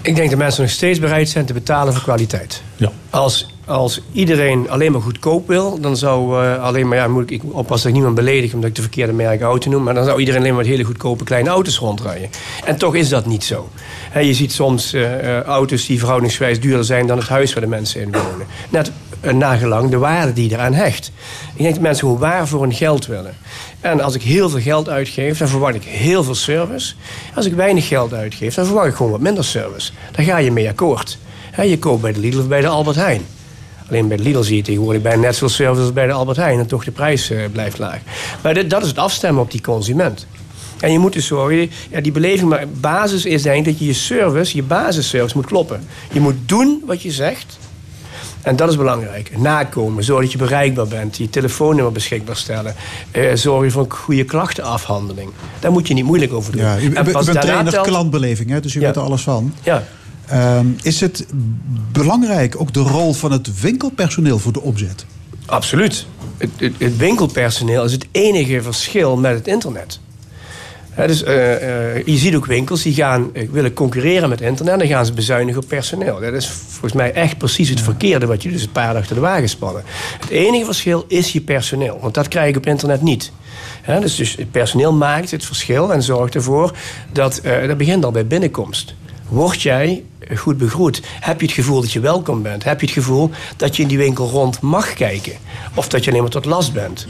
Ik 0.02 0.16
denk 0.16 0.30
dat 0.30 0.40
mensen 0.40 0.62
nog 0.62 0.72
steeds 0.72 1.00
bereid 1.00 1.30
zijn 1.30 1.46
te 1.46 1.54
betalen 1.54 1.94
voor 1.94 2.04
kwaliteit. 2.04 2.62
Ja. 2.76 2.92
Als, 3.10 3.53
als 3.66 4.02
iedereen 4.12 4.70
alleen 4.70 4.92
maar 4.92 5.02
goedkoop 5.02 5.48
wil, 5.48 5.80
dan 5.80 5.98
zou 5.98 6.44
eh, 6.44 6.64
alleen 6.64 6.88
maar, 6.88 6.98
ja, 6.98 7.08
moet 7.08 7.24
ik, 7.24 7.32
ik 7.32 7.42
oppassen 7.44 7.68
dat 7.68 7.86
ik 7.86 7.94
niemand 7.94 8.16
beledig 8.16 8.54
omdat 8.54 8.70
ik 8.70 8.76
de 8.76 8.82
verkeerde 8.82 9.14
merken 9.14 9.46
auto 9.46 9.70
noem, 9.70 9.84
maar 9.84 9.94
dan 9.94 10.06
zou 10.06 10.20
iedereen 10.20 10.42
alleen 10.42 10.56
maar 10.56 10.66
hele 10.66 10.84
goedkope 10.84 11.24
kleine 11.24 11.50
auto's 11.50 11.78
rondrijden. 11.78 12.30
En 12.66 12.78
toch 12.78 12.96
is 12.96 13.10
dat 13.10 13.26
niet 13.26 13.44
zo. 13.44 13.70
Je 14.22 14.34
ziet 14.34 14.52
soms 14.52 14.94
eh, 14.94 15.38
eh, 15.38 15.44
auto's 15.44 15.86
die 15.86 16.00
verhoudingsgewijs 16.00 16.60
duurder 16.60 16.86
zijn 16.86 17.08
dan 17.08 17.18
het 17.18 17.28
huis 17.28 17.54
waar 17.54 17.64
de 17.64 17.70
mensen 17.70 18.02
in 18.02 18.12
wonen. 18.12 18.48
Net 18.70 18.92
nagelang 19.32 19.90
de 19.90 19.98
waarde 19.98 20.34
die 20.34 20.50
je 20.50 20.56
eraan 20.56 20.74
hecht. 20.74 21.12
Ik 21.56 21.62
denk 21.62 21.74
dat 21.74 21.84
mensen 21.84 22.04
gewoon 22.04 22.20
waar 22.20 22.48
voor 22.48 22.62
hun 22.62 22.74
geld 22.74 23.06
willen. 23.06 23.36
En 23.80 24.02
als 24.02 24.16
ik 24.16 24.22
heel 24.22 24.50
veel 24.50 24.60
geld 24.60 24.90
uitgeef, 24.90 25.38
dan 25.38 25.48
verwacht 25.48 25.76
ik 25.76 25.84
heel 25.84 26.24
veel 26.24 26.36
service. 26.36 26.94
Als 27.36 27.46
ik 27.46 27.54
weinig 27.54 27.88
geld 27.88 28.14
uitgeef, 28.14 28.54
dan 28.56 28.66
verwacht 28.66 28.88
ik 28.88 28.96
gewoon 28.96 29.12
wat 29.12 29.22
minder 29.22 29.44
service. 29.44 29.92
Daar 30.12 30.26
ga 30.26 30.38
je 30.38 30.52
mee 30.52 30.70
akkoord. 30.70 31.18
Je 31.62 31.80
koopt 31.80 32.02
bij 32.02 32.14
de 32.14 32.20
Lidl 32.20 32.40
of 32.40 32.48
bij 32.48 32.62
de 32.62 32.68
Albert 32.68 32.96
Heijn. 32.96 33.26
Alleen 33.94 34.08
bij 34.08 34.18
Lidl 34.18 34.42
zie 34.42 34.56
je 34.56 34.62
tegenwoordig 34.62 35.02
bijna 35.02 35.22
net 35.22 35.34
zoveel 35.34 35.50
service 35.50 35.82
als 35.82 35.94
bij 35.94 36.06
de 36.08 36.12
Albert 36.14 36.38
Heijn. 36.38 36.60
En 36.60 36.68
toch 36.68 36.84
de 36.84 36.92
prijs 36.92 37.30
eh, 37.30 37.38
blijft 37.52 37.78
laag. 37.80 38.00
Maar 38.42 38.54
dit- 38.54 38.70
dat 38.70 38.82
is 38.82 38.88
het 38.88 38.98
afstemmen 38.98 39.42
op 39.44 39.52
die 39.52 39.62
consument. 39.62 40.28
En 40.80 40.92
je 40.92 41.00
moet 41.00 41.14
dus 41.14 41.26
zorgen, 41.28 41.70
ja, 41.92 42.02
die 42.02 42.12
beleving, 42.12 42.50
maar 42.50 42.66
basis 42.80 43.26
is 43.26 43.42
denk 43.42 43.58
ik 43.58 43.66
dat 43.66 43.80
je 43.80 43.86
je 43.86 43.94
service, 43.94 44.56
je 44.56 44.64
basisservice 44.64 45.38
moet 45.38 45.46
kloppen. 45.46 45.88
Je 46.12 46.20
moet 46.20 46.36
doen 46.46 46.82
wat 46.86 47.02
je 47.02 47.12
zegt. 47.12 47.58
En 48.42 48.56
dat 48.56 48.70
is 48.70 48.78
belangrijk. 48.78 49.38
Nakomen, 49.38 50.04
zorg 50.04 50.22
dat 50.22 50.32
je 50.32 50.38
bereikbaar 50.38 50.88
bent, 50.88 51.18
je 51.18 51.30
telefoonnummer 51.30 51.92
beschikbaar 51.94 52.36
stellen. 52.38 52.76
Eh, 53.12 53.36
zorg 53.36 53.64
je 53.64 53.72
voor 53.72 53.84
een 53.84 53.92
goede 53.92 54.24
klachtenafhandeling. 54.24 55.30
Daar 55.60 55.72
moet 55.72 55.88
je 55.88 55.94
niet 55.94 56.06
moeilijk 56.06 56.34
over 56.34 56.52
doen. 56.52 56.62
Ja, 56.62 56.78
u, 56.78 56.82
u, 56.82 56.94
En 56.94 57.06
bent- 57.06 57.28
u 57.28 57.32
trainer 57.34 57.72
telt- 57.72 57.88
klantbeleving, 57.88 58.50
hè, 58.50 58.60
dus 58.60 58.76
u 58.76 58.80
Ja. 58.80 58.86
weet 58.86 58.96
er 58.96 59.02
alles 59.02 59.22
van. 59.22 59.54
Ja. 59.64 59.84
Ehm, 60.34 60.68
is 60.82 61.00
het 61.00 61.26
belangrijk, 61.92 62.62
ook 62.62 62.74
de 62.74 62.80
rol 62.80 63.14
van 63.14 63.32
het 63.32 63.62
winkelpersoneel 63.62 64.40
voor 64.40 64.54
de 64.54 64.62
omzet? 64.62 65.06
Absoluut. 65.46 66.06
Het, 66.38 66.50
het, 66.58 66.74
het 66.78 66.98
winkelpersoneel 66.98 67.84
is 67.84 67.92
het 67.92 68.08
enige 68.12 68.62
verschil 68.62 69.18
met 69.18 69.34
het 69.34 69.48
internet. 69.48 70.00
Dus, 70.96 71.24
eh, 71.24 71.96
eh, 71.96 72.06
je 72.06 72.18
ziet 72.18 72.36
ook 72.36 72.46
winkels 72.46 72.82
die 72.82 72.94
gaan, 72.94 73.30
eh, 73.34 73.50
willen 73.52 73.74
concurreren 73.74 74.30
met 74.30 74.42
internet. 74.42 74.80
Dan 74.80 74.88
gaan 74.88 75.06
ze 75.06 75.14
bezuinigen 75.14 75.62
op 75.62 75.68
personeel. 75.68 76.20
Dat 76.20 76.34
is 76.34 76.48
volgens 76.48 76.94
mij 76.94 77.14
echt 77.14 77.38
precies 77.38 77.70
het 77.70 77.82
verkeerde 77.82 78.26
wat 78.26 78.44
je 78.44 78.52
dus 78.52 78.64
een 78.64 78.72
paar 78.72 78.96
achter 78.96 79.16
de 79.16 79.22
wagen 79.22 79.50
spannen. 79.50 79.84
Het 80.20 80.30
enige 80.30 80.66
verschil 80.66 81.06
is 81.08 81.32
je 81.32 81.42
personeel. 81.42 82.00
Want 82.02 82.14
dat 82.14 82.28
krijg 82.28 82.52
je 82.52 82.58
op 82.58 82.66
internet 82.66 83.02
niet. 83.02 83.32
Dus, 84.00 84.16
dus 84.16 84.36
het 84.36 84.52
personeel 84.52 84.94
maakt 84.94 85.32
het 85.32 85.46
verschil 85.46 85.94
en 85.94 86.04
zorgt 86.04 86.36
ervoor 86.36 86.78
dat... 87.12 87.42
dat 87.68 87.78
begint 87.78 88.06
al 88.06 88.12
bij 88.12 88.28
binnenkomst. 88.28 88.96
Word 89.34 89.62
jij 89.62 90.04
goed 90.36 90.58
begroet? 90.58 91.02
Heb 91.20 91.40
je 91.40 91.46
het 91.46 91.56
gevoel 91.56 91.82
dat 91.82 91.92
je 91.92 92.00
welkom 92.00 92.42
bent? 92.42 92.64
Heb 92.64 92.80
je 92.80 92.86
het 92.86 92.96
gevoel 92.96 93.30
dat 93.58 93.76
je 93.76 93.82
in 93.82 93.88
die 93.88 93.98
winkel 93.98 94.30
rond 94.30 94.62
mag 94.62 94.94
kijken? 94.94 95.34
Of 95.74 95.88
dat 95.88 96.04
je 96.04 96.10
alleen 96.10 96.22
maar 96.22 96.32
tot 96.32 96.46
last 96.46 96.74
bent? 96.74 97.08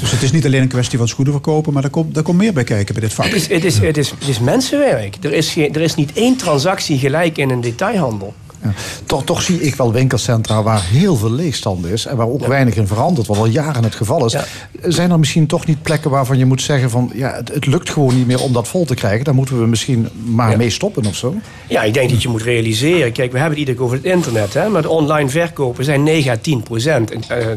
Dus 0.00 0.10
het 0.10 0.22
is 0.22 0.32
niet 0.32 0.44
alleen 0.44 0.62
een 0.62 0.68
kwestie 0.68 0.98
van 0.98 1.08
schoenen 1.08 1.32
verkopen, 1.32 1.72
maar 1.72 1.84
er 1.84 1.90
komt, 1.90 2.16
er 2.16 2.22
komt 2.22 2.38
meer 2.38 2.52
bij 2.52 2.64
kijken 2.64 2.94
bij 2.94 3.02
dit 3.02 3.12
vak. 3.12 3.24
Het 3.24 3.34
is, 3.34 3.48
het 3.48 3.64
is, 3.64 3.78
het 3.78 3.96
is, 3.96 4.10
het 4.10 4.28
is 4.28 4.38
mensenwerk. 4.38 5.16
Er 5.20 5.32
is, 5.32 5.52
geen, 5.52 5.74
er 5.74 5.80
is 5.80 5.94
niet 5.94 6.12
één 6.12 6.36
transactie 6.36 6.98
gelijk 6.98 7.38
in 7.38 7.50
een 7.50 7.60
detailhandel. 7.60 8.34
Ja. 8.64 8.72
Toch, 9.06 9.24
toch 9.24 9.42
zie 9.42 9.60
ik 9.60 9.74
wel 9.74 9.92
winkelcentra 9.92 10.62
waar 10.62 10.82
heel 10.84 11.16
veel 11.16 11.30
leegstand 11.30 11.86
is 11.86 12.06
en 12.06 12.16
waar 12.16 12.28
ook 12.28 12.46
weinig 12.46 12.74
in 12.76 12.86
verandert, 12.86 13.26
wat 13.26 13.36
al 13.36 13.46
jaren 13.46 13.84
het 13.84 13.94
geval 13.94 14.24
is. 14.24 14.36
Zijn 14.82 15.10
er 15.10 15.18
misschien 15.18 15.46
toch 15.46 15.66
niet 15.66 15.82
plekken 15.82 16.10
waarvan 16.10 16.38
je 16.38 16.44
moet 16.44 16.62
zeggen 16.62 16.90
van 16.90 17.10
ja, 17.14 17.34
het, 17.34 17.48
het 17.48 17.66
lukt 17.66 17.90
gewoon 17.90 18.16
niet 18.16 18.26
meer 18.26 18.40
om 18.40 18.52
dat 18.52 18.68
vol 18.68 18.84
te 18.84 18.94
krijgen? 18.94 19.24
Daar 19.24 19.34
moeten 19.34 19.58
we 19.60 19.66
misschien 19.66 20.08
maar 20.24 20.56
mee 20.56 20.70
stoppen 20.70 21.06
of 21.06 21.14
zo? 21.16 21.34
Ja, 21.68 21.82
ik 21.82 21.94
denk 21.94 22.10
dat 22.10 22.22
je 22.22 22.28
moet 22.28 22.42
realiseren. 22.42 23.12
Kijk, 23.12 23.32
we 23.32 23.38
hebben 23.38 23.58
het 23.58 23.68
iedere 23.68 23.76
keer 23.76 23.86
over 23.86 23.96
het 23.96 24.06
internet. 24.06 24.54
Hè, 24.54 24.68
maar 24.68 24.82
de 24.82 24.88
online 24.88 25.28
verkopen 25.28 25.84
zijn 25.84 26.02
9 26.02 26.30
à 26.32 26.36
10 26.42 26.62
procent. 26.62 27.12
eh, 27.28 27.50
eh, 27.50 27.56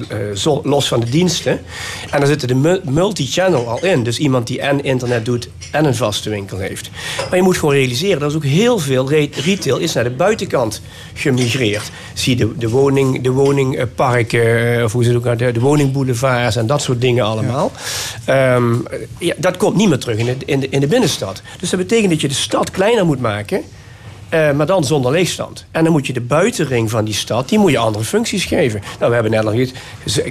los 0.63 0.87
van 0.87 0.99
de 0.99 1.09
diensten. 1.09 1.51
En 2.11 2.19
daar 2.19 2.27
zitten 2.27 2.47
de 2.47 2.55
mu- 2.55 2.79
multi-channel 2.83 3.67
al 3.69 3.83
in. 3.85 4.03
Dus 4.03 4.17
iemand 4.19 4.47
die 4.47 4.61
en 4.61 4.83
internet 4.83 5.25
doet 5.25 5.49
en 5.71 5.85
een 5.85 5.95
vaste 5.95 6.29
winkel 6.29 6.57
heeft. 6.57 6.89
Maar 7.29 7.35
je 7.37 7.41
moet 7.43 7.57
gewoon 7.57 7.73
realiseren. 7.75 8.19
Dat 8.19 8.29
is 8.29 8.35
ook 8.35 8.43
heel 8.45 8.79
veel 8.79 9.09
re- 9.09 9.29
retail 9.31 9.77
is 9.77 9.93
naar 9.93 10.03
de 10.03 10.09
buitenkant 10.09 10.81
gemigreerd. 11.13 11.91
Zie 12.13 12.35
de, 12.35 12.57
de, 12.57 12.69
woning, 12.69 13.21
de 13.21 13.31
woningparken, 13.31 14.77
eh, 14.77 14.83
of 14.83 14.91
hoe 14.91 15.03
ze 15.03 15.13
het 15.13 15.27
ook 15.27 15.37
de, 15.37 15.51
de 15.51 15.59
woningboulevards 15.59 16.55
en 16.55 16.67
dat 16.67 16.81
soort 16.81 17.01
dingen 17.01 17.25
allemaal. 17.25 17.71
Ehm, 18.25 18.73
ja, 19.17 19.33
dat 19.37 19.57
komt 19.57 19.75
niet 19.75 19.89
meer 19.89 19.99
terug 19.99 20.17
in 20.17 20.25
de, 20.25 20.35
in, 20.45 20.59
de, 20.59 20.69
in 20.69 20.79
de 20.79 20.87
binnenstad. 20.87 21.41
Dus 21.59 21.69
dat 21.69 21.79
betekent 21.79 22.09
dat 22.09 22.21
je 22.21 22.27
de 22.27 22.33
stad 22.33 22.71
kleiner 22.71 23.05
moet 23.05 23.21
maken. 23.21 23.63
Eh, 24.29 24.51
maar 24.51 24.65
dan 24.65 24.83
zonder 24.83 25.11
leegstand. 25.11 25.65
En 25.71 25.83
dan 25.83 25.91
moet 25.91 26.07
je 26.07 26.13
de 26.13 26.21
buitenring 26.21 26.89
van 26.89 27.05
die 27.05 27.13
stad, 27.13 27.49
die 27.49 27.59
moet 27.59 27.71
je 27.71 27.77
andere 27.77 28.03
functies 28.03 28.45
geven. 28.45 28.81
Nou, 28.99 29.07
we 29.07 29.13
hebben 29.13 29.31
net 29.31 29.43
nog 29.43 29.53
iets. 29.53 29.71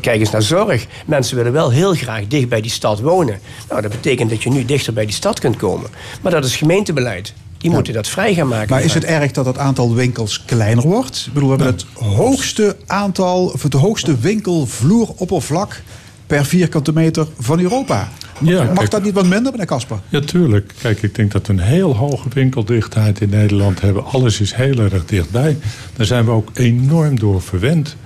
Kijk 0.00 0.20
eens 0.20 0.30
naar 0.30 0.42
zorg. 0.42 0.86
Mensen 1.06 1.36
willen 1.36 1.52
wel 1.52 1.70
heel 1.70 1.94
graag 1.94 2.26
dicht 2.26 2.48
bij 2.48 2.60
die 2.60 2.70
stad 2.70 3.00
wonen. 3.00 3.40
Nou, 3.68 3.82
dat 3.82 3.90
betekent 3.90 4.30
dat 4.30 4.42
je 4.42 4.50
nu 4.50 4.64
dichter 4.64 4.92
bij 4.92 5.04
die 5.04 5.14
stad 5.14 5.40
kunt 5.40 5.56
komen. 5.56 5.90
Maar 6.22 6.32
dat 6.32 6.44
is 6.44 6.56
gemeentebeleid. 6.56 7.34
Die 7.58 7.70
moeten 7.70 7.92
dat 7.92 8.08
vrij 8.08 8.34
gaan 8.34 8.48
maken. 8.48 8.70
Maar 8.70 8.84
is 8.84 8.94
het 8.94 9.04
erg 9.04 9.32
dat 9.32 9.46
het 9.46 9.58
aantal 9.58 9.94
winkels 9.94 10.44
kleiner 10.44 10.84
wordt? 10.84 11.24
Ik 11.26 11.32
bedoel, 11.32 11.56
we 11.56 11.62
hebben 11.62 11.74
het 11.74 12.06
hoogste 12.16 12.76
aantal, 12.86 13.46
of 13.46 13.62
het 13.62 13.72
hoogste 13.72 14.18
winkelvloeroppervlak 14.18 15.82
per 16.26 16.44
vierkante 16.44 16.92
meter 16.92 17.26
van 17.38 17.60
Europa. 17.60 18.08
Ja, 18.40 18.64
Mag 18.64 18.74
kijk. 18.74 18.90
dat 18.90 19.02
niet 19.02 19.14
wat 19.14 19.26
minder, 19.26 19.52
meneer 19.52 19.66
Kasper? 19.66 19.98
Ja, 20.08 20.20
tuurlijk. 20.20 20.72
Kijk, 20.80 21.02
ik 21.02 21.14
denk 21.14 21.32
dat 21.32 21.46
we 21.46 21.52
een 21.52 21.58
heel 21.58 21.96
hoge 21.96 22.28
winkeldichtheid 22.32 23.20
in 23.20 23.28
Nederland 23.28 23.80
hebben. 23.80 24.04
Alles 24.04 24.40
is 24.40 24.54
heel 24.54 24.78
erg 24.78 25.04
dichtbij. 25.04 25.58
Daar 25.96 26.06
zijn 26.06 26.24
we 26.24 26.30
ook 26.30 26.50
enorm 26.54 27.18
door 27.18 27.42
verwend. 27.42 27.96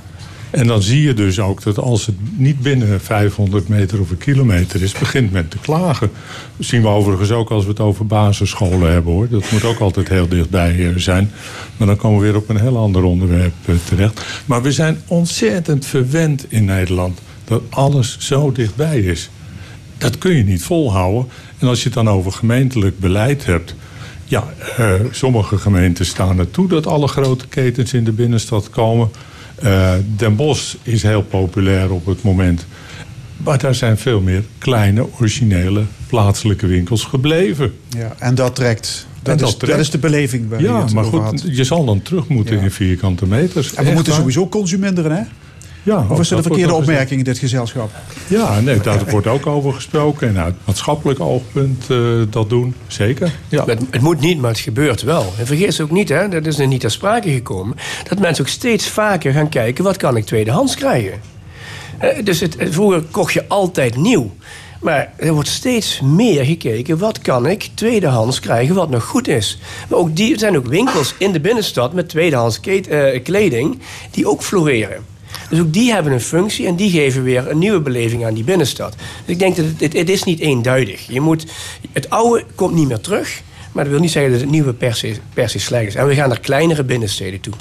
En 0.50 0.66
dan 0.66 0.82
zie 0.82 1.02
je 1.02 1.14
dus 1.14 1.40
ook 1.40 1.62
dat 1.62 1.78
als 1.78 2.06
het 2.06 2.14
niet 2.36 2.60
binnen 2.60 3.00
500 3.00 3.68
meter 3.68 4.00
of 4.00 4.10
een 4.10 4.18
kilometer 4.18 4.82
is, 4.82 4.92
begint 4.92 5.32
men 5.32 5.48
te 5.48 5.58
klagen. 5.58 6.10
Dat 6.56 6.66
zien 6.66 6.82
we 6.82 6.88
overigens 6.88 7.30
ook 7.30 7.50
als 7.50 7.64
we 7.64 7.70
het 7.70 7.80
over 7.80 8.06
basisscholen 8.06 8.92
hebben 8.92 9.12
hoor. 9.12 9.28
Dat 9.28 9.50
moet 9.50 9.64
ook 9.64 9.78
altijd 9.78 10.08
heel 10.08 10.28
dichtbij 10.28 10.88
eh, 10.88 10.96
zijn. 10.96 11.30
Maar 11.76 11.86
dan 11.86 11.96
komen 11.96 12.20
we 12.20 12.26
weer 12.26 12.36
op 12.36 12.48
een 12.48 12.60
heel 12.60 12.76
ander 12.76 13.02
onderwerp 13.02 13.52
eh, 13.64 13.74
terecht. 13.84 14.24
Maar 14.44 14.62
we 14.62 14.72
zijn 14.72 14.98
ontzettend 15.06 15.86
verwend 15.86 16.44
in 16.48 16.64
Nederland 16.64 17.18
dat 17.44 17.62
alles 17.70 18.16
zo 18.18 18.52
dichtbij 18.52 19.00
is. 19.00 19.30
Dat 19.98 20.18
kun 20.18 20.36
je 20.36 20.44
niet 20.44 20.62
volhouden. 20.62 21.26
En 21.58 21.68
als 21.68 21.78
je 21.78 21.84
het 21.84 21.94
dan 21.94 22.08
over 22.08 22.32
gemeentelijk 22.32 22.98
beleid 22.98 23.44
hebt. 23.44 23.74
Ja, 24.24 24.44
eh, 24.76 24.92
sommige 25.10 25.58
gemeenten 25.58 26.06
staan 26.06 26.38
er 26.38 26.50
toe 26.50 26.68
dat 26.68 26.86
alle 26.86 27.08
grote 27.08 27.46
ketens 27.46 27.92
in 27.92 28.04
de 28.04 28.12
binnenstad 28.12 28.70
komen. 28.70 29.10
Eh, 29.60 29.92
Den 30.16 30.36
Bosch 30.36 30.74
is 30.82 31.02
heel 31.02 31.22
populair 31.22 31.90
op 31.92 32.06
het 32.06 32.22
moment. 32.22 32.66
Maar 33.36 33.58
daar 33.58 33.74
zijn 33.74 33.98
veel 33.98 34.20
meer 34.20 34.42
kleine, 34.58 35.06
originele, 35.18 35.82
plaatselijke 36.06 36.66
winkels 36.66 37.04
gebleven. 37.04 37.72
Ja, 37.88 38.12
en 38.18 38.34
dat 38.34 38.54
trekt. 38.54 39.06
Dat, 39.22 39.40
is, 39.40 39.56
trekt. 39.56 39.72
dat 39.72 39.80
is 39.80 39.90
de 39.90 39.98
beleving 39.98 40.48
waar 40.48 40.60
je 40.60 40.66
Ja, 40.66 40.82
het 40.82 40.92
maar 40.92 41.04
goed, 41.04 41.20
had. 41.20 41.44
je 41.46 41.64
zal 41.64 41.84
dan 41.84 42.02
terug 42.02 42.28
moeten 42.28 42.56
Ja. 42.56 42.62
in 42.62 42.70
vierkante 42.70 43.26
meters. 43.26 43.68
En 43.68 43.74
we 43.76 43.84
Echt 43.84 43.94
moeten 43.94 44.12
waar. 44.12 44.20
sowieso 44.20 44.48
consuminderen, 44.48 45.12
hè? 45.16 45.22
Ja, 45.82 46.06
Of 46.08 46.20
is 46.20 46.28
dat 46.28 46.28
dat 46.28 46.38
een 46.38 46.42
verkeerde 46.44 46.74
opmerking 46.74 47.18
in 47.18 47.24
dit 47.24 47.38
gezelschap? 47.38 47.90
Ja, 48.26 48.60
nee, 48.60 48.80
daar 48.80 49.04
wordt 49.10 49.26
ook 49.26 49.46
over 49.46 49.72
gesproken. 49.72 50.28
En 50.28 50.38
uit 50.38 50.54
maatschappelijk 50.64 51.20
oogpunt 51.20 51.86
eh, 51.90 51.98
dat 52.30 52.48
doen, 52.48 52.74
zeker. 52.86 53.32
Ja. 53.48 53.64
Het, 53.64 53.80
het 53.90 54.00
moet 54.00 54.20
niet, 54.20 54.40
maar 54.40 54.50
het 54.50 54.60
gebeurt 54.60 55.02
wel. 55.02 55.32
En 55.38 55.46
vergeet 55.46 55.74
ze 55.74 55.82
ook 55.82 55.90
niet, 55.90 56.08
hè, 56.08 56.28
dat 56.28 56.46
is 56.46 56.56
nog 56.56 56.68
niet 56.68 56.80
ter 56.80 56.90
sprake 56.90 57.30
gekomen... 57.30 57.76
dat 58.08 58.18
mensen 58.18 58.44
ook 58.44 58.50
steeds 58.50 58.88
vaker 58.88 59.32
gaan 59.32 59.48
kijken... 59.48 59.84
wat 59.84 59.96
kan 59.96 60.16
ik 60.16 60.24
tweedehands 60.24 60.74
krijgen? 60.74 61.20
Eh, 61.98 62.24
Dus 62.24 62.40
het, 62.40 62.56
vroeger 62.58 63.02
kocht 63.10 63.32
je 63.32 63.48
altijd 63.48 63.96
nieuw. 63.96 64.30
Maar 64.80 65.12
er 65.16 65.32
wordt 65.32 65.48
steeds 65.48 66.00
meer 66.00 66.44
gekeken... 66.44 66.98
wat 66.98 67.18
kan 67.18 67.46
ik 67.46 67.70
tweedehands 67.74 68.40
krijgen 68.40 68.74
wat 68.74 68.90
nog 68.90 69.04
goed 69.04 69.28
is. 69.28 69.58
Maar 69.88 69.98
ook 69.98 70.16
die, 70.16 70.32
er 70.32 70.38
zijn 70.38 70.56
ook 70.56 70.66
winkels 70.66 71.14
in 71.18 71.32
de 71.32 71.40
binnenstad... 71.40 71.92
met 71.92 72.08
tweedehands 72.08 72.60
eh, 72.60 73.22
kleding 73.22 73.78
die 74.10 74.28
ook 74.28 74.42
floreren. 74.42 75.04
Dus 75.50 75.60
ook 75.60 75.72
die 75.72 75.92
hebben 75.92 76.12
een 76.12 76.20
functie 76.20 76.66
en 76.66 76.76
die 76.76 76.90
geven 76.90 77.22
weer 77.22 77.50
een 77.50 77.58
nieuwe 77.58 77.80
beleving 77.80 78.26
aan 78.26 78.34
die 78.34 78.44
binnenstad. 78.44 78.94
Dus 78.96 79.34
ik 79.34 79.38
denk 79.38 79.56
dat 79.56 79.64
het, 79.78 79.92
het, 79.92 80.08
is 80.08 80.22
niet 80.22 80.40
eenduidig. 80.40 81.06
Je 81.06 81.20
moet, 81.20 81.46
het 81.92 82.10
oude 82.10 82.44
komt 82.54 82.74
niet 82.74 82.88
meer 82.88 83.00
terug, 83.00 83.42
maar 83.72 83.84
dat 83.84 83.92
wil 83.92 84.02
niet 84.02 84.10
zeggen 84.10 84.32
dat 84.32 84.40
het 84.40 84.50
nieuwe 84.50 84.72
per 84.72 84.94
se, 84.94 85.16
per 85.34 85.48
slecht 85.48 85.86
is. 85.86 85.94
En 85.94 86.06
we 86.06 86.14
gaan 86.14 86.28
naar 86.28 86.40
kleinere 86.40 86.84
binnensteden 86.84 87.40
toe. 87.40 87.54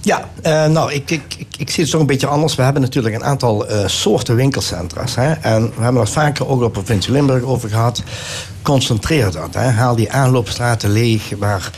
Ja, 0.00 0.30
eh, 0.42 0.66
nou, 0.66 0.92
ik, 0.92 1.10
ik, 1.10 1.22
ik, 1.58 1.70
zie 1.70 1.82
het 1.82 1.92
toch 1.92 2.00
een 2.00 2.06
beetje 2.06 2.26
anders. 2.26 2.54
We 2.54 2.62
hebben 2.62 2.82
natuurlijk 2.82 3.14
een 3.14 3.24
aantal 3.24 3.66
eh, 3.66 3.86
soorten 3.86 4.36
winkelcentra's. 4.36 5.14
Hè? 5.14 5.32
En 5.32 5.72
we 5.76 5.82
hebben 5.82 6.02
het 6.02 6.10
vaker 6.10 6.48
ook 6.48 6.62
op 6.62 6.72
provincie 6.72 7.12
Limburg 7.12 7.42
over 7.42 7.68
gehad. 7.68 8.02
Concentreer 8.62 9.30
dat. 9.30 9.54
Hè? 9.54 9.68
Haal 9.70 9.96
die 9.96 10.12
aanloopstraten 10.12 10.90
leeg 10.90 11.32
waar 11.38 11.70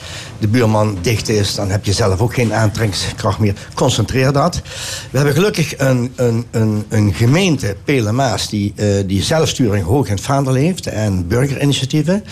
de 0.44 0.50
buurman 0.50 0.98
dicht 1.00 1.28
is. 1.28 1.54
Dan 1.54 1.70
heb 1.70 1.84
je 1.84 1.92
zelf 1.92 2.20
ook 2.20 2.34
geen 2.34 2.54
aantrekkingskracht 2.54 3.38
meer. 3.38 3.54
Concentreer 3.74 4.32
dat. 4.32 4.62
We 5.10 5.16
hebben 5.16 5.34
gelukkig 5.34 5.78
een, 5.78 6.12
een, 6.16 6.44
een, 6.50 6.84
een 6.88 7.14
gemeente, 7.14 7.76
Pelemaas, 7.84 8.48
die, 8.48 8.72
eh, 8.76 8.86
die 9.06 9.22
zelfsturing 9.22 9.84
hoog 9.84 10.06
in 10.06 10.14
het 10.14 10.24
vaandel 10.24 10.54
heeft. 10.54 10.86
En 10.86 11.28
burgerinitiatieven. 11.28 12.24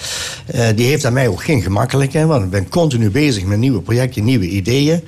Eh, 0.46 0.66
die 0.74 0.86
heeft 0.86 1.04
aan 1.04 1.12
mij 1.12 1.28
ook 1.28 1.44
geen 1.44 1.62
gemakkelijke. 1.62 2.26
Want 2.26 2.44
ik 2.44 2.50
ben 2.50 2.68
continu 2.68 3.10
bezig 3.10 3.44
met 3.44 3.58
nieuwe 3.58 3.80
projecten, 3.80 4.24
nieuwe 4.24 4.48
ideeën. 4.48 5.04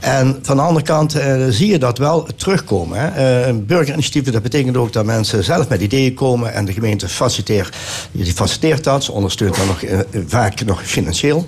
En 0.00 0.38
van 0.42 0.56
de 0.56 0.62
andere 0.62 0.84
kant 0.84 1.14
eh, 1.14 1.46
zie 1.48 1.70
je 1.70 1.78
dat 1.78 1.98
wel 1.98 2.26
terugkomen. 2.36 3.12
Hè. 3.12 3.52
Burgerinitiatieven, 3.54 4.32
dat 4.32 4.42
betekent 4.42 4.76
ook 4.76 4.92
dat 4.92 5.04
mensen 5.04 5.44
zelf 5.44 5.68
met 5.68 5.80
ideeën 5.80 6.14
komen. 6.14 6.52
En 6.52 6.64
de 6.64 6.72
gemeente 6.72 7.08
faciliteert, 7.08 7.76
die 8.12 8.32
faciliteert 8.32 8.84
dat. 8.88 9.04
Ze 9.04 9.12
ondersteunt 9.12 9.56
dat 9.56 9.66
nog, 9.66 9.82
eh, 9.82 9.98
vaak 10.26 10.64
nog 10.64 10.82
financieel. 10.84 11.46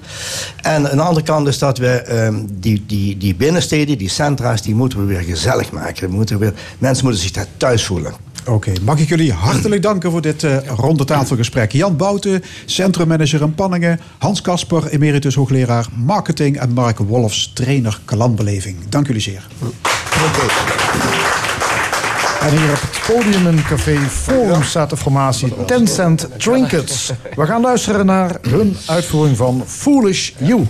En 0.63 0.91
aan 0.91 0.97
de 0.97 1.03
andere 1.03 1.27
kant 1.27 1.49
is 1.49 1.59
dat 1.59 1.79
we 1.79 1.89
eh, 1.89 2.35
die, 2.53 2.85
die, 2.87 3.17
die 3.17 3.35
binnensteden, 3.35 3.99
die 3.99 4.09
centra's, 4.09 4.63
die 4.63 4.75
moeten 4.75 4.99
we 4.99 5.05
weer 5.05 5.21
gezellig 5.21 5.73
maken. 5.73 6.09
We 6.09 6.15
moeten 6.15 6.39
weer, 6.39 6.55
mensen 6.79 7.05
moeten 7.05 7.23
zich 7.23 7.33
daar 7.33 7.47
thuis 7.57 7.85
voelen. 7.85 8.13
Oké, 8.47 8.73
mag 8.83 8.99
ik 8.99 9.09
jullie 9.09 9.33
hartelijk 9.33 9.83
danken 9.83 10.11
voor 10.11 10.21
dit 10.21 10.45
eh 10.45 10.57
ronde 10.77 11.05
tafelgesprek. 11.05 11.73
Jan 11.73 11.97
Bouten, 11.97 12.43
centrummanager 12.65 13.43
in 13.43 13.55
Panningen. 13.55 14.01
Hans 14.19 14.41
Kasper, 14.41 14.87
emeritus 14.87 15.35
hoogleraar 15.35 15.87
marketing. 15.95 16.59
En 16.59 16.73
Mark 16.73 16.99
Wolfs, 16.99 17.51
trainer 17.55 18.01
klantbeleving. 18.05 18.77
Dank 18.89 19.07
jullie 19.07 19.23
zeer. 19.23 19.47
En 22.41 22.59
hier 22.59 22.71
op 22.71 22.81
het 22.81 23.01
podium 23.07 23.47
in 23.47 23.63
Café 23.63 23.97
Forum 23.99 24.63
staat 24.63 24.91
de 24.91 24.97
formatie 24.97 25.65
Tencent 25.65 26.29
Trinkets. 26.37 27.13
We 27.35 27.47
gaan 27.47 27.61
luisteren 27.61 28.07
naar 28.07 28.37
hun 28.49 28.77
uitvoering 28.87 29.37
van 29.37 29.63
Foolish 29.67 30.31
You. 30.39 30.67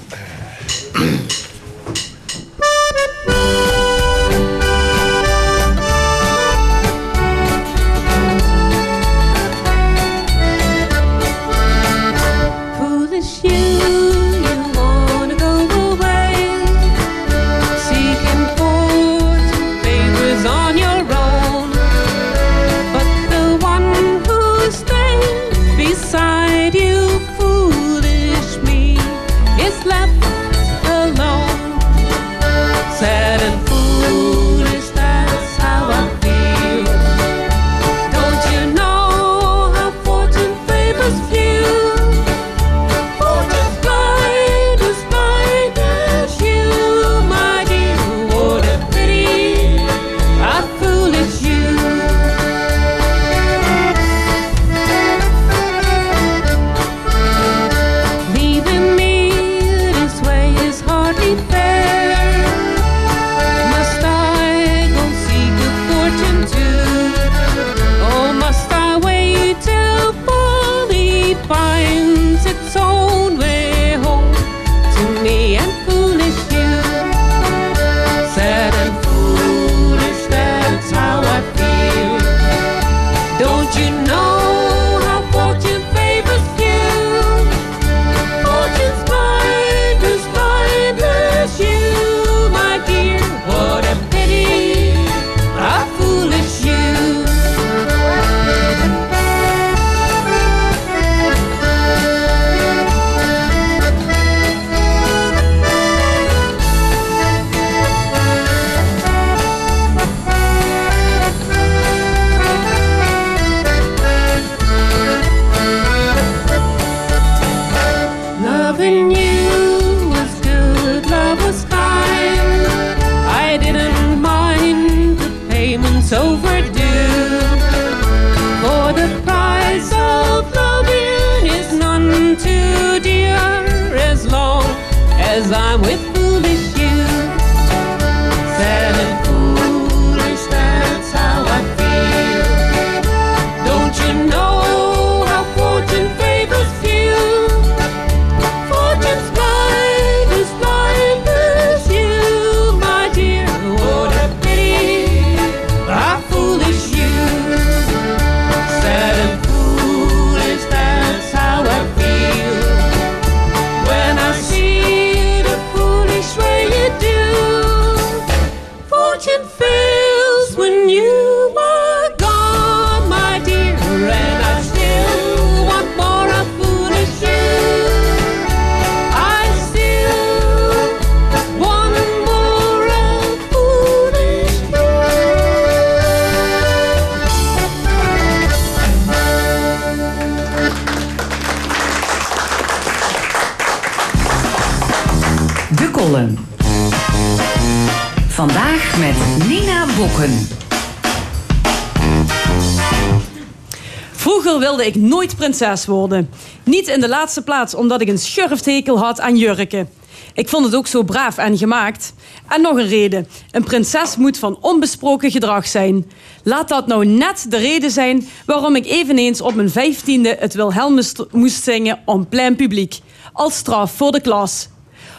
Prinses 205.37 205.87
worden. 205.87 206.31
Niet 206.65 206.89
in 206.89 207.01
de 207.01 207.09
laatste 207.09 207.43
plaats 207.43 207.75
omdat 207.75 208.01
ik 208.01 208.09
een 208.09 208.19
schurfthekel 208.19 208.99
had 208.99 209.21
aan 209.21 209.37
jurken. 209.37 209.89
Ik 210.35 210.49
vond 210.49 210.65
het 210.65 210.75
ook 210.75 210.87
zo 210.87 211.03
braaf 211.03 211.39
en 211.39 211.59
gemaakt. 211.59 212.13
En 212.49 212.61
nog 212.61 212.77
een 212.77 212.89
reden. 212.89 213.29
Een 213.51 213.65
prinses 213.65 214.17
moet 214.17 214.39
van 214.39 214.59
onbesproken 214.61 215.31
gedrag 215.31 215.67
zijn. 215.67 216.11
Laat 216.43 216.69
dat 216.69 216.87
nou 216.87 217.07
net 217.07 217.47
de 217.49 217.57
reden 217.57 217.91
zijn 217.91 218.29
waarom 218.47 218.77
ik 218.77 218.87
eveneens 218.87 219.41
op 219.41 219.55
mijn 219.55 219.71
vijftiende 219.71 220.37
het 220.39 220.55
Wilhelmus 220.55 221.13
moest 221.31 221.63
zingen 221.63 221.99
om 222.05 222.29
plein 222.29 222.57
publiek. 222.57 222.99
Als 223.33 223.57
straf 223.57 223.93
voor 223.93 224.13
de 224.13 224.21
klas. 224.21 224.69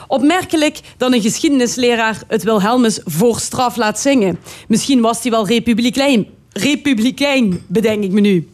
Opmerkelijk 0.08 0.80
dat 0.98 1.14
een 1.14 1.22
geschiedenisleraar 1.22 2.24
het 2.28 2.44
Wilhelmus 2.44 3.00
voor 3.06 3.40
straf 3.40 3.76
laat 3.76 4.00
zingen. 4.00 4.40
Misschien 4.68 5.02
was 5.02 5.22
hij 5.22 5.32
wel 5.32 5.48
republikein, 5.48 6.28
republikein, 6.54 7.64
bedenk 7.68 8.04
ik 8.04 8.12
me 8.12 8.20
nu. 8.20 8.50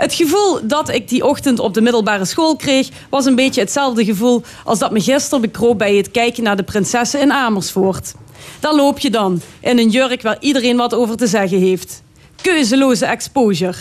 Het 0.00 0.14
gevoel 0.14 0.58
dat 0.62 0.88
ik 0.88 1.08
die 1.08 1.26
ochtend 1.26 1.58
op 1.58 1.74
de 1.74 1.80
middelbare 1.80 2.24
school 2.24 2.56
kreeg... 2.56 2.88
was 3.10 3.24
een 3.24 3.34
beetje 3.34 3.60
hetzelfde 3.60 4.04
gevoel 4.04 4.42
als 4.64 4.78
dat 4.78 4.90
me 4.90 5.00
gisteren 5.00 5.40
bekroop... 5.40 5.78
bij 5.78 5.94
het 5.94 6.10
kijken 6.10 6.42
naar 6.42 6.56
de 6.56 6.62
prinsessen 6.62 7.20
in 7.20 7.32
Amersfoort. 7.32 8.14
Daar 8.60 8.74
loop 8.74 8.98
je 8.98 9.10
dan, 9.10 9.40
in 9.60 9.78
een 9.78 9.88
jurk 9.88 10.22
waar 10.22 10.36
iedereen 10.40 10.76
wat 10.76 10.94
over 10.94 11.16
te 11.16 11.26
zeggen 11.26 11.58
heeft. 11.58 12.02
Keuzeloze 12.42 13.06
exposure. 13.06 13.76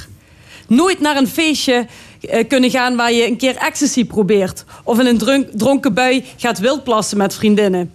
Nooit 0.67 0.99
naar 0.99 1.17
een 1.17 1.27
feestje 1.27 1.85
eh, 2.21 2.47
kunnen 2.47 2.69
gaan 2.69 2.95
waar 2.95 3.11
je 3.11 3.27
een 3.27 3.37
keer 3.37 3.55
ecstasy 3.55 4.05
probeert. 4.05 4.63
Of 4.83 4.99
in 4.99 5.05
een 5.05 5.47
dronken 5.55 5.93
bui 5.93 6.25
gaat 6.37 6.59
wildplassen 6.59 7.17
met 7.17 7.35
vriendinnen. 7.35 7.91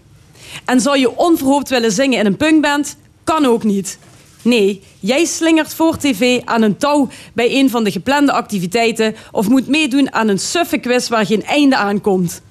En 0.65 0.81
zou 0.81 0.99
je 0.99 1.17
onverhoopt 1.17 1.69
willen 1.69 1.93
zingen 1.93 2.19
in 2.19 2.27
een 2.27 2.37
punkband? 2.37 2.97
Kan 3.25 3.47
ook 3.47 3.65
niet. 3.65 3.99
Nee, 4.45 4.83
jij 5.01 5.25
slingert 5.25 5.75
voor 5.75 5.97
tv 5.97 6.41
aan 6.45 6.63
een 6.63 6.77
touw 6.77 7.09
bij 7.33 7.59
een 7.59 7.71
van 7.71 7.85
de 7.85 7.91
geplande 7.91 8.33
activiteiten... 8.33 9.17
of 9.33 9.49
moet 9.49 9.69
meedoen 9.69 10.13
aan 10.13 10.29
een 10.29 10.39
suffe 10.39 10.79
quiz 10.79 11.09
waar 11.09 11.27
geen 11.27 11.45
einde 11.45 11.77
aan 11.77 12.01
komt. 12.01 12.43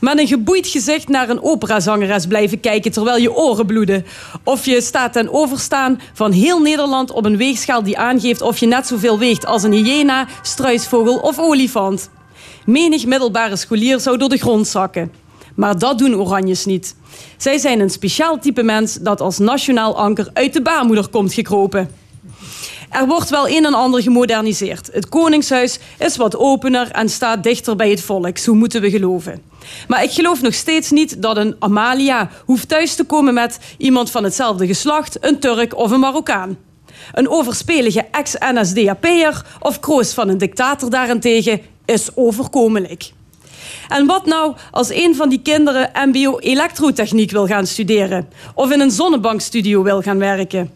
Met 0.00 0.18
een 0.18 0.26
geboeid 0.26 0.66
gezicht 0.66 1.08
naar 1.08 1.28
een 1.28 1.42
operazangeres 1.42 2.26
blijven 2.26 2.60
kijken 2.60 2.92
terwijl 2.92 3.16
je 3.16 3.34
oren 3.34 3.66
bloeden. 3.66 4.04
Of 4.44 4.64
je 4.64 4.80
staat 4.80 5.12
ten 5.12 5.32
overstaan 5.32 6.00
van 6.12 6.32
heel 6.32 6.60
Nederland 6.60 7.10
op 7.10 7.24
een 7.24 7.36
weegschaal 7.36 7.82
die 7.82 7.98
aangeeft 7.98 8.42
of 8.42 8.58
je 8.58 8.66
net 8.66 8.86
zoveel 8.86 9.18
weegt 9.18 9.46
als 9.46 9.62
een 9.62 9.72
hyena, 9.72 10.26
struisvogel 10.42 11.16
of 11.16 11.38
olifant. 11.38 12.10
Menig 12.64 13.06
middelbare 13.06 13.56
scholier 13.56 14.00
zou 14.00 14.18
door 14.18 14.28
de 14.28 14.36
grond 14.36 14.66
zakken. 14.66 15.12
Maar 15.54 15.78
dat 15.78 15.98
doen 15.98 16.14
Oranjes 16.14 16.64
niet. 16.64 16.94
Zij 17.36 17.58
zijn 17.58 17.80
een 17.80 17.90
speciaal 17.90 18.38
type 18.38 18.62
mens 18.62 18.94
dat 18.94 19.20
als 19.20 19.38
nationaal 19.38 19.98
anker 19.98 20.30
uit 20.32 20.52
de 20.52 20.62
baarmoeder 20.62 21.08
komt 21.08 21.32
gekropen. 21.32 21.90
Er 22.90 23.06
wordt 23.06 23.30
wel 23.30 23.48
een 23.48 23.64
en 23.64 23.74
ander 23.74 24.02
gemoderniseerd. 24.02 24.88
Het 24.92 25.08
Koningshuis 25.08 25.78
is 25.98 26.16
wat 26.16 26.36
opener 26.36 26.90
en 26.90 27.08
staat 27.08 27.42
dichter 27.42 27.76
bij 27.76 27.90
het 27.90 28.00
volk, 28.00 28.38
zo 28.38 28.54
moeten 28.54 28.80
we 28.80 28.90
geloven. 28.90 29.42
Maar 29.88 30.02
ik 30.02 30.10
geloof 30.10 30.42
nog 30.42 30.54
steeds 30.54 30.90
niet 30.90 31.22
dat 31.22 31.36
een 31.36 31.56
Amalia 31.58 32.30
hoeft 32.44 32.68
thuis 32.68 32.94
te 32.94 33.04
komen 33.04 33.34
met 33.34 33.58
iemand 33.78 34.10
van 34.10 34.24
hetzelfde 34.24 34.66
geslacht, 34.66 35.16
een 35.20 35.38
Turk 35.38 35.76
of 35.76 35.90
een 35.90 36.00
Marokkaan. 36.00 36.58
Een 37.12 37.28
overspelige 37.28 38.06
ex-NSDAP'er 38.10 39.44
of 39.60 39.80
kroos 39.80 40.12
van 40.12 40.28
een 40.28 40.38
dictator 40.38 40.90
daarentegen 40.90 41.60
is 41.84 42.16
overkomelijk. 42.16 43.12
En 43.90 44.06
wat 44.06 44.26
nou 44.26 44.54
als 44.70 44.90
een 44.90 45.14
van 45.14 45.28
die 45.28 45.40
kinderen 45.42 45.90
MBO-elektrotechniek 45.94 47.30
wil 47.30 47.46
gaan 47.46 47.66
studeren? 47.66 48.28
Of 48.54 48.70
in 48.70 48.80
een 48.80 48.90
zonnebankstudio 48.90 49.82
wil 49.82 50.02
gaan 50.02 50.18
werken? 50.18 50.70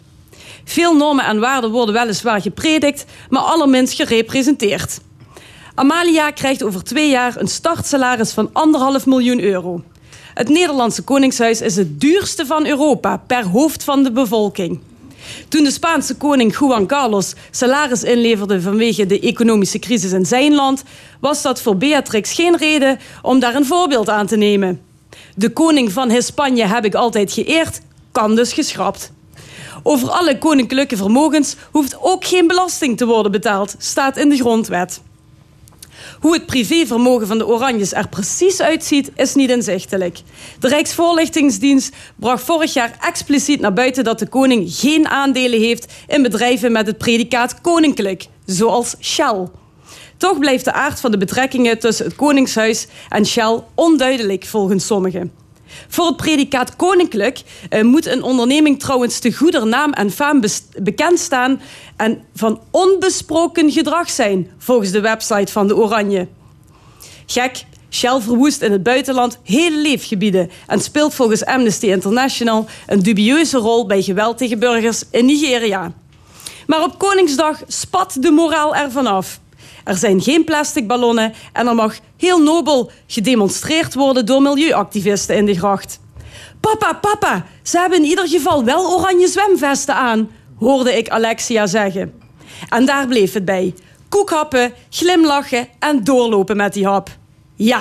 Veel 0.65 0.97
normen 0.97 1.24
en 1.24 1.41
waarden 1.41 1.70
worden 1.70 1.95
weliswaar 1.95 2.41
gepredikt, 2.41 3.05
maar 3.28 3.43
allerminst 3.43 3.95
gerepresenteerd. 3.95 5.01
Amalia 5.74 6.31
krijgt 6.31 6.62
over 6.62 6.85
twee 6.85 7.11
jaar 7.11 7.36
een 7.36 7.49
startsalaris 7.49 8.32
van 8.32 8.51
anderhalf 8.53 9.07
miljoen 9.07 9.41
euro. 9.41 9.82
Het 10.35 10.49
Nederlandse 10.49 11.03
Koningshuis 11.03 11.61
is 11.61 11.77
het 11.77 12.01
duurste 12.01 12.47
van 12.47 12.66
Europa 12.66 13.16
per 13.16 13.45
hoofd 13.45 13.85
van 13.85 14.03
de 14.03 14.12
bevolking. 14.12 14.81
Toen 15.48 15.64
de 15.64 15.70
Spaanse 15.70 16.16
koning 16.16 16.59
Juan 16.59 16.86
Carlos 16.86 17.34
salaris 17.51 18.02
inleverde 18.02 18.60
vanwege 18.60 19.06
de 19.06 19.20
economische 19.20 19.78
crisis 19.78 20.12
in 20.12 20.26
zijn 20.26 20.55
land, 20.55 20.82
was 21.20 21.42
dat 21.42 21.60
voor 21.60 21.76
Beatrix 21.76 22.32
geen 22.32 22.56
reden 22.56 22.98
om 23.22 23.38
daar 23.38 23.55
een 23.55 23.66
voorbeeld 23.66 24.09
aan 24.09 24.26
te 24.26 24.36
nemen. 24.36 24.80
De 25.34 25.51
koning 25.51 25.92
van 25.92 26.10
Hispanje 26.10 26.66
heb 26.66 26.84
ik 26.84 26.94
altijd 26.94 27.32
geëerd, 27.32 27.80
kan 28.12 28.34
dus 28.34 28.52
geschrapt. 28.52 29.12
Over 29.82 30.10
alle 30.10 30.38
koninklijke 30.38 30.96
vermogens 30.96 31.56
hoeft 31.70 31.96
ook 32.01 32.24
geen 32.24 32.46
belasting 32.46 32.96
te 32.96 33.06
worden 33.06 33.32
betaald, 33.32 33.74
staat 33.78 34.16
in 34.16 34.28
de 34.28 34.36
grondwet. 34.36 35.01
Hoe 36.24 36.32
het 36.32 36.46
privévermogen 36.46 37.26
van 37.26 37.38
de 37.38 37.46
Oranjes 37.46 37.92
er 37.92 38.09
precies 38.09 38.60
uitziet, 38.60 39.10
is 39.16 39.34
niet 39.34 39.51
inzichtelijk. 39.51 40.18
De 40.59 40.68
Rijksvoorlichtingsdienst 40.68 41.96
bracht 42.16 42.44
vorig 42.44 42.72
jaar 42.72 42.96
expliciet 43.01 43.60
naar 43.60 43.72
buiten 43.72 44.05
dat 44.05 44.18
de 44.18 44.28
koning 44.28 44.66
geen 44.68 45.09
aandelen 45.09 45.60
heeft 45.60 45.92
in 46.06 46.22
bedrijven 46.22 46.72
met 46.72 46.86
het 46.86 46.98
predicaat 46.98 47.60
koninklijk, 47.60 48.26
zoals 48.44 48.94
Shell. 49.01 49.48
Toch 50.16 50.38
blijft 50.38 50.64
de 50.64 50.72
aard 50.72 51.01
van 51.01 51.10
de 51.10 51.18
betrekkingen 51.18 51.78
tussen 51.78 52.05
het 52.05 52.16
Koningshuis 52.16 52.86
en 53.09 53.26
Shell 53.26 53.60
onduidelijk 53.74 54.44
volgens 54.44 54.86
sommigen. 54.86 55.43
Voor 55.88 56.06
het 56.06 56.16
predicaat 56.16 56.76
koninklijk 56.76 57.42
eh, 57.68 57.82
moet 57.82 58.06
een 58.06 58.22
onderneming 58.22 58.80
trouwens 58.80 59.18
te 59.18 59.32
goeder 59.32 59.66
naam 59.66 59.92
en 59.92 60.10
faam 60.10 60.42
bekend 60.82 61.18
staan 61.18 61.60
en 61.96 62.24
van 62.34 62.60
onbesproken 62.70 63.70
gedrag 63.70 64.10
zijn, 64.10 64.51
volgens 64.59 64.90
de 64.90 65.01
website 65.01 65.52
van 65.52 65.66
de 65.66 65.76
Oranje. 65.76 66.28
Gek, 67.26 67.64
Shell 67.90 68.20
verwoest 68.20 68.62
in 68.62 68.72
het 68.72 68.82
buitenland 68.82 69.38
hele 69.42 69.80
leefgebieden 69.80 70.51
en 70.66 70.80
speelt 70.80 71.14
volgens 71.14 71.44
Amnesty 71.44 71.86
International 71.86 72.66
een 72.86 73.02
dubieuze 73.02 73.59
rol 73.59 73.86
bij 73.86 74.02
geweld 74.02 74.38
tegen 74.38 74.59
burgers 74.59 75.02
in 75.10 75.26
Nigeria. 75.26 75.92
Maar 76.66 76.82
op 76.82 76.98
Koningsdag 76.98 77.62
spat 77.66 78.16
de 78.20 78.30
moraal 78.30 78.74
ervan 78.74 79.06
af. 79.06 79.40
Er 79.85 79.97
zijn 79.97 80.20
geen 80.20 80.44
plastic 80.44 80.86
ballonnen 80.86 81.32
en 81.52 81.66
er 81.66 81.74
mag 81.74 81.98
heel 82.16 82.43
nobel 82.43 82.90
gedemonstreerd 83.06 83.94
worden 83.94 84.27
door 84.27 84.43
milieuactivisten 84.43 85.36
in 85.36 85.47
de 85.47 85.55
gracht. 85.55 86.01
Papa, 86.61 86.93
papa, 86.93 87.44
ze 87.62 87.78
hebben 87.78 87.98
in 87.98 88.09
ieder 88.09 88.28
geval 88.28 88.65
wel 88.65 88.93
oranje 88.93 89.28
zwemvesten 89.28 89.94
aan, 89.94 90.31
hoorde 90.59 90.97
ik 90.97 91.09
Alexia 91.09 91.66
zeggen. 91.66 92.12
En 92.69 92.86
daar 92.86 93.06
bleef 93.06 93.32
het 93.32 93.44
bij. 93.44 93.74
Koekhappen, 94.09 94.73
glimlachen 94.90 95.69
en 95.78 96.05
doorlopen 96.05 96.56
met 96.56 96.73
die 96.73 96.86
hap. 96.86 97.09
Ja, 97.55 97.81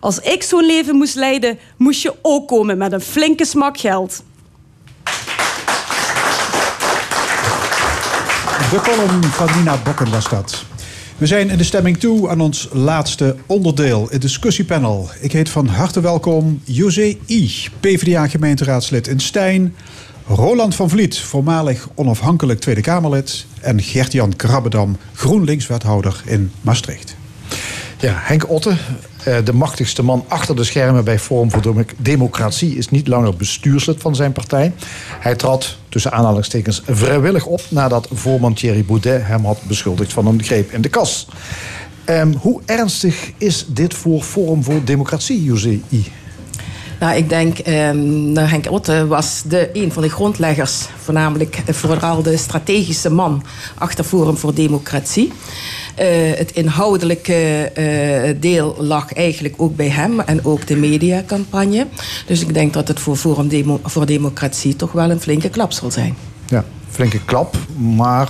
als 0.00 0.18
ik 0.18 0.42
zo'n 0.42 0.66
leven 0.66 0.96
moest 0.96 1.14
leiden, 1.14 1.58
moest 1.76 2.02
je 2.02 2.14
ook 2.22 2.48
komen 2.48 2.78
met 2.78 2.92
een 2.92 3.00
flinke 3.00 3.44
smak 3.44 3.78
geld. 3.78 4.22
De 8.70 8.80
column 8.82 9.22
van 9.22 9.48
Nina 9.56 9.76
Bokken 9.84 10.10
was 10.10 10.28
dat. 10.28 10.69
We 11.20 11.26
zijn 11.26 11.50
in 11.50 11.58
de 11.58 11.64
stemming 11.64 11.96
toe 11.96 12.28
aan 12.28 12.40
ons 12.40 12.68
laatste 12.72 13.36
onderdeel, 13.46 14.08
het 14.10 14.20
discussiepanel. 14.20 15.10
Ik 15.20 15.32
heet 15.32 15.48
van 15.48 15.66
harte 15.66 16.00
welkom 16.00 16.60
José 16.64 17.16
I, 17.26 17.68
PvdA-gemeenteraadslid 17.80 19.06
in 19.06 19.20
Stijn... 19.20 19.74
Roland 20.26 20.74
van 20.74 20.90
Vliet, 20.90 21.18
voormalig 21.18 21.88
onafhankelijk 21.94 22.60
Tweede 22.60 22.80
Kamerlid... 22.80 23.46
en 23.60 23.82
Gert-Jan 23.82 24.36
Krabbedam, 24.36 24.96
GroenLinks-wethouder 25.12 26.22
in 26.24 26.52
Maastricht. 26.60 27.16
Ja, 27.98 28.14
Henk 28.16 28.50
Otte, 28.50 28.76
de 29.44 29.52
machtigste 29.52 30.02
man 30.02 30.24
achter 30.28 30.56
de 30.56 30.64
schermen 30.64 31.04
bij 31.04 31.18
Forum 31.18 31.50
voor 31.50 31.62
Demo- 31.62 31.84
Democratie, 31.96 32.76
is 32.76 32.90
niet 32.90 33.08
langer 33.08 33.36
bestuurslid 33.36 34.00
van 34.00 34.14
zijn 34.14 34.32
partij. 34.32 34.72
Hij 35.20 35.34
trad 35.34 35.76
tussen 35.88 36.12
aanhalingstekens 36.12 36.82
vrijwillig 36.86 37.46
op 37.46 37.60
nadat 37.68 38.08
voorman 38.12 38.54
Thierry 38.54 38.84
Boudet 38.84 39.26
hem 39.26 39.44
had 39.44 39.58
beschuldigd 39.62 40.12
van 40.12 40.26
een 40.26 40.42
greep 40.42 40.72
in 40.72 40.80
de 40.80 40.88
kas. 40.88 41.26
Ehm, 42.04 42.32
hoe 42.32 42.60
ernstig 42.66 43.30
is 43.38 43.64
dit 43.68 43.94
voor 43.94 44.22
Forum 44.22 44.64
voor 44.64 44.84
Democratie, 44.84 45.44
José 45.44 45.80
I? 45.88 46.04
Nou, 47.00 47.16
ik 47.16 47.28
denk, 47.28 47.58
ehm, 47.58 48.32
nou, 48.32 48.48
Henk 48.48 48.70
Otte 48.70 49.06
was 49.06 49.42
de, 49.46 49.70
een 49.72 49.92
van 49.92 50.02
de 50.02 50.08
grondleggers, 50.08 50.86
voornamelijk 51.02 51.62
eh, 51.66 51.74
vooral 51.74 52.22
de 52.22 52.36
strategische 52.36 53.10
man 53.10 53.42
achter 53.78 54.04
Forum 54.04 54.36
voor 54.36 54.54
Democratie. 54.54 55.32
Eh, 55.94 56.06
het 56.34 56.52
inhoudelijke 56.52 57.70
eh, 57.74 58.34
deel 58.40 58.76
lag 58.78 59.12
eigenlijk 59.12 59.54
ook 59.56 59.76
bij 59.76 59.88
hem 59.88 60.20
en 60.20 60.44
ook 60.44 60.66
de 60.66 60.76
mediacampagne. 60.76 61.86
Dus 62.26 62.40
ik 62.40 62.54
denk 62.54 62.72
dat 62.72 62.88
het 62.88 63.00
voor 63.00 63.16
Forum 63.16 63.48
Demo 63.48 63.80
voor 63.82 64.06
Democratie 64.06 64.76
toch 64.76 64.92
wel 64.92 65.10
een 65.10 65.20
flinke 65.20 65.48
klap 65.48 65.72
zal 65.72 65.90
zijn. 65.90 66.16
Ja, 66.48 66.64
flinke 66.88 67.24
klap, 67.24 67.56
maar 67.76 68.28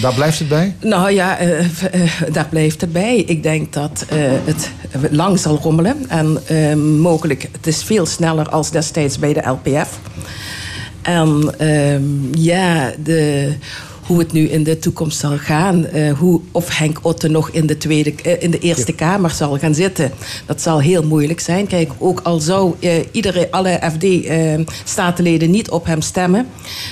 daar 0.00 0.14
blijft 0.14 0.38
het 0.38 0.48
bij? 0.48 0.76
Nou 0.80 1.10
ja, 1.10 1.38
eh, 1.38 1.66
daar 2.32 2.48
blijft 2.48 2.80
het 2.80 2.92
bij. 2.92 3.16
Ik 3.16 3.42
denk 3.42 3.72
dat 3.72 4.04
het 4.44 4.70
lang 5.10 5.38
zal 5.38 5.58
rommelen. 5.62 6.08
En 6.08 6.38
eh, 6.46 6.74
mogelijk, 7.00 7.48
het 7.52 7.66
is 7.66 7.82
veel 7.82 8.06
sneller 8.06 8.48
als 8.48 8.70
destijds 8.70 9.18
bij 9.18 9.32
de 9.32 9.48
LPF. 9.48 9.98
En 11.02 11.54
ehm, 11.58 12.34
ja, 12.34 12.92
de, 13.02 13.52
hoe 14.12 14.20
het 14.20 14.32
nu 14.32 14.48
in 14.48 14.62
de 14.62 14.78
toekomst 14.78 15.18
zal 15.18 15.38
gaan. 15.38 15.86
eh, 15.86 16.12
hoe, 16.12 16.40
of 16.50 16.78
Henk 16.78 16.98
Otte 17.02 17.28
nog 17.28 17.50
in 17.50 17.66
de, 17.66 17.76
tweede, 17.76 18.14
eh, 18.22 18.42
in 18.42 18.50
de 18.50 18.58
Eerste 18.58 18.92
Kamer 18.92 19.30
zal 19.30 19.58
gaan 19.58 19.74
zitten. 19.74 20.12
Dat 20.46 20.62
zal 20.62 20.80
heel 20.80 21.02
moeilijk 21.02 21.40
zijn. 21.40 21.66
Kijk, 21.66 21.90
ook 21.98 22.20
al 22.20 22.40
zou 22.40 22.74
eh, 22.80 22.94
iedere, 23.10 23.50
alle 23.50 23.80
FD-statenleden 23.92 25.50
niet 25.50 25.70
op 25.70 25.86
hem 25.86 26.00
stemmen... 26.00 26.46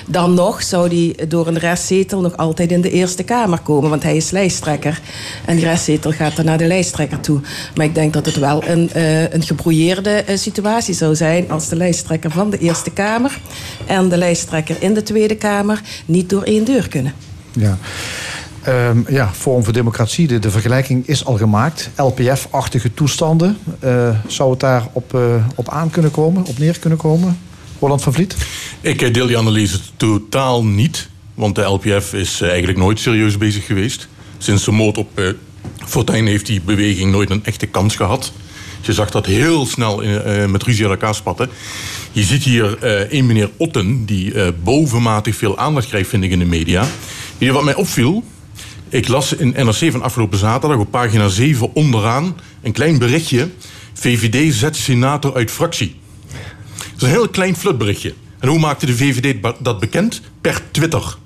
dan 0.06 0.34
nog 0.34 0.62
zou 0.62 0.88
hij 0.88 1.28
door 1.28 1.46
een 1.46 1.58
restzetel 1.58 2.20
nog 2.20 2.36
altijd 2.36 2.70
in 2.70 2.80
de 2.80 2.90
Eerste 2.90 3.22
Kamer 3.22 3.58
komen. 3.58 3.90
Want 3.90 4.02
hij 4.02 4.16
is 4.16 4.30
lijsttrekker. 4.30 5.00
En 5.44 5.56
die 5.56 5.64
restzetel 5.64 6.12
gaat 6.12 6.36
dan 6.36 6.44
naar 6.44 6.58
de 6.58 6.66
lijsttrekker 6.66 7.20
toe. 7.20 7.40
Maar 7.74 7.86
ik 7.86 7.94
denk 7.94 8.12
dat 8.12 8.26
het 8.26 8.36
wel 8.36 8.64
een, 8.66 8.90
een 9.34 9.42
gebrouilleerde 9.42 10.10
eh, 10.10 10.36
situatie 10.36 10.94
zou 10.94 11.14
zijn... 11.14 11.50
als 11.50 11.68
de 11.68 11.76
lijsttrekker 11.76 12.30
van 12.30 12.50
de 12.50 12.58
Eerste 12.58 12.90
Kamer... 12.90 13.38
en 13.86 14.08
de 14.08 14.16
lijsttrekker 14.16 14.76
in 14.78 14.94
de 14.94 15.02
Tweede 15.02 15.36
Kamer 15.36 15.80
niet 16.06 16.30
door 16.30 16.42
één 16.42 16.64
deur 16.64 16.88
kunnen. 16.88 17.09
Ja. 17.60 17.78
Ehm, 18.62 18.98
ja, 19.08 19.30
Forum 19.32 19.64
voor 19.64 19.72
Democratie, 19.72 20.26
de, 20.26 20.38
de 20.38 20.50
vergelijking 20.50 21.06
is 21.06 21.24
al 21.24 21.36
gemaakt. 21.36 21.90
LPF-achtige 21.96 22.94
toestanden. 22.94 23.58
Eh, 23.78 24.16
zou 24.26 24.50
het 24.50 24.60
daar 24.60 24.86
op, 24.92 25.14
eh, 25.14 25.20
op 25.54 25.68
aan 25.68 25.90
kunnen 25.90 26.10
komen, 26.10 26.44
op 26.44 26.58
neer 26.58 26.78
kunnen 26.78 26.98
komen? 26.98 27.38
Roland 27.80 28.02
van 28.02 28.12
Vliet? 28.12 28.36
Ik 28.80 29.02
eh, 29.02 29.12
deel 29.12 29.26
die 29.26 29.38
analyse 29.38 29.78
totaal 29.96 30.64
niet. 30.64 31.08
Want 31.34 31.54
de 31.54 31.62
LPF 31.62 32.12
is 32.12 32.40
eigenlijk 32.40 32.78
nooit 32.78 32.98
serieus 32.98 33.38
bezig 33.38 33.66
geweest. 33.66 34.08
Sinds 34.38 34.64
de 34.64 34.70
moord 34.70 34.98
op 34.98 35.18
eh, 35.18 35.24
Fortuyn 35.86 36.26
heeft 36.26 36.46
die 36.46 36.60
beweging 36.60 37.10
nooit 37.10 37.30
een 37.30 37.44
echte 37.44 37.66
kans 37.66 37.96
gehad. 37.96 38.32
Je 38.80 38.92
zag 38.92 39.10
dat 39.10 39.26
heel 39.26 39.66
snel 39.66 40.02
eh, 40.02 40.46
met 40.46 40.62
ruzie 40.62 40.82
uit 40.82 40.92
elkaar 40.92 41.14
spatten. 41.14 41.48
Je 42.12 42.22
ziet 42.22 42.42
hier 42.42 42.78
eh 42.78 43.18
een 43.18 43.26
meneer 43.26 43.50
Otten... 43.56 44.04
die 44.04 44.52
bovenmatig 44.62 45.36
veel 45.36 45.58
aandacht 45.58 45.88
krijgt, 45.88 46.08
vind 46.08 46.24
ik, 46.24 46.30
in 46.30 46.38
de 46.38 46.44
media. 46.44 46.86
Hier, 47.40 47.52
wat 47.52 47.64
mij 47.64 47.74
opviel... 47.74 48.24
Ik 48.88 49.08
las 49.08 49.32
in 49.32 49.54
NRC 49.56 49.90
van 49.90 50.02
afgelopen 50.02 50.38
zaterdag 50.38 50.78
op 50.78 50.90
pagina 50.90 51.28
7 51.28 51.74
onderaan... 51.74 52.36
een 52.62 52.72
klein 52.72 52.98
berichtje. 52.98 53.50
VVD 53.92 54.54
zet 54.54 54.76
senator 54.76 55.34
uit 55.34 55.50
fractie. 55.50 55.96
Dat 56.76 56.96
is 56.96 57.02
een 57.02 57.08
heel 57.08 57.28
klein 57.28 57.56
flutberichtje. 57.56 58.14
En 58.38 58.48
hoe 58.48 58.58
maakte 58.58 58.86
de 58.86 58.96
VVD 58.96 59.54
dat 59.60 59.80
bekend? 59.80 60.20
Per 60.40 60.60
Twitter. 60.70 61.16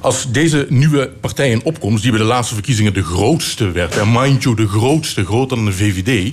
Als 0.00 0.30
deze 0.30 0.66
nieuwe 0.68 1.12
partij 1.20 1.50
in 1.50 1.64
opkomst, 1.64 2.02
die 2.02 2.10
bij 2.10 2.20
de 2.20 2.26
laatste 2.26 2.54
verkiezingen 2.54 2.94
de 2.94 3.04
grootste 3.04 3.70
werd, 3.70 3.96
en 3.96 4.12
mind 4.12 4.42
you, 4.42 4.56
de 4.56 4.68
grootste, 4.68 5.24
groter 5.24 5.56
dan 5.56 5.66
de 5.66 5.72
VVD, 5.72 6.32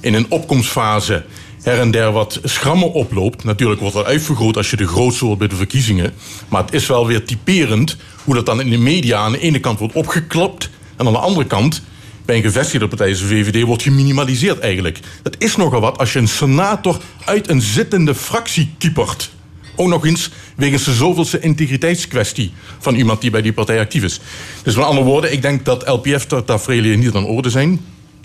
in 0.00 0.14
een 0.14 0.30
opkomstfase 0.30 1.24
her 1.64 1.80
en 1.80 1.90
der 1.90 2.12
wat 2.12 2.40
schrammen 2.42 2.92
oploopt. 2.92 3.44
Natuurlijk 3.44 3.80
wordt 3.80 3.96
dat 3.96 4.06
uitvergroot 4.06 4.56
als 4.56 4.70
je 4.70 4.76
de 4.76 4.86
grootste 4.86 5.24
wordt 5.24 5.38
bij 5.38 5.48
de 5.48 5.56
verkiezingen. 5.56 6.12
Maar 6.48 6.64
het 6.64 6.74
is 6.74 6.86
wel 6.86 7.06
weer 7.06 7.24
typerend 7.24 7.96
hoe 8.24 8.34
dat 8.34 8.46
dan 8.46 8.60
in 8.60 8.70
de 8.70 8.78
media 8.78 9.18
aan 9.18 9.32
de 9.32 9.38
ene 9.38 9.60
kant 9.60 9.78
wordt 9.78 9.94
opgeklapt. 9.94 10.70
En 10.96 11.06
aan 11.06 11.12
de 11.12 11.18
andere 11.18 11.46
kant, 11.46 11.82
bij 12.24 12.36
een 12.36 12.42
gevestigde 12.42 12.88
partij 12.88 13.08
als 13.08 13.18
de 13.18 13.26
VVD, 13.26 13.62
wordt 13.62 13.82
geminimaliseerd 13.82 14.58
eigenlijk. 14.58 14.98
Dat 15.22 15.36
is 15.38 15.56
nogal 15.56 15.80
wat 15.80 15.98
als 15.98 16.12
je 16.12 16.18
een 16.18 16.28
senator 16.28 17.00
uit 17.24 17.48
een 17.48 17.60
zittende 17.60 18.14
fractie 18.14 18.74
kiepert. 18.78 19.30
Ook 19.76 19.88
nog 19.88 20.06
eens 20.06 20.30
wegens 20.56 20.84
de 20.84 20.94
zoveelste 20.94 21.40
integriteitskwestie 21.40 22.52
van 22.78 22.94
iemand 22.94 23.20
die 23.20 23.30
bij 23.30 23.42
die 23.42 23.52
partij 23.52 23.80
actief 23.80 24.02
is. 24.02 24.20
Dus 24.62 24.76
met 24.76 24.84
andere 24.84 25.06
woorden, 25.06 25.32
ik 25.32 25.42
denk 25.42 25.64
dat 25.64 25.88
LPF-tafereelen 25.88 26.98
niet 26.98 27.14
aan 27.14 27.24
orde 27.24 27.50
zijn. 27.50 27.80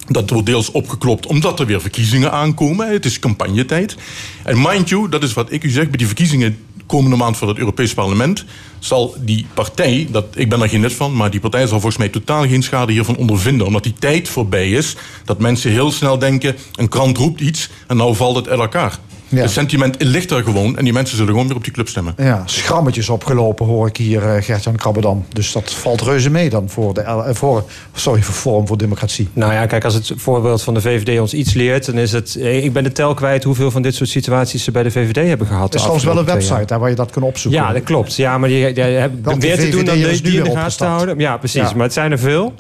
Dat 0.09 0.29
wordt 0.29 0.45
deels 0.45 0.71
opgeklopt 0.71 1.25
omdat 1.25 1.59
er 1.59 1.65
weer 1.65 1.81
verkiezingen 1.81 2.31
aankomen. 2.31 2.91
Het 2.91 3.05
is 3.05 3.19
campagnetijd. 3.19 3.95
En 4.43 4.61
mind 4.61 4.89
you, 4.89 5.09
dat 5.09 5.23
is 5.23 5.33
wat 5.33 5.51
ik 5.51 5.63
u 5.63 5.69
zeg, 5.69 5.87
bij 5.87 5.97
die 5.97 6.07
verkiezingen 6.07 6.57
komende 6.89 7.15
maand 7.15 7.37
voor 7.37 7.47
het 7.47 7.57
Europees 7.57 7.93
Parlement 7.93 8.45
zal 8.79 9.15
die 9.19 9.45
partij, 9.53 10.07
dat, 10.11 10.25
ik 10.35 10.49
ben 10.49 10.61
er 10.61 10.69
geen 10.69 10.81
lid 10.81 10.93
van, 10.93 11.15
maar 11.15 11.31
die 11.31 11.39
partij 11.39 11.61
zal 11.61 11.79
volgens 11.79 11.97
mij 11.97 12.09
totaal 12.09 12.47
geen 12.47 12.63
schade 12.63 12.91
hiervan 12.91 13.15
ondervinden. 13.15 13.67
Omdat 13.67 13.83
die 13.83 13.93
tijd 13.99 14.29
voorbij 14.29 14.69
is 14.71 14.95
dat 15.25 15.39
mensen 15.39 15.71
heel 15.71 15.91
snel 15.91 16.19
denken, 16.19 16.55
een 16.75 16.89
krant 16.89 17.17
roept 17.17 17.41
iets 17.41 17.69
en 17.87 17.97
nou 17.97 18.15
valt 18.15 18.35
het 18.35 18.49
uit 18.49 18.59
elkaar. 18.59 18.99
Het 19.35 19.51
sentiment 19.51 19.95
ligt 20.03 20.31
er 20.31 20.43
gewoon 20.43 20.77
en 20.77 20.83
die 20.83 20.93
mensen 20.93 21.17
zullen 21.17 21.31
gewoon 21.31 21.47
weer 21.47 21.57
op 21.57 21.63
die 21.63 21.73
club 21.73 21.87
stemmen. 21.87 22.13
Ja, 22.17 22.43
schrammetjes 22.45 23.09
opgelopen 23.09 23.65
hoor 23.65 23.87
ik 23.87 23.97
hier, 23.97 24.23
eh, 24.35 24.43
Gert-Jan 24.43 24.75
Krabbedam. 24.75 25.25
Dus 25.33 25.51
dat 25.51 25.71
valt 25.71 26.01
reuze 26.01 26.29
mee 26.29 26.49
dan 26.49 26.69
voor, 26.69 26.93
de, 26.93 27.01
eh, 27.01 27.19
voor, 27.33 27.63
sorry, 27.93 28.21
voor 28.21 28.33
Forum 28.33 28.67
voor 28.67 28.77
Democratie. 28.77 29.27
Nou 29.33 29.53
ja, 29.53 29.65
kijk, 29.65 29.83
als 29.83 29.93
het 29.93 30.11
voorbeeld 30.15 30.61
van 30.61 30.73
de 30.73 30.81
VVD 30.81 31.19
ons 31.19 31.33
iets 31.33 31.53
leert, 31.53 31.85
dan 31.85 31.95
is 31.97 32.11
het. 32.11 32.35
eh, 32.35 32.63
Ik 32.63 32.73
ben 32.73 32.83
de 32.83 32.91
tel 32.91 33.13
kwijt 33.13 33.43
hoeveel 33.43 33.71
van 33.71 33.81
dit 33.81 33.95
soort 33.95 34.09
situaties 34.09 34.63
ze 34.63 34.71
bij 34.71 34.83
de 34.83 34.91
VVD 34.91 35.27
hebben 35.27 35.47
gehad. 35.47 35.67
Er 35.67 35.73
is 35.73 35.79
trouwens 35.79 36.05
wel 36.05 36.17
een 36.17 36.25
website 36.25 36.65
daar 36.65 36.79
waar 36.79 36.89
je 36.89 36.95
dat 36.95 37.11
kunt 37.11 37.25
opzoeken. 37.25 37.61
Ja, 37.61 37.73
dat 37.73 37.83
klopt. 37.83 38.15
Ja, 38.15 38.37
maar 38.37 38.49
die, 38.49 38.73
die 38.73 38.83
hebben 38.83 39.19
Welke 39.23 39.39
meer 39.39 39.57
te 39.57 39.69
doen 39.69 39.85
dan 39.85 39.95
VVD'ers 39.95 40.17
de 40.17 40.23
nu 40.23 40.29
die 40.29 40.37
in 40.37 40.43
weer 40.43 40.53
de 40.53 40.59
gaten 40.59 40.77
te 40.77 40.83
houden. 40.85 41.19
Ja, 41.19 41.37
precies. 41.37 41.61
Ja. 41.69 41.73
Maar 41.75 41.83
het 41.83 41.93
zijn 41.93 42.11
er 42.11 42.19
veel. 42.19 42.53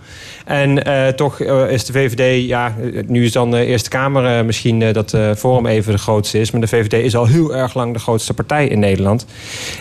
En 0.45 0.83
eh, 0.83 1.07
toch 1.07 1.39
is 1.69 1.85
de 1.85 1.93
VVD, 1.93 2.47
ja, 2.47 2.75
nu 3.07 3.25
is 3.25 3.31
dan 3.31 3.51
de 3.51 3.65
Eerste 3.65 3.89
Kamer 3.89 4.45
misschien 4.45 4.93
dat 4.93 5.13
eh 5.13 5.29
Forum 5.37 5.65
even 5.65 5.91
de 5.93 5.97
grootste 5.99 6.39
is. 6.39 6.51
De 6.59 6.67
VVD 6.67 6.93
is 6.93 7.15
al 7.15 7.25
heel 7.25 7.55
erg 7.55 7.73
lang 7.73 7.93
de 7.93 7.99
grootste 7.99 8.33
partij 8.33 8.67
in 8.67 8.79
Nederland. 8.79 9.25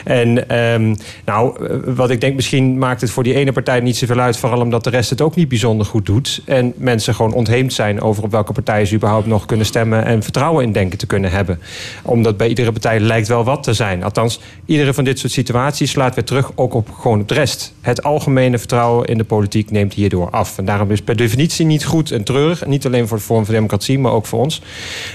En 0.05 0.49
ehm, 0.49 0.95
nou, 1.25 1.67
eh, 1.67 1.77
wat 1.85 2.11
ik 2.11 2.21
denk, 2.21 2.35
misschien 2.35 2.79
maakt 2.79 3.01
het 3.01 3.11
voor 3.11 3.23
die 3.23 3.35
ene 3.35 3.53
partij 3.53 3.81
niet 3.81 3.97
zoveel 3.97 4.19
uit, 4.19 4.37
vooral 4.37 4.61
omdat 4.61 4.85
de 4.85 4.91
rest 4.91 5.11
het 5.11 5.21
ook 5.21 5.35
niet 5.35 5.49
bijzonder 5.49 5.87
goed 5.87 6.07
doet. 6.07 6.43
En 6.45 6.73
mensen 6.77 7.15
gewoon 7.15 7.33
ontheemd 7.33 7.73
zijn 7.73 8.01
over 8.01 8.23
op 8.23 8.31
welke 8.31 8.53
partij 8.53 8.85
ze 8.85 8.95
überhaupt 8.95 9.27
nog 9.27 9.47
kunnen 9.47 9.67
stemmen 9.67 10.05
en 10.05 10.23
vertrouwen 10.23 10.65
in 10.65 10.73
denken 10.73 10.99
te 10.99 11.07
kunnen 11.07 11.31
hebben. 11.31 11.61
Omdat 12.03 12.37
bij 12.37 12.49
iedere 12.49 12.73
partij 12.73 13.01
lijkt 13.01 13.29
wel 13.29 13.45
wat 13.45 13.63
te 13.63 13.73
zijn. 13.73 14.03
Althans, 14.03 14.41
iedere 14.65 14.95
van 14.95 15.05
dit 15.05 15.19
soort 15.19 15.33
situaties 15.33 15.91
slaat 15.91 16.15
weer 16.15 16.25
terug 16.25 16.51
ook 16.55 16.75
op 16.75 16.91
gewoon 16.91 17.23
de 17.27 17.35
rest. 17.35 17.75
Het 17.81 18.03
algemene 18.03 18.59
vertrouwen 18.59 19.07
in 19.07 19.19
de 19.19 19.25
politiek 19.25 19.71
neemt 19.71 19.95
hierdoor 19.95 20.31
af. 20.31 20.59
En 20.59 20.65
daarom 20.65 20.91
is 20.91 21.03
per 21.03 21.17
definitie 21.17 21.67
niet 21.67 21.85
goed 21.85 22.11
en 22.11 22.25
treurig. 22.25 22.67
Niet 22.67 22.87
alleen 22.87 23.09
voor 23.09 23.17
de 23.17 23.23
vorm 23.23 23.45
van 23.45 23.55
democratie, 23.55 23.99
maar 23.99 24.13
ook 24.13 24.27
voor 24.27 24.41
ons. 24.41 24.63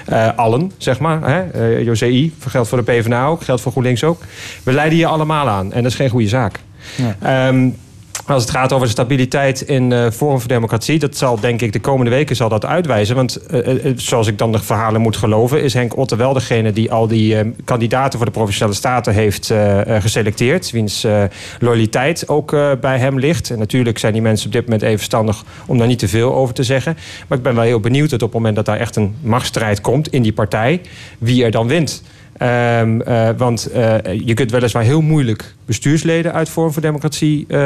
Eh, 0.06 0.30
allen, 0.36 0.72
zeg 0.78 1.00
maar. 1.00 1.30
Hè? 1.30 1.53
Eh, 1.54 1.84
José 1.84 2.06
I, 2.06 2.34
geldt 2.48 2.70
voor 2.70 2.78
de 2.78 2.92
PvdA 2.92 3.26
ook, 3.26 3.44
geldt 3.44 3.62
voor 3.62 3.72
GroenLinks 3.72 4.04
ook. 4.04 4.22
We 4.64 4.74
leiden 4.74 4.98
hier 4.98 5.08
allemaal 5.08 5.50
aan 5.50 5.74
en 5.74 5.84
dat 5.84 5.92
is 5.92 5.98
geen 5.98 6.10
goede 6.10 6.28
zaak. 6.28 6.60
Ehm, 7.22 7.70
als 8.26 8.42
het 8.42 8.52
gaat 8.52 8.74
over 8.74 8.86
de 8.86 8.92
stabiliteit 8.92 9.62
in 9.62 9.92
uh, 9.92 10.10
Forum 10.10 10.40
voor 10.40 10.48
Democratie, 10.48 11.00
dat 11.00 11.18
zal 11.18 11.40
denk 11.40 11.62
ik 11.62 11.74
de 11.74 11.80
komende 11.80 12.12
weken 12.12 12.36
zal 12.36 12.50
dat 12.50 12.66
uitwijzen. 12.66 13.16
Want 13.16 13.40
uh, 13.52 13.68
uh, 13.68 13.94
zoals 13.96 14.28
ik 14.28 14.38
dan 14.38 14.52
de 14.52 14.60
verhalen 14.60 15.02
moet 15.02 15.18
geloven, 15.18 15.64
is 15.64 15.74
Henk 15.74 15.98
Otte 15.98 16.16
wel 16.16 16.34
degene 16.34 16.72
die 16.72 16.92
al 16.92 17.08
die 17.08 17.54
kandidaten 17.64 18.18
voor 18.18 18.28
de 18.28 18.34
provinciale 18.34 18.74
staten 18.74 19.14
heeft 19.14 19.54
geselecteerd. 19.88 20.72
Wiens 20.72 21.08
loyaliteit 21.60 22.28
ook 22.28 22.52
bij 22.82 22.98
hem 22.98 23.20
ligt. 23.20 23.50
En 23.50 23.60
natuurlijk 23.60 23.98
zijn 23.98 24.14
die 24.14 24.22
mensen 24.22 24.48
op 24.48 24.54
dit 24.54 24.64
moment 24.64 24.82
even 24.82 25.34
om 25.66 25.78
daar 25.78 25.88
niet 25.88 26.00
te 26.00 26.08
veel 26.08 26.34
over 26.34 26.54
te 26.54 26.64
zeggen. 26.64 26.98
Maar 27.28 27.38
ik 27.38 27.44
ben 27.44 27.56
wel 27.56 27.64
heel 27.64 27.80
benieuwd 27.80 28.10
dat 28.10 28.22
op 28.22 28.28
het 28.28 28.38
moment 28.38 28.56
dat 28.56 28.66
daar 28.66 28.80
echt 28.80 28.96
een 28.96 29.16
machtsstrijd 29.22 29.82
komt 29.82 30.08
in 30.08 30.22
die 30.22 30.34
partij, 30.34 30.82
wie 31.18 31.44
er 31.44 31.52
dan 31.52 31.68
wint. 31.68 32.04
Uh, 32.42 33.30
want 33.38 33.70
je 34.26 34.34
kunt 34.34 34.52
weliswaar 34.52 34.84
heel 34.84 35.02
moeilijk 35.02 35.54
bestuursleden 35.66 36.34
uit 36.34 36.50
Vorm 36.50 36.74
voor 36.74 36.82
Democratie 36.82 37.46
uh, 37.48 37.58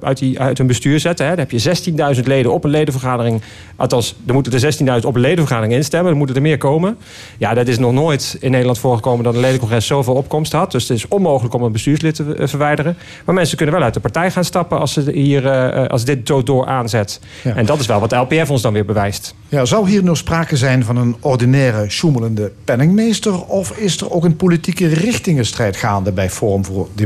uit, 0.00 0.18
die, 0.18 0.40
uit 0.40 0.58
een 0.58 0.66
bestuur 0.66 1.00
zetten. 1.00 1.26
Hè. 1.26 1.30
Dan 1.30 1.46
heb 1.48 1.50
je 1.50 2.14
16.000 2.16 2.22
leden 2.22 2.52
op 2.52 2.64
een 2.64 2.70
ledenvergadering. 2.70 3.42
Althans, 3.76 4.16
er 4.26 4.34
moeten 4.34 4.52
er 4.52 4.98
16.000 5.00 5.06
op 5.06 5.14
een 5.14 5.20
ledenvergadering 5.20 5.74
instemmen. 5.74 6.10
Er 6.10 6.18
moeten 6.18 6.36
er 6.36 6.42
meer 6.42 6.58
komen. 6.58 6.96
Ja, 7.38 7.54
dat 7.54 7.68
is 7.68 7.78
nog 7.78 7.92
nooit 7.92 8.36
in 8.40 8.50
Nederland 8.50 8.78
voorgekomen 8.78 9.24
dat 9.24 9.34
een 9.34 9.40
ledencongres 9.40 9.86
zoveel 9.86 10.14
opkomst 10.14 10.52
had. 10.52 10.72
Dus 10.72 10.88
het 10.88 10.96
is 10.96 11.08
onmogelijk 11.08 11.54
om 11.54 11.62
een 11.62 11.72
bestuurslid 11.72 12.14
te 12.14 12.48
verwijderen. 12.48 12.96
Maar 13.24 13.34
mensen 13.34 13.56
kunnen 13.56 13.74
wel 13.74 13.84
uit 13.84 13.94
de 13.94 14.00
partij 14.00 14.30
gaan 14.30 14.44
stappen 14.44 14.80
als, 14.80 14.92
ze 14.92 15.10
hier, 15.10 15.50
als 15.88 16.04
dit 16.04 16.26
zo 16.26 16.42
door 16.42 16.66
aanzet. 16.66 17.20
Ja. 17.42 17.54
En 17.54 17.66
dat 17.66 17.80
is 17.80 17.86
wel 17.86 18.00
wat 18.00 18.10
de 18.10 18.16
LPF 18.16 18.50
ons 18.50 18.62
dan 18.62 18.72
weer 18.72 18.84
bewijst. 18.84 19.34
Ja, 19.48 19.64
zou 19.64 19.88
hier 19.88 20.04
nog 20.04 20.16
sprake 20.16 20.56
zijn 20.56 20.84
van 20.84 20.96
een 20.96 21.16
ordinaire, 21.20 21.90
sjoemelende 21.90 22.52
penningmeester? 22.64 23.44
Of 23.44 23.70
is 23.70 24.00
er 24.00 24.10
ook 24.10 24.24
een 24.24 24.36
politieke 24.36 24.88
richtingenstrijd 24.88 25.76
gaande 25.76 26.12
bij 26.12 26.30
Forum 26.30 26.64
voor 26.64 26.88
Democratie? 26.94 27.05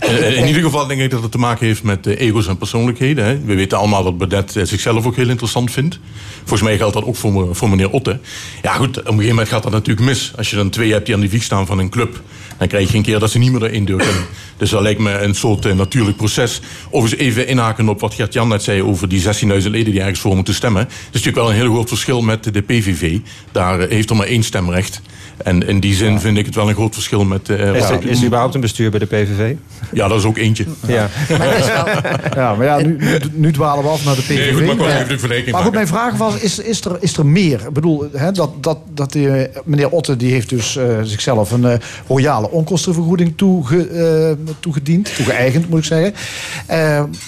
In, 0.00 0.36
in 0.36 0.46
ieder 0.46 0.62
geval 0.62 0.86
denk 0.86 1.00
ik 1.00 1.10
dat 1.10 1.22
het 1.22 1.32
te 1.32 1.38
maken 1.38 1.66
heeft 1.66 1.82
met 1.82 2.06
uh, 2.06 2.20
ego's 2.20 2.46
en 2.46 2.58
persoonlijkheden. 2.58 3.24
Hè. 3.24 3.40
We 3.40 3.54
weten 3.54 3.78
allemaal 3.78 4.04
dat 4.04 4.18
Baudet 4.18 4.56
uh, 4.56 4.64
zichzelf 4.64 5.06
ook 5.06 5.16
heel 5.16 5.28
interessant 5.28 5.70
vindt. 5.70 5.98
Volgens 6.38 6.62
mij 6.62 6.76
geldt 6.76 6.94
dat 6.94 7.04
ook 7.04 7.16
voor, 7.16 7.56
voor 7.56 7.68
meneer 7.68 7.90
Otte. 7.90 8.20
Ja 8.62 8.72
goed, 8.72 8.88
op 8.88 8.96
een 8.96 9.04
gegeven 9.04 9.28
moment 9.28 9.48
gaat 9.48 9.62
dat 9.62 9.72
natuurlijk 9.72 10.06
mis. 10.06 10.32
Als 10.36 10.50
je 10.50 10.56
dan 10.56 10.70
twee 10.70 10.92
hebt 10.92 11.06
die 11.06 11.14
aan 11.14 11.20
de 11.20 11.28
wieg 11.28 11.42
staan 11.42 11.66
van 11.66 11.78
een 11.78 11.88
club... 11.88 12.20
dan 12.58 12.68
krijg 12.68 12.90
je 12.90 12.96
een 12.96 13.02
keer 13.02 13.18
dat 13.18 13.30
ze 13.30 13.38
niet 13.38 13.52
meer 13.52 13.62
erin 13.62 13.84
deur 13.84 13.96
kunnen. 13.96 14.24
Dus 14.56 14.70
dat 14.70 14.82
lijkt 14.82 15.00
me 15.00 15.18
een 15.18 15.34
soort 15.34 15.66
uh, 15.66 15.72
natuurlijk 15.72 16.16
proces. 16.16 16.60
Overigens 16.90 17.20
even 17.20 17.46
inhaken 17.46 17.88
op 17.88 18.00
wat 18.00 18.14
Gert-Jan 18.14 18.48
net 18.48 18.62
zei... 18.62 18.82
over 18.82 19.08
die 19.08 19.22
16.000 19.22 19.28
leden 19.48 19.92
die 19.92 20.00
ergens 20.00 20.20
voor 20.20 20.34
moeten 20.34 20.54
stemmen. 20.54 20.82
Dat 20.82 20.92
is 20.92 21.06
natuurlijk 21.12 21.36
wel 21.36 21.50
een 21.50 21.54
heel 21.54 21.72
groot 21.72 21.88
verschil 21.88 22.20
met 22.20 22.54
de 22.54 22.62
PVV. 22.62 23.18
Daar 23.52 23.88
heeft 23.88 24.10
er 24.10 24.16
maar 24.16 24.26
één 24.26 24.42
stemrecht... 24.42 25.00
En 25.36 25.66
in 25.66 25.80
die 25.80 25.94
zin 25.94 26.12
ja. 26.12 26.20
vind 26.20 26.38
ik 26.38 26.46
het 26.46 26.54
wel 26.54 26.68
een 26.68 26.74
groot 26.74 26.94
verschil 26.94 27.24
met... 27.24 27.48
Uh, 27.48 27.74
is, 27.74 27.88
er, 27.88 28.06
is 28.06 28.18
er 28.20 28.26
überhaupt 28.26 28.54
een 28.54 28.60
bestuur 28.60 28.90
bij 28.90 28.98
de 28.98 29.06
PVV? 29.06 29.54
Ja, 29.92 30.08
dat 30.08 30.18
is 30.18 30.24
ook 30.24 30.36
eentje. 30.36 30.64
Ja, 30.86 31.08
ja 32.34 32.54
maar 32.54 32.64
ja, 32.64 32.76
nu, 32.76 32.96
nu, 33.00 33.18
nu 33.32 33.52
dwalen 33.52 33.84
we 33.84 33.90
af 33.90 34.04
naar 34.04 34.14
de 34.14 34.22
PVV. 34.22 34.36
Nee, 34.38 34.52
goed, 34.52 35.52
maar, 35.52 35.62
goed, 35.62 35.72
mijn 35.72 35.86
vraag 35.86 36.16
was, 36.16 36.38
is, 36.38 36.58
is, 36.58 36.84
er, 36.84 36.96
is 37.00 37.16
er 37.16 37.26
meer? 37.26 37.60
Ik 37.66 37.72
bedoel, 37.72 38.08
hè, 38.12 38.32
dat, 38.32 38.50
dat, 38.60 38.78
dat 38.94 39.12
die, 39.12 39.28
meneer 39.64 39.90
Otte 39.90 40.16
die 40.16 40.32
heeft 40.32 40.48
dus 40.48 40.76
uh, 40.76 40.84
zichzelf 41.02 41.50
een 41.50 41.62
uh, 41.62 41.74
royale 42.06 42.45
onkostenvergoeding 42.50 43.32
toege, 43.36 43.88
uh, 43.90 44.52
toegediend. 44.60 45.14
Toegeëigend, 45.16 45.68
moet 45.68 45.78
ik 45.78 45.84
zeggen. 45.84 46.14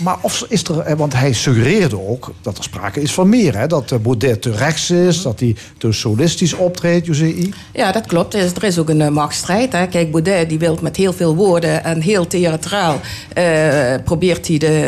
maar 0.03 0.17
of 0.21 0.47
is 0.49 0.65
er... 0.65 0.97
Want 0.97 1.13
hij 1.13 1.33
suggereerde 1.33 2.09
ook 2.09 2.33
dat 2.43 2.59
er 2.59 2.65
sprake 2.65 3.01
is 3.01 3.13
van 3.13 3.29
meer. 3.29 3.59
Hè? 3.59 3.67
Dat 3.67 4.03
Baudet 4.03 4.43
te 4.43 4.51
rechts 4.51 4.91
is, 4.91 5.23
dat 5.23 5.41
hij 5.41 5.57
te 5.79 5.93
solistisch 5.93 6.53
optreedt, 6.53 7.07
José 7.07 7.35
Ja, 7.73 7.93
dat 7.93 8.07
klopt. 8.07 8.35
Er 8.35 8.45
is, 8.45 8.53
er 8.53 8.65
is 8.65 8.79
ook 8.79 8.89
een 8.89 9.01
uh, 9.01 9.09
machtsstrijd. 9.09 9.73
Hè. 9.73 9.87
Kijk, 9.87 10.11
Baudet 10.11 10.49
die 10.49 10.59
wil 10.59 10.79
met 10.83 10.97
heel 10.97 11.13
veel 11.13 11.35
woorden 11.35 11.85
en 11.85 12.01
heel 12.01 12.27
theatraal 12.27 13.01
uh, 13.39 13.95
probeert 14.05 14.49
hij 14.49 14.59
de, 14.59 14.87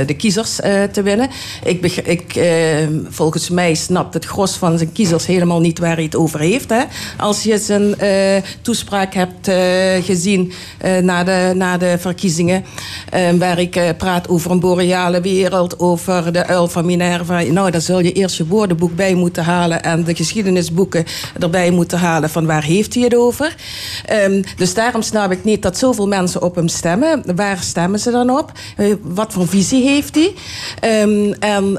uh, 0.00 0.06
de 0.06 0.14
kiezers 0.16 0.56
te 0.92 1.02
winnen. 1.02 1.28
Ik, 1.64 1.96
ik, 1.96 2.40
volgens 3.08 3.50
mij 3.50 3.74
snapt 3.74 4.14
het 4.14 4.24
gros 4.24 4.56
van 4.56 4.78
zijn 4.78 4.92
kiezers 4.92 5.26
helemaal 5.26 5.60
niet 5.60 5.78
waar 5.78 5.94
hij 5.94 6.04
het 6.04 6.16
over 6.16 6.40
heeft. 6.40 6.70
Hè. 6.70 6.82
Als 7.16 7.42
je 7.42 7.58
zijn 7.58 7.94
toespraak 8.62 9.14
hebt 9.14 9.48
gezien 10.02 10.52
na, 11.02 11.24
de, 11.24 11.52
na 11.54 11.76
de 11.76 11.96
verkiezingen, 11.98 12.64
waar 13.38 13.58
ik 13.58 13.94
praat 13.98 14.28
over 14.28 14.50
een 14.50 14.60
boreale 14.60 15.20
wereld, 15.20 15.78
over 15.78 16.32
de 16.32 16.46
uil 16.46 16.68
van 16.68 16.86
Minerva. 16.86 17.42
Nou, 17.42 17.70
daar 17.70 17.80
zul 17.80 18.00
je 18.00 18.12
eerst 18.12 18.36
je 18.36 18.46
woordenboek 18.46 18.96
bij 18.96 19.14
moeten 19.14 19.44
halen 19.44 19.82
en 19.82 20.04
de 20.04 20.14
geschiedenisboeken 20.14 21.04
erbij 21.40 21.70
moeten 21.70 21.98
halen 21.98 22.30
van 22.30 22.46
waar 22.46 22.64
heeft 22.64 22.94
hij 22.94 23.02
het 23.02 23.14
over. 23.14 23.54
Um, 24.26 24.44
dus 24.56 24.74
daarom 24.74 25.02
snap 25.02 25.32
ik 25.32 25.44
niet 25.44 25.62
dat 25.62 25.78
zoveel 25.78 26.06
mensen 26.06 26.42
op 26.42 26.54
hem 26.54 26.68
stemmen. 26.68 27.22
Waar 27.36 27.58
stemmen 27.60 28.00
ze 28.00 28.10
dan 28.10 28.30
op? 28.30 28.52
Wat 29.02 29.32
voor 29.32 29.48
visie 29.48 29.88
heeft 29.88 30.14
hij? 30.14 30.34
Um, 31.02 31.32
en 31.32 31.78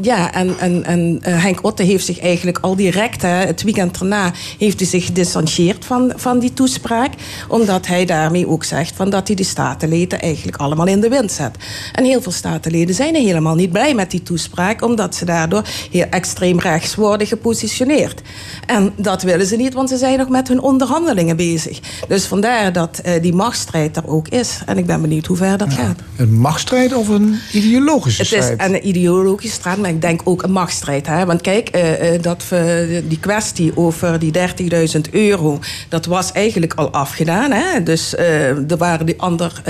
ja, 0.00 0.32
en, 0.32 0.54
en, 0.58 0.84
en 0.84 1.18
Henk 1.22 1.64
Otte 1.64 1.82
heeft 1.82 2.04
zich 2.04 2.20
eigenlijk 2.20 2.58
al 2.60 2.76
direct, 2.76 3.22
hè, 3.22 3.28
het 3.28 3.62
weekend 3.62 4.00
erna, 4.00 4.32
heeft 4.58 4.78
hij 4.78 4.88
zich 4.88 5.04
gedistanceerd 5.04 5.84
van, 5.84 6.12
van 6.16 6.38
die 6.38 6.52
toespraak. 6.52 7.05
Omdat 7.48 7.86
hij 7.86 8.04
daarmee 8.04 8.48
ook 8.48 8.64
zegt 8.64 8.96
van 8.96 9.10
dat 9.10 9.26
hij 9.26 9.36
de 9.36 9.44
statenleden 9.44 10.20
eigenlijk 10.20 10.56
allemaal 10.56 10.86
in 10.86 11.00
de 11.00 11.08
wind 11.08 11.32
zet. 11.32 11.56
En 11.92 12.04
heel 12.04 12.22
veel 12.22 12.32
statenleden 12.32 12.94
zijn 12.94 13.14
er 13.14 13.20
helemaal 13.20 13.54
niet 13.54 13.72
blij 13.72 13.94
met 13.94 14.10
die 14.10 14.22
toespraak, 14.22 14.82
omdat 14.82 15.14
ze 15.14 15.24
daardoor 15.24 15.62
heel 15.90 16.06
extreem 16.10 16.60
rechts 16.60 16.94
worden 16.94 17.26
gepositioneerd. 17.26 18.22
En 18.66 18.92
dat 18.96 19.22
willen 19.22 19.46
ze 19.46 19.56
niet, 19.56 19.74
want 19.74 19.88
ze 19.88 19.96
zijn 19.96 20.18
nog 20.18 20.28
met 20.28 20.48
hun 20.48 20.60
onderhandelingen 20.60 21.36
bezig. 21.36 21.80
Dus 22.08 22.24
vandaar 22.24 22.72
dat 22.72 23.00
uh, 23.06 23.12
die 23.22 23.34
machtsstrijd 23.34 23.96
er 23.96 24.08
ook 24.08 24.28
is. 24.28 24.60
En 24.66 24.78
ik 24.78 24.86
ben 24.86 25.00
benieuwd 25.00 25.26
hoe 25.26 25.36
ver 25.36 25.58
dat 25.58 25.72
ja. 25.72 25.76
gaat. 25.76 25.98
Een 26.16 26.34
machtsstrijd 26.34 26.94
of 26.94 27.08
een 27.08 27.38
ideologische 27.52 28.20
het 28.20 28.26
strijd? 28.26 28.48
Het 28.60 28.60
is 28.60 28.66
een 28.66 28.88
ideologische 28.88 29.56
strijd, 29.56 29.78
maar 29.78 29.90
ik 29.90 30.00
denk 30.00 30.20
ook 30.24 30.42
een 30.42 30.52
machtsstrijd. 30.52 31.06
Hè? 31.06 31.26
Want 31.26 31.40
kijk, 31.40 31.76
uh, 31.76 32.12
uh, 32.12 32.22
dat 32.22 32.48
we, 32.48 33.04
die 33.08 33.20
kwestie 33.20 33.76
over 33.76 34.18
die 34.18 34.32
30.000 34.94 35.00
euro... 35.10 35.58
dat 35.88 36.06
was 36.06 36.32
eigenlijk 36.32 36.74
al 36.74 36.92
afgedaan. 36.96 37.50
Hè? 37.50 37.82
Dus 37.82 38.16
er 38.16 38.76
waren 38.78 39.06
die 39.06 39.20
ander, 39.20 39.62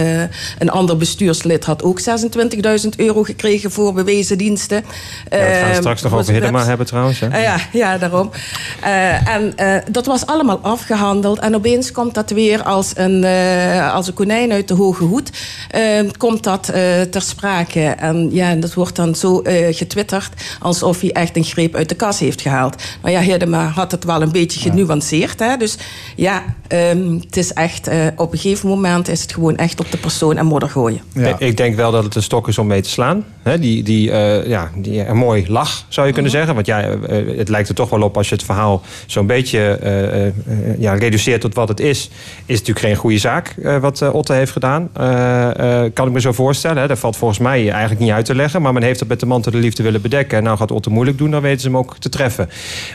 een 0.59 0.71
ander 0.71 0.97
bestuurslid 0.97 1.65
had 1.65 1.83
ook 1.83 2.01
26.000 2.01 2.89
euro 2.97 3.23
gekregen... 3.23 3.71
voor 3.71 3.93
bewezen 3.93 4.39
diensten. 4.39 4.85
Ja, 5.31 5.39
we 5.39 5.59
gaan 5.61 5.69
het 5.69 5.77
straks 5.77 6.03
nog 6.03 6.15
over 6.15 6.33
Hiddema 6.33 6.65
hebben 6.65 6.87
trouwens. 6.87 7.21
Hè? 7.21 7.43
ja, 7.43 7.57
ja, 7.73 7.99
daarom. 7.99 8.31
en 8.81 9.55
dat 9.91 10.07
was 10.07 10.27
allemaal 10.27 10.59
afgehandeld. 10.59 11.39
En 11.39 11.55
opeens 11.55 11.93
komt 11.93 12.15
dat 12.15 12.31
weer 12.31 12.63
als 12.63 12.93
een, 12.95 13.25
als 13.93 14.07
een 14.07 14.15
konijn 14.15 14.53
uit 14.53 14.69
de 14.69 14.75
hoge 14.75 15.05
hoed. 15.05 15.31
Uh, 15.77 16.11
komt 16.17 16.43
dat 16.43 16.65
ter 17.11 17.23
sprake. 17.23 17.81
En 17.81 18.29
ja, 18.33 18.55
dat 18.55 18.75
wordt 18.75 18.97
dan 18.97 19.15
zo 19.15 19.43
getwitterd 19.71 20.29
alsof 20.61 21.01
hij 21.01 21.13
echt 21.13 21.37
een 21.37 21.45
greep 21.45 21.75
uit 21.75 21.89
de 21.89 21.95
kas 21.95 22.19
heeft 22.19 22.41
gehaald. 22.41 22.83
Maar 23.03 23.11
ja, 23.11 23.21
Hiddema 23.21 23.67
had 23.67 23.91
het 23.91 24.05
wel 24.05 24.23
een 24.23 24.33
beetje 24.33 24.61
genuanceerd. 24.61 25.39
Hè? 25.41 25.57
Dus 25.57 25.77
ja, 26.17 26.43
um, 26.69 27.16
het 27.25 27.37
is 27.37 27.53
echt, 27.53 27.89
op 28.17 28.33
een 28.33 28.39
gegeven 28.39 28.69
moment 28.69 29.09
is 29.09 29.23
het 29.23 29.33
gewoon 29.33 29.57
echt 29.57 29.81
op 29.81 29.91
de 29.91 29.97
persoon 29.97 30.37
en 30.37 30.47
modder 30.47 30.71
gooien. 30.71 31.01
Ja. 31.13 31.39
Ik 31.39 31.57
denk 31.57 31.77
wel 31.77 31.91
dat 31.91 32.05
het 32.05 32.15
een 32.15 32.23
stok 32.23 32.49
is 32.49 32.59
om 32.59 32.67
mee 32.67 32.81
te 32.81 32.89
slaan. 32.89 33.25
Hè? 33.43 33.59
Die, 33.59 33.83
die, 33.83 34.11
ja, 34.49 34.71
die 34.77 35.03
er 35.03 35.17
mooi 35.17 35.45
lach, 35.49 35.85
zou 35.89 36.07
je 36.07 36.13
kunnen 36.13 36.31
zeggen. 36.31 36.55
Want 36.55 36.67
ja, 36.67 36.81
het 37.37 37.49
lijkt 37.49 37.69
er 37.69 37.75
toch 37.75 37.91
wel 37.91 38.03
op 38.03 38.17
als 38.17 38.29
je 38.29 38.35
het 38.35 38.45
verhaal 38.45 38.83
zo'n 39.07 39.27
beetje 39.27 39.79
uh, 39.83 40.81
ja, 40.81 40.95
reduceert 40.95 41.41
tot 41.41 41.55
wat 41.55 41.69
het 41.69 41.81
is, 41.81 42.11
is 42.47 42.59
natuurlijk 42.59 42.87
geen 42.87 42.95
goede 42.97 43.19
zaak 43.19 43.55
uh, 43.59 43.79
wat 43.79 44.01
uh, 44.01 44.15
Otte 44.15 44.33
heeft 44.33 44.53
gedaan. 44.53 44.91
kan 45.93 46.07
ik 46.07 46.13
me 46.13 46.21
zo 46.21 46.33
voorstellen. 46.33 46.83
Hè? 46.83 46.89
Dat 46.89 46.99
valt 46.99 47.17
volgens 47.17 47.41
mij 47.41 47.71
eigenlijk 47.71 48.01
niet 48.01 48.11
uit 48.11 48.25
te 48.25 48.35
leggen. 48.35 48.63
Maar 48.63 48.73
men 48.73 48.83
heeft 48.83 49.01
het 49.01 49.09
met 49.09 49.21
de 49.21 49.27
mantel 49.27 49.53
de 49.53 49.59
liefde 49.59 49.83
willen 49.83 50.03
bedekken. 50.03 50.39
En 50.39 50.45
nou 50.45 50.57
gaat 50.57 50.71
Otte 50.71 50.91
moeilijk 50.91 51.19
doen, 51.19 51.31
dan 51.31 51.43
weten 51.43 51.61
ze 51.61 51.67
hem 51.67 51.77
ook 51.77 51.99
te 51.99 52.09
treffen. 52.09 52.49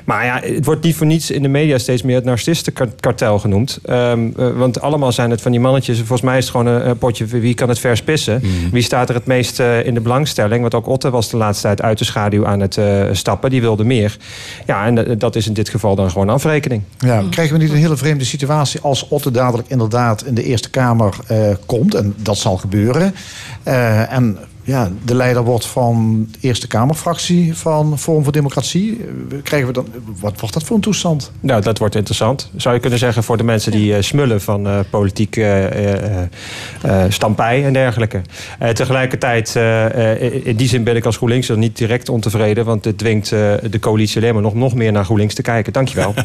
Maar 0.06 0.26
ja, 0.26 0.39
het 0.43 0.65
wordt 0.65 0.84
niet 0.84 0.95
voor 0.95 1.07
niets 1.07 1.31
in 1.31 1.41
de 1.41 1.48
media 1.48 1.77
steeds 1.77 2.02
meer 2.02 2.15
het 2.15 2.26
narcististenkartel 2.26 3.39
genoemd. 3.39 3.80
Ehm, 4.12 4.30
eh, 4.38 4.58
want 4.58 4.82
allemaal 4.82 5.12
zijn 5.12 5.30
het 5.30 5.42
van 5.42 5.52
die 5.52 5.60
mannetjes. 5.60 5.98
Volgens 5.98 6.22
mij 6.22 6.38
is 6.38 6.44
het 6.44 6.52
gewoon 6.52 6.74
een, 6.74 6.90
een 6.90 6.98
potje 6.98 7.26
wie 7.26 7.54
kan 7.54 7.70
het 7.70 7.80
vers 7.80 8.02
pissen. 8.02 8.40
Mhm. 8.42 8.70
Wie 8.72 8.84
staat 8.84 9.10
er 9.10 9.16
het 9.16 9.26
meest 9.26 9.60
eh, 9.60 9.86
in 9.86 9.94
de 9.94 10.02
belangstelling? 10.02 10.62
Want 10.62 10.76
ook 10.76 10.88
Otte 10.88 11.10
was 11.10 11.30
de 11.30 11.38
laatste 11.38 11.62
tijd 11.68 11.82
uit 11.82 11.98
de 11.98 12.06
schaduw 12.06 12.46
aan 12.46 12.60
het 12.60 12.78
eh, 12.78 13.04
stappen. 13.12 13.50
Die 13.50 13.62
wilde 13.62 13.84
meer. 13.84 14.18
Ja, 14.66 14.86
en 14.86 15.18
dat 15.18 15.36
is 15.36 15.48
in 15.48 15.54
dit 15.54 15.70
geval 15.70 15.96
dan 15.96 16.12
gewoon 16.12 16.30
afrekening. 16.30 16.82
Ja, 16.98 17.24
krijgen 17.30 17.58
we 17.58 17.64
niet 17.64 17.72
een 17.72 17.78
hele 17.78 17.98
vreemde 17.98 18.26
situatie 18.26 18.80
als 18.82 19.08
Otte 19.08 19.32
dadelijk 19.32 19.70
inderdaad 19.70 20.26
in 20.26 20.34
de 20.34 20.44
Eerste 20.44 20.70
Kamer 20.70 21.16
eh, 21.28 21.38
komt, 21.66 21.96
en 21.96 22.14
dat 22.18 22.38
zal 22.38 22.58
gebeuren. 22.58 23.14
eh, 23.64 24.14
en 24.14 24.38
ja, 24.64 24.92
de 25.04 25.16
leider 25.16 25.44
wordt 25.44 25.66
van 25.66 26.28
de 26.32 26.38
Eerste 26.48 26.68
Kamerfractie 26.68 27.56
van 27.56 28.00
Forum 28.00 28.24
voor 28.24 28.34
Democratie. 28.34 29.06
Krijgen 29.44 29.68
we 29.68 29.74
dan, 29.74 29.88
wat 30.20 30.40
wordt 30.40 30.54
dat 30.54 30.64
voor 30.64 30.76
een 30.76 30.82
toestand? 30.82 31.32
Nou, 31.40 31.62
dat 31.62 31.78
wordt 31.78 31.96
interessant. 31.96 32.52
Zou 32.56 32.76
je 32.76 32.82
kunnen 32.82 33.00
zeggen 33.00 33.24
voor 33.24 33.38
de 33.38 33.44
mensen 33.44 33.72
die 33.72 33.96
eh, 33.96 34.02
smullen 34.02 34.42
van 34.42 34.68
eh, 34.68 34.80
politiek 34.90 35.38
eh, 35.38 35.66
eh, 35.96 36.28
eh, 36.82 37.12
stampij 37.12 37.66
en 37.66 37.74
dergelijke. 37.74 38.22
Eh, 38.60 38.70
tegelijkertijd, 38.70 39.56
eh, 39.56 40.16
eh, 40.16 40.46
in 40.46 40.56
die 40.56 40.68
zin 40.68 40.84
ben 40.84 40.96
ik 40.96 41.06
als 41.06 41.18
GroenLinks 41.18 41.50
er 41.50 41.58
niet 41.58 41.78
direct 41.78 42.10
ontevreden. 42.10 42.66
Want 42.66 42.86
het 42.86 42.98
dwingt 42.98 43.32
eh, 43.32 43.54
de 43.70 43.80
coalitie 43.80 44.22
alleen 44.22 44.34
maar 44.34 44.44
nog, 44.44 44.54
nog 44.54 44.74
meer 44.74 44.92
naar 44.92 45.06
GroenLinks 45.06 45.36
te 45.36 45.42
kijken. 45.42 45.74
Dankjewel. 45.74 46.14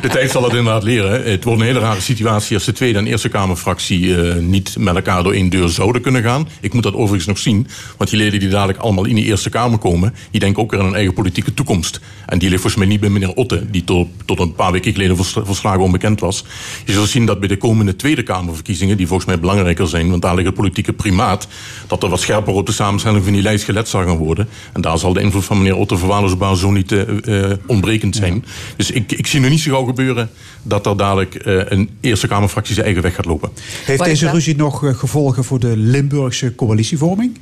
De 0.00 0.08
tijd 0.08 0.30
zal 0.30 0.42
het 0.42 0.52
inderdaad 0.52 0.82
leren. 0.82 1.30
Het 1.30 1.44
wordt 1.44 1.60
een 1.60 1.66
hele 1.66 1.78
rare 1.78 2.00
situatie 2.00 2.56
als 2.56 2.64
de 2.64 2.72
Tweede 2.72 2.98
en 2.98 3.06
Eerste 3.06 3.28
Kamerfractie 3.28 4.16
eh, 4.16 4.34
niet 4.34 4.76
met 4.78 4.94
elkaar 4.94 5.22
door 5.22 5.32
één 5.32 5.48
deur 5.50 5.68
zouden 5.68 6.02
kunnen 6.02 6.22
gaan. 6.22 6.48
Ik 6.60 6.72
moet 6.72 6.82
dat 6.82 6.94
overigens 6.98 7.26
nog 7.26 7.38
zien, 7.38 7.66
want 7.96 8.10
die 8.10 8.18
leden 8.18 8.40
die 8.40 8.48
dadelijk 8.48 8.78
allemaal 8.78 9.04
in 9.04 9.14
die 9.14 9.24
Eerste 9.24 9.50
Kamer 9.50 9.78
komen, 9.78 10.14
die 10.30 10.40
denken 10.40 10.62
ook 10.62 10.70
weer 10.70 10.80
aan 10.80 10.86
hun 10.86 10.94
eigen 10.94 11.14
politieke 11.14 11.54
toekomst. 11.54 12.00
En 12.26 12.38
die 12.38 12.48
ligt 12.48 12.60
volgens 12.60 12.82
mij 12.82 12.92
niet 12.92 13.00
bij 13.00 13.10
meneer 13.10 13.34
Otte, 13.34 13.70
die 13.70 13.84
tot, 13.84 14.08
tot 14.24 14.38
een 14.38 14.52
paar 14.52 14.72
weken 14.72 14.92
geleden 14.92 15.16
verslagen 15.16 15.80
onbekend 15.80 16.20
was. 16.20 16.44
Je 16.84 16.92
zult 16.92 17.08
zien 17.08 17.26
dat 17.26 17.38
bij 17.38 17.48
de 17.48 17.56
komende 17.56 17.96
Tweede 17.96 18.22
Kamerverkiezingen, 18.22 18.96
die 18.96 19.06
volgens 19.06 19.28
mij 19.28 19.40
belangrijker 19.40 19.88
zijn, 19.88 20.10
want 20.10 20.22
daar 20.22 20.34
ligt 20.34 20.46
het 20.46 20.56
politieke 20.56 20.92
primaat, 20.92 21.48
dat 21.86 22.02
er 22.02 22.08
wat 22.08 22.20
scherper 22.20 22.52
op 22.52 22.66
de 22.66 22.72
samenstelling 22.72 23.24
van 23.24 23.32
die 23.32 23.42
lijst 23.42 23.64
gelet 23.64 23.88
zal 23.88 24.04
gaan 24.04 24.16
worden. 24.16 24.48
En 24.72 24.80
daar 24.80 24.98
zal 24.98 25.12
de 25.12 25.20
invloed 25.20 25.44
van 25.44 25.56
meneer 25.58 25.76
Otte 25.76 25.98
Verwaarloosbaar 25.98 26.56
zo 26.56 26.70
niet 26.70 26.92
eh, 26.92 27.50
eh, 27.50 27.58
ontbrekend 27.66 28.16
zijn. 28.16 28.44
Dus 28.76 28.90
ik, 28.90 29.12
ik 29.12 29.26
zie 29.26 29.40
nog 29.40 29.50
niet 29.50 29.60
zo 29.60 29.70
gauw 29.70 29.84
gebeuren 29.84 30.30
dat 30.62 30.86
er 30.86 30.96
dadelijk 30.96 31.34
eh, 31.34 31.60
een 31.68 31.90
Eerste 32.00 32.26
Kamerfractie 32.26 32.74
zijn 32.74 32.86
eigen 32.86 33.02
weg 33.02 33.14
gaat 33.14 33.24
lopen. 33.24 33.50
Heeft 33.84 34.04
deze 34.04 34.30
ruzie 34.30 34.56
nog 34.56 34.98
gevolgen 34.98 35.44
voor 35.44 35.58
de 35.58 35.76
Limburgse 35.76 36.54
coalitievorming? 36.96 37.38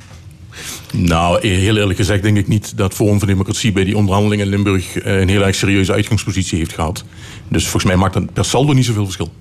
Nou, 0.93 1.47
heel 1.47 1.77
eerlijk 1.77 1.97
gezegd 1.97 2.23
denk 2.23 2.37
ik 2.37 2.47
niet 2.47 2.77
dat 2.77 2.93
Forum 2.93 3.17
voor 3.17 3.27
Democratie 3.27 3.71
bij 3.71 3.83
die 3.83 3.97
onderhandelingen 3.97 4.45
in 4.45 4.51
Limburg 4.51 4.97
eh, 4.97 5.19
een 5.19 5.29
heel 5.29 5.45
erg 5.45 5.55
serieuze 5.55 5.93
uitgangspositie 5.93 6.57
heeft 6.57 6.73
gehad. 6.73 7.03
Dus 7.47 7.63
volgens 7.63 7.83
mij 7.83 7.95
maakt 7.95 8.13
dat 8.13 8.33
per 8.33 8.45
saldo 8.45 8.73
niet 8.73 8.85
zoveel 8.85 9.03
verschil. 9.03 9.31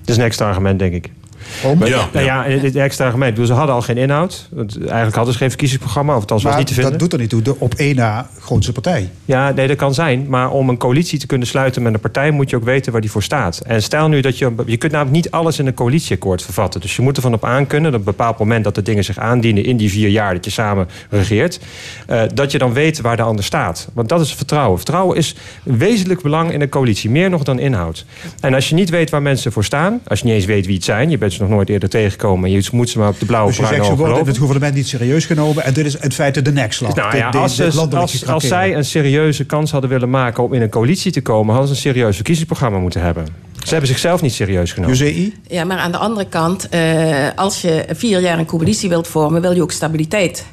Dat 0.00 0.08
is 0.08 0.16
een 0.16 0.22
extra 0.22 0.46
argument, 0.48 0.78
denk 0.78 0.94
ik. 0.94 1.10
Ja, 1.78 2.08
ja, 2.12 2.20
ja. 2.20 2.44
het 2.44 2.76
extra. 2.76 3.30
Dus 3.30 3.46
ze 3.46 3.52
hadden 3.52 3.74
al 3.74 3.82
geen 3.82 3.96
inhoud. 3.96 4.48
Want 4.50 4.78
eigenlijk 4.78 5.14
hadden 5.14 5.32
ze 5.32 5.38
geen 5.38 5.48
verkiezingsprogramma. 5.48 6.14
Of 6.14 6.20
althans 6.20 6.42
was 6.42 6.56
niet 6.56 6.66
te 6.66 6.74
vinden. 6.74 6.90
dat 6.90 7.00
doet 7.00 7.12
er 7.12 7.18
niet 7.18 7.30
toe. 7.30 7.42
De 7.42 7.54
op 7.58 7.74
één 7.74 7.96
na 7.96 8.28
grootste 8.40 8.72
partij. 8.72 9.10
Ja, 9.24 9.50
nee, 9.50 9.66
dat 9.66 9.76
kan 9.76 9.94
zijn. 9.94 10.26
Maar 10.28 10.50
om 10.50 10.68
een 10.68 10.76
coalitie 10.76 11.18
te 11.18 11.26
kunnen 11.26 11.46
sluiten 11.46 11.82
met 11.82 11.94
een 11.94 12.00
partij... 12.00 12.30
moet 12.30 12.50
je 12.50 12.56
ook 12.56 12.64
weten 12.64 12.92
waar 12.92 13.00
die 13.00 13.10
voor 13.10 13.22
staat. 13.22 13.62
En 13.66 13.82
stel 13.82 14.08
nu 14.08 14.20
dat 14.20 14.38
je... 14.38 14.52
Je 14.66 14.76
kunt 14.76 14.92
namelijk 14.92 15.16
niet 15.16 15.30
alles 15.30 15.58
in 15.58 15.66
een 15.66 15.74
coalitieakkoord 15.74 16.42
vervatten. 16.42 16.80
Dus 16.80 16.96
je 16.96 17.02
moet 17.02 17.16
ervan 17.16 17.34
op 17.34 17.44
aankunnen... 17.44 17.90
dat 17.92 18.00
op 18.00 18.06
een 18.06 18.14
bepaald 18.16 18.38
moment 18.38 18.64
dat 18.64 18.74
de 18.74 18.82
dingen 18.82 19.04
zich 19.04 19.18
aandienen... 19.18 19.64
in 19.64 19.76
die 19.76 19.90
vier 19.90 20.08
jaar 20.08 20.34
dat 20.34 20.44
je 20.44 20.50
samen 20.50 20.88
regeert... 21.10 21.60
eh, 22.06 22.22
dat 22.34 22.52
je 22.52 22.58
dan 22.58 22.72
weet 22.72 23.00
waar 23.00 23.16
de 23.16 23.22
ander 23.22 23.44
staat. 23.44 23.88
Want 23.92 24.08
dat 24.08 24.20
is 24.20 24.34
vertrouwen. 24.34 24.76
Vertrouwen 24.76 25.16
is 25.16 25.34
wezenlijk 25.62 26.22
belang 26.22 26.52
in 26.52 26.60
een 26.60 26.68
coalitie. 26.68 27.10
Meer 27.10 27.30
nog 27.30 27.42
dan 27.42 27.58
inhoud. 27.58 28.04
En 28.40 28.54
als 28.54 28.68
je 28.68 28.74
niet 28.74 28.90
weet 28.90 29.10
waar 29.10 29.22
mensen 29.22 29.52
voor 29.52 29.64
staan... 29.64 30.00
als 30.06 30.18
je 30.18 30.24
niet 30.26 30.34
eens 30.34 30.44
weet 30.44 30.66
wie 30.66 30.74
het 30.74 30.84
zijn... 30.84 31.10
je 31.10 31.18
bent 31.18 31.37
ze 31.38 31.44
nog 31.44 31.52
nooit 31.52 31.68
eerder 31.68 31.88
tegengekomen... 31.88 32.50
en 32.50 32.56
je 32.56 32.68
moet 32.72 32.90
ze 32.90 32.98
maar 32.98 33.08
op 33.08 33.18
de 33.18 33.26
blauwe 33.26 33.48
Dus 33.48 33.56
je 33.58 33.66
zegt, 33.66 33.86
ze 33.86 33.96
worden 33.96 34.18
in 34.18 34.26
het 34.26 34.36
gouvernement 34.36 34.74
niet 34.74 34.88
serieus 34.88 35.26
genomen. 35.26 35.64
En 35.64 35.72
dit 35.72 35.86
is 35.86 35.96
in 35.96 36.12
feite 36.12 36.42
de 36.42 36.52
nekslag. 36.52 36.94
Nou 36.94 37.16
ja, 37.16 37.28
als, 37.28 37.56
dit 37.56 37.94
als, 37.94 38.26
als 38.26 38.46
zij 38.46 38.74
een 38.74 38.84
serieuze 38.84 39.44
kans 39.44 39.70
hadden 39.70 39.90
willen 39.90 40.10
maken 40.10 40.42
om 40.42 40.52
in 40.52 40.62
een 40.62 40.68
coalitie 40.68 41.12
te 41.12 41.22
komen, 41.22 41.54
hadden 41.54 41.76
ze 41.76 41.86
een 41.86 41.94
serieus 41.94 42.14
verkiezingsprogramma 42.14 42.78
moeten 42.78 43.00
hebben. 43.00 43.47
Ze 43.68 43.74
hebben 43.74 43.92
zichzelf 43.92 44.22
niet 44.22 44.32
serieus 44.32 44.72
genomen. 44.72 44.96
Ja, 45.48 45.64
maar 45.64 45.78
aan 45.78 45.92
de 45.92 45.98
andere 45.98 46.28
kant, 46.28 46.68
eh, 46.68 47.26
als 47.34 47.60
je 47.60 47.84
vier 47.90 48.20
jaar 48.20 48.38
een 48.38 48.46
coalitie 48.46 48.88
wilt 48.88 49.08
vormen, 49.08 49.40
wil 49.40 49.52
je 49.54 49.62
ook 49.62 49.72
stabiliteit. 49.72 50.44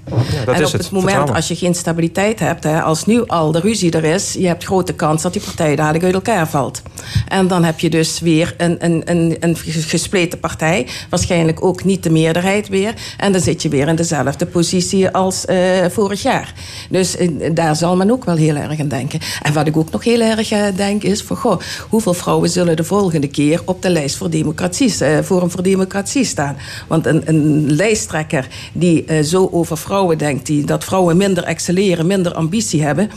dat 0.45 0.55
en 0.55 0.61
is 0.61 0.67
op 0.67 0.71
het, 0.71 0.81
het, 0.81 0.91
moment 0.91 1.01
vertrouwen. 1.01 1.35
als 1.35 1.47
je 1.47 1.55
geen 1.55 1.75
stabiliteit 1.75 2.39
hebt, 2.39 2.63
hè, 2.63 2.81
als 2.81 3.05
nu 3.05 3.27
al 3.27 3.51
de 3.51 3.59
ruzie 3.59 3.91
er 3.91 4.03
is, 4.03 4.33
je 4.33 4.47
hebt 4.47 4.63
grote 4.63 4.93
kans 4.93 5.21
dat 5.21 5.33
die 5.33 5.41
partij 5.41 5.75
dadelijk 5.75 6.03
uit 6.03 6.13
elkaar 6.13 6.49
valt. 6.49 6.81
En 7.27 7.47
dan 7.47 7.63
heb 7.63 7.79
je 7.79 7.89
dus 7.89 8.19
weer 8.19 8.53
een, 8.57 8.85
een, 8.85 9.01
een, 9.05 9.37
een 9.39 9.55
gespleten 9.65 10.39
partij, 10.39 10.87
waarschijnlijk 11.09 11.65
ook 11.65 11.83
niet 11.83 12.03
de 12.03 12.09
meerderheid 12.09 12.67
weer. 12.67 12.93
En 13.17 13.31
dan 13.31 13.41
zit 13.41 13.61
je 13.61 13.69
weer 13.69 13.87
in 13.87 13.95
dezelfde 13.95 14.45
positie 14.45 15.09
als 15.09 15.45
eh, 15.45 15.57
vorig 15.89 16.21
jaar. 16.21 16.53
Dus 16.89 17.17
eh, 17.17 17.29
daar 17.53 17.75
zal 17.75 17.95
men 17.95 18.11
ook 18.11 18.25
wel 18.25 18.35
heel 18.35 18.55
erg 18.55 18.79
aan 18.79 18.87
denken. 18.87 19.19
En 19.41 19.53
wat 19.53 19.67
ik 19.67 19.77
ook 19.77 19.91
nog 19.91 20.03
heel 20.03 20.21
erg 20.21 20.73
denk 20.75 21.03
is, 21.03 21.23
voor, 21.23 21.37
goh, 21.37 21.59
hoeveel 21.89 22.13
vrouwen 22.13 22.49
zullen 22.49 22.75
de 22.75 22.83
volgende 22.83 23.03
keer 23.31 23.61
op 23.65 23.81
de 23.81 23.89
lijst 23.89 24.15
voor 24.15 24.29
democratie, 24.29 25.05
eh, 25.05 25.17
voor 25.21 25.63
Democratie 25.63 26.23
staan? 26.23 26.57
Want 26.87 27.05
een, 27.05 27.21
een 27.25 27.71
lijsttrekker 27.71 28.47
die 28.73 29.05
eh, 29.05 29.23
zo 29.23 29.49
over 29.51 29.77
vrouwen 29.77 30.17
denkt, 30.17 30.45
die, 30.45 30.65
dat 30.65 30.83
vrouwen 30.83 31.17
minder 31.17 31.43
excelleren, 31.43 32.07
minder 32.07 32.33
ambitie 32.33 32.83
hebben. 32.83 33.09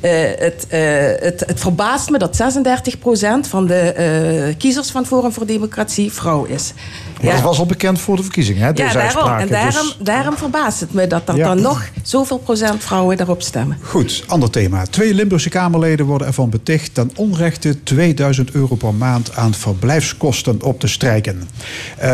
Eh, 0.00 0.10
het, 0.38 0.66
eh, 0.68 0.80
het, 1.18 1.42
het 1.46 1.60
verbaast 1.60 2.10
me 2.10 2.18
dat 2.18 2.36
36% 2.36 3.48
van 3.48 3.66
de 3.66 3.74
eh, 3.74 4.54
kiezers 4.58 4.90
van 4.90 5.06
Forum 5.06 5.32
voor 5.32 5.46
Democratie 5.46 6.12
vrouw 6.12 6.44
is. 6.44 6.72
Ja. 7.20 7.32
Dat 7.32 7.40
was 7.40 7.58
al 7.58 7.66
bekend 7.66 8.00
voor 8.00 8.16
de 8.16 8.22
verkiezingen, 8.22 8.62
hè, 8.62 8.72
deze 8.72 8.98
Ja, 8.98 9.12
daarom, 9.12 9.38
en 9.38 9.48
daarom, 9.48 9.70
Dus- 9.86 9.96
daarom 10.00 10.36
verbaast 10.36 10.80
het 10.80 10.92
me 10.92 11.06
dat 11.06 11.28
er 11.28 11.36
Ja. 11.36 11.46
dan 11.46 11.60
nog 11.60 11.88
zoveel 12.02 12.38
procent 12.38 12.84
vrouwen 12.84 13.16
daarop 13.16 13.42
stemmen. 13.42 13.78
Goed, 13.82 14.24
ander 14.26 14.50
thema. 14.50 14.86
Twee 14.86 15.14
Limburgse 15.14 15.48
Kamerleden 15.48 16.06
worden 16.06 16.26
ervan 16.26 16.50
beticht 16.50 16.94
ten 16.94 17.10
onrechte 17.14 17.82
2000 17.82 18.50
euro 18.50 18.74
per 18.74 18.94
maand 18.94 19.36
aan 19.36 19.54
verblijfskosten 19.54 20.62
op 20.62 20.80
te 20.80 20.86
strijken. 20.86 21.48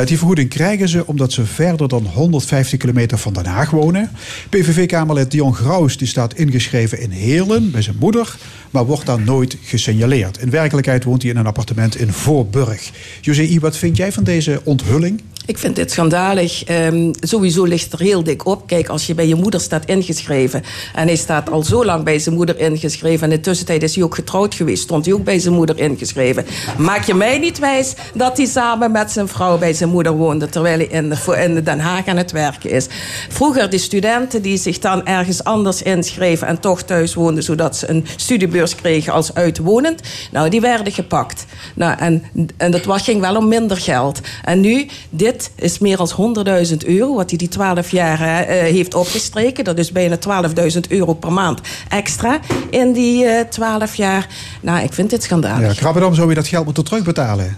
Die 0.04 0.16
vergoeding 0.18 0.48
krijgen 0.48 0.88
ze 0.88 1.06
omdat 1.06 1.32
ze 1.32 1.44
verder 1.44 1.88
dan 1.88 2.06
150 2.14 2.78
kilometer 2.78 3.18
van 3.18 3.32
Den 3.32 3.46
Haag 3.46 3.70
wonen. 3.70 4.10
PVV-Kamerlid 4.48 5.30
Dion 5.30 5.54
Graus 5.54 5.96
die 5.96 6.08
staat 6.08 6.34
ingeschreven 6.34 7.00
in 7.00 7.10
Heerlen 7.10 7.71
bij 7.72 7.82
zijn 7.82 7.96
moeder, 7.98 8.36
maar 8.70 8.84
wordt 8.84 9.06
daar 9.06 9.20
nooit 9.20 9.56
gesignaleerd. 9.62 10.38
In 10.38 10.50
werkelijkheid 10.50 11.04
woont 11.04 11.22
hij 11.22 11.30
in 11.30 11.36
een 11.36 11.46
appartement 11.46 11.96
in 11.96 12.12
Voorburg. 12.12 12.90
José, 13.20 13.58
wat 13.58 13.76
vind 13.76 13.96
jij 13.96 14.12
van 14.12 14.24
deze 14.24 14.60
onthulling? 14.64 15.22
Ik 15.46 15.58
vind 15.58 15.76
dit 15.76 15.90
schandalig. 15.90 16.64
Ehm, 16.64 17.12
sowieso 17.20 17.64
ligt 17.64 17.92
er 17.92 18.00
heel 18.00 18.24
dik 18.24 18.46
op. 18.46 18.66
Kijk, 18.66 18.88
als 18.88 19.06
je 19.06 19.14
bij 19.14 19.28
je 19.28 19.34
moeder 19.34 19.60
staat 19.60 19.84
ingeschreven... 19.84 20.62
en 20.94 21.06
hij 21.06 21.16
staat 21.16 21.50
al 21.50 21.62
zo 21.62 21.84
lang 21.84 22.04
bij 22.04 22.18
zijn 22.18 22.34
moeder 22.34 22.58
ingeschreven... 22.58 23.24
en 23.26 23.30
in 23.30 23.36
de 23.36 23.42
tussentijd 23.42 23.82
is 23.82 23.94
hij 23.94 24.04
ook 24.04 24.14
getrouwd 24.14 24.54
geweest... 24.54 24.82
stond 24.82 25.04
hij 25.04 25.14
ook 25.14 25.24
bij 25.24 25.38
zijn 25.38 25.54
moeder 25.54 25.78
ingeschreven. 25.78 26.44
Maak 26.78 27.04
je 27.04 27.14
mij 27.14 27.38
niet 27.38 27.58
wijs 27.58 27.94
dat 28.14 28.36
hij 28.36 28.46
samen 28.46 28.92
met 28.92 29.10
zijn 29.10 29.28
vrouw 29.28 29.58
bij 29.58 29.72
zijn 29.72 29.90
moeder 29.90 30.12
woonde... 30.12 30.48
terwijl 30.48 30.78
hij 30.78 30.86
in, 30.86 31.16
voor- 31.16 31.36
in 31.36 31.64
Den 31.64 31.80
Haag 31.80 32.06
aan 32.06 32.16
het 32.16 32.32
werken 32.32 32.70
is. 32.70 32.86
Vroeger 33.28 33.70
die 33.70 33.78
studenten 33.78 34.42
die 34.42 34.56
zich 34.56 34.78
dan 34.78 35.06
ergens 35.06 35.44
anders 35.44 35.82
inschreven... 35.82 36.46
en 36.46 36.60
toch 36.60 36.82
thuis 36.82 37.14
woonden... 37.14 37.42
zodat 37.42 37.76
ze 37.76 37.90
een 37.90 38.06
studiebeurs 38.16 38.74
kregen 38.74 39.12
als 39.12 39.34
uitwonend... 39.34 40.00
nou, 40.30 40.48
die 40.48 40.60
werden 40.60 40.92
gepakt. 40.92 41.46
Nou, 41.74 41.98
en, 41.98 42.24
en 42.56 42.70
dat 42.70 42.84
was, 42.84 43.02
ging 43.02 43.20
wel 43.20 43.36
om 43.36 43.48
minder 43.48 43.76
geld. 43.76 44.20
En 44.44 44.60
nu, 44.60 44.88
dit 45.10 45.31
is 45.54 45.78
meer 45.78 45.96
dan 45.96 46.36
100.000 46.66 46.76
euro... 46.86 47.14
wat 47.14 47.28
hij 47.28 47.38
die 47.38 47.48
12 47.48 47.90
jaar 47.90 48.20
eh, 48.20 48.60
heeft 48.60 48.94
opgestreken. 48.94 49.64
Dat 49.64 49.78
is 49.78 49.92
bijna 49.92 50.16
12.000 50.72 50.80
euro 50.88 51.14
per 51.14 51.32
maand 51.32 51.60
extra 51.88 52.40
in 52.70 52.92
die 52.92 53.24
eh 53.24 53.48
12 53.48 53.94
jaar. 53.94 54.26
Nou, 54.60 54.82
ik 54.84 54.92
vind 54.92 55.10
dit 55.10 55.22
schandalig. 55.22 55.74
Ja, 55.74 55.80
Krabbedam 55.80 56.14
zou 56.14 56.28
je 56.28 56.34
dat 56.34 56.46
geld 56.46 56.64
moeten 56.64 56.84
terugbetalen. 56.84 57.56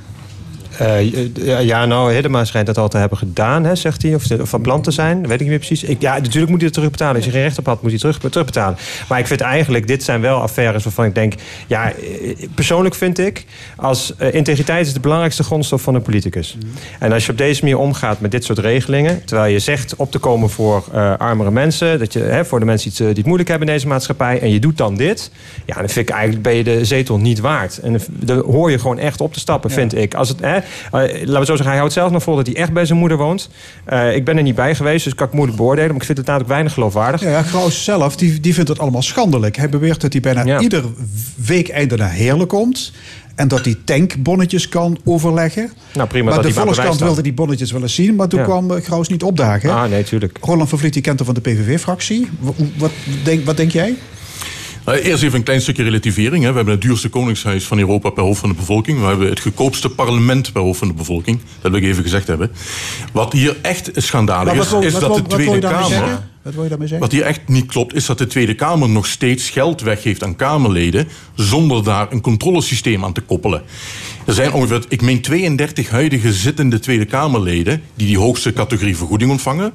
Eh, 0.79 1.65
ja, 1.67 1.85
nou, 1.87 2.13
Hiddema 2.13 2.45
schijnt 2.45 2.67
dat 2.67 2.79
al 2.79 2.89
te 2.89 2.97
hebben 2.97 3.19
gedaan, 3.19 3.65
hè, 3.65 3.75
zegt 3.75 4.03
hij. 4.03 4.15
Of, 4.15 4.31
of 4.31 4.49
van 4.49 4.61
plan 4.61 4.83
te 4.83 4.91
zijn, 4.91 5.21
weet 5.23 5.33
ik 5.33 5.41
niet 5.41 5.49
meer 5.49 5.59
precies. 5.59 5.83
Ik, 5.83 6.01
ja, 6.01 6.19
natuurlijk 6.19 6.49
moet 6.49 6.57
hij 6.57 6.65
het 6.65 6.75
terugbetalen. 6.75 7.17
Als 7.17 7.25
je 7.25 7.31
geen 7.31 7.43
recht 7.43 7.59
op 7.59 7.67
had, 7.67 7.83
moet 7.83 7.91
hij 7.91 8.01
terug, 8.01 8.19
terugbetalen. 8.19 8.79
Maar 9.09 9.19
ik 9.19 9.27
vind 9.27 9.41
eigenlijk, 9.41 9.87
dit 9.87 10.03
zijn 10.03 10.21
wel 10.21 10.41
affaires 10.41 10.85
waarvan 10.85 11.05
ik 11.05 11.15
denk... 11.15 11.35
Ja, 11.67 11.93
eh, 11.93 12.49
persoonlijk 12.55 12.95
vind 12.95 13.19
ik... 13.19 13.45
als 13.77 14.17
eh, 14.17 14.35
integriteit 14.35 14.87
is 14.87 14.93
de 14.93 15.01
belangrijkste 15.01 15.43
grondstof 15.43 15.83
van 15.83 15.95
een 15.95 16.03
politicus. 16.03 16.57
En 16.99 17.13
als 17.13 17.27
je 17.27 17.33
op 17.33 17.39
deze 17.39 17.61
manier 17.63 17.79
omgaat 17.79 18.21
met 18.21 18.31
dit 18.31 18.45
soort 18.45 18.59
regelingen... 18.59 19.25
terwijl 19.25 19.53
je 19.53 19.59
zegt 19.59 19.97
op 19.97 20.11
te 20.11 20.19
komen 20.19 20.51
voor 20.51 20.85
armere 21.19 21.51
mensen... 21.51 21.99
Dat 21.99 22.13
je, 22.13 22.19
hè, 22.19 22.45
voor 22.45 22.61
de 22.61 22.67
mensen 22.67 22.89
die 22.89 22.99
het, 22.99 23.07
die 23.07 23.17
het 23.17 23.27
moeilijk 23.27 23.49
hebben 23.49 23.69
in 23.69 23.75
deze 23.75 23.87
maatschappij... 23.87 24.41
en 24.41 24.51
je 24.51 24.59
doet 24.59 24.77
dan 24.77 24.97
dit... 24.97 25.31
ja, 25.65 25.75
dan 25.75 25.89
vind 25.89 26.09
ik 26.09 26.15
eigenlijk 26.15 26.43
ben 26.43 26.55
je 26.55 26.65
de 26.65 26.85
zetel 26.85 27.19
niet 27.19 27.41
waard. 27.41 27.79
En 27.79 28.01
dan 28.11 28.39
hoor 28.39 28.71
je 28.71 28.79
gewoon 28.79 28.99
echt 28.99 29.21
op 29.21 29.33
te 29.33 29.39
stappen, 29.39 29.71
vind 29.71 29.95
ik. 29.97 30.15
Als 30.15 30.29
het, 30.29 30.41
hè, 30.41 30.59
laten 30.91 31.25
we 31.25 31.45
zo 31.45 31.45
zeggen, 31.45 31.67
hij 31.67 31.77
houdt 31.77 31.93
zelf 31.93 32.11
nog 32.11 32.23
vol 32.23 32.37
dat 32.37 32.47
hij 32.47 32.57
echt 32.57 32.73
bij 32.73 32.85
zijn 32.85 32.99
moeder 32.99 33.19
woont. 33.19 33.49
Eh, 33.85 34.15
ik 34.17 34.25
ben 34.25 34.37
er 34.37 34.43
niet 34.43 34.55
bij 34.55 34.75
geweest, 34.75 35.05
dus 35.05 35.15
kan 35.15 35.27
ik 35.27 35.33
moeilijk 35.33 35.59
beoordelen. 35.59 35.89
Maar 35.91 36.01
ik 36.01 36.05
vind 36.05 36.19
het 36.19 36.27
namelijk 36.27 36.51
weinig 36.51 36.73
geloofwaardig. 36.73 37.21
Ja, 37.23 37.29
ja 37.31 37.43
Graus 37.43 37.85
zelf 37.85 38.17
die, 38.17 38.41
die 38.41 38.55
vindt 38.55 38.69
het 38.69 38.79
allemaal 38.79 39.03
schandelijk. 39.03 39.57
Hij 39.57 39.69
beweert 39.69 40.01
dat 40.01 40.13
hij 40.13 40.21
bijna 40.23 40.61
ieder 40.61 40.85
weekeinde 41.37 41.97
naar 41.97 42.13
Heerlen 42.13 42.47
komt. 42.47 42.93
En 43.35 43.49
dat 43.49 43.65
die 43.65 43.85
tankbonnetjes 43.85 44.69
kan 44.69 44.99
overleggen. 45.05 45.71
Nou, 45.95 46.09
prima 46.09 46.25
maar 46.31 46.43
dat 46.43 46.55
de 46.55 46.75
dan. 46.75 46.97
wilde 46.99 47.23
die 47.23 47.33
bonnetjes 47.33 47.73
wel 47.73 47.83
eens 47.83 47.95
zien. 47.95 48.15
Maar 48.15 48.29
toen 48.29 48.39
Ja. 48.41 48.45
kwam 48.45 48.71
Graus 48.71 49.09
niet 49.09 49.23
opdagen. 49.23 49.71
Ah, 49.71 49.91
nee, 49.91 50.05
tuurlijk. 50.05 50.39
Roland 50.41 50.69
van 50.69 50.79
Vliet, 50.79 50.93
die 50.93 51.03
kent 51.03 51.21
er 51.21 51.27
van 51.27 51.35
de 51.35 51.41
PVV-fractie. 51.41 52.29
Wat, 52.41 52.55
wat, 52.77 52.91
denk, 53.25 53.45
wat 53.45 53.57
denk 53.57 53.71
jij? 53.71 53.95
Nou, 54.85 54.99
eerst 54.99 55.23
even 55.23 55.39
een 55.39 55.45
klein 55.45 55.61
stukje 55.61 55.83
relativering. 55.83 56.45
Hè. 56.45 56.51
We 56.51 56.57
hebben 56.57 56.75
het 56.75 56.83
duurste 56.83 57.09
koningshuis 57.09 57.65
van 57.65 57.79
Europa 57.79 58.11
per 58.11 58.23
hoofd 58.23 58.41
van 58.41 58.49
de 58.49 58.55
bevolking. 58.55 59.01
We 59.01 59.05
hebben 59.07 59.29
het 59.29 59.41
goedkoopste 59.41 59.89
parlement 59.91 60.53
per 60.53 60.63
hoofd 60.63 60.79
van 60.79 60.89
de 60.89 60.95
bevolking. 60.95 61.39
Dat 61.61 61.71
wil 61.71 61.81
ik 61.81 61.87
even 61.87 62.03
gezegd 62.03 62.27
hebben. 62.27 62.51
Wat 63.13 63.33
hier 63.33 63.57
echt 63.63 63.91
schandalig 63.95 64.53
is, 64.55 64.71
wil- 64.71 64.81
is 64.81 64.93
dat 64.93 65.03
wil- 65.03 65.23
de 65.23 65.23
Tweede 65.23 65.59
Kamer... 65.59 66.23
Wat 66.43 66.55
wil 66.55 66.63
je 66.63 66.69
daarmee 66.69 66.89
zeggen? 66.89 67.07
Wat 67.09 67.17
hier 67.17 67.25
echt 67.27 67.41
niet 67.49 67.67
klopt, 67.67 67.95
is 67.95 68.07
dat 68.07 68.19
de 68.19 68.27
Tweede 68.27 68.55
Kamer 68.55 68.89
nog 68.89 69.07
steeds 69.07 69.51
geld 69.51 69.81
weggeeft 69.81 70.23
aan 70.23 70.37
Kamerleden. 70.37 71.09
zonder 71.35 71.85
daar 71.85 72.13
een 72.13 72.21
controlesysteem 72.21 73.05
aan 73.05 73.13
te 73.13 73.21
koppelen. 73.21 73.63
Er 74.27 74.35
zijn 74.35 74.53
ongeveer, 74.53 74.85
ik 74.89 75.03
meen 75.03 75.21
32 75.21 75.91
huidige 75.91 76.33
zittende 76.33 76.79
Tweede 76.79 77.05
Kamerleden. 77.05 77.83
die 77.95 78.07
die 78.07 78.19
hoogste 78.19 78.53
categorie 78.53 78.97
vergoeding 78.97 79.31
ontvangen. 79.31 79.73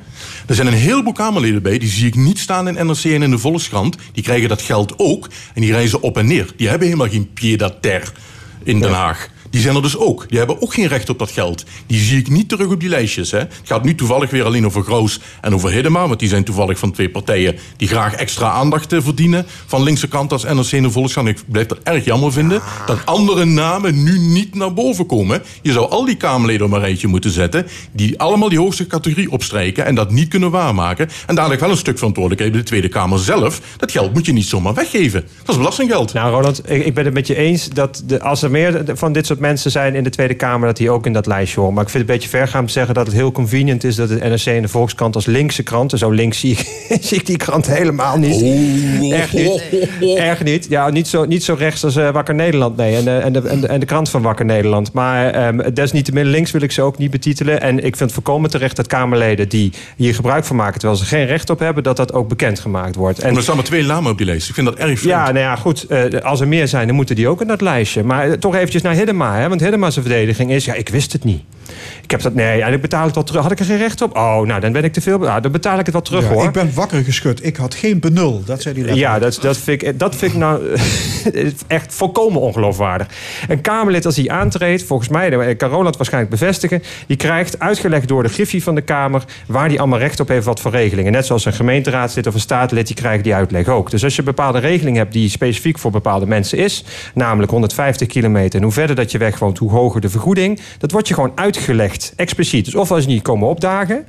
Er 0.48 0.56
zijn 0.56 0.68
een 0.68 0.74
heleboel 0.74 1.14
Kamerleden 1.14 1.62
bij, 1.62 1.78
die 1.78 1.90
zie 1.90 2.08
ik 2.08 2.16
niet 2.16 2.40
staan 2.40 2.68
in 2.68 2.88
NRC 2.88 3.04
en 3.04 3.22
in 3.22 3.32
de 3.32 3.38
Volkskrant. 3.38 3.98
Die 4.12 4.24
krijgen 4.24 4.50
dat 4.50 4.62
geld 4.62 4.94
ook 4.98 5.30
en 5.54 5.62
die 5.62 5.72
reizen 5.72 6.02
op 6.02 6.18
en 6.18 6.28
neer. 6.28 6.54
Die 6.56 6.68
hebben 6.68 6.88
helemaal 6.88 7.10
geen 7.10 7.34
pied 7.34 7.64
à 7.64 7.70
terre 7.82 8.06
in 8.64 8.80
Den 8.80 8.92
Haag. 8.94 9.30
Die 9.50 9.62
zijn 9.62 9.76
er 9.76 9.82
dus 9.82 9.98
ook. 9.98 10.26
Die 10.30 10.38
hebben 10.38 10.62
ook 10.62 10.74
geen 10.74 10.88
recht 10.88 11.10
op 11.10 11.20
dat 11.20 11.32
geld. 11.32 11.66
Die 11.88 12.00
zie 12.00 12.20
ik 12.20 12.30
niet 12.30 12.50
terug 12.50 12.68
op 12.68 12.80
die 12.80 12.90
lijstjes. 12.90 13.32
Hè. 13.32 13.38
Het 13.38 13.60
gaat 13.64 13.84
nu 13.84 13.96
toevallig 13.96 14.30
weer 14.30 14.44
alleen 14.44 14.66
over 14.66 14.84
Graus 14.84 15.20
en 15.42 15.54
over 15.54 15.72
Hiddema. 15.72 16.08
Want 16.08 16.20
die 16.20 16.30
zijn 16.30 16.44
toevallig 16.44 16.80
van 16.80 16.92
twee 16.92 17.10
partijen 17.10 17.56
die 17.78 17.88
graag 17.88 18.14
extra 18.14 18.50
aandacht 18.50 18.94
eh, 18.94 19.02
verdienen. 19.02 19.46
Van 19.66 19.84
linkse 19.84 20.08
kant 20.08 20.32
als 20.32 20.44
NRC 20.44 20.72
en 20.72 20.84
de. 20.84 21.30
Ik 21.30 21.38
blijf 21.48 21.68
dat 21.68 21.80
erg 21.84 22.06
jammer 22.06 22.32
vinden. 22.32 22.62
Dat 22.86 23.06
andere 23.06 23.46
namen 23.46 24.04
nu 24.04 24.20
niet 24.20 24.56
naar 24.56 24.74
boven 24.74 25.06
komen. 25.06 25.44
Je 25.62 25.72
zou 25.72 25.90
al 25.90 26.06
die 26.06 26.16
Kamerleden 26.16 26.66
op 26.66 26.72
een 26.72 26.80
rijtje 26.80 27.08
moeten 27.08 27.32
zetten. 27.32 27.68
Die 27.92 28.20
allemaal 28.20 28.50
die 28.50 28.60
hoogste 28.60 28.88
categorie 28.88 29.32
opstrijken. 29.32 29.86
En 29.86 29.96
dat 29.96 30.12
niet 30.12 30.28
kunnen 30.28 30.52
waarmaken. 30.52 31.10
En 31.28 31.36
dadelijk 31.36 31.62
wel 31.62 31.70
een 31.70 31.78
stuk 31.78 31.98
verantwoordelijkheid 31.98 32.52
bij 32.54 32.62
de 32.62 32.68
Tweede 32.68 32.90
Kamer 32.90 33.20
zelf. 33.20 33.62
Dat 33.78 33.92
geld 33.92 34.14
moet 34.14 34.26
je 34.26 34.34
niet 34.34 34.46
zomaar 34.46 34.74
weggeven. 34.74 35.22
Dat 35.40 35.50
is 35.50 35.58
belastinggeld. 35.58 36.14
Nou, 36.14 36.32
Roland, 36.32 36.70
ik, 36.70 36.86
ik 36.86 36.94
ben 36.94 37.06
het 37.06 37.14
met 37.14 37.28
je 37.28 37.36
eens 37.36 37.70
dat 37.70 38.04
de, 38.06 38.22
als 38.22 38.42
er 38.42 38.52
meer 38.52 38.84
van 38.94 39.14
dit 39.14 39.26
soort 39.26 39.39
mensen 39.40 39.72
zijn 39.72 39.96
in 39.96 40.04
de 40.04 40.10
Tweede 40.10 40.34
Kamer, 40.34 40.68
dat 40.68 40.78
die 40.78 40.90
ook 40.92 41.06
in 41.06 41.14
dat 41.14 41.26
lijstje 41.26 41.60
horen. 41.60 41.74
Maar 41.76 41.84
ik 41.84 41.90
vind 41.90 42.02
het 42.04 42.12
een 42.12 42.18
beetje 42.20 42.38
ver 42.38 42.48
gaan 42.48 42.60
om 42.62 42.66
te 42.68 42.74
zeggen 42.74 42.94
dat 42.94 43.06
het 43.08 43.16
heel 43.16 43.32
convenient 43.32 43.84
is 43.84 43.96
dat 43.96 44.10
het 44.10 44.24
NRC 44.24 44.46
en 44.46 44.62
de 44.62 44.68
Volkskrant 44.68 45.16
als 45.16 45.26
linkse 45.26 45.64
kranten, 45.64 45.98
zo 45.98 46.10
links 46.10 46.40
zie 46.40 46.52
ik, 46.52 46.68
zie 47.08 47.18
ik 47.18 47.26
die 47.26 47.38
krant 47.38 47.68
helemaal 47.68 48.18
niet. 48.18 48.42
Echt 49.14 49.34
niet. 49.34 49.64
Erg 50.18 50.44
niet. 50.44 50.66
Ja, 50.70 50.90
niet 50.90 51.08
zo, 51.08 51.26
niet 51.26 51.44
zo 51.44 51.56
rechts 51.58 51.84
als 51.84 51.96
eh, 51.96 52.10
Wakker 52.10 52.36
Nederland, 52.36 52.78
nee. 52.78 52.96
En, 52.96 53.08
eh, 53.08 53.26
en, 53.26 53.34
de, 53.34 53.42
en, 53.48 53.60
de, 53.62 53.68
en 53.68 53.80
de 53.80 53.86
krant 53.86 54.10
van 54.10 54.22
Wakker 54.22 54.46
Nederland. 54.46 54.94
Maar 54.94 55.30
ehm 55.32 55.74
desniettemin 55.74 56.26
links 56.26 56.52
wil 56.52 56.62
ik 56.62 56.72
ze 56.72 56.82
ook 56.82 56.98
niet 56.98 57.12
betitelen. 57.12 57.62
En 57.62 57.78
ik 57.78 57.82
vind 57.82 58.00
het 58.00 58.12
voorkomen 58.12 58.50
terecht 58.50 58.76
dat 58.76 58.88
Kamerleden 58.88 59.50
die 59.50 59.72
hier 59.96 60.16
gebruik 60.16 60.46
van 60.46 60.56
maken, 60.56 60.80
terwijl 60.80 61.00
ze 61.00 61.06
geen 61.06 61.26
recht 61.26 61.50
op 61.50 61.60
hebben, 61.60 61.84
dat 61.84 61.98
dat 61.98 62.14
ook 62.14 62.28
bekendgemaakt 62.28 62.96
wordt. 62.96 63.20
En 63.20 63.28
Maar 63.28 63.38
er 63.38 63.44
staan 63.44 63.56
maar 63.56 63.66
twee 63.66 63.84
namen 63.84 64.12
op 64.12 64.18
die 64.18 64.26
lijst. 64.26 64.48
Ik 64.50 64.54
vind 64.54 64.68
dat 64.68 64.76
erg 64.76 65.00
vreemd. 65.00 65.04
ja, 65.04 65.24
nou 65.24 65.38
ja, 65.40 65.56
goed. 65.56 65.84
eh, 65.88 66.22
als 66.22 66.40
er 66.40 66.48
meer 66.48 66.68
zijn, 66.68 66.88
dan 66.88 66.96
moeten 66.96 67.16
die 67.16 67.28
ook 67.28 67.42
in 67.42 67.48
dat 67.48 67.62
lijstje. 67.62 68.04
Maar 68.04 68.38
toch 68.40 68.56
eventjes 68.56 68.82
naar 68.82 68.94
Hiddema. 68.94 69.29
Want 69.38 69.62
Hiddema's 69.62 69.94
verdediging 69.94 70.52
is... 70.52 70.66
Ja, 70.66 70.74
ik 70.74 70.90
wist 70.90 71.14
het 71.14 71.24
niet. 71.24 71.42
Ik 72.10 72.16
heb 72.16 72.24
dat... 72.24 72.34
Nee, 72.34 72.62
en 72.62 72.74
ik 72.74 72.82
betaal 72.82 73.06
het 73.06 73.16
wel 73.16 73.24
terug. 73.24 73.42
Had 73.42 73.52
ik 73.52 73.60
er 73.60 73.66
geen 73.66 73.78
recht 73.78 74.02
op? 74.02 74.16
Oh, 74.18 74.42
nou, 74.42 74.60
dan 74.60 74.72
ben 74.72 74.84
ik 74.84 74.94
te 74.94 75.02
veel... 75.02 75.18
Nou, 75.18 75.42
dan 75.42 75.52
betaal 75.52 75.80
ik 75.80 75.86
het 75.86 75.94
wel 75.94 76.02
terug, 76.02 76.24
Ja, 76.24 76.30
hoor. 76.30 76.44
ik 76.44 76.52
ben 76.52 76.72
wakker 76.74 77.04
geschud. 77.04 77.46
Ik 77.46 77.56
had 77.56 77.76
geen 77.76 78.00
benul. 78.00 78.44
Dat 78.46 78.62
zei 78.62 78.76
die. 78.76 78.96
Ja, 78.96 79.20
dat, 79.20 79.38
dat, 79.42 79.58
vind 79.58 79.84
ik, 79.84 80.00
dat 80.00 80.16
vind 80.16 80.32
ik 80.32 80.38
nou 80.38 80.62
echt 81.68 81.94
volkomen 81.94 82.42
ongeloofwaardig. 82.42 83.08
Een 83.48 83.62
Kamerlid 83.62 84.06
als 84.06 84.16
hij 84.16 84.30
aantreedt, 84.30 84.84
volgens 84.84 85.10
mij, 85.10 85.30
dat 85.30 85.58
kan 85.58 85.70
Roland 85.70 85.98
waarschijnlijk 85.98 86.34
bevestigen... 86.34 86.84
die 87.08 87.18
krijgt 87.18 87.60
uitgelegd 87.60 88.08
door 88.08 88.24
de 88.24 88.30
griffie 88.30 88.64
van 88.64 88.76
de 88.76 88.82
Kamer... 88.82 89.24
waar 89.48 89.70
die 89.70 89.80
allemaal 89.80 90.00
recht 90.00 90.20
op 90.20 90.28
heeft 90.28 90.46
wat 90.46 90.60
voor 90.60 90.72
regelingen. 90.72 91.12
Net 91.12 91.26
zoals 91.26 91.46
een 91.46 91.54
gemeenteraadslid 91.54 92.28
of 92.28 92.34
een 92.34 92.40
statenlid, 92.40 92.88
die 92.88 92.96
krijgt 92.96 93.24
die 93.24 93.34
uitleg 93.34 93.68
ook. 93.68 93.92
Dus 93.92 94.04
als 94.04 94.14
je 94.14 94.20
een 94.20 94.26
bepaalde 94.26 94.60
regeling 94.60 94.98
hebt 94.98 95.14
die 95.14 95.30
specifiek 95.30 95.80
voor 95.80 95.92
bepaalde 95.92 96.26
mensen 96.26 96.58
is... 96.58 96.84
namelijk 97.14 97.52
150 97.52 98.08
kilometer, 98.08 98.60
en 98.60 98.64
hoe 98.64 98.74
verder 98.74 98.96
dat 98.96 99.12
je 99.12 99.18
weg 99.18 99.40
woont... 99.40 99.58
hoe 99.58 99.72
hoger 99.72 100.02
de 100.02 100.10
vergoeding, 100.10 100.60
dat 100.78 100.92
wordt 100.92 101.08
je 101.08 101.14
gewoon 101.14 101.32
uitgelegd, 101.36 101.99
expliciet. 102.16 102.66
Dus 102.66 102.76
of 102.76 102.92
als 102.92 103.06
niet 103.06 103.22
komen 103.22 103.48
opdagen... 103.48 104.06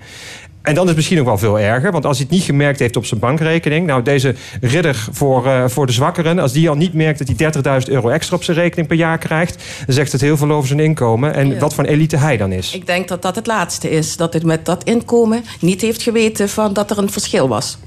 En 0.63 0.75
dan 0.75 0.83
is 0.83 0.89
het 0.89 0.97
misschien 0.97 1.19
nog 1.19 1.27
wel 1.27 1.39
veel 1.39 1.59
erger. 1.59 1.93
Want 1.93 2.07
als 2.07 2.17
hij 2.17 2.27
het 2.29 2.37
niet 2.37 2.45
gemerkt 2.45 2.79
heeft 2.79 2.97
op 2.97 3.07
zijn 3.07 3.21
bankrekening. 3.21 3.87
Nou, 3.87 4.03
deze 4.03 4.35
ridder 4.61 5.07
voor, 5.11 5.47
eh, 5.47 5.65
voor 5.69 5.87
de 5.87 5.93
zwakkeren. 5.93 6.39
Als 6.39 6.53
die 6.53 6.69
al 6.69 6.75
niet 6.75 6.95
merkt 6.95 7.19
dat 7.19 7.27
hij 7.29 7.37
30.000 7.37 7.89
euro 7.93 8.09
extra 8.09 8.37
op 8.37 8.43
zijn 8.45 8.57
rekening 8.57 8.89
per 8.89 8.97
jaar 8.97 9.19
krijgt. 9.19 9.63
Dan 9.87 9.95
zegt 9.95 10.13
het 10.13 10.21
heel 10.21 10.37
veel 10.37 10.51
over 10.51 10.69
zijn 10.69 10.81
inkomen. 10.81 11.35
En 11.35 11.49
Ja. 11.49 11.59
wat 11.59 11.75
voor 11.75 11.85
een 11.85 11.91
elite 11.91 12.17
hij 12.17 12.37
dan 12.37 12.53
is. 12.53 12.75
Ik 12.75 12.87
denk 12.87 13.09
dat 13.09 13.23
dat 13.23 13.35
het 13.35 13.47
laatste 13.47 13.91
is. 13.91 14.17
Dat 14.17 14.33
het 14.33 14.45
met 14.45 14.65
dat 14.65 14.85
inkomen 14.85 15.45
niet 15.61 15.81
heeft 15.81 16.03
geweten 16.03 16.49
van 16.49 16.73
dat 16.73 16.91
er 16.91 16.99
een 16.99 17.11
verschil 17.11 17.49
was. 17.49 17.79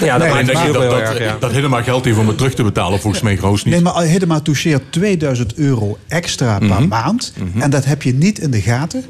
Ja, 0.00 0.18
dat 0.18 0.28
Nee, 0.28 0.38
je 0.38 0.44
dat, 0.72 0.82
erg, 0.92 1.08
dat, 1.08 1.18
ja. 1.18 1.36
dat 1.40 1.50
helemaal 1.50 1.82
geld 1.82 2.04
heeft 2.04 2.18
om 2.18 2.26
het 2.28 2.36
terug 2.36 2.54
te 2.54 2.62
betalen, 2.62 3.00
volgens 3.00 3.22
mij 3.22 3.36
Groos 3.36 3.64
niet. 3.64 3.74
Nee, 3.74 3.82
maar 3.82 4.02
Hiddema 4.02 4.40
toucheert 4.40 4.82
2000 4.92 5.54
euro 5.54 5.98
extra 6.08 6.58
per 6.58 6.68
Mhm. 6.68 6.88
maand. 6.88 7.32
En 7.58 7.70
dat 7.70 7.84
heb 7.84 8.02
je 8.02 8.14
niet 8.14 8.38
in 8.38 8.50
de 8.50 8.60
gaten. 8.60 9.04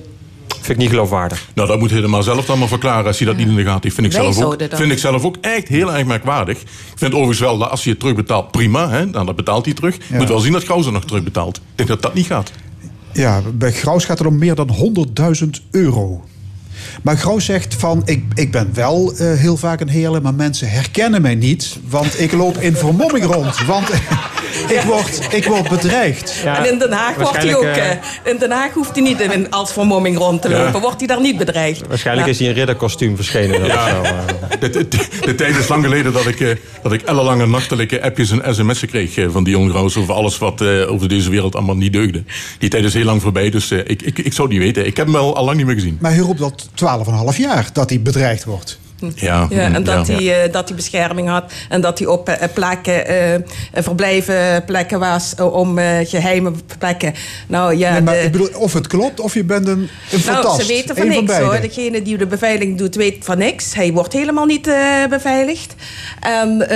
Vind 0.49 0.69
ik 0.69 0.77
niet 0.77 0.89
geloofwaardig. 0.89 1.49
Nou, 1.55 1.69
dat 1.69 1.79
moet 1.79 1.91
helemaal 1.91 2.23
zelf 2.23 2.47
dan 2.47 2.59
maar 2.59 2.69
verklaren 2.69 3.07
als 3.07 3.19
hij 3.19 3.27
dat 3.27 3.37
niet 3.37 3.49
in 3.49 3.55
de 3.57 3.63
gaten 3.65 3.81
heeft. 3.83 3.95
Vind 3.95 4.07
ik, 4.07 4.13
Wij 4.13 4.33
zelf 4.33 4.45
ook, 4.45 4.63
vind 4.73 4.93
ik 4.93 4.99
zelf 4.99 5.25
ook 5.25 5.37
echt 5.41 5.69
heel 5.69 5.93
erg 5.95 6.07
merkwaardig. 6.07 6.61
Ik 6.61 6.67
vind 6.95 7.13
overigens 7.13 7.41
wel 7.41 7.59
dat 7.59 7.71
als 7.71 7.83
hij 7.83 7.91
het 7.93 8.01
terugbetaalt, 8.01 8.51
prima. 8.51 8.89
Hè? 8.91 9.07
Nou, 9.07 9.27
dat 9.27 9.37
betaalt 9.37 9.65
hij 9.65 9.75
terug. 9.75 9.97
Je 10.09 10.17
moet 10.17 10.29
wel 10.29 10.39
zien 10.41 10.53
dat 10.53 10.65
Gauws 10.65 10.87
er 10.87 10.93
nog 10.93 11.05
terugbetaalt. 11.05 11.57
Ik 11.57 11.63
denk 11.75 11.89
dat 11.89 12.03
dat 12.03 12.15
niet 12.15 12.27
gaat. 12.27 12.51
Ja, 13.13 13.41
bij 13.55 13.73
Graus 13.73 14.05
gaat 14.05 14.19
het 14.19 14.29
om 14.29 14.39
meer 14.39 14.55
dan 14.55 14.71
100.000 14.71 15.61
euro. 15.71 16.25
Maar 17.03 17.17
Graus 17.17 17.45
zegt 17.45 17.75
van, 17.79 18.03
ik, 18.05 18.25
ik 18.35 18.51
ben 18.51 18.71
wel 18.75 19.13
eh, 19.17 19.33
heel 19.35 19.57
vaak 19.57 19.81
een 19.81 19.89
heerlijk, 19.89 20.23
maar 20.23 20.35
mensen 20.35 20.71
herkennen 20.71 21.23
mij 21.23 21.35
niet. 21.35 21.77
Want 21.89 22.21
ik 22.21 22.33
loop 22.33 22.57
in 22.57 22.77
vermomming 22.77 23.25
rond. 23.25 23.65
Want 23.67 23.89
ik 24.77 24.81
word, 24.87 25.21
ik 25.31 25.45
word 25.45 25.69
bedreigd. 25.69 26.43
en 26.45 26.73
in 26.73 26.79
Den 26.79 26.93
Haag 26.93 27.15
wordt 27.17 27.37
hij 27.37 27.55
ook. 27.57 27.63
waarschijnlijk, 27.63 28.01
eh, 28.25 28.33
in 28.33 28.39
Den 28.39 28.51
Haag 28.51 28.73
hoeft 28.73 28.91
hij 28.93 29.03
niet 29.03 29.21
in, 29.21 29.51
als 29.51 29.73
vermomming 29.73 30.19
rond 30.19 30.43
te 30.43 30.49
Ja. 30.49 30.65
lopen. 30.65 30.81
Wordt 30.81 30.99
hij 30.99 31.07
daar 31.07 31.21
niet 31.21 31.39
bedreigd. 31.39 31.87
Waarschijnlijk 31.89 32.27
Ja. 32.27 32.33
is 32.33 32.39
hij 32.39 32.49
in 32.49 32.55
ridderkostuum 32.55 33.17
verschenen. 33.17 33.65
Ja. 33.65 33.89
Zo, 33.91 34.03
eh. 34.03 34.13
De, 34.61 34.71
de, 34.71 34.87
de 35.25 35.35
tijd 35.35 35.57
is 35.57 35.69
lang 35.69 35.85
geleden 35.85 36.13
dat 36.13 36.27
ik, 36.27 36.41
eh, 36.41 36.49
dat 36.83 36.93
ik 36.93 37.03
ellenlange 37.03 37.47
nachtelijke 37.47 38.03
appjes 38.03 38.31
en 38.31 38.55
sms'en 38.55 38.89
kreeg 38.89 39.17
eh, 39.17 39.27
van 39.31 39.45
die 39.45 39.53
jongen 39.53 39.75
over 39.75 40.13
alles 40.13 40.39
wat 40.39 40.61
eh, 40.61 40.91
over 40.93 41.09
deze 41.09 41.31
wereld 41.31 41.55
allemaal 41.57 41.77
niet 41.77 41.93
deugde. 41.93 42.23
Die 42.59 42.69
tijd 42.71 42.85
is 42.85 42.95
heel 42.95 43.05
lang 43.05 43.23
voorbij, 43.23 43.51
dus 43.51 43.71
eh, 43.71 43.79
ik, 43.79 44.03
ik, 44.03 44.19
ik 44.19 44.33
zou 44.33 44.49
het 44.49 44.57
niet 44.59 44.67
weten. 44.67 44.87
Ik 44.87 44.97
heb 44.97 45.07
hem 45.07 45.15
wel 45.15 45.37
al 45.37 45.45
lang 45.45 45.57
niet 45.57 45.67
meer 45.67 45.75
gezien. 45.75 45.99
Maar 46.01 46.11
hij 46.11 46.21
roept 46.21 46.41
al 46.43 46.55
12,5 47.33 47.37
jaar 47.37 47.71
dat 47.73 47.91
hij 47.91 48.03
bedreigd 48.03 48.45
wordt. 48.45 48.80
Ja, 49.15 49.47
Ja, 49.51 49.73
en 49.73 49.85
dat, 49.85 50.07
ja. 50.07 50.15
hij, 50.15 50.43
eh, 50.45 50.53
dat 50.53 50.69
hij 50.69 50.77
bescherming 50.77 51.29
had. 51.29 51.53
En 51.69 51.81
dat 51.81 51.99
hij 51.99 52.09
op 52.09 52.29
eh, 52.29 52.49
plekken, 52.55 53.07
eh, 53.07 53.83
verblijven 53.83 54.65
plekken 54.65 54.99
was. 54.99 55.35
om 55.53 55.79
eh, 55.79 56.09
geheime 56.09 56.53
plekken. 56.79 57.15
Nou 57.47 57.77
ja, 57.77 57.93
Nee, 57.93 58.01
maar 58.01 58.15
de- 58.15 58.21
ik 58.23 58.33
bedoel, 58.33 58.49
of 58.55 58.73
het 58.73 58.87
klopt 58.87 59.21
of 59.21 59.35
je 59.35 59.45
bent 59.45 59.67
een, 59.69 59.79
een 59.79 59.89
nou, 60.11 60.21
fantast. 60.21 60.61
ze 60.61 60.67
weten 60.67 60.97
van 60.97 61.05
Eén 61.11 61.11
niks 61.25 61.39
hoor. 61.39 61.61
Degene 61.61 62.03
die 62.03 62.17
de 62.19 62.27
beveiliging 62.27 62.79
doet, 62.79 62.95
weet 62.95 63.17
van 63.25 63.39
niks. 63.39 63.75
Hij 63.75 63.93
wordt 63.93 64.13
helemaal 64.13 64.45
niet 64.47 64.67
eh, 64.67 64.75
beveiligd. 65.11 65.75
En 66.21 66.63
eh, 66.63 66.69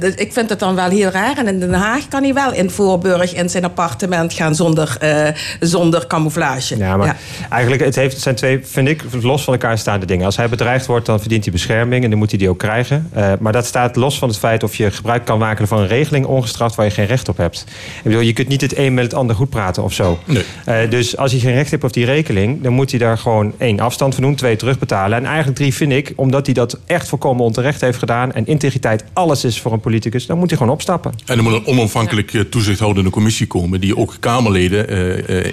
de- 0.00 0.12
ik 0.16 0.32
vind 0.32 0.48
het 0.50 0.58
dan 0.58 0.74
wel 0.74 0.88
heel 0.90 1.08
raar. 1.10 1.36
En 1.38 1.46
in 1.46 1.60
Den 1.60 1.72
Haag 1.74 2.08
kan 2.08 2.22
hij 2.22 2.34
wel 2.34 2.52
in 2.52 2.70
Voorburg 2.70 3.34
in 3.34 3.50
zijn 3.50 3.64
appartement 3.64 4.32
gaan 4.32 4.54
zonder, 4.54 4.96
eh, 5.00 5.26
zonder 5.60 6.06
camouflage. 6.06 6.76
Ja, 6.76 6.96
maar 6.96 7.06
Ja. 7.06 7.16
eigenlijk 7.50 7.82
het 7.84 7.94
heeft, 7.94 8.12
het 8.12 8.22
zijn 8.22 8.34
twee, 8.34 8.60
vind 8.64 8.88
ik, 8.88 9.02
los 9.22 9.44
van 9.44 9.52
elkaar 9.52 9.78
staande 9.78 10.06
dingen. 10.06 10.24
Als 10.26 10.36
hij 10.36 10.48
bedreigd 10.48 10.86
wordt, 10.86 11.06
dan 11.06 11.18
verdient 11.20 11.42
hij 11.42 11.52
bescherming 11.52 11.60
en 11.68 12.10
dan 12.10 12.18
moet 12.18 12.30
hij 12.30 12.38
die 12.38 12.48
ook 12.48 12.58
krijgen. 12.58 13.08
Eh, 13.12 13.32
maar 13.40 13.52
dat 13.52 13.66
staat 13.66 13.96
los 13.96 14.18
van 14.18 14.28
het 14.28 14.38
feit 14.38 14.62
of 14.62 14.74
je 14.74 14.90
gebruik 14.90 15.24
kan 15.24 15.38
maken 15.38 15.68
van 15.68 15.80
een 15.80 15.86
regeling 15.86 16.26
ongestraft 16.26 16.74
waar 16.74 16.86
je 16.86 16.92
geen 16.92 17.06
recht 17.06 17.28
op 17.28 17.36
hebt. 17.36 17.64
Ik 17.96 18.02
bedoel, 18.02 18.20
je 18.20 18.32
kunt 18.32 18.48
niet 18.48 18.60
het 18.60 18.76
een 18.76 18.94
met 18.94 19.04
het 19.04 19.14
ander 19.14 19.36
goed 19.36 19.50
praten 19.50 19.82
of 19.82 19.92
zo. 19.92 20.18
Nee. 20.24 20.44
Eh, 20.64 20.90
dus 20.90 21.16
als 21.16 21.32
hij 21.32 21.40
geen 21.40 21.54
recht 21.54 21.70
heeft 21.70 21.84
op 21.84 21.92
die 21.92 22.04
regeling, 22.04 22.62
dan 22.62 22.72
moet 22.72 22.90
hij 22.90 22.98
daar 22.98 23.18
gewoon 23.18 23.52
één 23.58 23.80
afstand 23.80 24.14
van 24.14 24.22
doen, 24.22 24.34
twee 24.34 24.56
terugbetalen. 24.56 25.18
En 25.18 25.24
eigenlijk 25.24 25.56
drie 25.56 25.74
vind 25.74 25.92
ik, 25.92 26.12
omdat 26.16 26.46
hij 26.46 26.54
dat 26.54 26.78
echt 26.86 27.08
volkomen 27.08 27.44
onterecht 27.44 27.80
heeft 27.80 27.98
gedaan 27.98 28.32
en 28.32 28.46
integriteit 28.46 29.04
alles 29.12 29.44
is 29.44 29.60
voor 29.60 29.72
een 29.72 29.80
politicus, 29.80 30.26
dan 30.26 30.38
moet 30.38 30.48
hij 30.48 30.58
gewoon 30.58 30.72
opstappen. 30.72 31.12
En 31.26 31.36
er 31.36 31.42
moet 31.42 31.52
een 31.52 31.66
onafhankelijk 31.66 32.34
eh, 32.34 32.40
toezichthoudende 32.40 33.10
commissie 33.10 33.46
komen... 33.46 33.80
die 33.80 33.96
ook 33.96 34.16
Kamerleden 34.20 34.90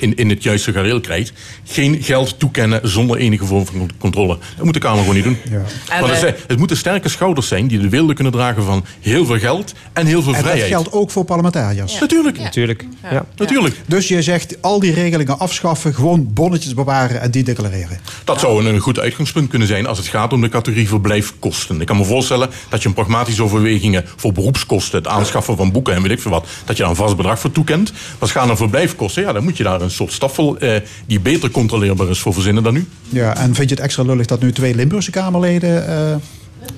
in, 0.01 0.15
in 0.15 0.29
het 0.29 0.43
juiste 0.43 0.71
gareel 0.71 0.99
krijgt. 0.99 1.33
Geen 1.63 2.03
geld 2.03 2.39
toekennen 2.39 2.89
zonder 2.89 3.17
enige 3.17 3.45
vorm 3.45 3.65
van 3.65 3.89
controle. 3.97 4.37
Dat 4.55 4.65
moet 4.65 4.73
de 4.73 4.79
Kamer 4.79 4.99
gewoon 4.99 5.15
niet 5.15 5.23
doen. 5.23 5.37
Ja. 5.49 5.61
En, 5.99 6.05
Maar 6.05 6.11
het, 6.11 6.19
zijn- 6.19 6.35
het 6.47 6.57
moeten 6.57 6.77
sterke 6.77 7.09
schouders 7.09 7.47
zijn 7.47 7.67
die 7.67 7.79
de 7.79 7.89
wilde 7.89 8.13
kunnen 8.13 8.33
dragen 8.33 8.63
van 8.63 8.85
heel 8.99 9.25
veel 9.25 9.39
geld 9.39 9.73
en 9.93 10.05
heel 10.05 10.21
veel 10.21 10.33
En 10.33 10.37
dat 10.41 10.47
vrijheid. 10.49 10.71
geldt 10.71 10.91
ook 10.91 11.11
voor 11.11 11.23
parlementariërs. 11.25 11.99
Natuurlijk. 11.99 12.39
Natuurlijk. 12.39 12.85
Ja. 13.11 13.25
Natuurlijk. 13.35 13.75
Dus 13.85 14.07
je 14.07 14.21
zegt 14.21 14.61
al 14.61 14.79
die 14.79 14.93
regelingen 14.93 15.39
afschaffen, 15.39 15.93
gewoon 15.93 16.33
bonnetjes 16.33 16.73
bewaren 16.73 17.21
en 17.21 17.31
die 17.31 17.43
declareren. 17.43 17.99
Dat 18.23 18.39
zou 18.39 18.65
een, 18.65 18.73
een 18.73 18.79
goed 18.79 18.99
uitgangspunt 18.99 19.49
kunnen 19.49 19.67
zijn 19.67 19.85
als 19.87 19.97
het 19.97 20.07
gaat 20.07 20.33
om 20.33 20.41
de 20.41 20.49
categorie 20.49 20.87
verblijfkosten. 20.87 21.81
Ik 21.81 21.87
kan 21.87 21.97
me 21.97 22.03
voorstellen 22.03 22.49
dat 22.69 22.81
je 22.81 22.87
een 22.87 22.93
pragmatische 22.93 23.43
overwegingen 23.43 24.05
voor 24.15 24.31
beroepskosten, 24.31 24.97
het 24.97 25.07
aanschaffen 25.07 25.57
van 25.57 25.71
boeken 25.71 25.93
en 25.95 26.01
weet 26.01 26.11
ik 26.11 26.21
veel 26.21 26.31
wat, 26.31 26.47
dat 26.65 26.75
je 26.77 26.81
daar 26.81 26.91
een 26.91 26.97
vast 26.97 27.15
bedrag 27.15 27.39
voor 27.39 27.51
toekent. 27.51 27.91
Maar 27.91 28.01
als 28.19 28.29
het 28.33 28.39
gaat 28.41 28.49
om 28.49 28.57
verblijfkosten, 28.57 29.23
ja, 29.23 29.33
dan 29.33 29.43
moet 29.43 29.57
je 29.57 29.63
daar 29.63 29.81
een 29.81 29.91
soort 29.91 30.11
staffel 30.11 30.57
eh, 30.57 30.75
die 31.05 31.19
beter 31.19 31.49
controleerbaar 31.51 32.09
is 32.09 32.19
voor 32.19 32.33
verzinnen 32.33 32.63
dan 32.63 32.73
nu. 32.73 32.87
Ja, 33.09 33.35
en 33.37 33.55
vind 33.55 33.69
je 33.69 33.75
het 33.75 33.83
extra 33.83 34.03
lullig 34.03 34.25
dat 34.25 34.41
nu 34.41 34.51
twee 34.51 34.75
Limburgse 34.75 35.11
Kamerleden... 35.11 35.87
eh, 35.89 36.19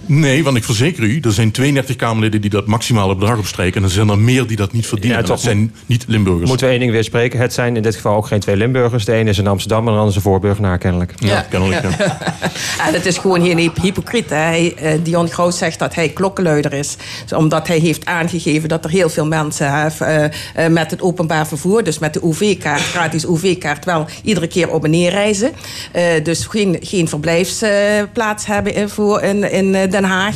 Nee, 0.06 0.44
want 0.44 0.58
ik 0.58 0.64
verzeker 0.64 1.04
u, 1.04 1.20
er 1.20 1.32
zijn 1.32 1.52
32 1.52 1.96
Kamerleden 1.96 2.42
die 2.42 2.50
dat 2.50 2.68
maximale 2.68 3.16
bedrag 3.16 3.38
opstrijken. 3.38 3.82
En 3.82 3.88
er 3.88 3.94
zijn 3.94 4.10
er 4.10 4.18
meer 4.20 4.48
die 4.48 4.58
dat 4.58 4.72
niet 4.74 4.86
verdienen. 4.88 5.18
Ja, 5.18 5.24
En 5.24 5.30
dat 5.30 5.42
zijn 5.42 5.74
niet 5.86 6.04
Limburgers. 6.08 6.48
Moeten 6.48 6.66
we 6.66 6.72
één 6.72 6.82
ding 6.82 6.92
weer 6.92 7.04
spreken. 7.04 7.40
Het 7.40 7.54
zijn 7.54 7.76
in 7.76 7.82
dit 7.82 7.96
geval 7.96 8.16
ook 8.16 8.28
geen 8.28 8.40
twee 8.40 8.56
Limburgers. 8.58 9.06
De 9.06 9.14
ene 9.14 9.30
is 9.30 9.38
in 9.38 9.48
Amsterdam 9.48 9.80
en 9.80 9.86
de 9.86 9.92
andere 9.92 10.10
is 10.10 10.16
een 10.16 10.22
voorburgenaar 10.22 10.78
kennelijk. 10.78 11.14
Ja, 11.16 11.42
kennelijk, 11.42 11.82
ja. 11.82 12.18
En 12.88 12.94
het 12.94 13.06
is 13.06 13.18
gewoon 13.18 13.42
hyp- 13.42 13.82
hypocriet. 13.82 14.30
Hè. 14.30 14.74
Eh, 14.78 14.94
Dion 15.04 15.30
Groot 15.30 15.56
zegt 15.56 15.80
dat 15.80 15.96
hij 15.96 16.10
klokkenluider 16.10 16.74
is. 16.74 16.96
Dus 17.24 17.34
omdat 17.38 17.68
hij 17.68 17.78
heeft 17.78 18.06
aangegeven 18.06 18.70
dat 18.70 18.84
er 18.84 18.90
heel 18.90 19.10
veel 19.10 19.26
mensen 19.26 19.72
hè, 19.74 19.88
eh, 19.88 20.24
eh, 20.66 20.72
met 20.72 20.92
het 20.92 21.02
openbaar 21.02 21.48
vervoer, 21.48 21.84
dus 21.84 22.00
met 22.00 22.14
de 22.14 22.24
OV-kaart, 22.24 22.82
gratis 22.82 23.26
OV-kaart, 23.26 23.86
wel 23.86 24.06
iedere 24.24 24.48
keer 24.48 24.70
op 24.70 24.84
en 24.84 24.90
neer 24.90 25.12
reizen. 25.12 25.52
Eh, 25.92 26.04
dus 26.24 26.46
geen, 26.46 26.78
geen 26.82 27.08
verblijfsplaats 27.08 28.46
hebben 28.46 28.74
in, 28.76 28.90
voor 28.90 29.22
in, 29.22 29.52
in 29.52 29.81
Den 29.90 30.03
Haag. 30.03 30.36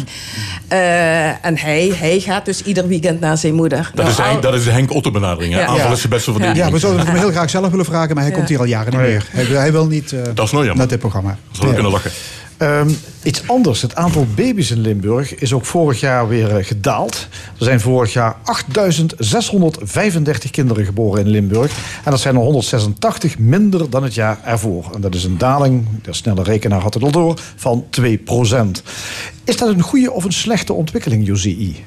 Eh, 0.68 1.46
en 1.46 1.58
hij, 1.58 1.92
hij 1.96 2.20
gaat 2.20 2.46
dus 2.46 2.64
ieder 2.64 2.88
weekend 2.88 3.20
naar 3.20 3.38
zijn 3.38 3.54
moeder. 3.54 3.92
Dat, 3.94 4.08
is 4.08 4.16
de 4.16 4.22
Nou, 4.22 4.32
Henk, 4.34 4.44
dat 4.44 4.54
is 4.54 4.64
de 4.64 4.72
Henk 4.72 4.94
Otto 4.94 5.12
benadering. 5.12 5.54
hè. 5.54 5.60
Ja. 5.60 5.66
Aanval 5.66 5.86
Ja. 5.88 5.92
is 5.92 6.02
de 6.02 6.08
beste 6.08 6.32
verdediging. 6.32 6.66
Ja, 6.66 6.72
we 6.74 6.80
zouden 6.80 7.02
het 7.02 7.12
hem 7.12 7.20
heel 7.20 7.32
graag 7.32 7.50
zelf 7.50 7.70
willen 7.70 7.86
vragen, 7.86 8.16
maar 8.16 8.24
hij 8.24 8.34
komt 8.34 8.50
hier 8.50 8.60
al 8.60 8.66
jaren 8.66 8.92
niet 8.92 9.02
meer. 9.02 9.26
Hij, 9.32 9.44
hij 9.46 9.72
wil 9.72 9.88
niet 9.88 10.12
eh, 10.12 10.20
Dat 10.34 10.46
is 10.46 10.52
nou 10.52 10.74
naar 10.76 10.88
dit 10.88 11.00
programma. 11.00 11.38
Zou 11.52 11.68
ik 11.68 11.74
kunnen 11.74 11.92
lachen. 11.92 12.12
Ehm, 12.58 12.90
iets 13.24 13.48
anders. 13.48 13.82
Het 13.82 13.96
aantal 13.96 14.28
baby's 14.36 14.72
in 14.72 14.80
Limburg 14.80 15.36
is 15.36 15.54
ook 15.54 15.66
vorig 15.66 16.00
jaar 16.00 16.28
weer 16.28 16.58
eh, 16.58 16.66
gedaald. 16.66 17.28
Er 17.60 17.66
zijn 17.66 17.80
vorig 17.80 18.14
jaar 18.14 18.36
8.635 18.44 20.52
kinderen 20.52 20.86
geboren 20.86 21.26
in 21.26 21.30
Limburg. 21.30 21.72
En 22.04 22.12
dat 22.12 22.20
zijn 22.20 22.36
er 22.36 22.42
186 22.42 23.38
minder 23.38 23.90
dan 23.90 24.04
het 24.04 24.14
jaar 24.14 24.40
ervoor. 24.44 24.90
En 24.94 25.02
dat 25.02 25.16
is 25.16 25.24
een 25.24 25.38
daling, 25.38 25.88
de 26.02 26.14
snelle 26.14 26.44
rekenaar 26.44 26.82
had 26.82 26.94
het 26.94 27.04
al 27.04 27.12
door, 27.12 27.40
van 27.56 27.86
2% 27.90 28.84
Is 29.44 29.58
dat 29.58 29.70
een 29.70 29.82
goede 29.82 30.12
of 30.12 30.24
een 30.24 30.34
slechte 30.34 30.74
ontwikkeling, 30.74 31.26
Josie? 31.26 31.84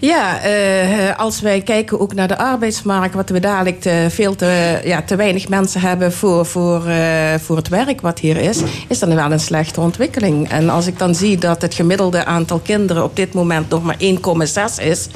Ja, 0.00 0.42
eh, 0.42 1.18
als 1.18 1.40
wij 1.40 1.60
kijken 1.60 2.00
ook 2.00 2.14
naar 2.14 2.28
de 2.28 2.38
arbeidsmarkt, 2.38 3.14
wat 3.14 3.28
we 3.28 3.40
dadelijk 3.40 3.90
veel 4.08 4.34
te, 4.34 4.80
ja, 4.84 5.02
te 5.02 5.16
weinig 5.16 5.48
mensen 5.48 5.80
hebben 5.80 6.12
voor, 6.12 6.46
voor, 6.46 6.86
eh, 6.86 7.34
voor 7.38 7.56
het 7.56 7.68
werk 7.68 8.00
wat 8.00 8.18
hier 8.18 8.36
is, 8.36 8.58
is 8.88 8.98
dat 8.98 9.12
wel 9.12 9.32
een 9.32 9.40
slechte 9.40 9.80
ontwikkeling. 9.80 10.48
En 10.48 10.68
als 10.68 10.86
ik 10.86 10.98
dan 10.98 11.14
zie 11.14 11.38
dat 11.38 11.62
het 11.62 11.74
gemiddelde 11.74 12.24
aantal 12.24 12.58
kinderen 12.58 13.04
op 13.04 13.16
dit 13.16 13.32
moment 13.32 13.68
nog 13.68 13.82
maar 13.82 13.96
1,6 13.98 14.78
is, 14.78 15.08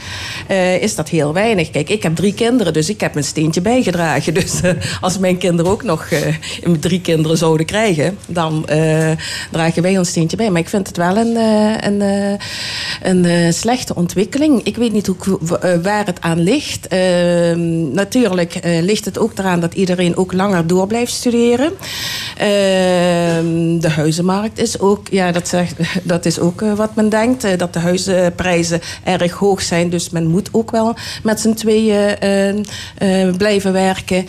eh, 0.47 0.83
is 0.83 0.95
dat 0.95 1.09
heel 1.09 1.33
weinig. 1.33 1.71
Kijk, 1.71 1.89
ik 1.89 2.03
heb 2.03 2.17
drie 2.17 2.35
kinderen, 2.35 2.73
dus 2.73 2.89
ik 2.89 3.01
heb 3.01 3.15
mijn 3.15 3.27
steentje 3.27 3.61
bijgedragen. 3.61 4.35
Dus 4.45 4.61
eh, 4.61 4.73
als 5.01 5.19
mijn 5.19 5.39
kinderen 5.39 5.71
ook 5.71 5.83
nog 5.83 6.07
eh, 6.11 6.21
drie 6.81 7.01
kinderen 7.01 7.37
zouden 7.37 7.67
krijgen, 7.67 8.19
dan 8.27 8.67
eh, 8.69 9.11
dragen 9.51 9.83
wij 9.83 9.99
ons 9.99 10.09
steentje 10.09 10.37
bij. 10.37 10.51
Maar 10.51 10.61
ik 10.61 10.69
vind 10.69 10.87
het 10.87 10.97
wel 10.97 11.17
een, 11.17 11.37
eh, 11.37 11.89
een, 11.91 12.01
eh, 12.01 12.39
een 13.03 13.25
eh, 13.25 13.53
slechte 13.53 13.95
ontwikkeling. 13.95 14.63
Ik 14.65 14.74
weet 14.77 14.93
niet 14.93 15.07
hoe, 15.07 15.17
eh, 15.61 15.71
waar 15.83 16.07
het 16.07 16.21
aan 16.21 16.41
ligt. 16.43 16.89
Ehm, 16.89 17.93
natuurlijk 17.93 18.55
eh, 18.55 18.83
ligt 18.83 19.05
het 19.05 19.19
ook 19.19 19.39
eraan 19.39 19.61
dat 19.61 19.75
iedereen 19.75 20.17
ook 20.17 20.33
langer 20.33 20.67
door 20.67 20.87
blijft 20.87 21.13
studeren. 21.13 21.73
Ehm, 22.37 23.79
de 23.79 23.89
huizenmarkt 23.89 24.59
is 24.59 24.79
ook, 24.81 25.09
ja, 25.11 25.33
dat, 25.33 25.49
zegt, 25.49 25.75
dat 26.03 26.27
is 26.27 26.39
ook 26.39 26.63
eh, 26.63 26.73
wat 26.73 26.95
men 26.95 27.09
denkt. 27.09 27.59
dat 27.59 27.73
de 27.73 27.79
huizenprijzen 27.79 28.81
erg 29.05 29.33
hoog 29.33 29.63
zijn. 29.63 29.91
Dus 29.91 30.11
men 30.11 30.27
moet 30.27 30.49
ook 30.53 30.71
wel 30.71 30.95
met 31.23 31.41
z'n 31.41 31.53
tweeën 31.55 32.19
eh, 32.19 32.49
eh, 32.49 33.37
blijven 33.37 33.73
werken. 33.73 34.27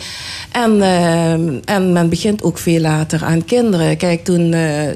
En, 0.52 0.82
ehm, 0.82 1.54
en 1.64 1.92
men 1.92 2.08
begint 2.08 2.42
ook 2.42 2.58
veel 2.58 2.80
later 2.80 3.24
aan 3.24 3.44
kinderen. 3.44 3.96
Kijk, 3.96 4.24
toen, 4.24 4.48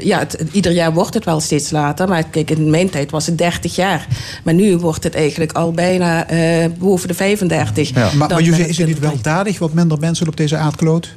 ja, 0.02 0.18
het- 0.18 0.44
ieder 0.52 0.72
jaar 0.72 0.92
wordt 0.92 1.14
het 1.14 1.24
wel 1.24 1.40
steeds 1.40 1.70
later. 1.70 2.08
Maar 2.08 2.24
kijk, 2.24 2.50
in 2.50 2.70
mijn 2.70 2.90
tijd 2.90 3.10
was 3.10 3.26
het 3.26 3.38
30 3.38 3.74
jaar. 3.76 4.06
Maar 4.44 4.54
nu 4.54 4.76
wordt 4.76 5.04
het 5.04 5.14
eigenlijk 5.14 5.39
al 5.48 5.72
bijna 5.72 6.28
eh, 6.28 6.66
boven 6.78 7.08
de 7.08 7.14
35. 7.14 7.94
Maar, 7.94 8.02
Dat 8.02 8.14
maar 8.14 8.28
het 8.28 8.68
is 8.68 8.78
het 8.78 8.86
niet 8.86 8.98
weldadig 8.98 9.58
wat 9.58 9.72
minder 9.72 9.98
mensen 9.98 10.28
op 10.28 10.36
deze 10.36 10.56
aardkloot? 10.56 11.14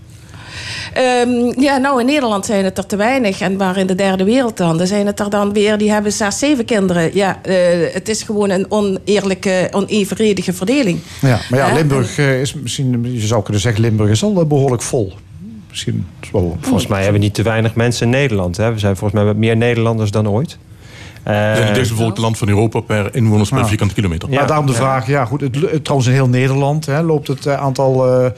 Ehm, 0.94 1.62
ja, 1.62 1.78
nou 1.78 2.00
in 2.00 2.06
Nederland 2.06 2.46
zijn 2.46 2.64
het 2.64 2.78
er 2.78 2.86
te 2.86 2.96
weinig. 2.96 3.42
En 3.42 3.56
maar 3.56 3.78
in 3.78 3.88
de 3.88 3.96
derde 3.96 4.24
wereld 4.24 4.58
dan, 4.58 4.78
dan 4.78 4.88
zijn 4.88 5.06
het 5.06 5.20
er 5.20 5.30
dan 5.30 5.54
weer, 5.54 5.78
die 5.78 5.92
hebben 5.92 6.12
zes, 6.12 6.40
zeven 6.40 6.66
kinderen. 6.66 7.16
Ja, 7.16 7.40
eh, 7.42 7.56
het 7.94 8.10
is 8.10 8.24
gewoon 8.24 8.50
een 8.50 8.66
oneerlijke, 8.70 9.68
onevenredige 9.72 10.54
verdeling. 10.54 11.00
Ja, 11.22 11.40
maar 11.50 11.60
ja, 11.60 11.68
Hè? 11.68 11.74
Limburg 11.74 12.18
eh, 12.18 12.42
is 12.42 12.54
misschien, 12.54 13.14
je 13.14 13.28
zou 13.28 13.44
kunnen 13.44 13.62
zeggen, 13.62 13.82
Limburg 13.82 14.10
is 14.10 14.24
al 14.24 14.40
eh, 14.40 14.46
behoorlijk 14.46 14.82
vol. 14.82 15.14
Misschien 15.70 16.06
wel. 16.32 16.58
Volgens 16.62 16.88
mij 16.88 17.02
hebben 17.02 17.20
we 17.20 17.26
niet 17.26 17.36
te 17.36 17.42
weinig 17.44 17.76
mensen 17.76 18.06
in 18.06 18.12
Nederland. 18.12 18.58
Hè. 18.58 18.74
We 18.74 18.80
zijn 18.80 18.96
volgens 18.96 19.20
mij 19.20 19.30
met 19.30 19.38
meer 19.38 19.58
Nederlanders 19.58 20.12
dan 20.12 20.30
ooit. 20.30 20.58
We 21.24 21.32
zijn 21.56 21.66
het 21.66 21.76
dichtstbevolkte 21.76 22.22
land 22.22 22.38
van 22.38 22.48
Europa 22.48 22.80
per 22.80 23.16
inwoners 23.16 23.50
per 23.50 23.58
Ja. 23.60 23.66
vierkante 23.66 23.94
kilometer. 23.94 24.30
maar 24.30 24.48
daarom 24.48 24.66
de 24.66 24.74
vraag, 24.74 25.08
ja 25.08 25.26
goed, 25.26 25.42
het, 25.42 25.56
het- 25.56 25.84
trouwens 25.84 26.10
in 26.10 26.16
heel 26.16 26.30
Nederland 26.30 26.86
hè, 26.86 27.02
loopt 27.02 27.28
het 27.28 27.46
eh, 27.46 27.54
aantal, 27.54 28.08
eh, 28.24 28.30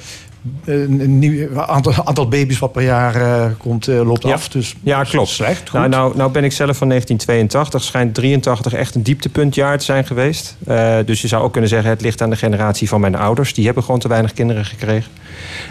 een- 0.66 0.99
een 1.02 1.20
nieuw, 1.20 1.60
aantal, 1.62 1.94
aantal 2.06 2.28
baby's 2.28 2.60
wat 2.60 2.72
per 2.72 2.84
jaar 2.84 3.16
eh, 3.16 3.45
komt, 3.57 3.88
eh, 3.88 4.02
loopt 4.06 4.26
af. 4.26 4.48
Dus 4.49 4.76
Ja, 4.84 5.03
klopt. 5.03 5.30
Slecht, 5.30 5.62
goed. 5.70 5.80
Nou, 5.80 5.90
nou, 5.90 6.18
nou 6.18 6.32
ben 6.32 6.44
ik 6.44 6.52
zelf 6.52 6.78
van 6.78 6.88
1982. 6.88 7.84
Schijnt 7.84 8.14
83 8.14 8.74
echt 8.74 8.95
een 8.95 9.03
dieptepuntjaar 9.03 9.78
te 9.78 9.84
zijn 9.86 10.06
geweest. 10.06 10.56
Eh, 10.66 10.95
dus 11.06 11.22
je 11.22 11.28
zou 11.28 11.44
ook 11.44 11.52
kunnen 11.52 11.70
zeggen, 11.70 11.90
het 11.90 12.02
ligt 12.02 12.22
aan 12.22 12.30
de 12.30 12.36
generatie 12.36 12.90
van 12.90 13.02
mijn 13.02 13.16
ouders. 13.16 13.53
Die 13.53 13.66
hebben 13.66 13.84
gewoon 13.84 13.99
te 13.99 14.07
weinig 14.07 14.34
kinderen 14.34 14.66
gekregen. 14.66 15.12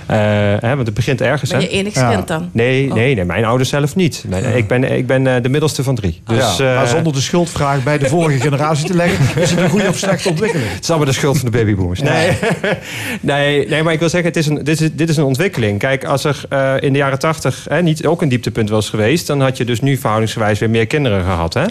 Eh, 0.07 0.17
hè, 0.61 0.75
want 0.75 0.87
het 0.87 0.95
begint 0.95 1.21
ergens. 1.21 1.51
Ben 1.51 1.61
je 1.61 1.69
enigst 1.69 2.09
kind 2.09 2.29
dan? 2.29 2.49
Nee, 2.53 2.85
Oh. 2.89 2.95
nee, 2.95 3.15
nee, 3.15 3.25
mijn 3.25 3.45
ouders 3.45 3.69
zelf 3.69 3.97
niet. 3.97 4.25
Ik 4.55 4.69
ben, 4.69 4.93
ik 4.93 5.07
ben 5.07 5.27
eh, 5.27 5.43
de 5.43 5.49
middelste 5.49 5.83
van 5.83 5.95
drie. 5.95 6.23
Dus, 6.27 6.57
ja, 6.57 6.75
maar 6.75 6.85
eh, 6.85 6.91
zonder 6.91 7.13
de 7.13 7.21
schuldvraag 7.21 7.83
bij 7.83 7.99
de 7.99 8.09
vorige 8.09 8.41
generatie 8.49 8.87
te 8.87 8.95
leggen, 8.95 9.43
is 9.43 9.51
het 9.51 9.61
een 9.61 9.71
goede 9.71 9.89
of 9.89 9.97
slechte 9.97 10.29
ontwikkeling. 10.29 10.69
Het 10.71 10.83
is 10.83 10.89
allemaal 10.89 11.07
de 11.07 11.13
schuld 11.13 11.39
van 11.39 11.51
de 11.51 11.59
babyboomers. 11.59 12.01
Nee. 12.01 12.31
nee, 13.21 13.69
nee, 13.69 13.83
maar 13.83 13.93
ik 13.93 13.99
wil 13.99 14.09
zeggen, 14.09 14.29
het 14.29 14.39
is 14.39 14.47
een, 14.47 14.65
dit, 14.65 14.81
is, 14.81 14.89
dit 14.93 15.09
is 15.09 15.17
een 15.17 15.25
ontwikkeling. 15.25 15.79
Kijk, 15.79 16.05
als 16.05 16.25
er 16.25 16.43
eh, 16.49 16.75
in 16.81 16.93
de 16.93 16.99
jaren 16.99 17.19
tachtig 17.19 17.67
niet 17.83 18.07
ook 18.07 18.23
een 18.23 18.29
dieptepunt 18.29 18.69
was 18.69 18.89
geweest... 18.91 19.27
dan 19.27 19.41
had 19.41 19.57
je 19.57 19.65
dus 19.65 19.81
nu 19.81 19.97
verhoudingsgewijs 19.97 20.59
weer 20.59 20.71
meer 20.71 20.87
kinderen 20.87 21.25
gehad. 21.25 21.55
Hè? 21.55 21.65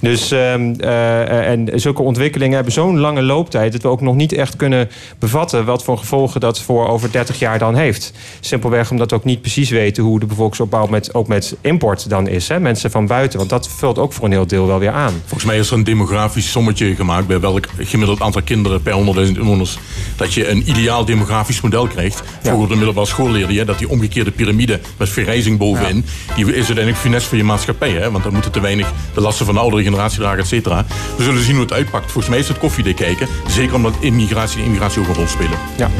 Dus, 0.00 0.30
ehm, 0.30 0.74
eh, 0.78 1.50
en 1.50 1.68
zulke 1.74 2.02
ontwikkelingen 2.02 2.54
hebben 2.54 2.72
zo'n 2.72 2.98
lange 2.98 3.22
looptijd... 3.22 3.72
dat 3.72 3.82
we 3.82 3.88
ook 3.88 4.00
nog 4.00 4.14
niet 4.14 4.32
echt 4.32 4.56
kunnen 4.56 4.90
bevatten... 5.18 5.64
wat 5.64 5.84
voor 5.84 5.98
gevolgen 5.98 6.40
dat 6.40 6.60
voor 6.60 6.88
over 6.88 7.12
30 7.12 7.31
jaar 7.38 7.58
dan 7.58 7.74
heeft. 7.74 8.12
Simpelweg 8.40 8.90
omdat 8.90 9.10
we 9.10 9.16
ook 9.16 9.24
niet 9.24 9.40
precies 9.40 9.70
weten... 9.70 10.02
hoe 10.02 10.20
de 10.20 10.26
bevolkingsopbouw 10.26 10.86
met, 10.86 11.14
ook 11.14 11.26
met 11.28 11.56
import 11.60 12.08
dan 12.08 12.28
is. 12.28 12.48
Hè? 12.48 12.60
Mensen 12.60 12.90
van 12.90 13.06
buiten, 13.06 13.38
want 13.38 13.50
dat 13.50 13.68
vult 13.68 13.98
ook 13.98 14.12
voor 14.12 14.24
een 14.24 14.30
heel 14.30 14.46
deel 14.46 14.66
wel 14.66 14.78
weer 14.78 14.90
aan. 14.90 15.12
Volgens 15.20 15.44
mij 15.44 15.58
is 15.58 15.70
er 15.70 15.76
een 15.76 15.84
demografisch 15.84 16.50
sommetje 16.50 16.94
gemaakt 16.94 17.26
bij 17.26 17.40
welk 17.40 17.66
gemiddeld 17.78 18.20
aantal 18.20 18.42
kinderen 18.42 18.82
per 18.82 18.92
100.000 18.92 19.38
inwoners. 19.38 19.78
Dat 20.16 20.34
je 20.34 20.48
een 20.48 20.68
ideaal 20.70 21.04
demografisch 21.04 21.60
model 21.60 21.86
krijgt. 21.86 22.22
Vroeger 22.42 22.68
de 22.68 22.74
middelbare 22.74 23.06
school 23.06 23.30
leerde 23.30 23.52
je 23.52 23.64
dat 23.64 23.78
die 23.78 23.88
omgekeerde 23.88 24.30
piramide 24.30 24.80
met 24.96 25.08
verrijzing 25.08 25.58
bovenin, 25.58 26.04
die 26.36 26.46
is 26.46 26.54
uiteindelijk 26.54 26.96
funest 26.96 27.26
voor 27.26 27.38
je 27.38 27.44
maatschappij. 27.44 27.90
Hè? 27.90 28.10
Want 28.10 28.24
dan 28.24 28.32
moeten 28.32 28.52
te 28.52 28.60
weinig 28.60 28.92
de 29.14 29.20
lasten 29.20 29.46
van 29.46 29.54
de 29.54 29.60
oudere 29.60 29.82
generatie 29.82 30.18
dragen, 30.18 30.38
et 30.38 30.46
cetera. 30.46 30.84
We 31.16 31.22
zullen 31.22 31.42
zien 31.42 31.54
hoe 31.54 31.64
het 31.64 31.72
uitpakt. 31.72 32.10
Volgens 32.10 32.28
mij 32.28 32.38
is 32.38 32.48
het 32.48 32.58
koffiedik 32.58 32.96
kijken. 32.96 33.28
Zeker 33.48 33.74
omdat 33.74 33.94
immigratie 34.00 34.58
en 34.58 34.64
immigratie 34.64 35.00
ook 35.00 35.08
een 35.08 35.14
rol 35.14 35.26
spelen. 35.26 35.58
Ja. 35.76 35.90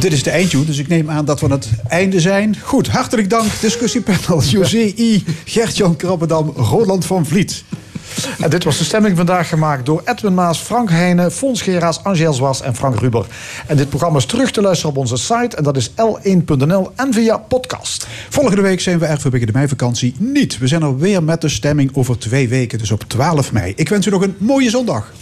Dit 0.00 0.12
is 0.12 0.22
de 0.22 0.30
eindtune, 0.30 0.64
dus 0.64 0.78
ik 0.78 0.88
neem 0.88 1.10
aan 1.10 1.24
dat 1.24 1.40
we 1.40 1.46
aan 1.46 1.52
het 1.52 1.68
einde 1.88 2.20
zijn. 2.20 2.56
Goed, 2.62 2.88
hartelijk 2.88 3.30
dank, 3.30 3.60
discussiepanel. 3.60 4.42
José 4.56 4.92
I, 4.96 5.24
Gert-Jan 5.44 5.96
Krabbedam, 5.96 6.52
Roland 6.56 7.04
van 7.04 7.26
Vliet. 7.26 7.64
En 8.38 8.50
dit 8.50 8.64
was 8.64 8.78
de 8.78 8.84
stemming 8.84 9.16
vandaag 9.16 9.48
gemaakt 9.48 9.86
door 9.86 10.02
Edwin 10.04 10.34
Maas, 10.34 10.58
Frank 10.58 10.90
Heijnen, 10.90 11.32
Fons 11.32 11.62
Geraas, 11.62 12.04
Angel 12.04 12.32
Zwas 12.32 12.60
en 12.60 12.74
Frank 12.74 13.00
Ruber. 13.00 13.26
En 13.66 13.76
dit 13.76 13.88
programma 13.88 14.18
is 14.18 14.26
terug 14.26 14.50
te 14.50 14.60
luisteren 14.60 14.90
op 14.90 14.98
onze 14.98 15.16
site 15.16 15.56
en 15.56 15.62
dat 15.62 15.76
is 15.76 15.90
l1.nl 15.90 16.90
en 16.96 17.12
via 17.12 17.36
podcast. 17.36 18.06
Volgende 18.28 18.62
week 18.62 18.80
zijn 18.80 18.98
we 18.98 19.06
er 19.06 19.20
vanwege 19.20 19.46
de 19.46 19.52
meivakantie 19.52 20.14
niet. 20.18 20.58
We 20.58 20.66
zijn 20.66 20.82
er 20.82 20.98
weer 20.98 21.22
met 21.22 21.40
de 21.40 21.48
stemming 21.48 21.90
over 21.94 22.18
twee 22.18 22.48
weken, 22.48 22.78
dus 22.78 22.90
op 22.90 23.04
12 23.06 23.52
mei. 23.52 23.72
Ik 23.76 23.88
wens 23.88 24.06
u 24.06 24.10
nog 24.10 24.22
een 24.22 24.36
mooie 24.38 24.70
zondag. 24.70 25.12